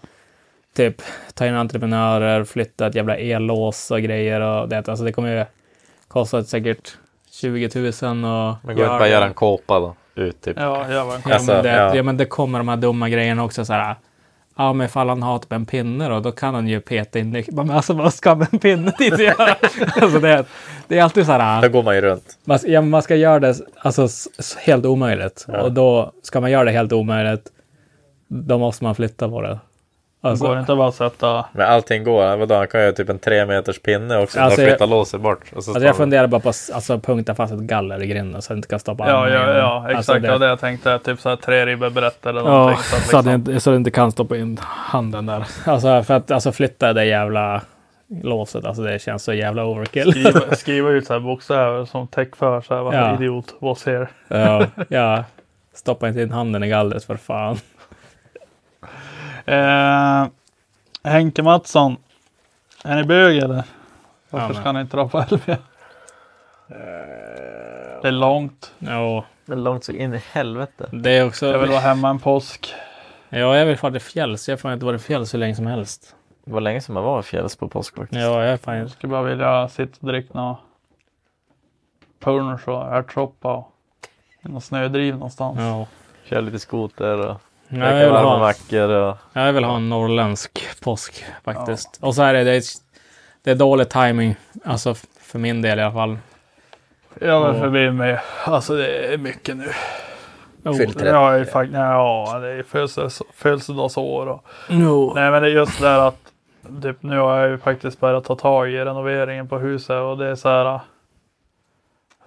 typ 0.76 1.02
ta 1.34 1.48
in 1.48 1.54
entreprenörer, 1.54 2.44
flytta 2.44 2.88
ett 2.88 2.96
jävla 2.96 3.18
ellås 3.18 3.92
och 3.92 4.02
grejer 4.02 4.42
och 4.42 4.70
det, 4.70 4.90
alltså 4.90 5.06
det 5.06 5.12
kommer 5.12 5.38
ju 5.38 5.46
kosta 6.08 6.44
säkert 6.44 6.98
20 7.42 7.70
000 7.76 7.86
och 7.86 7.92
Men 8.02 8.72
inte 8.72 8.82
göra 8.82 9.00
bara 9.00 9.08
göra 9.08 9.26
en 9.26 9.34
kåpa 9.34 9.80
då? 9.80 9.96
Ut 10.16 10.42
typ. 10.42 10.58
ja, 10.60 10.92
jag 10.92 11.06
var 11.06 11.16
en 11.16 11.22
Ja, 11.26 11.34
Alltså, 11.34 11.52
men 11.54 11.64
det, 11.64 11.70
ja. 11.70 11.96
ja. 11.96 12.04
men 12.04 12.18
det 12.18 12.26
kommer 12.26 12.60
de 12.60 12.68
här 12.68 12.78
dumma 12.78 13.10
grejerna 13.10 13.44
också 13.44 13.66
så 13.66 13.74
här. 13.74 13.96
Ja, 14.58 14.74
men 14.74 14.86
ifall 14.86 15.10
han 15.10 15.24
har 15.24 15.40
typ 15.40 15.52
en 15.52 15.66
pinne 15.66 16.10
då, 16.10 16.20
då 16.20 16.32
kan 16.32 16.56
han 16.56 16.68
ju 16.68 16.82
peta 16.82 17.20
in. 17.20 17.44
Men 17.52 17.72
alltså 17.72 17.94
vad 17.94 18.14
ska 18.14 18.36
med 18.36 18.48
en 18.52 18.60
pinne 18.60 18.92
till 18.92 19.20
göra? 19.20 19.56
alltså 20.02 20.20
det, 20.20 20.46
det 20.88 20.98
är 21.00 21.04
alltid 21.04 21.26
så 21.26 21.32
här. 21.32 21.62
Då 21.62 21.70
går 21.70 21.84
man 21.84 21.96
ju 21.96 22.02
runt. 22.02 22.38
Man, 22.44 22.60
ja, 22.64 22.82
man 22.82 23.02
ska 23.02 23.16
göra 23.16 23.40
det 23.40 23.56
alltså, 23.78 24.08
helt 24.66 24.86
omöjligt. 24.86 25.46
Ja. 25.48 25.62
Och 25.62 25.72
då 25.72 26.12
ska 26.24 26.42
man 26.42 26.52
göra 26.52 26.64
det 26.64 26.72
helt 26.72 26.94
omöjligt, 26.94 27.52
då 28.28 28.58
måste 28.58 28.84
man 28.84 28.96
flytta 28.96 29.30
på 29.30 29.42
det. 29.42 29.60
Alltså, 30.30 30.46
Går 30.48 30.54
det 30.56 30.60
inte 30.60 30.76
bara 30.76 30.88
att 30.88 30.96
sätta... 30.96 31.46
Men 31.52 31.68
allting 31.68 32.04
går. 32.04 32.38
Vadå, 32.38 32.56
han 32.56 32.68
kan 32.68 32.86
ju 32.86 32.92
typ 32.92 33.10
en 33.10 33.20
tre 33.20 33.46
meters 33.46 33.80
pinne 33.80 34.06
också. 34.18 34.22
Alltså, 34.22 34.40
Alltså, 34.40 34.62
jag- 34.62 34.70
flytta 34.70 34.86
låset 34.86 35.22
bort. 35.22 35.40
Och 35.56 35.64
så 35.64 35.72
alltså, 35.72 35.86
jag 35.86 35.98
funderar 35.98 36.28
bara 36.28 36.42
på 36.42 36.50
att 36.50 36.70
alltså, 36.74 37.00
punkta 37.00 37.36
fast 37.36 37.54
ett 37.54 37.60
galler 37.60 38.04
i 38.04 38.08
grinden 38.08 38.42
så 38.42 38.54
att 38.54 38.58
inte 38.58 38.68
kan 38.70 38.80
stoppa 38.80 39.10
Ja, 39.10 39.30
ja, 39.30 39.58
ja, 39.58 39.78
exakt. 39.84 39.96
Alltså, 39.98 40.14
det 40.14 40.20
det, 40.20 40.32
var 40.32 40.40
det 40.40 40.46
jag 40.48 40.60
tänkte. 40.60 41.00
Typ 41.00 41.20
så 41.22 41.30
här 41.30 41.36
tre 41.36 41.66
ribbor 41.66 41.90
brett 41.90 42.26
eller 42.26 42.42
Ja, 42.42 42.48
någonting. 42.48 42.84
så 42.84 42.96
att 42.96 43.02
så, 43.02 43.18
att 43.18 43.26
liksom, 43.26 43.34
inte, 43.52 43.60
så 43.60 43.70
att 43.72 43.76
inte 43.76 43.92
kan 43.92 44.12
stoppa 44.12 44.38
in 44.38 44.58
handen 44.62 45.26
där. 45.26 45.46
Alltså 45.66 46.04
för 46.04 46.14
att 46.14 46.32
alltså, 46.32 46.52
flytta 46.52 46.94
det 46.94 47.06
jävla 47.06 47.62
låset, 48.24 48.66
alltså 48.66 48.84
det 48.84 49.00
känns 49.02 49.24
så 49.24 49.34
jävla 49.34 49.66
overkill. 49.66 50.12
skriva, 50.12 50.40
skriva 50.56 50.90
ut 50.90 51.08
så 51.08 51.14
här 51.14 51.20
bokstäver 51.20 51.86
som 51.86 52.08
täck 52.08 52.36
för 52.36 52.62
så 52.62 52.76
här. 52.76 52.82
Vad 52.82 52.94
Ja. 52.96 53.14
idiot 53.16 53.56
was 53.60 53.86
here. 53.86 54.08
ja, 54.28 54.66
ja, 54.90 55.24
stoppa 55.74 56.08
inte 56.08 56.22
in 56.22 56.32
handen 56.32 56.64
i 56.64 56.70
gallret 56.70 57.04
för 57.04 57.16
fan. 57.16 57.58
Eh, 59.46 60.28
Henke 61.04 61.44
Mattsson. 61.44 61.98
Är 62.84 62.96
ni 62.96 63.04
bög 63.04 63.38
eller? 63.38 63.64
Varför 64.30 64.54
men. 64.54 64.62
ska 64.64 64.72
ni 64.72 64.82
inte 64.82 64.98
dra 64.98 65.08
på 65.10 65.26
LV? 65.30 65.56
Det 68.02 68.08
är 68.08 68.12
långt. 68.12 68.74
Ja, 68.80 69.26
Det 69.46 69.52
är 69.52 69.58
långt 69.58 69.84
så 69.84 69.92
in 69.92 70.14
i 70.14 70.22
helvete. 70.32 70.90
det 70.92 71.10
är 71.18 71.28
också... 71.28 71.46
Jag 71.46 71.60
vill 71.60 71.70
vara 71.70 71.80
hemma 71.80 72.10
en 72.10 72.20
påsk. 72.20 72.74
Ja, 73.30 73.58
jag 73.58 73.66
vill 73.66 73.78
fara 73.78 73.92
till 73.92 74.02
fjälls. 74.02 74.50
Jag 74.50 74.58
har 74.64 74.74
inte 74.74 74.86
varit 74.86 75.02
i 75.02 75.04
fjälls 75.04 75.34
hur 75.34 75.40
länge 75.40 75.56
som 75.56 75.68
helst. 75.68 76.16
Det 76.46 76.52
var 76.54 76.62
länge 76.62 76.82
sedan 76.82 76.94
man 76.94 77.04
var 77.04 77.20
i 77.20 77.24
fjälls 77.24 77.56
på 77.56 77.68
påsk 77.68 77.96
faktiskt. 77.96 78.22
Ja, 78.22 78.44
jag 78.44 78.54
är 78.54 78.58
fan... 78.58 78.78
Jag 78.78 78.90
skulle 78.92 79.12
bara 79.12 79.22
vilja 79.24 79.68
sitta 79.70 79.98
och 80.02 80.08
dricka 80.08 80.34
något 80.40 80.58
punsch 82.20 82.68
och 82.68 82.96
ärtsoppa 82.96 83.54
och 83.54 83.72
någon 84.42 84.62
snödriv 84.62 85.14
någonstans. 85.14 85.58
Ja. 85.60 85.88
Kör 86.24 86.42
lite 86.42 86.60
skoter 86.60 87.30
och 87.30 87.42
Ja, 87.68 87.76
käka 87.76 87.98
jag, 87.98 88.06
vill 88.06 88.16
ha, 88.16 89.12
och... 89.12 89.18
jag 89.34 89.54
vill 89.54 89.64
ha 89.64 89.76
en 89.76 89.90
norrländsk 89.90 90.82
påsk 90.84 91.26
faktiskt. 91.44 92.00
Och 92.02 92.16
så 92.16 92.22
är 92.24 92.34
det, 92.34 92.44
det 92.44 92.56
är, 92.56 92.64
det 93.44 93.52
är 93.52 93.56
dålig 93.56 93.90
timing. 93.90 94.36
Alltså 94.66 94.96
för 95.20 95.40
min 95.40 95.62
del 95.62 95.80
i 95.80 95.82
alla 95.82 95.94
fall. 95.94 96.18
Jag 97.22 97.40
var 97.40 97.50
Och- 97.50 97.60
förbi 97.60 97.92
mig. 97.92 98.20
Alltså 98.46 98.76
det 98.76 99.14
är 99.14 99.18
mycket 99.18 99.58
nu. 99.58 99.70
Oh, 100.64 100.74
Fyllt 100.78 101.02
rätt. 101.02 101.08
Jag 101.08 101.40
är 101.40 101.46
faktiskt, 101.46 101.76
ja 101.78 102.40
det 102.42 102.48
är 102.48 102.64
födelsedags, 102.64 103.22
födelsedagsår 103.34 104.28
och 104.28 104.46
no. 104.70 105.14
Nej 105.16 105.32
men 105.32 105.42
det 105.44 105.48
är 105.50 105.52
just 105.52 105.80
det 105.80 105.88
där 105.88 106.00
att 106.08 106.18
typ, 106.82 107.04
nu 107.04 107.18
har 107.20 107.38
jag 107.40 107.50
ju 107.50 107.58
faktiskt 107.58 108.00
börjat 108.00 108.24
ta 108.24 108.36
tag 108.36 108.70
i 108.70 108.78
renoveringen 108.78 109.48
på 109.48 109.58
huset 109.58 110.02
och 110.02 110.18
det 110.18 110.26
är 110.28 110.36
så 110.36 110.50
här. 110.50 110.80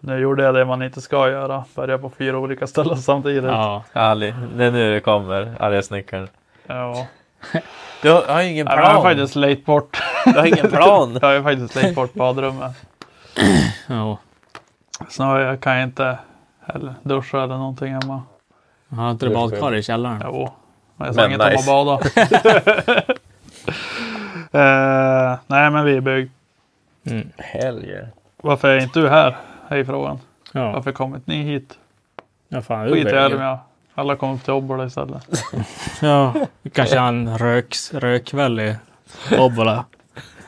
Nu 0.01 0.19
gjorde 0.19 0.43
jag 0.43 0.55
det 0.55 0.65
man 0.65 0.83
inte 0.83 1.01
ska 1.01 1.31
göra. 1.31 1.65
Börja 1.75 1.99
på 1.99 2.11
fyra 2.11 2.39
olika 2.39 2.67
ställen 2.67 2.97
samtidigt. 2.97 3.45
Ja. 3.45 3.85
Ali, 3.93 4.35
det 4.57 4.65
är 4.65 4.71
nu 4.71 4.95
det 4.95 5.01
kommer. 5.01 5.55
Arga 5.61 5.83
snickaren. 5.83 6.29
ja. 6.67 7.07
Du 8.03 8.11
har, 8.11 8.23
har 8.23 8.43
ingen 8.43 8.67
men 8.67 8.79
jag 8.79 8.85
har 8.85 9.03
faktiskt 9.03 9.37
lejt 9.37 9.65
bort. 9.65 10.03
Du 10.25 10.33
har 10.33 10.47
ingen 10.47 10.71
plan. 10.71 11.19
jag 11.23 11.29
har 11.29 11.43
faktiskt 11.43 11.75
lejt 11.75 11.95
bort 11.95 12.15
badrummet. 12.15 12.73
ja. 13.87 14.19
Jag 15.19 15.61
kan 15.61 15.75
jag 15.75 15.83
inte 15.83 16.19
heller 16.61 16.95
duscha 17.03 17.43
eller 17.43 17.57
någonting 17.57 17.93
hemma. 17.93 18.23
Har 18.89 19.11
inte 19.11 19.27
du 19.27 19.35
badkar 19.35 19.75
i 19.75 19.83
källaren? 19.83 20.23
Jo. 20.25 20.53
Men 20.97 21.07
jag 21.07 21.15
sa 21.15 21.27
inget 21.27 21.41
om 21.41 21.49
nice. 21.49 21.61
att 21.61 21.67
bada. 21.67 21.93
eh, 25.33 25.39
nej 25.47 25.71
men 25.71 25.85
vi 25.85 25.97
är 25.97 26.01
bygg. 26.01 26.31
Mm. 27.07 27.29
Helger. 27.37 28.09
Varför 28.43 28.69
är 28.69 28.81
inte 28.81 29.01
du 29.01 29.09
här? 29.09 29.37
Är 29.69 29.85
frågan. 29.85 30.19
Ja. 30.53 30.73
Varför 30.73 30.93
kommer 30.93 31.17
inte 31.17 31.31
ni 31.31 31.43
hit? 31.43 31.79
Ja, 32.49 32.63
fan. 32.63 32.89
Skit 32.89 33.07
i 33.07 33.11
jag. 33.11 33.59
Alla 33.95 34.17
kommer 34.17 34.35
upp 34.35 34.45
till 34.45 34.53
Obbola 34.53 34.87
istället. 34.87 35.23
Ja. 36.03 36.35
Kanske 36.73 36.99
han 36.99 37.39
röks, 37.39 37.95
rökkväll 37.95 38.61
i 38.61 38.77
Obbola. 39.39 39.85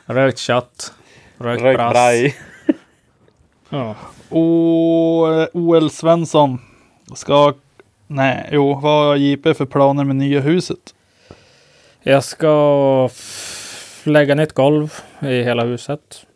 Rökt 0.07 0.39
kött. 0.39 0.93
Rökt 1.39 1.63
Rökt 1.63 1.79
brass. 1.79 1.93
braj. 1.93 2.37
Ja. 3.69 3.95
Och 4.29 5.57
OL 5.57 5.91
Svensson 5.91 6.59
ska... 7.15 7.55
Nej, 8.07 8.49
jo, 8.53 8.75
vad 8.75 9.07
har 9.07 9.17
JP 9.17 9.55
för 9.55 9.67
planer 9.67 10.05
med 10.05 10.17
nya 10.17 10.41
huset? 10.41 10.95
Jag 12.03 12.25
ska 12.25 13.09
lägga 14.05 14.35
nytt 14.35 14.53
golv 14.53 14.95
i 15.21 15.43
hela 15.43 15.65
huset. 15.65 16.27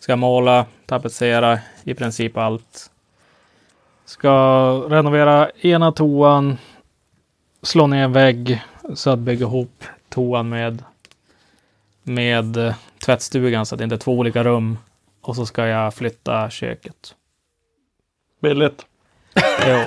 Ska 0.00 0.16
måla, 0.16 0.66
tapetsera, 0.86 1.58
i 1.84 1.94
princip 1.94 2.36
allt. 2.36 2.90
Ska 4.04 4.30
renovera 4.88 5.50
ena 5.50 5.92
toan, 5.92 6.58
slå 7.62 7.86
ner 7.86 8.04
en 8.04 8.12
vägg 8.12 8.62
så 8.94 9.10
att 9.10 9.18
bygga 9.18 9.46
ihop 9.46 9.84
toan 10.08 10.48
med, 10.48 10.82
med 12.02 12.56
eh, 12.56 12.74
tvättstugan 13.04 13.66
så 13.66 13.74
att 13.74 13.78
det 13.78 13.84
inte 13.84 13.96
är 13.96 13.98
två 13.98 14.12
olika 14.18 14.44
rum. 14.44 14.78
Och 15.20 15.36
så 15.36 15.46
ska 15.46 15.66
jag 15.66 15.94
flytta 15.94 16.50
köket. 16.50 17.14
Billigt. 18.42 18.86
Jo, 19.66 19.78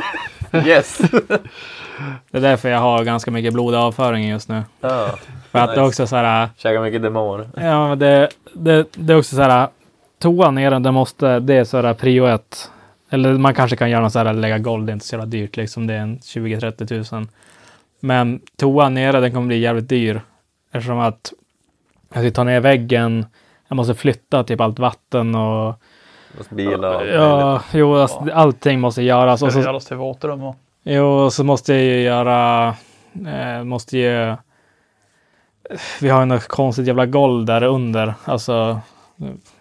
Yes. 0.65 0.98
det 2.31 2.38
är 2.38 2.41
därför 2.41 2.69
jag 2.69 2.80
har 2.80 3.03
ganska 3.03 3.31
mycket 3.31 3.53
blodavföring 3.53 4.27
just 4.30 4.49
nu. 4.49 4.64
ja. 4.81 5.18
För 5.52 5.60
att 5.60 5.68
det 5.69 5.73
är 5.76 5.81
Nice. 5.81 5.81
också 5.81 6.07
så 6.07 6.15
här 6.15 6.49
Käkar 6.57 6.81
mycket 6.81 7.02
demor. 7.02 7.49
Ja, 7.56 7.88
men 7.88 7.99
det, 7.99 8.30
det, 8.53 8.85
det 8.91 9.14
är 9.14 9.18
också 9.18 9.35
så 9.35 9.41
här. 9.41 9.68
Toan 10.23 10.55
nere, 10.55 10.79
det 10.79 10.91
måste, 10.91 11.39
det 11.39 11.53
är 11.53 11.63
så 11.63 11.81
här 11.81 11.93
prio 11.93 12.25
ett. 12.25 12.71
Eller 13.09 13.33
man 13.33 13.53
kanske 13.53 13.77
kan 13.77 13.89
göra 13.89 14.01
något 14.01 14.13
så 14.13 14.19
här, 14.19 14.33
lägga 14.33 14.57
golv, 14.57 14.85
det 14.85 14.91
är 14.91 14.93
inte 14.93 15.05
så 15.05 15.15
jävla 15.15 15.25
dyrt 15.25 15.57
liksom. 15.57 15.87
Det 15.87 15.93
är 15.93 15.99
en 15.99 16.17
20-30 16.17 16.87
tusen. 16.87 17.27
Men 17.99 18.41
toan 18.57 18.93
nere, 18.93 19.19
den 19.19 19.31
kommer 19.31 19.47
bli 19.47 19.59
jävligt 19.59 19.89
dyr. 19.89 20.21
Eftersom 20.71 20.99
att 20.99 21.33
jag 22.13 22.23
ska 22.23 22.31
ta 22.31 22.43
ner 22.43 22.59
väggen, 22.59 23.25
jag 23.67 23.75
måste 23.75 23.95
flytta 23.95 24.43
typ 24.43 24.61
allt 24.61 24.79
vatten 24.79 25.35
och 25.35 25.75
Måste 26.37 26.55
bilar 26.55 26.95
och 26.95 27.07
Ja, 27.07 27.61
jo, 27.73 27.95
alltså, 27.95 28.27
allting 28.33 28.79
måste 28.79 29.01
göras. 29.01 29.39
Ska 29.39 29.45
Och 29.45 29.53
det 29.53 29.61
så, 29.61 29.67
göras 29.67 29.85
till 29.85 29.97
våtrum 29.97 30.43
och 30.43 30.55
jo, 30.83 31.29
så 31.29 31.43
måste 31.43 31.73
jag 31.73 31.83
ju 31.83 32.01
göra... 32.01 32.67
Eh, 33.27 33.63
måste 33.63 33.97
ju... 33.97 34.35
Vi 36.01 36.09
har 36.09 36.19
ju 36.19 36.25
något 36.25 36.47
konstigt 36.47 36.87
jävla 36.87 37.05
golv 37.05 37.45
där 37.45 37.63
under. 37.63 38.13
Alltså, 38.25 38.79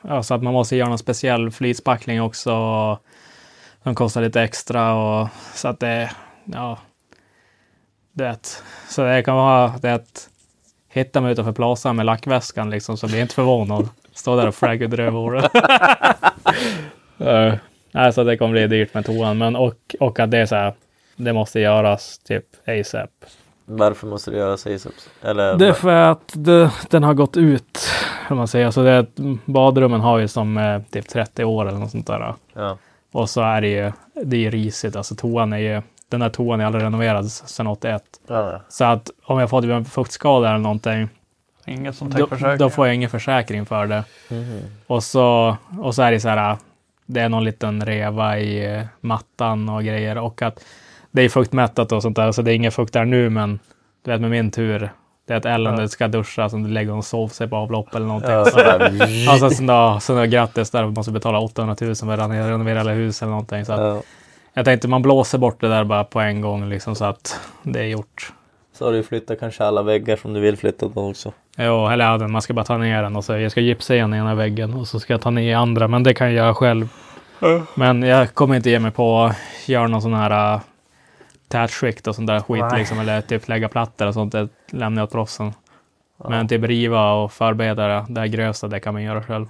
alltså 0.01 0.35
att 0.35 0.43
man 0.43 0.53
måste 0.53 0.77
göra 0.77 0.89
någon 0.89 0.99
speciell 0.99 1.51
flispackling 1.51 2.23
också. 2.23 2.55
Och 2.55 2.99
de 3.83 3.95
kostar 3.95 4.23
lite 4.23 4.43
extra 4.43 4.95
och 4.95 5.29
så 5.55 5.69
att 5.69 5.81
det... 5.81 6.11
Ja. 6.45 6.79
Det. 8.13 8.63
Så 8.89 9.05
det 9.05 9.23
kan 9.23 9.37
vara 9.37 9.73
det 9.83 9.95
att 9.95 10.29
hitta 10.89 11.21
mig 11.21 11.33
utanför 11.33 11.53
Plaza 11.53 11.93
med 11.93 12.07
lackväskan 12.07 12.71
liksom 12.71 12.97
så 12.97 13.07
blir 13.07 13.17
jag 13.17 13.25
inte 13.25 13.35
förvånad. 13.35 13.89
Stå 14.13 14.37
där 14.37 14.49
och 14.49 14.55
flagga 14.55 14.89
drövor. 14.89 15.37
uh, 17.21 17.55
alltså 17.93 18.25
det 18.25 18.37
kommer 18.37 18.53
bli 18.53 18.67
dyrt 18.67 18.95
med 18.95 19.07
toan. 19.07 19.39
Men 19.39 19.57
och, 19.57 19.97
och 20.01 20.21
att 20.21 20.31
det 20.31 20.39
är 20.39 20.47
så 20.47 20.55
här. 20.55 20.75
Det 21.17 21.33
måste 21.33 21.61
göras 21.61 22.19
typ 22.19 22.45
ASAP. 22.69 23.11
Varför 23.65 24.07
måste 24.07 24.31
det 24.31 24.37
göras 24.37 24.67
ASAPs? 24.67 25.09
Eller? 25.23 25.57
Det 25.57 25.69
är 25.69 25.73
för 25.73 25.91
att 25.95 26.33
det, 26.33 26.71
den 26.91 27.03
har 27.03 27.15
gått 27.15 27.37
ut. 27.37 27.79
Kan 28.29 28.37
man 28.37 28.49
säga. 28.49 28.73
Så 28.73 28.83
det, 28.83 29.07
badrummen 29.45 30.01
har 30.01 30.19
ju 30.19 30.29
som 30.29 30.57
eh, 30.59 30.83
typ 30.91 31.09
30 31.09 31.45
år 31.45 31.69
eller 31.69 31.79
något 31.79 31.91
sånt 31.91 32.07
där. 32.07 32.35
Ja. 32.55 32.79
Och 33.13 33.31
så 33.31 33.41
är 33.41 33.61
det 33.61 33.69
ju, 33.69 33.93
det 34.25 34.37
är 34.37 34.41
ju 34.41 34.51
risigt. 34.51 34.97
Alltså 34.97 35.15
toan 35.15 35.53
är 35.53 35.59
ju, 35.59 35.83
den 36.09 36.21
där 36.21 36.29
toan 36.29 36.61
är 36.61 36.65
aldrig 36.65 36.85
renoverad 36.85 37.31
sedan 37.31 37.67
81. 37.67 38.03
Ja, 38.27 38.61
Så 38.69 38.85
att 38.85 39.11
om 39.25 39.39
jag 39.39 39.51
får 39.51 39.63
typ 39.63 39.71
en 39.71 39.85
fuktskada 39.85 40.49
eller 40.49 40.59
någonting. 40.59 41.09
inget 41.67 42.01
Då, 42.01 42.07
täcker 42.11 42.27
försäkring. 42.27 42.59
då 42.59 42.71
får 42.71 42.87
jag 42.87 42.95
ingen 42.95 43.11
försäkring 43.11 43.67
för 43.67 43.87
det. 43.87 44.05
Mhm. 44.29 44.61
Och, 44.87 45.03
så, 45.05 45.57
och 45.81 45.95
så 45.95 46.03
är 46.03 46.13
det 46.13 46.21
så 46.21 46.29
här. 46.29 46.57
Det 47.07 47.21
är 47.21 47.29
någon 47.29 47.45
liten 47.45 47.85
reva 47.87 48.39
i 48.39 48.75
eh, 48.77 48.83
mattan 49.01 49.69
och 49.69 49.85
grejer. 49.85 50.19
Och 50.19 50.43
att 50.43 50.65
det 51.13 51.23
är 51.23 51.29
fuktmättat 51.29 51.93
och 51.93 52.03
sånt 52.03 52.17
där. 52.17 52.33
Så 52.33 52.43
det 52.43 52.53
är 52.53 52.55
ingen 52.55 52.73
fukt 52.73 52.93
där 52.93 53.05
nu. 53.05 53.31
Men 53.31 53.59
du 54.05 54.11
vet 54.11 54.21
med 54.21 54.31
min 54.31 54.51
tur. 54.51 54.91
Det 55.27 55.33
är 55.33 55.37
att 55.37 55.47
Ellen 55.47 55.79
Ja. 55.79 55.89
ska 55.89 56.09
duscha 56.09 56.49
som 56.49 56.63
du 56.63 56.69
lägger 56.71 56.93
och 56.95 57.05
sover 57.05 57.29
sig 57.35 57.49
på 57.49 57.57
avlopp 57.57 57.95
eller 57.95 58.07
någonting. 58.07 58.31
Ja, 58.33 58.45
så, 58.45 58.51
sådär. 58.51 58.93
alltså 59.29 59.51
så 60.01 60.15
då, 60.15 60.23
grattis 60.27 60.71
där. 60.71 60.87
Måste 60.87 61.13
betala 61.13 61.39
800 61.39 61.77
000 61.81 61.95
för 61.95 62.19
att 62.19 62.31
renovera 62.31 62.79
hela 62.79 62.93
hus 62.93 63.23
eller 63.23 63.31
någonting. 63.31 63.65
Så 63.65 63.73
att, 63.73 63.81
Ja. 63.81 64.03
Jag 64.55 64.65
tänkte 64.65 64.89
man 64.89 65.03
blåser 65.03 65.39
bort 65.39 65.61
det 65.61 65.69
där 65.69 65.85
bara 65.85 66.05
på 66.05 66.21
en 66.21 66.41
gång 66.41 66.69
liksom 66.69 66.95
så 66.95 67.05
att 67.05 67.41
det 67.63 67.81
är 67.81 67.85
gjort. 67.87 68.33
Så 68.79 68.85
har 68.85 68.93
du 68.93 69.03
flyttat 69.03 69.41
kanske 69.41 69.65
alla 69.65 69.83
väggar 69.83 70.17
som 70.17 70.33
du 70.33 70.41
vill 70.41 70.57
flytta 70.57 70.89
då 70.89 71.11
också. 71.11 71.33
Jo, 71.59 71.87
eller 71.89 72.05
ja, 72.05 72.29
man 72.29 72.43
ska 72.43 72.55
bara 72.55 72.65
ta 72.65 72.77
ner 72.79 73.03
den 73.03 73.17
och 73.17 73.25
så 73.25 73.33
jag 73.39 73.51
ska 73.51 73.61
gipsa 73.61 73.95
igen 73.95 74.15
ena 74.15 74.35
väggen 74.35 74.75
och 74.75 74.89
så 74.89 75.01
ska 75.01 75.13
jag 75.13 75.21
ta 75.21 75.31
ner 75.31 75.57
andra, 75.57 75.89
men 75.89 76.03
det 76.03 76.15
kan 76.15 76.27
jag 76.27 76.37
göra 76.37 76.55
själv. 76.55 76.89
Men 77.75 78.03
jag 78.03 78.35
kommer 78.35 78.57
inte 78.57 78.71
ge 78.71 78.79
mig 78.79 78.91
på 78.91 79.23
att 79.23 79.37
göra 79.69 79.87
någon 79.87 80.03
sån 80.03 80.15
här 80.15 80.55
uh, 80.55 80.61
tätskikt 81.53 82.07
och 82.07 82.15
sånt 82.15 82.27
där 82.27 82.41
skit 82.41 82.65
Nej. 82.71 82.79
liksom, 82.79 82.99
eller 82.99 83.21
typ 83.21 83.49
lägga 83.49 83.69
plattor 83.69 84.07
och 84.07 84.15
sånt, 84.15 84.33
det 84.33 84.49
lämnar 84.71 85.03
jag 85.03 85.07
åt 85.07 85.13
proffsen. 85.13 85.53
Men 86.17 86.49
typ 86.49 86.63
riva 86.65 87.13
och 87.13 87.33
förbereda 87.33 87.87
det, 87.89 88.05
det 88.09 88.29
grövsta, 88.29 88.69
det 88.69 88.81
kan 88.81 88.95
man 88.95 89.03
göra 89.03 89.23
själv. 89.23 89.47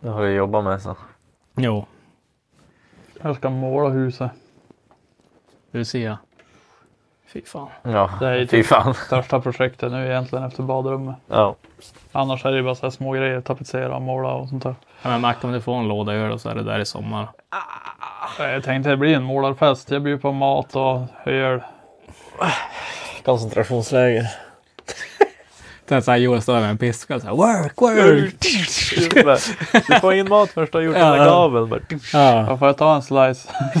Det 0.00 0.08
har 0.08 0.22
du 0.22 0.32
jobbat 0.32 0.64
med 0.64 0.82
så. 0.82 0.96
Jo, 1.56 1.86
Jag 3.22 3.36
ska 3.36 3.50
måla 3.50 3.88
huset. 3.88 4.30
du 5.70 5.84
ser 5.84 6.04
jag. 6.04 6.16
Fy 7.26 7.42
fan. 7.42 7.68
Ja, 7.82 8.10
Det 8.20 8.26
är 8.28 8.34
ju 8.34 8.46
typ 8.46 8.66
fan. 8.66 8.94
största 9.06 9.40
projektet 9.40 9.92
nu 9.92 10.06
egentligen 10.06 10.44
efter 10.44 10.62
badrummet. 10.62 11.16
Ja. 11.26 11.54
Annars 12.12 12.44
är 12.44 12.50
det 12.50 12.56
ju 12.56 12.62
bara 12.62 12.74
så 12.74 12.86
här 12.86 12.90
små 12.90 13.12
grejer, 13.12 13.40
tapetsera 13.40 13.96
och 13.96 14.02
måla 14.02 14.28
och 14.32 14.48
sånt 14.48 14.62
där. 14.62 14.74
Ja, 15.02 15.10
men 15.10 15.20
Mac, 15.20 15.34
om 15.42 15.52
du 15.52 15.60
får 15.60 15.74
en 15.78 15.88
låda 15.88 16.12
öl 16.12 16.38
så 16.38 16.48
är 16.48 16.54
det 16.54 16.62
där 16.62 16.78
i 16.78 16.86
sommar. 16.86 17.28
Jag 18.38 18.64
tänkte 18.64 18.90
det 18.90 18.96
blir 18.96 19.14
en 19.16 19.22
målarfest. 19.22 19.90
Jag 19.90 20.02
bjuder 20.02 20.18
på 20.22 20.32
mat 20.32 20.76
och 20.76 21.00
öl. 21.26 21.60
Koncentrationsläger. 23.24 24.26
Det 25.88 25.96
är 25.96 26.00
så 26.00 26.10
här 26.10 26.18
Joel 26.18 26.42
står 26.42 26.54
där 26.54 26.60
med 26.60 26.70
en 26.70 26.78
piska 26.78 27.14
och 27.14 27.20
så 27.20 27.26
här, 27.26 27.34
work, 27.34 27.72
work. 27.80 28.34
du 29.88 30.00
får 30.00 30.14
in 30.14 30.28
mat 30.28 30.50
först 30.50 30.72
du 30.72 30.78
har 30.78 30.82
gjort 30.82 30.96
Ja. 30.96 31.04
den 31.04 31.18
där 31.18 31.24
gaveln. 31.24 31.80
Ja, 32.12 32.46
Ja, 32.48 32.56
får 32.58 32.68
jag 32.68 32.76
ta 32.76 32.94
en 32.94 33.02
slice? 33.02 33.48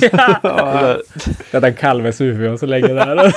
det 1.50 1.54
är 1.58 1.64
en 1.64 1.74
kalves 1.74 2.20
huvud 2.20 2.52
och 2.52 2.58
så 2.58 2.66
lägger 2.66 2.88
jag 2.94 3.16
där. 3.16 3.34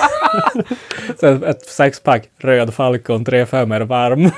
Sen 1.20 1.44
ett 1.44 1.66
sexpack 1.66 2.30
röd 2.38 2.74
Falcon 2.74 3.26
35 3.26 3.70
varm. 3.88 4.32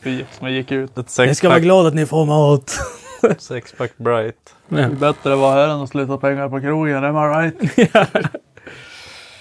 Vi 0.00 0.24
som 0.38 0.50
gick 0.52 0.72
ut. 0.72 0.90
Ett 0.90 0.96
Jag 0.96 1.10
ska 1.10 1.22
vara 1.22 1.34
sexpack, 1.34 1.62
glad 1.62 1.86
att 1.86 1.94
ni 1.94 2.06
får 2.06 2.26
mat. 2.26 2.78
sexpack 3.38 3.96
bright. 3.96 4.54
Det 4.76 4.82
är 4.82 4.88
bättre 4.88 5.32
att 5.32 5.38
vara 5.38 5.54
här 5.54 5.68
än 5.68 5.80
att 5.82 5.88
sluta 5.88 6.18
pengar 6.18 6.48
på 6.48 6.60
krogen, 6.60 7.04
am 7.04 7.16
I 7.16 7.36
right? 7.36 7.74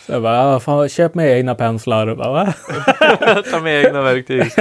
Så 0.06 0.12
jag 0.12 0.22
bara, 0.24 0.36
ja, 0.38 0.60
fan, 0.60 0.90
köp 0.90 1.16
med 1.16 1.38
egna 1.38 1.56
penslar. 1.56 2.08
Och 2.08 2.18
bara? 2.18 2.46
Ta 3.52 3.60
med 3.60 3.86
egna 3.86 4.02
verktyg. 4.02 4.52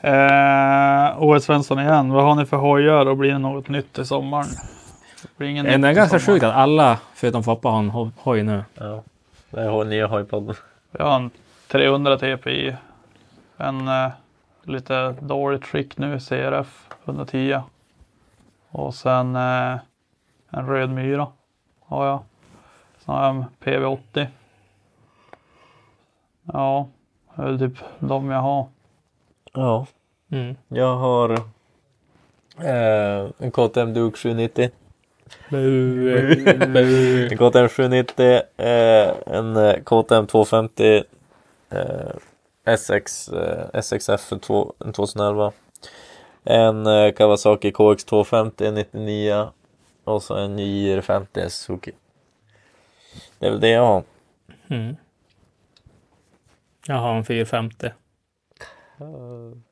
Eh, 0.00 1.22
OS 1.22 1.44
Svensson 1.44 1.78
igen. 1.78 2.12
Vad 2.12 2.24
har 2.24 2.34
ni 2.34 2.46
för 2.46 2.56
hojar 2.56 3.06
och 3.06 3.16
blir 3.16 3.32
det 3.32 3.38
något 3.38 3.68
nytt 3.68 3.98
i 3.98 4.04
sommaren? 4.04 4.46
Det 5.22 5.28
blir 5.38 5.48
ingen 5.48 5.80
Det 5.80 5.88
är 5.88 5.92
ganska 5.92 6.18
sjukt 6.20 6.44
att 6.44 6.54
alla 6.54 6.98
förutom 7.14 7.42
Foppa 7.44 7.68
har 7.68 7.78
en 7.78 7.90
ho- 7.90 8.12
hoj 8.16 8.42
nu. 8.42 8.64
ja. 8.74 9.02
Det 9.50 9.60
är 9.60 9.84
nya 9.84 10.06
hojpodden. 10.06 10.54
Jag 10.98 11.04
har 11.04 11.16
en 11.16 11.30
300 11.68 12.16
TPI. 12.18 12.76
En 13.56 13.88
eh, 13.88 14.08
lite 14.64 15.14
dålig 15.20 15.62
trick 15.64 15.98
nu, 15.98 16.18
CRF 16.20 16.66
110. 17.04 17.60
Och 18.70 18.94
sen 18.94 19.36
eh, 19.36 19.78
en 20.50 20.66
röd 20.66 20.90
myra 20.90 21.26
har 21.80 22.06
jag. 22.06 22.22
Sen 22.98 23.14
har 23.14 23.24
jag 23.24 23.36
en 23.36 23.44
PV80. 23.64 24.26
Ja, 26.52 26.88
det 27.36 27.42
är 27.42 27.58
typ 27.58 27.78
de 27.98 28.30
jag 28.30 28.40
har. 28.40 28.66
Ja. 29.52 29.86
Mm. 30.30 30.56
Jag 30.68 30.96
har 30.96 31.30
eh, 32.58 33.30
en 33.38 33.50
KTM 33.50 33.94
Duke 33.94 34.18
790. 34.18 34.70
Bu, 35.50 35.58
bu. 36.66 37.28
En 37.30 37.38
KTM 37.38 37.68
790. 37.68 38.42
Eh, 38.56 39.12
en 39.26 39.56
eh, 39.56 39.74
KTM 39.74 40.26
250. 40.26 41.04
Eh, 41.70 42.76
SX, 42.76 43.28
eh, 43.28 43.80
SXF 43.82 44.32
2, 44.40 44.72
en 44.84 44.92
2011. 44.92 45.52
En 46.44 46.86
eh, 46.86 47.12
Kawasaki 47.12 47.72
KX 47.72 48.04
250 48.04 48.70
99. 48.70 49.48
Och 50.04 50.22
så 50.22 50.34
en 50.36 50.58
JR50 50.58 51.48
Suzuki. 51.48 51.92
Det 53.38 53.46
är 53.46 53.50
väl 53.50 53.60
det 53.60 53.68
jag 53.68 53.86
har. 53.86 54.02
Mm. 54.68 54.96
Jag 56.86 56.96
har 56.96 57.14
en 57.14 57.24
450. 57.24 57.90
En 58.98 59.62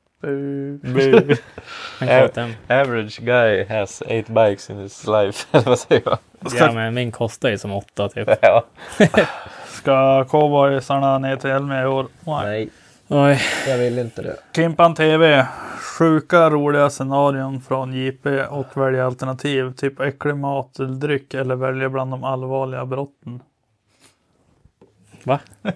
Äh. 2.01 2.27
KTM. 2.27 2.53
Average 2.69 3.19
guy 3.21 3.65
has 3.65 4.01
eight 4.07 4.27
bikes 4.27 4.69
in 4.69 4.77
his 4.77 5.07
life. 5.07 5.47
Vad 5.65 5.79
säger 5.79 6.05
man? 6.05 6.17
Ja, 6.57 6.71
men 6.71 6.93
min 6.93 7.11
kostar 7.11 7.49
ju 7.49 7.57
som 7.57 7.71
åtta 7.71 8.09
typ. 8.09 8.29
Ja. 8.41 8.65
Ska 9.67 10.25
cowboysarna 10.25 11.17
ner 11.19 11.35
till 11.35 11.49
Elmia 11.49 11.83
i 11.83 11.85
år? 11.85 12.07
Nej, 12.25 12.69
Oj. 13.11 13.41
jag 13.67 13.77
vill 13.77 13.99
inte 13.99 14.21
det. 14.21 14.35
Kimpan 14.55 14.95
TV. 14.95 15.47
Sjuka 15.97 16.49
roliga 16.49 16.89
scenarion 16.89 17.61
från 17.61 17.93
JP 17.93 18.43
och 18.43 18.77
välja 18.77 19.05
alternativ. 19.05 19.73
Typ 19.73 19.99
äcklig 19.99 20.35
mat 20.35 20.79
eller 20.79 20.93
dryck 20.93 21.33
eller 21.33 21.55
välja 21.55 21.89
bland 21.89 22.11
de 22.11 22.23
allvarliga 22.23 22.85
brotten. 22.85 23.39
Va? 25.23 25.39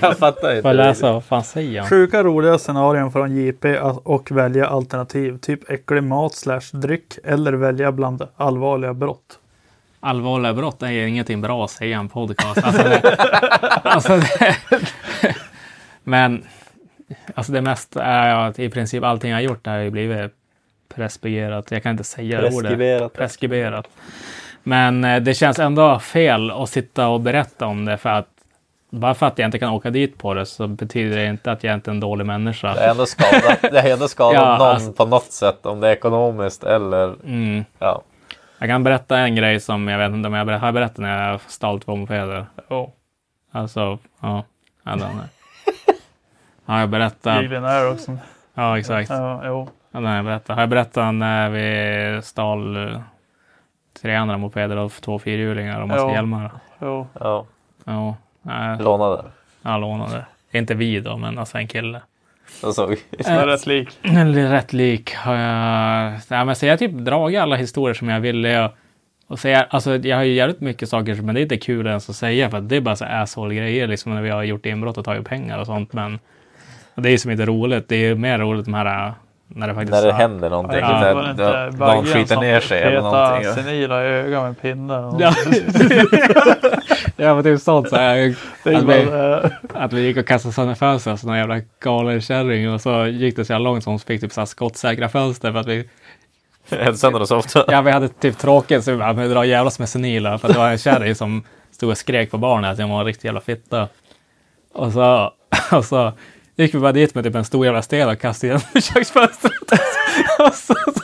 jag 0.00 0.18
fattar 0.18 0.50
inte. 0.50 0.62
Får 0.62 0.70
jag 0.70 0.76
läsa? 0.76 1.12
Vad 1.12 1.24
fan 1.24 1.44
säger 1.44 1.80
han? 1.80 1.88
Sjuka 1.88 2.22
roliga 2.22 2.58
scenarion 2.58 3.12
från 3.12 3.36
JP 3.36 3.78
och 4.04 4.30
välja 4.30 4.66
alternativ. 4.66 5.38
Typ 5.38 5.70
äcklig 5.70 6.02
mat 6.02 6.34
slash 6.34 6.70
dryck 6.72 7.18
eller 7.24 7.52
välja 7.52 7.92
bland 7.92 8.28
allvarliga 8.36 8.94
brott. 8.94 9.38
Allvarliga 10.00 10.54
brott 10.54 10.82
är 10.82 10.90
ju 10.90 11.08
ingenting 11.08 11.40
bra 11.40 11.64
att 11.64 11.70
säga 11.70 11.90
i 11.90 11.92
en 11.92 12.08
podcast. 12.08 12.64
Alltså 12.64 12.82
det, 12.82 13.16
alltså 13.82 14.16
det, 14.16 14.56
men 16.04 16.44
alltså 17.34 17.52
det 17.52 17.60
mesta 17.60 18.02
är 18.04 18.34
att 18.48 18.58
i 18.58 18.70
princip 18.70 19.04
allting 19.04 19.30
jag 19.30 19.36
har 19.36 19.42
gjort 19.42 19.66
har 19.66 19.76
ju 19.76 19.90
blivit 19.90 20.32
preskriberat. 20.94 21.70
Jag 21.70 21.82
kan 21.82 21.90
inte 21.92 22.04
säga 22.04 22.38
ordet. 22.38 23.12
Preskriberat. 23.14 23.88
Men 24.62 25.04
eh, 25.04 25.20
det 25.22 25.34
känns 25.34 25.58
ändå 25.58 25.98
fel 25.98 26.50
att 26.50 26.68
sitta 26.70 27.08
och 27.08 27.20
berätta 27.20 27.66
om 27.66 27.84
det 27.84 27.96
för 27.98 28.08
att 28.10 28.28
bara 28.90 29.14
för 29.14 29.26
att 29.26 29.38
jag 29.38 29.46
inte 29.48 29.58
kan 29.58 29.70
åka 29.72 29.90
dit 29.90 30.18
på 30.18 30.34
det 30.34 30.46
så 30.46 30.66
betyder 30.66 31.16
det 31.16 31.26
inte 31.26 31.52
att 31.52 31.64
jag 31.64 31.74
inte 31.74 31.90
är 31.90 31.92
en 31.92 32.00
dålig 32.00 32.26
människa. 32.26 32.74
Det 32.74 32.80
är 32.80 32.90
ändå 32.90 33.06
skadat, 33.06 33.58
det 33.62 33.78
är 33.78 33.92
ändå 33.92 34.08
skadat 34.08 34.34
Ja, 34.42 34.58
någon 34.58 34.68
alltså- 34.68 34.92
på 34.92 35.04
något 35.06 35.32
sätt. 35.32 35.66
Om 35.66 35.80
det 35.80 35.88
är 35.88 35.92
ekonomiskt 35.92 36.64
eller 36.64 37.14
Mm. 37.24 37.64
ja. 37.78 38.02
Jag 38.58 38.68
kan 38.68 38.84
berätta 38.84 39.18
en 39.18 39.34
grej 39.34 39.60
som 39.60 39.88
jag 39.88 39.98
vet 39.98 40.12
inte 40.12 40.28
om 40.28 40.34
jag 40.34 40.58
har 40.58 40.72
berättat 40.72 40.98
när 40.98 41.30
jag 41.30 41.40
stal 41.46 41.80
två 41.80 41.96
mopeder. 41.96 42.46
Oh. 42.68 42.88
Alltså, 43.52 43.98
ja. 44.20 44.44
ja 44.82 44.96
Ja, 46.68 46.80
jag 46.80 46.88
berättar. 46.88 47.42
Giglen 47.42 47.64
är 47.64 47.90
också. 47.92 48.16
Ja, 48.54 48.78
exakt. 48.78 49.10
Ja, 49.10 49.42
jo. 49.44 49.68
Ja, 49.92 49.98
den 50.00 50.08
har 50.08 50.16
jag 50.16 50.24
berättat. 50.24 50.56
Har 50.56 50.62
jag 50.62 50.68
berättat 50.68 51.14
när 51.14 51.50
vi 51.50 52.22
stal 52.22 52.76
eh, 52.88 53.00
tre 54.02 54.14
andra 54.14 54.38
mopeder 54.38 54.76
och 54.76 54.92
två 54.92 55.18
fyrhjulingar 55.18 55.80
och 55.80 55.88
massa 55.88 56.00
Ja. 56.00 56.12
hjälmar? 56.14 56.50
Jo. 56.80 57.06
Ja, 57.20 57.46
Ja, 57.84 58.16
nej, 58.42 58.78
lånade. 58.80 59.24
jag 59.62 59.80
lånade. 59.80 60.24
Inte 60.52 60.74
vi 60.74 61.00
då, 61.00 61.16
men 61.16 61.38
alltså 61.38 61.58
en 61.58 61.68
kille. 61.68 62.00
Jag 62.62 62.74
såg. 62.74 62.92
Är 63.26 63.46
rätt 63.46 63.66
lik. 63.66 63.98
Rätt 64.34 64.72
lik 64.72 65.14
har 65.14 65.34
jag. 65.34 66.12
Nej, 66.28 66.44
men 66.44 66.56
så 66.56 66.66
jag 66.66 66.72
har 66.72 66.76
typ 66.78 66.92
dragit 66.92 67.40
alla 67.40 67.56
historier 67.56 67.94
som 67.94 68.08
jag 68.08 68.20
ville. 68.20 68.48
Jag, 68.48 68.70
och 69.26 69.38
säga, 69.38 69.66
alltså, 69.70 69.96
jag 69.96 70.16
har 70.16 70.24
ju 70.24 70.32
jävligt 70.32 70.60
mycket 70.60 70.88
saker, 70.88 71.14
men 71.14 71.34
det 71.34 71.40
är 71.40 71.42
inte 71.42 71.56
kul 71.56 71.86
ens 71.86 72.10
att 72.10 72.16
säga 72.16 72.50
för 72.50 72.58
att 72.58 72.68
det 72.68 72.76
är 72.76 72.80
bara 72.80 72.96
så 72.96 73.04
asshole-grejer 73.04 73.86
liksom 73.86 74.14
när 74.14 74.22
vi 74.22 74.30
har 74.30 74.42
gjort 74.42 74.66
inbrott 74.66 74.98
och 74.98 75.04
tagit 75.04 75.26
pengar 75.28 75.58
och 75.58 75.66
sånt. 75.66 75.92
Men 75.92 76.18
och 76.98 77.02
det 77.02 77.08
är 77.08 77.10
ju 77.10 77.18
som 77.18 77.30
inte 77.30 77.46
roligt. 77.46 77.88
Det 77.88 77.96
är 77.96 78.08
ju 78.08 78.14
mer 78.14 78.38
roligt 78.38 78.64
de 78.64 78.74
här 78.74 79.12
när 79.48 79.68
det 79.68 79.74
faktiskt 79.74 79.92
När 79.92 80.06
det 80.06 80.12
händer 80.12 80.50
någonting. 80.50 80.78
Ja, 80.78 81.14
var 81.14 81.30
inte 81.30 81.70
någon 81.78 82.04
skiter 82.04 82.34
som 82.34 82.44
ner 82.44 82.60
sig 82.60 82.82
eller 82.82 83.00
någonting. 83.00 83.54
senila 83.54 84.04
i 84.04 84.06
ögat 84.06 84.42
med 84.42 84.60
pinne? 84.60 84.98
Och 84.98 85.20
Ja, 85.20 85.34
ja 87.16 87.34
men 87.34 87.44
typ 87.44 87.60
sånt 87.60 87.88
så 87.88 87.96
här, 87.96 88.34
det 88.64 88.70
är 88.70 88.76
att, 88.76 88.84
vi, 88.84 89.10
att 89.74 89.92
vi 89.92 90.00
gick 90.00 90.16
och 90.16 90.26
kastade 90.26 90.54
sönder 90.54 90.74
fönster, 90.74 91.16
så 91.16 91.26
någon 91.26 91.36
jävla 91.36 91.60
galen 91.80 92.20
kärring 92.20 92.70
och 92.70 92.80
så 92.80 93.06
gick 93.06 93.36
det 93.36 93.44
så 93.44 93.52
jävla 93.52 93.70
långt 93.70 93.84
så 93.84 93.90
hon 93.90 93.98
fick 93.98 94.20
typ 94.20 94.32
så 94.32 94.40
här 94.40 94.46
skottsäkra 94.46 95.08
fönster 95.08 95.52
för 95.52 95.58
att 95.58 95.66
vi 95.66 95.88
och 97.20 97.28
så 97.28 97.36
ofta. 97.36 97.64
Ja, 97.68 97.80
vi 97.80 97.90
hade 97.90 98.08
typ 98.08 98.38
tråkigt 98.38 98.84
så 98.84 98.90
vi 98.90 98.96
bara, 98.96 99.12
men 99.12 99.30
dra 99.30 99.44
jävlas 99.44 99.78
med 99.78 99.88
senila. 99.88 100.38
För 100.38 100.48
det 100.48 100.58
var 100.58 100.70
en 100.70 100.78
kärring 100.78 101.14
som 101.14 101.42
stod 101.70 101.90
och 101.90 101.98
skrek 101.98 102.30
på 102.30 102.38
barnen 102.38 102.70
att 102.70 102.78
jag 102.78 102.88
var 102.88 103.00
en 103.00 103.06
riktig 103.06 103.28
jävla 103.28 103.40
fitta. 103.40 103.88
Och 104.74 104.92
så, 104.92 105.32
och 105.72 105.84
så 105.84 106.12
gick 106.58 106.74
vi 106.74 106.78
bara 106.78 106.92
dit 106.92 107.14
med 107.14 107.24
typ 107.24 107.34
en 107.34 107.44
stor 107.44 107.64
jävla 107.64 107.82
sten 107.82 108.08
och 108.08 108.18
kastade 108.18 108.52
igen 108.52 108.60
i 108.74 108.80
köksfönstret. 108.94 109.52
och 110.38 110.54
så, 110.54 110.74
så 110.74 111.00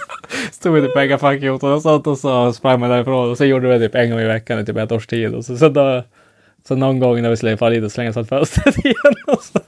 stod 0.52 0.74
vi 0.74 0.80
typ 0.80 1.20
fuck 1.20 1.42
you 1.42 1.54
och 1.54 1.82
sånt 1.82 2.06
och 2.06 2.18
så 2.18 2.52
sprang 2.52 2.80
man 2.80 2.90
därifrån. 2.90 3.30
Och 3.30 3.38
så 3.38 3.44
gjorde 3.44 3.68
vi 3.68 3.78
det 3.78 3.88
typ 3.88 3.94
en 3.94 4.10
gång 4.10 4.20
i 4.20 4.24
veckan 4.24 4.58
i 4.58 4.64
typ 4.64 4.76
ett 4.76 4.92
års 4.92 5.06
tid. 5.06 5.34
Och 5.34 5.44
så, 5.44 5.56
så, 5.56 5.68
då, 5.68 6.02
så 6.68 6.76
någon 6.76 7.00
gång 7.00 7.22
när 7.22 7.30
vi 7.30 7.36
skulle 7.36 7.56
fara 7.56 7.70
dit 7.70 7.84
och 7.84 7.92
slänga 7.92 8.12
satt 8.12 8.28
fönstret 8.28 8.78
igen. 8.84 9.14
Och 9.26 9.42
så 9.42 9.60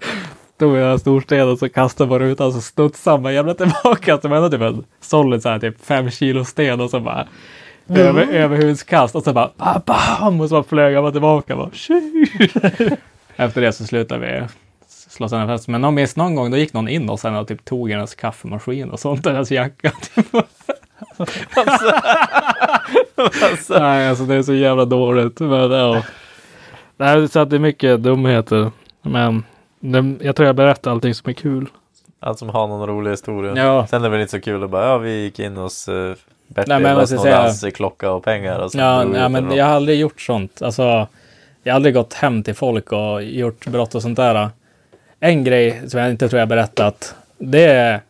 tog 0.59 0.73
vi 0.73 0.83
en 0.83 0.99
stor 0.99 1.21
sten 1.21 1.49
och 1.49 1.59
så 1.59 1.69
kastade 1.69 2.09
på 2.09 2.19
rutan 2.19 2.47
och 2.47 2.53
så 2.53 2.61
studsade 2.61 3.23
man 3.23 3.35
jävla 3.35 3.55
tillbaka. 3.55 4.19
Så 4.21 4.35
ändå 4.35 4.51
typ 4.51 4.61
en 4.61 4.85
solid 5.01 5.43
så 5.43 5.49
här, 5.49 5.59
typ 5.59 5.85
fem 5.85 6.11
kilo 6.11 6.45
sten 6.45 6.81
och 6.81 6.91
så 6.91 7.01
bara 7.01 7.27
över, 7.89 8.27
överhudskast 8.33 9.15
och 9.15 9.23
så 9.23 9.33
bara 9.33 9.51
ba, 9.57 9.83
bam 9.87 10.41
och 10.41 10.49
så 10.49 10.55
bara 10.55 10.63
flög 10.63 10.97
bara 10.97 11.13
tillbaka. 11.13 11.57
Bara. 11.57 11.71
Efter 13.37 13.61
det 13.61 13.73
så 13.73 13.85
slutade 13.85 14.21
vi 14.21 14.66
slå 15.17 15.29
sönder 15.29 15.47
fönstret. 15.47 15.73
Men 15.73 15.81
någon, 15.81 15.95
minst 15.95 16.17
någon 16.17 16.35
gång 16.35 16.51
då 16.51 16.57
gick 16.57 16.73
någon 16.73 16.89
in 16.89 17.11
och 17.11 17.21
sen 17.21 17.37
och 17.37 17.49
typ 17.49 17.65
tog 17.65 17.91
hennes 17.91 18.15
kaffemaskin 18.15 18.91
och 18.91 19.01
sånt 19.01 19.27
hennes 19.27 19.51
jacka. 19.51 19.93
Typ. 20.17 20.27
Nej, 23.69 24.09
alltså 24.09 24.25
det 24.25 24.35
är 24.35 24.43
så 24.43 24.55
jävla 24.55 24.85
dåligt. 24.85 25.41
Men, 25.41 25.71
ja. 25.71 26.03
Nej, 26.97 27.29
så 27.29 27.41
att 27.41 27.51
det 27.51 27.57
är 27.57 27.61
mycket 27.61 28.03
dumheter. 28.03 28.71
Men 29.03 29.45
det, 29.81 30.15
jag 30.21 30.37
tror 30.37 30.47
jag 30.47 30.57
berättar 30.57 30.91
allting 30.91 31.15
som 31.15 31.31
är 31.31 31.35
kul. 31.35 31.67
Allt 32.21 32.39
som 32.39 32.49
har 32.49 32.67
någon 32.67 32.89
rolig 32.89 33.11
historia. 33.11 33.53
Ja. 33.57 33.87
Sen 33.87 34.01
är 34.01 34.05
det 34.05 34.11
väl 34.11 34.21
inte 34.21 34.31
så 34.31 34.41
kul 34.41 34.65
att 34.65 34.71
bara, 34.71 34.87
ja 34.87 34.99
vi 34.99 35.23
gick 35.23 35.39
in 35.39 35.57
hos 35.57 35.89
uh, 35.89 36.15
Bertil 36.49 36.73
Nej, 36.73 36.83
men 36.83 36.97
och 36.97 37.09
snodde 37.09 37.37
hans 37.37 37.65
klocka 37.75 38.13
och 38.13 38.25
pengar. 38.25 38.59
Och 38.59 38.71
Ja, 38.75 39.05
ja 39.15 39.29
men 39.29 39.51
jag 39.51 39.65
har 39.65 39.73
aldrig 39.73 40.01
gjort 40.01 40.21
sånt. 40.21 40.63
Alltså, 40.63 40.83
jag 41.63 41.73
har 41.73 41.77
aldrig 41.77 41.95
gått 41.95 42.15
hem 42.15 42.43
till 42.43 42.55
folk 42.55 42.93
och 42.93 43.23
gjort 43.23 43.67
brott 43.67 43.95
och 43.95 44.03
sånt 44.03 44.17
där. 44.17 44.51
En 45.21 45.45
grej 45.45 45.91
som 45.91 46.01
jag 46.01 46.11
inte 46.11 46.29
tror 46.29 46.41
jag 46.41 46.49
berättat. 46.49 47.15
Det 47.39 47.65
är... 47.65 48.01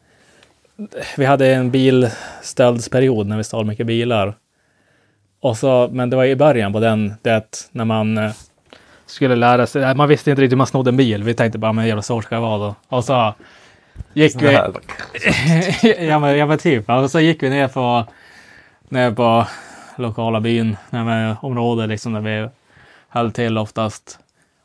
Vi 1.16 1.24
hade 1.24 1.54
en 1.54 1.70
bilstöldsperiod 1.70 3.26
när 3.26 3.36
vi 3.36 3.44
stal 3.44 3.66
mycket 3.66 3.86
bilar. 3.86 4.34
Och 5.40 5.56
så, 5.56 5.88
men 5.92 6.10
det 6.10 6.16
var 6.16 6.24
i 6.24 6.36
början 6.36 6.72
på 6.72 6.80
den, 6.80 7.14
det 7.22 7.68
när 7.70 7.84
man 7.84 8.18
eh, 8.18 8.32
skulle 9.06 9.36
lära 9.36 9.66
sig. 9.66 9.94
Man 9.94 10.08
visste 10.08 10.30
inte 10.30 10.42
riktigt 10.42 10.52
hur 10.52 10.58
man 10.58 10.66
snodde 10.66 10.90
en 10.90 10.96
bil. 10.96 11.22
Vi 11.22 11.34
tänkte 11.34 11.58
bara, 11.58 11.72
men 11.72 11.86
jävla 11.86 12.02
svårt 12.02 12.24
ska 12.24 12.34
det 12.34 12.40
vara 12.40 12.58
då. 12.58 12.74
Och 12.88 13.04
så 13.04 13.34
gick 14.12 14.42
vi... 14.42 14.52
ja, 16.06 16.18
men, 16.18 16.38
ja 16.38 16.46
men 16.46 16.58
typ. 16.58 16.90
Och 16.90 17.10
så 17.10 17.20
gick 17.20 17.42
vi 17.42 17.50
ner 17.50 17.68
på, 17.68 18.04
ner 18.88 19.10
på 19.10 19.46
lokala 19.96 20.40
byn, 20.40 20.76
området 21.40 21.88
liksom 21.88 22.12
där 22.12 22.20
vi 22.20 22.48
höll 23.08 23.32
till 23.32 23.58
oftast. 23.58 24.18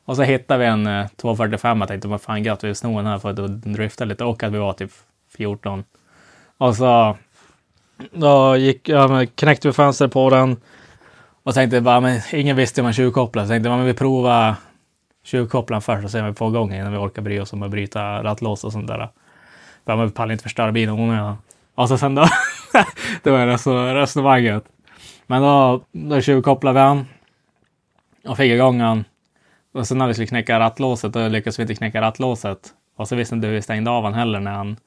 Och 0.06 0.16
så 0.16 0.24
hittade 0.24 0.60
vi 0.60 0.66
en 0.66 0.88
eh, 0.88 1.08
245 1.08 1.80
jag 1.80 1.88
tänkte 1.88 2.08
vad 2.08 2.22
fan 2.22 2.44
gött 2.44 2.64
vi 2.64 2.76
snor 2.76 2.98
den 2.98 3.06
här 3.06 3.20
för 3.20 3.30
att 3.30 3.62
drifta 3.62 4.06
lite 4.06 4.24
och 4.24 4.44
att 4.44 4.54
vi 4.54 4.58
var 4.58 4.74
typ 4.74 4.92
14. 5.38 5.84
Och 6.58 6.76
så 6.76 7.18
då 8.12 8.58
gick, 8.58 8.90
ja, 8.90 9.26
knäckte 9.36 9.68
vi 9.68 9.74
fönster 9.74 10.08
på 10.08 10.30
den. 10.30 10.58
Och 11.44 11.54
tänkte 11.54 11.82
bara, 11.82 12.00
men 12.00 12.22
ingen 12.32 12.56
visste 12.56 12.82
hur 12.82 12.84
man 12.84 12.94
tjuvkopplar. 12.94 13.44
Så 13.44 13.50
tänkte 13.50 13.70
man, 13.70 13.78
men 13.78 13.88
vi 13.88 13.94
provar 13.94 14.56
tjuvkopplaren 15.24 15.82
först 15.82 16.06
och 16.06 16.12
se 16.12 16.20
om 16.20 16.28
vi 16.28 16.34
får 16.34 16.50
igång 16.50 16.74
innan 16.74 16.92
vi 16.92 16.98
orkar 16.98 17.22
bry 17.22 17.40
oss 17.40 17.54
om 17.54 17.64
att 17.64 17.72
bryta 17.72 18.24
rattlås 18.24 18.64
och 18.64 18.72
sånt 18.72 18.88
där. 18.88 19.10
För 19.86 19.96
man 19.96 20.12
pallar 20.12 20.32
inte 20.32 20.44
förstöra 20.44 20.72
bilen 20.72 20.96
i 20.96 21.02
onödan. 21.02 21.38
Och 21.76 21.88
så 21.88 21.98
sen 21.98 22.16
då, 22.16 22.26
det 23.24 23.32
var 23.32 23.40
reso- 23.40 23.94
resonemanget. 23.94 24.64
Men 25.28 25.42
då, 25.42 25.82
då 25.92 26.22
tjuvkopplade 26.22 26.74
vi 26.74 26.80
han 26.80 27.06
och 28.26 28.38
fick 28.38 28.52
igång 28.52 28.80
han. 28.80 29.06
Och 29.72 29.88
sen 29.88 29.98
när 29.98 30.08
vi 30.08 30.14
skulle 30.14 30.28
knäcka 30.28 30.60
rattlåset, 30.60 31.14
då 31.14 31.28
lyckades 31.28 31.60
vi 31.60 31.62
inte 31.62 31.76
knäcka 31.76 32.02
rattlåset. 32.02 32.74
Och 32.96 33.08
så 33.08 33.16
visste 33.16 33.36
inte 33.36 33.48
hur 33.48 33.54
vi 33.54 33.62
stängde 33.62 33.92
av 33.92 34.04
han 34.04 34.14
heller 34.14 34.40
när 34.40 34.52
han, 34.52 34.78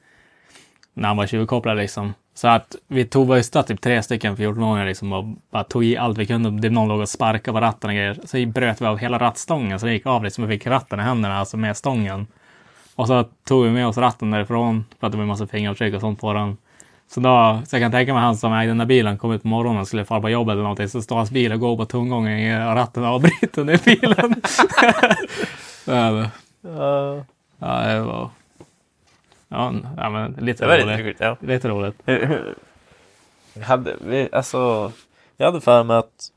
när 0.93 1.07
han 1.07 1.17
var 1.17 1.27
tjuvkopplad 1.27 1.77
liksom. 1.77 2.13
Så 2.33 2.47
att 2.47 2.75
vi 2.87 3.05
tog 3.05 3.27
var 3.27 3.63
typ 3.63 3.81
tre 3.81 4.03
stycken 4.03 4.35
14-åringar 4.37 4.85
liksom 4.85 5.13
och 5.13 5.25
bara 5.51 5.63
tog 5.63 5.85
i 5.85 5.97
allt 5.97 6.17
vi 6.17 6.25
kunde. 6.25 6.61
Det 6.61 6.69
någon 6.69 6.87
låg 6.87 6.99
och 6.99 7.09
sparkade 7.09 7.53
på 7.53 7.61
ratten 7.61 7.89
och 7.89 7.95
grejer. 7.95 8.19
Så 8.25 8.45
bröt 8.45 8.81
vi 8.81 8.85
av 8.85 8.97
hela 8.97 9.19
rattstången 9.19 9.79
så 9.79 9.85
det 9.85 9.91
gick 9.91 10.05
av 10.05 10.23
liksom. 10.23 10.47
Vi 10.47 10.57
fick 10.57 10.67
ratten 10.67 10.99
i 10.99 11.03
händerna, 11.03 11.37
alltså 11.37 11.57
med 11.57 11.77
stången. 11.77 12.27
Och 12.95 13.07
så 13.07 13.23
tog 13.23 13.63
vi 13.63 13.71
med 13.71 13.87
oss 13.87 13.97
ratten 13.97 14.31
därifrån 14.31 14.85
för 14.99 15.07
att 15.07 15.11
det 15.11 15.17
var 15.17 15.23
en 15.23 15.27
massa 15.27 15.47
fingeravtryck 15.47 15.95
och 15.95 16.01
sånt 16.01 16.21
på 16.21 16.33
den. 16.33 16.57
Så, 17.07 17.19
då, 17.19 17.61
så 17.67 17.75
jag 17.75 17.81
kan 17.83 17.91
tänka 17.91 18.13
mig 18.13 18.21
han 18.21 18.37
som 18.37 18.53
ägde 18.53 18.67
den 18.67 18.77
där 18.77 18.85
bilen 18.85 19.17
kom 19.17 19.31
ut 19.31 19.41
på 19.41 19.47
morgonen 19.47 19.81
och 19.81 19.87
skulle 19.87 20.05
fara 20.05 20.21
på 20.21 20.29
jobbet 20.29 20.51
eller 20.53 20.61
någonting. 20.63 20.89
Så 20.89 21.01
står 21.01 21.15
hans 21.15 21.31
bil 21.31 21.53
och 21.53 21.59
går 21.59 21.77
på 21.77 21.85
tomgången 21.85 22.67
och 22.67 22.75
ratten 22.75 23.03
avbruten 23.03 23.69
i 23.69 23.77
bilen. 23.85 24.15
ja, 25.85 26.11
det- 26.11 26.29
Ja, 26.61 27.23
ja, 27.59 27.93
det 27.93 28.01
var... 28.01 28.29
Ja, 29.47 29.73
ja 29.97 30.09
men 30.09 30.31
lite 30.31 30.41
lite 30.41 30.65
roligt. 30.83 30.99
roligt. 30.99 31.17
Ja. 31.19 31.37
Lite 31.39 31.67
roligt. 31.69 32.01
Jag 33.53 33.61
hade, 33.63 33.95
vi, 34.01 34.29
alltså, 34.31 34.91
jag 35.37 35.45
hade 35.45 35.61
för 35.61 35.83
mig 35.83 35.97
att 35.97 36.31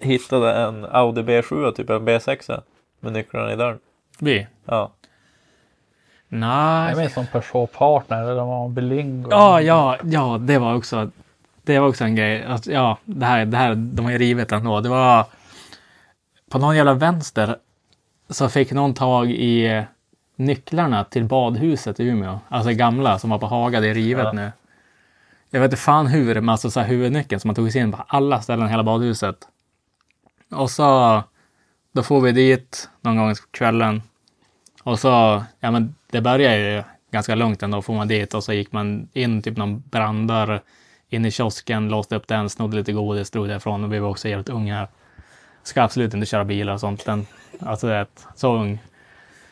hittade 0.00 0.54
en 0.54 0.84
Audi 0.84 1.22
B7, 1.22 1.72
typ 1.72 1.90
en 1.90 2.08
B6 2.08 2.62
med 3.00 3.12
nycklarna 3.12 3.52
i 3.52 3.56
dörren. 3.56 3.78
Vi? 4.18 4.46
Ja. 4.64 4.90
Nej. 6.40 6.88
Jag 6.90 6.98
minns 6.98 7.14
som 7.14 7.26
Peugeot 7.26 7.72
Partner 7.72 8.22
eller 8.22 8.42
var 8.44 8.64
en 8.64 8.74
Belingo. 8.74 9.28
Ja, 9.30 9.60
ja, 9.60 9.96
ja, 10.04 10.38
det 10.40 10.58
var 10.58 10.74
också, 10.74 11.10
det 11.62 11.78
var 11.78 11.88
också 11.88 12.04
en 12.04 12.16
grej. 12.16 12.44
Alltså, 12.44 12.72
ja, 12.72 12.98
det 13.04 13.26
här, 13.26 13.44
det 13.44 13.56
här, 13.56 13.74
de 13.74 14.04
har 14.04 14.12
ju 14.12 14.18
rivit 14.18 14.52
ändå. 14.52 14.80
Det 14.80 14.88
var 14.88 15.24
på 16.50 16.58
någon 16.58 16.76
jävla 16.76 16.94
vänster 16.94 17.56
så 18.30 18.48
fick 18.48 18.72
någon 18.72 18.94
tag 18.94 19.30
i 19.30 19.84
nycklarna 20.36 21.04
till 21.04 21.24
badhuset 21.24 22.00
i 22.00 22.04
Umeå. 22.04 22.38
Alltså 22.48 22.70
gamla 22.72 23.18
som 23.18 23.30
var 23.30 23.38
på 23.38 23.46
Haga, 23.46 23.80
det 23.80 23.88
är 23.88 23.94
rivet 23.94 24.24
Ja. 24.24 24.32
nu. 24.32 24.52
Jag 25.50 25.60
vet 25.60 25.70
inte 25.70 25.82
fan 25.82 26.06
hur, 26.06 26.34
men 26.34 26.48
alltså 26.48 26.70
så 26.70 26.80
här 26.80 26.86
huvudnyckeln 26.88 27.40
som 27.40 27.48
man 27.48 27.54
tog 27.54 27.72
sig 27.72 27.80
in 27.80 27.92
på 27.92 28.04
alla 28.08 28.40
ställen 28.42 28.66
i 28.66 28.70
hela 28.70 28.82
badhuset. 28.82 29.36
Och 30.50 30.70
så, 30.70 31.22
då 31.92 32.02
får 32.02 32.20
vi 32.20 32.32
dit 32.32 32.88
någon 33.00 33.16
gång 33.16 33.34
på 33.34 33.40
kvällen. 33.50 34.02
Och 34.82 34.98
så, 34.98 35.44
ja 35.60 35.70
men 35.70 35.94
det 36.10 36.20
började 36.20 36.56
ju 36.56 36.82
ganska 37.10 37.34
lugnt 37.34 37.62
ändå, 37.62 37.82
får 37.82 37.94
man 37.94 38.08
dit 38.08 38.34
och 38.34 38.44
så 38.44 38.52
gick 38.52 38.72
man 38.72 39.08
in 39.12 39.42
typ 39.42 39.56
någon 39.56 39.80
branddörr 39.80 40.62
in 41.08 41.24
i 41.24 41.30
kiosken, 41.30 41.88
låste 41.88 42.16
upp 42.16 42.28
den, 42.28 42.50
snodde 42.50 42.76
lite 42.76 42.92
godis, 42.92 43.30
drog 43.30 43.48
därifrån 43.48 43.84
och 43.84 43.92
vi 43.92 43.98
var 43.98 44.08
också 44.08 44.28
jävligt 44.28 44.48
unga. 44.48 44.88
Ska 45.62 45.82
absolut 45.82 46.14
inte 46.14 46.26
köra 46.26 46.44
bilar 46.44 46.72
och 46.72 46.80
sånt. 46.80 47.04
Den, 47.04 47.26
alltså 47.60 47.86
det, 47.86 48.06
så 48.34 48.56
ung. 48.56 48.78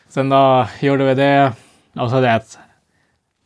Sen 0.07 0.29
då 0.29 0.67
gjorde 0.79 1.05
vi 1.05 1.13
det 1.13 1.53
och 1.93 2.09
så 2.09 2.21
det 2.21 2.41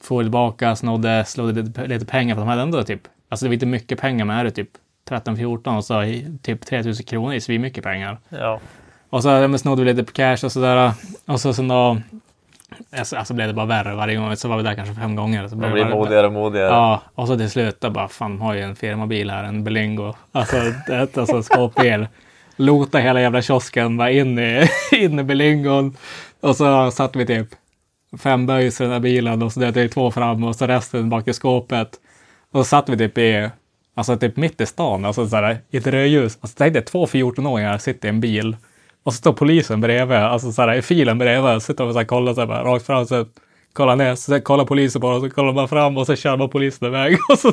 for 0.02 0.24
tillbaka, 0.24 0.76
snodde, 0.76 1.26
snodde 1.26 1.62
lite, 1.62 1.88
lite 1.88 2.06
pengar 2.06 2.36
för 2.36 2.42
de 2.42 2.50
hade 2.50 2.62
ändå 2.62 2.84
typ, 2.84 3.02
alltså 3.30 3.46
det 3.46 3.50
var 3.50 3.54
inte 3.54 3.66
mycket 3.66 4.00
pengar 4.00 4.26
men 4.26 4.38
är 4.38 4.44
det 4.44 4.52
typ 4.52 4.70
13-14 5.10 5.78
och 5.78 5.86
så 5.86 6.04
typ 6.42 6.66
3000 6.66 7.06
kronor 7.06 7.34
är 7.34 7.60
mycket 7.60 7.84
pengar. 7.84 8.20
Ja. 8.30 8.60
Och 9.10 9.24
så 9.24 9.30
ja, 9.30 9.58
snodde 9.58 9.84
vi 9.84 9.94
lite 9.94 10.12
cash 10.14 10.46
och 10.46 10.52
sådär. 10.52 10.92
Och 11.26 11.42
så 11.42 11.54
sen 11.54 11.68
då, 11.68 11.98
alltså, 12.98 13.16
alltså 13.16 13.34
blev 13.34 13.48
det 13.48 13.54
bara 13.54 13.66
värre 13.66 13.96
varje 13.96 14.16
gång. 14.16 14.36
Så 14.36 14.48
var 14.48 14.58
vi 14.58 14.64
där 14.64 14.76
kanske 14.76 14.96
fem 14.96 15.16
gånger. 15.16 15.48
Så 15.48 15.56
Man 15.56 15.60
blev 15.60 15.72
blir 15.74 15.84
det 15.84 15.90
bara- 15.90 16.00
modigare 16.00 16.28
och 16.28 16.34
modigare. 16.34 16.68
Ja, 16.68 17.02
och 17.16 17.28
så 17.28 17.38
till 17.38 17.50
slut 17.50 17.82
då 17.82 17.90
bara, 17.90 18.08
fan 18.08 18.42
har 18.42 18.54
ju 18.54 18.62
en 18.62 18.76
firmabil 18.76 19.30
här, 19.32 19.44
en 19.44 19.64
Belingo. 19.64 20.14
Alltså, 20.32 20.56
det, 20.88 21.18
alltså 21.18 21.44
skåpbil. 21.44 22.08
Lota 22.56 22.98
hela 22.98 23.22
jävla 23.22 23.42
kiosken, 23.42 23.98
bara 23.98 24.12
in 24.12 24.40
i, 24.40 24.68
in 24.92 25.20
i 25.20 25.24
Belingon. 25.24 25.98
Och 26.42 26.56
så 26.56 26.92
satt 26.92 27.16
vi 27.16 27.26
typ 27.26 27.48
fem 28.20 28.46
böjs 28.46 28.82
i 28.82 28.84
den 28.84 28.92
där 28.92 29.00
bilen 29.00 29.42
och 29.44 29.54
så 29.54 29.60
det 29.60 29.82
är 29.82 29.88
två 29.88 30.12
fram 30.12 30.44
och 30.44 30.56
så 30.56 30.68
resten 30.68 31.10
bak 31.10 31.28
i 31.28 31.34
skåpet. 31.34 31.90
Och 32.52 32.60
så 32.60 32.64
satt 32.64 32.90
vi 32.90 32.98
typ 32.98 33.18
i, 33.18 33.50
alltså 33.96 34.18
typ 34.18 34.38
mitt 34.38 34.62
i 34.62 34.66
stan, 34.66 35.06
alltså 35.06 35.28
så 35.28 35.36
här, 35.36 35.58
i 35.72 35.78
ett 35.78 35.88
rödljus. 35.88 36.38
Alltså 36.42 36.56
tänk 36.58 36.74
dig 36.74 36.82
två 36.86 37.06
14-åringar 37.06 37.78
sitter 37.78 38.08
i 38.08 38.10
en 38.10 38.20
bil 38.20 38.56
och 39.04 39.14
så 39.14 39.18
står 39.18 39.34
polisen 39.34 39.82
bredvid, 39.82 40.18
alltså 40.18 40.52
så 40.52 40.62
här, 40.62 40.74
i 40.74 40.82
filen 40.82 41.18
bredvid. 41.18 41.62
Sitter 41.62 41.84
och 41.84 41.94
så 41.94 42.00
här, 42.00 42.06
kollar 42.06 42.34
så 42.34 42.40
här, 42.40 42.48
bara, 42.48 42.64
rakt 42.64 42.86
fram, 42.86 43.06
så 43.06 43.26
kollar 43.74 43.96
ner, 43.96 44.16
så 44.16 44.42
kollar 44.42 44.66
polisen 44.66 45.02
på 45.02 45.12
dem, 45.12 45.22
så 45.22 45.30
kollar 45.30 45.54
man 45.54 45.68
fram 45.68 45.98
och 45.98 46.06
så 46.06 46.16
kör 46.16 46.38
man 46.38 46.50
polisen 46.50 46.88
iväg. 46.88 47.18
Och 47.30 47.40
så 47.40 47.48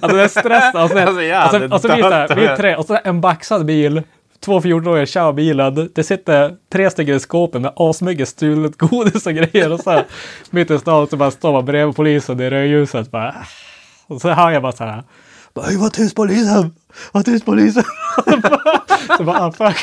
alltså 0.00 0.16
det 0.16 0.22
är 0.22 0.28
stress. 0.28 0.74
Alltså, 0.74 1.22
jag 1.22 1.46
och 1.46 1.52
hade 1.52 1.58
sen, 1.58 1.72
och 1.72 1.80
så 1.80 1.88
vi, 1.88 2.02
här, 2.02 2.38
är 2.38 2.56
tre, 2.56 2.76
och 2.76 2.86
så 2.86 2.98
en 3.04 3.20
baxad 3.20 3.66
bil. 3.66 4.02
Två 4.40 4.60
14-åringar 4.60 5.06
kör 5.06 5.32
bilen. 5.32 5.90
Det 5.94 6.04
sitter 6.04 6.56
tre 6.72 6.90
stycken 6.90 7.16
i 7.16 7.20
skåpet 7.20 7.62
med 7.62 7.72
asmycket 7.76 8.28
stulet 8.28 8.78
godis 8.78 9.26
och 9.26 9.32
grejer. 9.34 9.72
Och 9.72 9.80
så 9.80 9.90
här, 9.90 10.04
mitt 10.50 10.70
i 10.70 10.78
stan 10.78 11.06
så 11.06 11.16
bara 11.16 11.30
står 11.30 11.52
man 11.52 11.64
bredvid 11.64 11.96
polisen 11.96 12.40
i 12.40 12.50
rödljuset. 12.50 13.10
Bara, 13.10 13.34
och 14.06 14.20
så 14.20 14.28
hör 14.28 14.50
jag 14.50 14.62
bara 14.62 14.72
så 14.72 14.84
här. 14.84 15.02
Bara, 15.54 15.66
"Hej, 15.66 15.76
Var 15.76 15.88
tyst 15.88 16.16
polisen! 16.16 16.74
Var 17.12 17.22
tyst 17.22 17.44
polisen! 17.46 17.84
så 19.16 19.24
bara, 19.24 19.40
ah, 19.46 19.52
fuck. 19.52 19.76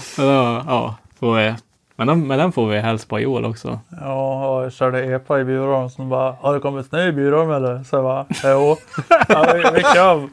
så 0.00 0.22
då, 0.22 0.62
ja, 0.66 0.94
får 1.20 1.34
vi. 1.36 1.54
Men, 1.96 2.06
den, 2.06 2.26
men 2.26 2.38
den 2.38 2.52
får 2.52 2.66
vi 2.68 2.78
hälsa 2.78 3.06
på 3.08 3.20
Joel 3.20 3.44
också. 3.44 3.78
Ja, 4.00 4.48
och 4.56 4.64
jag 4.64 4.72
körde 4.72 5.04
EPA 5.04 5.40
i. 5.40 5.44
Så 5.44 5.92
de 5.96 6.08
bara, 6.08 6.32
har 6.40 6.54
det 6.54 6.60
kommit 6.60 6.86
snö 6.86 7.06
i 7.08 7.12
Bjurholm 7.12 7.50
eller? 7.50 7.84
Så 7.84 7.96
jag 7.96 8.04
bara, 8.04 8.26
jo. 8.44 8.76
ja, 9.28 9.46
vi, 9.54 9.62
vi 9.74 9.80
kör. 9.94 10.28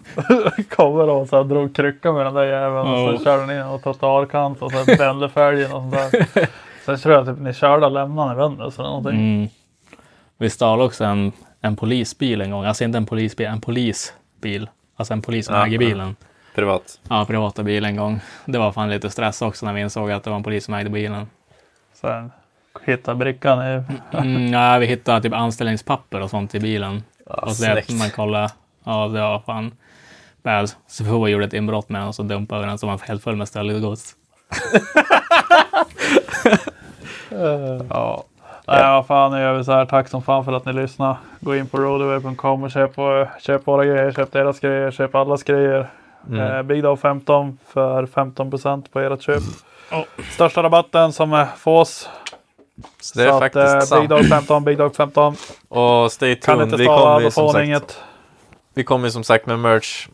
Kommer 0.75 1.09
och 1.09 1.27
så 1.27 1.43
drog 1.43 1.75
kryckan 1.75 2.15
med 2.15 2.25
den 2.25 2.33
där 2.33 2.43
jäveln. 2.45 2.87
Och 2.87 2.99
Ja. 3.13 3.17
så 3.17 3.23
körde 3.23 3.45
ni 3.45 3.63
och 3.75 3.83
trottoarkant 3.83 4.61
och 4.61 4.71
så 4.71 4.83
vände 4.97 5.29
fälgen 5.29 5.71
och 5.71 5.81
sånt 5.81 5.91
där. 5.93 6.27
Sen 6.85 6.97
tror 6.97 7.15
jag 7.15 7.25
typ 7.25 7.39
ni 7.39 7.53
körde 7.53 7.85
och 7.85 7.91
lämnade 7.91 8.29
ni 8.29 8.35
vände 8.35 8.63
eller 8.63 8.83
någonting. 8.83 9.35
Mm. 9.35 9.47
Vi 10.37 10.49
stal 10.49 10.81
också 10.81 11.03
en, 11.03 11.31
en 11.65 11.75
polisbil 11.75 12.41
en 12.41 12.51
gång. 12.51 12.65
Alltså 12.65 12.83
inte 12.83 12.97
en 12.97 13.05
polisbil, 13.05 13.47
en 13.47 13.61
polisbil. 13.61 14.69
Alltså 14.95 15.13
en 15.13 15.21
polis 15.21 15.45
som 15.45 15.55
Ja, 15.55 15.65
äger 15.65 15.73
ja. 15.73 15.79
bilen. 15.89 16.15
Privat. 16.55 16.99
Ja, 17.09 17.25
privata 17.25 17.63
bil 17.63 17.85
en 17.85 17.95
gång. 17.95 18.19
Det 18.45 18.57
var 18.57 18.71
fan 18.71 18.89
lite 18.89 19.09
stress 19.09 19.41
också 19.41 19.65
när 19.65 19.73
vi 19.73 19.81
insåg 19.81 20.11
att 20.11 20.23
det 20.23 20.29
var 20.29 20.37
en 20.37 20.43
polis 20.43 20.65
som 20.65 20.73
ägde 20.73 20.89
bilen. 20.89 21.27
Sen 21.93 22.31
hittade 22.85 23.17
brickan 23.17 23.59
i... 23.59 23.83
Mm, 24.17 24.53
ja, 24.53 24.77
vi 24.77 24.85
hittade 24.85 25.21
typ 25.21 25.33
anställningspapper 25.33 26.21
och 26.21 26.29
sånt 26.29 26.55
i 26.55 26.59
bilen. 26.59 27.03
Ja, 27.25 27.33
och 27.33 27.51
så 27.55 27.63
det, 27.63 27.89
man 27.99 28.09
kollade. 28.09 28.49
Ja, 28.83 29.07
det 29.07 29.19
var 29.19 29.39
fan 29.39 29.71
bad. 30.43 30.71
Så 30.87 31.03
vi 31.23 31.31
gjorde 31.31 31.45
ett 31.45 31.53
inbrott 31.53 31.89
med 31.89 32.01
den 32.01 32.07
och 32.07 32.15
så 32.15 32.23
dumpade 32.23 32.61
vi 32.61 32.67
den 32.67 32.77
så 32.77 32.85
man 32.85 32.97
var 32.97 33.07
helt 33.07 33.23
full 33.23 33.35
med 33.35 33.47
stöldgods. 33.47 34.15
Ja. 37.89 38.23
Nej, 38.67 38.83
vad 38.83 39.07
fan, 39.07 39.31
nu 39.31 39.39
gör 39.41 39.53
vi 39.53 39.63
så 39.63 39.71
här. 39.71 39.85
Tack 39.85 40.07
som 40.07 40.21
fan 40.21 40.45
för 40.45 40.53
att 40.53 40.65
ni 40.65 40.73
lyssnade. 40.73 41.17
Gå 41.39 41.55
in 41.55 41.67
på 41.67 41.77
roadaway.com 41.77 42.63
och 42.63 42.71
köp, 42.71 42.91
köp 43.41 43.67
våra 43.67 43.85
grejer, 43.85 44.11
köp 44.11 44.31
deras 44.31 44.59
grejer, 44.59 44.91
köp 44.91 45.15
allas 45.15 45.43
grejer. 45.43 45.89
Eh, 46.33 46.61
Big 46.61 46.83
Dog 46.83 46.99
15 46.99 47.57
för 47.67 48.05
15% 48.05 48.91
på 48.91 48.99
ert 48.99 49.21
köp. 49.21 49.43
Största 50.33 50.63
rabatten 50.63 51.13
som 51.13 51.45
fås. 51.57 52.09
Så 53.01 53.19
det 53.19 53.25
är 53.25 53.31
så 53.31 53.39
faktiskt 53.39 53.65
att, 53.65 53.75
eh, 53.75 53.79
sant. 53.79 54.01
Big 54.01 54.09
Dog 54.09 54.25
15, 54.29 54.63
Big 54.63 54.77
Dog 54.77 54.95
15. 54.95 55.35
Och 55.69 56.11
stay 56.11 56.35
Kan 56.35 56.55
tuned. 56.55 56.67
inte 56.67 56.77
Vi 56.77 56.83
stava, 56.83 57.19
då 57.19 57.31
som 57.31 57.41
får 57.41 57.47
ni 57.47 57.53
sagt, 57.53 57.65
inget. 57.65 57.99
vi 58.73 58.83
kommer 58.83 59.09
som 59.09 59.23
sagt 59.23 59.45
med 59.45 59.59
merch 59.59 60.07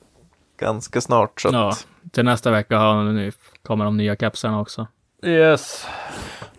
ganska 0.59 1.01
snart. 1.01 1.41
Så 1.41 1.47
att, 1.47 1.53
Ja, 1.53 1.73
till 2.11 2.25
nästa 2.25 2.51
vecka 2.51 2.77
har 2.77 3.03
ni, 3.03 3.31
kommer 3.63 3.85
de 3.85 3.97
nya 3.97 4.15
kapslarna 4.15 4.59
också. 4.61 4.87
Yes. 5.23 5.87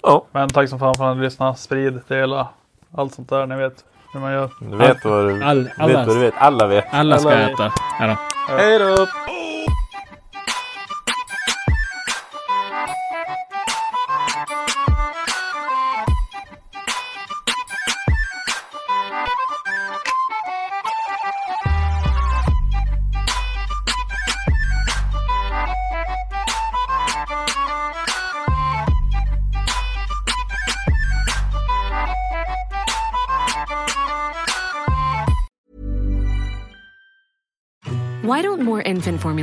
Ja, 0.03 0.25
Men 0.33 0.49
tack 0.49 0.69
som 0.69 0.79
fan 0.79 0.95
för 0.95 1.11
att 1.11 1.17
ni 1.17 1.23
lyssnade. 1.23 1.57
Sprid, 1.57 2.01
dela. 2.09 2.49
Allt 2.97 3.15
sånt 3.15 3.29
där 3.29 3.47
ni 3.47 3.57
vet 3.57 3.85
hur 4.13 4.21
man 4.21 4.33
gör. 4.33 4.51
du 4.61 4.77
vet 4.77 5.05
vad 5.05 5.25
du, 5.29 5.45
All- 5.45 5.65
vet 5.65 5.81
alla- 5.81 6.07
vad 6.07 6.17
du 6.17 6.21
vet. 6.21 6.35
Alla 6.37 6.67
vet. 6.67 6.85
Alla 6.91 7.19
ska 7.19 7.29
Alla 7.31 7.39
vet. 7.47 7.53
äta. 7.55 7.73
Hej 8.49 8.79
då! 8.79 9.07